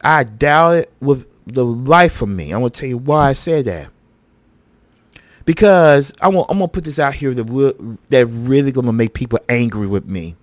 I 0.00 0.24
doubt 0.24 0.76
it 0.76 0.92
with 1.00 1.26
the 1.46 1.64
life 1.64 2.22
of 2.22 2.28
me. 2.28 2.52
I'm 2.52 2.60
gonna 2.60 2.70
tell 2.70 2.88
you 2.88 2.98
why 2.98 3.28
I 3.28 3.32
said 3.34 3.66
that. 3.66 3.90
Because 5.44 6.12
I 6.20 6.28
want, 6.28 6.50
I'm 6.50 6.58
gonna 6.58 6.68
put 6.68 6.84
this 6.84 6.98
out 6.98 7.14
here 7.14 7.34
that 7.34 7.44
will, 7.44 7.98
that 8.08 8.26
really 8.26 8.72
gonna 8.72 8.92
make 8.92 9.14
people 9.14 9.38
angry 9.48 9.86
with 9.86 10.06
me, 10.06 10.34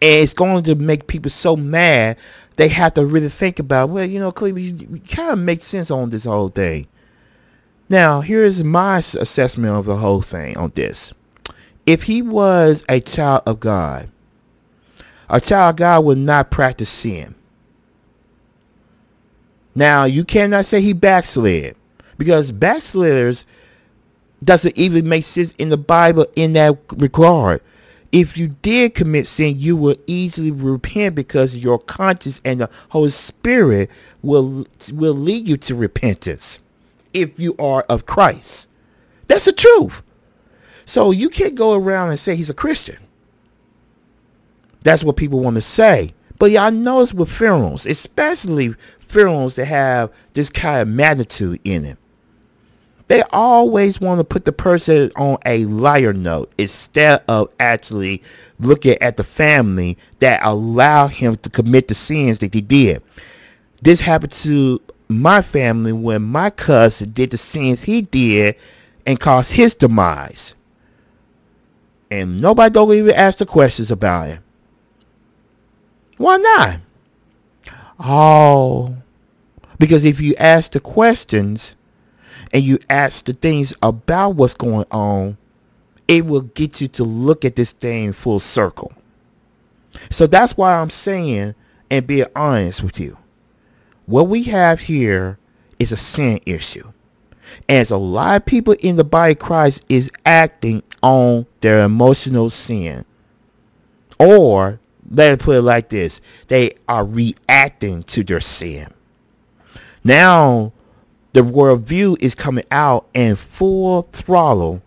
and 0.00 0.22
it's 0.22 0.32
going 0.32 0.62
to 0.64 0.74
make 0.74 1.06
people 1.06 1.30
so 1.30 1.56
mad 1.56 2.16
they 2.56 2.68
have 2.68 2.94
to 2.94 3.04
really 3.04 3.28
think 3.28 3.58
about. 3.58 3.90
Well, 3.90 4.04
you 4.04 4.18
know, 4.18 4.32
Cleveland, 4.32 4.82
you, 4.82 4.88
you 4.94 5.00
kind 5.00 5.30
of 5.30 5.38
make 5.38 5.62
sense 5.62 5.90
on 5.90 6.10
this 6.10 6.24
whole 6.24 6.48
thing. 6.48 6.86
Now, 7.88 8.20
here's 8.20 8.62
my 8.62 8.98
assessment 8.98 9.74
of 9.74 9.86
the 9.86 9.96
whole 9.96 10.20
thing 10.20 10.56
on 10.56 10.72
this. 10.74 11.12
If 11.86 12.02
he 12.02 12.20
was 12.20 12.84
a 12.88 13.00
child 13.00 13.42
of 13.46 13.60
God, 13.60 14.10
a 15.28 15.40
child 15.40 15.76
God 15.76 16.04
would 16.04 16.18
not 16.18 16.50
practice 16.50 16.88
sin. 16.88 17.34
Now, 19.74 20.04
you 20.04 20.24
cannot 20.24 20.66
say 20.66 20.80
he 20.80 20.92
backslid 20.92 21.76
because 22.16 22.50
backsliders 22.50 23.46
doesn't 24.42 24.76
even 24.76 25.08
make 25.08 25.24
sense 25.24 25.52
in 25.52 25.68
the 25.68 25.76
Bible 25.76 26.26
in 26.34 26.52
that 26.54 26.78
regard. 26.96 27.60
If 28.10 28.36
you 28.38 28.48
did 28.48 28.94
commit 28.94 29.26
sin, 29.26 29.58
you 29.58 29.76
will 29.76 29.96
easily 30.06 30.50
repent 30.50 31.14
because 31.14 31.56
your 31.58 31.78
conscience 31.78 32.40
and 32.44 32.62
the 32.62 32.70
Holy 32.88 33.10
Spirit 33.10 33.90
will 34.22 34.66
will 34.92 35.14
lead 35.14 35.46
you 35.46 35.56
to 35.58 35.74
repentance 35.74 36.58
if 37.12 37.38
you 37.38 37.54
are 37.58 37.82
of 37.82 38.06
Christ. 38.06 38.66
That's 39.26 39.44
the 39.44 39.52
truth. 39.52 40.02
So 40.86 41.10
you 41.10 41.28
can't 41.28 41.54
go 41.54 41.74
around 41.74 42.08
and 42.08 42.18
say 42.18 42.34
he's 42.34 42.50
a 42.50 42.54
Christian. 42.54 42.96
That's 44.88 45.04
what 45.04 45.16
people 45.16 45.40
want 45.40 45.56
to 45.56 45.60
say. 45.60 46.14
But 46.38 46.50
yeah, 46.50 46.64
I 46.64 46.70
notice 46.70 47.12
with 47.12 47.30
funerals, 47.30 47.84
especially 47.84 48.74
funerals 49.00 49.56
that 49.56 49.66
have 49.66 50.10
this 50.32 50.48
kind 50.48 50.80
of 50.80 50.88
magnitude 50.88 51.60
in 51.62 51.84
it, 51.84 51.98
they 53.08 53.22
always 53.30 54.00
want 54.00 54.18
to 54.18 54.24
put 54.24 54.46
the 54.46 54.52
person 54.52 55.12
on 55.14 55.36
a 55.44 55.66
liar 55.66 56.14
note 56.14 56.50
instead 56.56 57.22
of 57.28 57.50
actually 57.60 58.22
looking 58.58 58.96
at 59.02 59.18
the 59.18 59.24
family 59.24 59.98
that 60.20 60.40
allowed 60.42 61.08
him 61.08 61.36
to 61.36 61.50
commit 61.50 61.88
the 61.88 61.94
sins 61.94 62.38
that 62.38 62.54
he 62.54 62.62
did. 62.62 63.02
This 63.82 64.00
happened 64.00 64.32
to 64.32 64.80
my 65.06 65.42
family 65.42 65.92
when 65.92 66.22
my 66.22 66.48
cousin 66.48 67.10
did 67.10 67.28
the 67.28 67.36
sins 67.36 67.82
he 67.82 68.00
did 68.00 68.56
and 69.04 69.20
caused 69.20 69.52
his 69.52 69.74
demise. 69.74 70.54
And 72.10 72.40
nobody 72.40 72.72
don't 72.72 72.90
even 72.94 73.14
ask 73.14 73.36
the 73.36 73.44
questions 73.44 73.90
about 73.90 74.30
it. 74.30 74.40
Why 76.18 76.36
not? 76.36 76.80
Oh, 77.98 78.96
because 79.78 80.04
if 80.04 80.20
you 80.20 80.34
ask 80.36 80.72
the 80.72 80.80
questions 80.80 81.76
and 82.52 82.62
you 82.62 82.78
ask 82.90 83.24
the 83.24 83.32
things 83.32 83.74
about 83.82 84.30
what's 84.30 84.54
going 84.54 84.86
on, 84.90 85.36
it 86.06 86.26
will 86.26 86.42
get 86.42 86.80
you 86.80 86.88
to 86.88 87.04
look 87.04 87.44
at 87.44 87.56
this 87.56 87.72
thing 87.72 88.12
full 88.12 88.40
circle. 88.40 88.92
So 90.10 90.26
that's 90.26 90.56
why 90.56 90.74
I'm 90.74 90.90
saying 90.90 91.54
and 91.90 92.06
being 92.06 92.26
honest 92.34 92.82
with 92.82 93.00
you. 93.00 93.18
What 94.06 94.28
we 94.28 94.44
have 94.44 94.80
here 94.80 95.38
is 95.78 95.92
a 95.92 95.96
sin 95.96 96.40
issue. 96.46 96.92
As 97.68 97.90
a 97.90 97.96
lot 97.96 98.36
of 98.36 98.46
people 98.46 98.74
in 98.80 98.96
the 98.96 99.04
body 99.04 99.32
of 99.32 99.38
Christ 99.38 99.84
is 99.88 100.10
acting 100.24 100.82
on 101.02 101.46
their 101.60 101.80
emotional 101.80 102.50
sin. 102.50 103.04
Or 104.18 104.80
let 105.10 105.40
us 105.40 105.44
put 105.44 105.56
it 105.56 105.62
like 105.62 105.88
this. 105.88 106.20
They 106.48 106.72
are 106.88 107.04
reacting 107.04 108.02
to 108.04 108.24
their 108.24 108.40
sin. 108.40 108.88
Now 110.04 110.72
the 111.32 111.40
worldview 111.40 112.16
is 112.20 112.34
coming 112.34 112.64
out 112.70 113.06
in 113.14 113.36
full 113.36 114.02
throttle, 114.12 114.82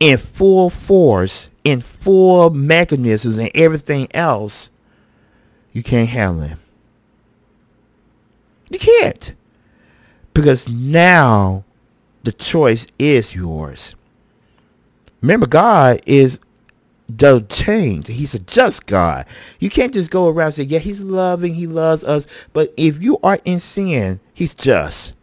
in 0.00 0.18
full 0.18 0.70
force, 0.70 1.50
in 1.64 1.80
full 1.80 2.50
mechanisms 2.50 3.38
and 3.38 3.50
everything 3.54 4.08
else, 4.14 4.70
you 5.72 5.82
can't 5.82 6.08
handle 6.08 6.44
it. 6.44 6.56
You 8.70 8.78
can't. 8.78 9.34
Because 10.34 10.68
now 10.68 11.64
the 12.24 12.32
choice 12.32 12.86
is 12.98 13.34
yours. 13.34 13.94
Remember, 15.20 15.46
God 15.46 16.00
is 16.06 16.40
does 17.14 17.42
change. 17.48 18.06
He's 18.08 18.34
a 18.34 18.38
just 18.38 18.86
God. 18.86 19.26
You 19.58 19.70
can't 19.70 19.94
just 19.94 20.10
go 20.10 20.28
around 20.28 20.46
and 20.46 20.54
say, 20.54 20.62
yeah, 20.64 20.78
he's 20.78 21.00
loving, 21.00 21.54
he 21.54 21.66
loves 21.66 22.04
us. 22.04 22.26
But 22.52 22.72
if 22.76 23.02
you 23.02 23.18
are 23.22 23.38
in 23.44 23.60
sin, 23.60 24.20
he's 24.34 24.54
just. 24.54 25.14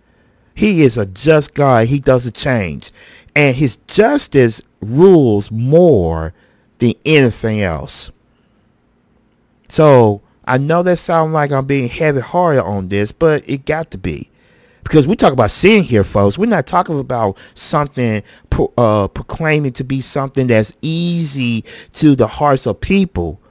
He 0.54 0.82
is 0.82 0.98
a 0.98 1.06
just 1.06 1.54
God. 1.54 1.88
He 1.88 2.00
doesn't 2.00 2.36
change. 2.36 2.92
And 3.36 3.56
his 3.56 3.78
justice 3.88 4.62
rules 4.82 5.52
more 5.52 6.34
than 6.80 6.94
anything 7.06 7.62
else. 7.62 8.12
So 9.68 10.22
I 10.46 10.58
know 10.58 10.84
that 10.84 10.98
sounds 10.98 11.34
like 11.34 11.52
I'm 11.52 11.66
being 11.66 11.90
heavy 11.90 12.22
hearted 12.22 12.64
on 12.64 12.88
this, 12.88 13.12
but 13.12 13.44
it 13.48 13.66
got 13.66 13.92
to 13.92 13.98
be. 13.98 14.30
Because 14.86 15.08
we 15.08 15.16
talk 15.16 15.34
about 15.34 15.50
sin 15.50 15.82
here, 15.84 16.04
folks. 16.04 16.38
We're 16.38 16.46
not 16.46 16.68
talking 16.68 17.00
about 17.00 17.40
something 17.56 18.22
uh, 18.78 19.08
proclaiming 19.08 19.74
to 19.74 19.84
be 19.84 20.00
something 20.00 20.46
that's 20.46 20.72
easy 20.80 21.66
to 21.94 22.16
the 22.16 22.28
hearts 22.28 22.68
of 22.68 22.80
people. 22.82 23.42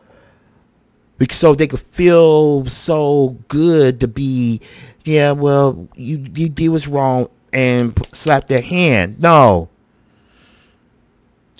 Because 1.18 1.36
so 1.36 1.56
they 1.56 1.66
could 1.66 1.80
feel 1.80 2.66
so 2.66 3.36
good 3.48 3.98
to 3.98 4.06
be, 4.06 4.60
yeah, 5.04 5.32
well, 5.32 5.88
you, 5.96 6.24
you 6.36 6.48
did 6.48 6.68
what's 6.68 6.86
wrong 6.86 7.28
and 7.52 7.98
slap 8.14 8.46
their 8.46 8.62
hand. 8.62 9.18
No. 9.18 9.68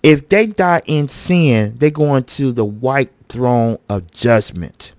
If 0.05 0.29
they 0.29 0.47
die 0.47 0.83
in 0.87 1.09
sin, 1.09 1.75
they 1.79 1.91
go 1.91 2.15
into 2.15 2.53
the 2.53 2.65
white 2.65 3.11
throne 3.29 3.79
of 3.89 4.13
judgment 4.13 4.93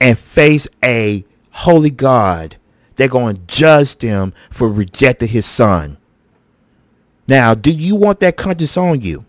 and 0.00 0.18
face 0.18 0.66
a 0.82 1.26
holy 1.50 1.90
God 1.90 2.56
they're 3.00 3.08
going 3.08 3.34
to 3.34 3.42
judge 3.46 3.96
them 3.96 4.34
for 4.50 4.68
rejecting 4.68 5.28
his 5.28 5.46
son. 5.46 5.96
Now, 7.26 7.54
do 7.54 7.70
you 7.70 7.96
want 7.96 8.20
that 8.20 8.36
conscience 8.36 8.76
on 8.76 9.00
you? 9.00 9.24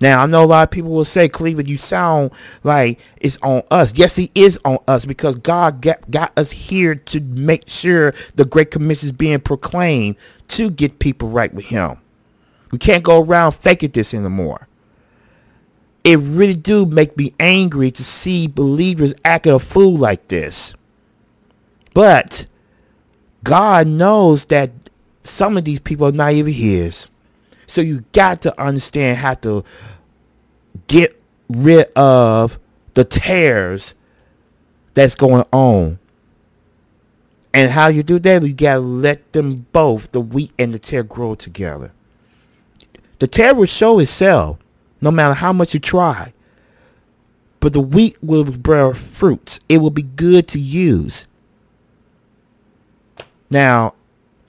Now, 0.00 0.22
I 0.22 0.26
know 0.26 0.44
a 0.44 0.46
lot 0.46 0.62
of 0.62 0.70
people 0.70 0.92
will 0.92 1.04
say, 1.04 1.28
Cleveland, 1.28 1.68
you 1.68 1.78
sound 1.78 2.30
like 2.62 3.00
it's 3.16 3.38
on 3.42 3.64
us. 3.72 3.92
Yes, 3.96 4.16
it 4.20 4.30
is 4.36 4.60
on 4.64 4.78
us 4.86 5.04
because 5.04 5.34
God 5.34 5.80
got, 5.80 6.08
got 6.12 6.38
us 6.38 6.52
here 6.52 6.94
to 6.94 7.20
make 7.20 7.68
sure 7.68 8.14
the 8.36 8.44
Great 8.44 8.70
Commission 8.70 9.08
is 9.08 9.12
being 9.12 9.40
proclaimed 9.40 10.14
to 10.48 10.70
get 10.70 11.00
people 11.00 11.28
right 11.28 11.52
with 11.52 11.64
him. 11.64 11.98
We 12.70 12.78
can't 12.78 13.02
go 13.02 13.20
around 13.20 13.56
faking 13.56 13.90
this 13.90 14.14
anymore. 14.14 14.68
It 16.04 16.20
really 16.20 16.54
do 16.54 16.86
make 16.86 17.16
me 17.16 17.34
angry 17.40 17.90
to 17.90 18.04
see 18.04 18.46
believers 18.46 19.12
acting 19.24 19.54
a 19.54 19.58
fool 19.58 19.96
like 19.96 20.28
this. 20.28 20.74
But 21.94 22.46
God 23.46 23.86
knows 23.86 24.46
that 24.46 24.72
some 25.22 25.56
of 25.56 25.64
these 25.64 25.78
people 25.78 26.08
are 26.08 26.12
not 26.12 26.32
even 26.32 26.52
his. 26.52 27.06
So 27.68 27.80
you 27.80 28.04
got 28.12 28.42
to 28.42 28.60
understand 28.60 29.18
how 29.18 29.34
to 29.34 29.64
get 30.88 31.20
rid 31.48 31.92
of 31.92 32.58
the 32.94 33.04
tares 33.04 33.94
that's 34.94 35.14
going 35.14 35.44
on. 35.52 36.00
And 37.54 37.70
how 37.70 37.86
you 37.86 38.02
do 38.02 38.18
that, 38.18 38.42
you 38.42 38.52
gotta 38.52 38.80
let 38.80 39.32
them 39.32 39.66
both, 39.72 40.10
the 40.10 40.20
wheat 40.20 40.50
and 40.58 40.74
the 40.74 40.80
tare, 40.80 41.04
grow 41.04 41.36
together. 41.36 41.92
The 43.20 43.28
tare 43.28 43.54
will 43.54 43.66
show 43.66 44.00
itself, 44.00 44.58
no 45.00 45.12
matter 45.12 45.34
how 45.34 45.52
much 45.52 45.72
you 45.72 45.78
try. 45.78 46.32
But 47.60 47.74
the 47.74 47.80
wheat 47.80 48.16
will 48.20 48.44
bear 48.44 48.92
fruits. 48.92 49.60
It 49.68 49.78
will 49.78 49.90
be 49.90 50.02
good 50.02 50.48
to 50.48 50.58
use. 50.58 51.26
Now, 53.50 53.94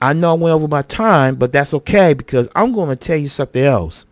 I 0.02 0.12
know 0.12 0.30
I 0.32 0.34
went 0.34 0.54
over 0.54 0.68
my 0.68 0.82
time, 0.82 1.36
but 1.36 1.52
that's 1.52 1.74
okay 1.74 2.14
because 2.14 2.48
I'm 2.54 2.72
going 2.72 2.90
to 2.90 2.96
tell 2.96 3.16
you 3.16 3.28
something 3.28 3.64
else. 3.64 4.06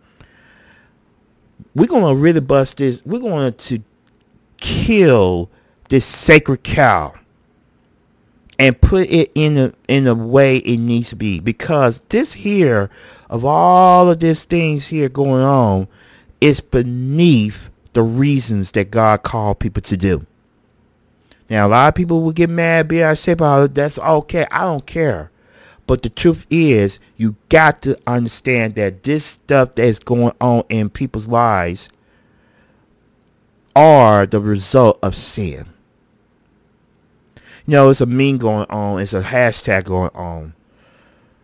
We're 1.75 1.87
going 1.87 2.15
to 2.15 2.21
really 2.21 2.41
bust 2.41 2.77
this. 2.77 3.03
We're 3.05 3.19
going 3.19 3.53
to 3.53 3.83
kill 4.57 5.49
this 5.89 6.05
sacred 6.05 6.63
cow. 6.63 7.13
and 8.59 8.79
put 8.81 9.09
it 9.09 9.31
in 9.35 9.57
a 9.57 9.73
in 9.87 10.05
the 10.05 10.15
way 10.15 10.57
it 10.57 10.77
needs 10.77 11.09
to 11.09 11.15
be 11.15 11.39
because 11.39 12.01
this 12.09 12.33
here 12.33 12.89
of 13.29 13.45
all 13.45 14.09
of 14.09 14.19
these 14.19 14.45
things 14.45 14.87
here 14.87 15.09
going 15.09 15.43
on 15.43 15.87
is 16.41 16.61
beneath 16.61 17.69
the 17.93 18.03
reasons 18.03 18.71
that 18.73 18.91
God 18.91 19.23
called 19.23 19.59
people 19.59 19.81
to 19.83 19.97
do. 19.97 20.25
Now 21.49 21.67
a 21.67 21.69
lot 21.69 21.87
of 21.89 21.95
people 21.95 22.21
will 22.21 22.31
get 22.31 22.49
mad, 22.49 22.87
be 22.87 23.03
I 23.03 23.13
say 23.13 23.33
about 23.33 23.73
that's 23.73 23.99
okay. 23.99 24.45
I 24.51 24.61
don't 24.61 24.85
care. 24.85 25.31
But 25.85 26.01
the 26.03 26.09
truth 26.09 26.45
is, 26.49 26.99
you 27.15 27.37
got 27.47 27.81
to 27.83 27.97
understand 28.05 28.75
that 28.75 29.03
this 29.03 29.23
stuff 29.23 29.75
that's 29.75 29.99
going 29.99 30.33
on 30.41 30.63
in 30.67 30.89
people's 30.89 31.29
lives 31.29 31.89
are 33.73 34.25
the 34.25 34.41
result 34.41 34.99
of 35.01 35.15
sin. 35.15 35.67
You 37.65 37.71
know, 37.71 37.89
it's 37.89 38.01
a 38.01 38.05
meme 38.05 38.37
going 38.37 38.65
on. 38.69 38.99
It's 38.99 39.13
a 39.13 39.21
hashtag 39.21 39.85
going 39.85 40.11
on. 40.13 40.53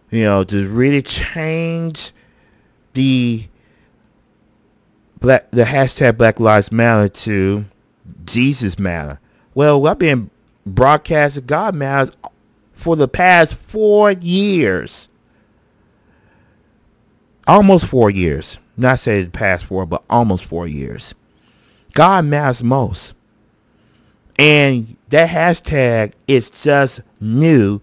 You 0.10 0.24
know, 0.24 0.44
to 0.44 0.68
really 0.70 1.02
change 1.02 2.12
the 2.94 3.48
black 5.20 5.50
the 5.52 5.64
hashtag 5.64 6.18
Black 6.18 6.40
Lives 6.40 6.72
Matter 6.72 7.08
to 7.10 7.66
Jesus 8.26 8.78
Matter. 8.78 9.20
Well, 9.56 9.86
I've 9.88 10.00
been 10.00 10.30
broadcasting 10.66 11.46
God 11.46 11.76
Matters 11.76 12.12
for 12.74 12.96
the 12.96 13.08
past 13.08 13.56
four 13.56 14.12
years. 14.12 15.08
Almost 17.48 17.86
four 17.86 18.10
years. 18.10 18.58
Not 18.76 19.00
say 19.00 19.24
the 19.24 19.30
past 19.30 19.66
four, 19.66 19.86
but 19.86 20.04
almost 20.10 20.46
four 20.46 20.68
years. 20.68 21.14
God 21.94 22.26
matters 22.26 22.64
most. 22.64 23.14
And 24.40 24.96
that 25.10 25.30
hashtag 25.30 26.14
is 26.28 26.50
just 26.50 27.02
new, 27.22 27.82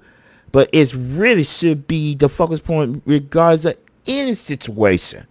but 0.50 0.68
it 0.72 0.92
really 0.94 1.44
should 1.44 1.86
be 1.86 2.16
the 2.16 2.28
focus 2.28 2.58
point 2.58 3.02
regardless 3.06 3.66
of 3.66 3.80
any 4.06 4.34
situation. 4.34 5.26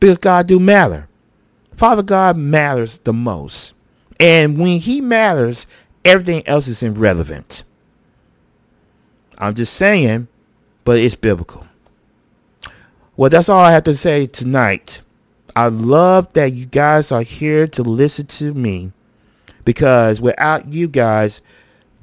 Because 0.00 0.16
God 0.16 0.46
do 0.46 0.58
matter. 0.58 1.08
Father 1.76 2.02
God 2.02 2.36
matters 2.38 2.98
the 3.00 3.12
most. 3.12 3.73
And 4.20 4.58
when 4.58 4.78
he 4.78 5.00
matters, 5.00 5.66
everything 6.04 6.46
else 6.46 6.68
is 6.68 6.82
irrelevant. 6.82 7.64
I'm 9.38 9.54
just 9.54 9.74
saying, 9.74 10.28
but 10.84 10.98
it's 10.98 11.16
biblical. 11.16 11.66
Well, 13.16 13.30
that's 13.30 13.48
all 13.48 13.60
I 13.60 13.72
have 13.72 13.84
to 13.84 13.96
say 13.96 14.26
tonight. 14.26 15.02
I 15.56 15.68
love 15.68 16.32
that 16.32 16.52
you 16.52 16.66
guys 16.66 17.12
are 17.12 17.22
here 17.22 17.66
to 17.68 17.82
listen 17.82 18.26
to 18.26 18.52
me 18.54 18.92
because 19.64 20.20
without 20.20 20.72
you 20.72 20.88
guys, 20.88 21.40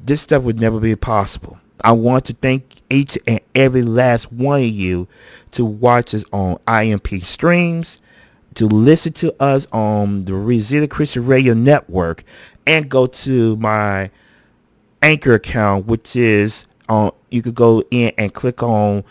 this 0.01 0.21
stuff 0.21 0.43
would 0.43 0.59
never 0.59 0.79
be 0.79 0.95
possible. 0.95 1.59
I 1.83 1.91
want 1.93 2.25
to 2.25 2.33
thank 2.33 2.81
each 2.89 3.17
and 3.27 3.41
every 3.55 3.81
last 3.81 4.31
one 4.31 4.61
of 4.61 4.69
you 4.69 5.07
to 5.51 5.65
watch 5.65 6.13
us 6.13 6.23
on 6.31 6.59
IMP 6.67 7.23
streams, 7.23 7.99
to 8.55 8.65
listen 8.65 9.13
to 9.13 9.33
us 9.41 9.67
on 9.71 10.25
the 10.25 10.33
Resilient 10.33 10.91
Christian 10.91 11.25
Radio 11.25 11.53
Network, 11.53 12.23
and 12.65 12.89
go 12.89 13.07
to 13.07 13.55
my 13.57 14.11
Anchor 15.01 15.35
account, 15.35 15.87
which 15.87 16.15
is 16.15 16.65
on. 16.89 17.11
You 17.29 17.41
could 17.41 17.55
go 17.55 17.83
in 17.91 18.11
and 18.17 18.33
click 18.33 18.61
on 18.61 19.03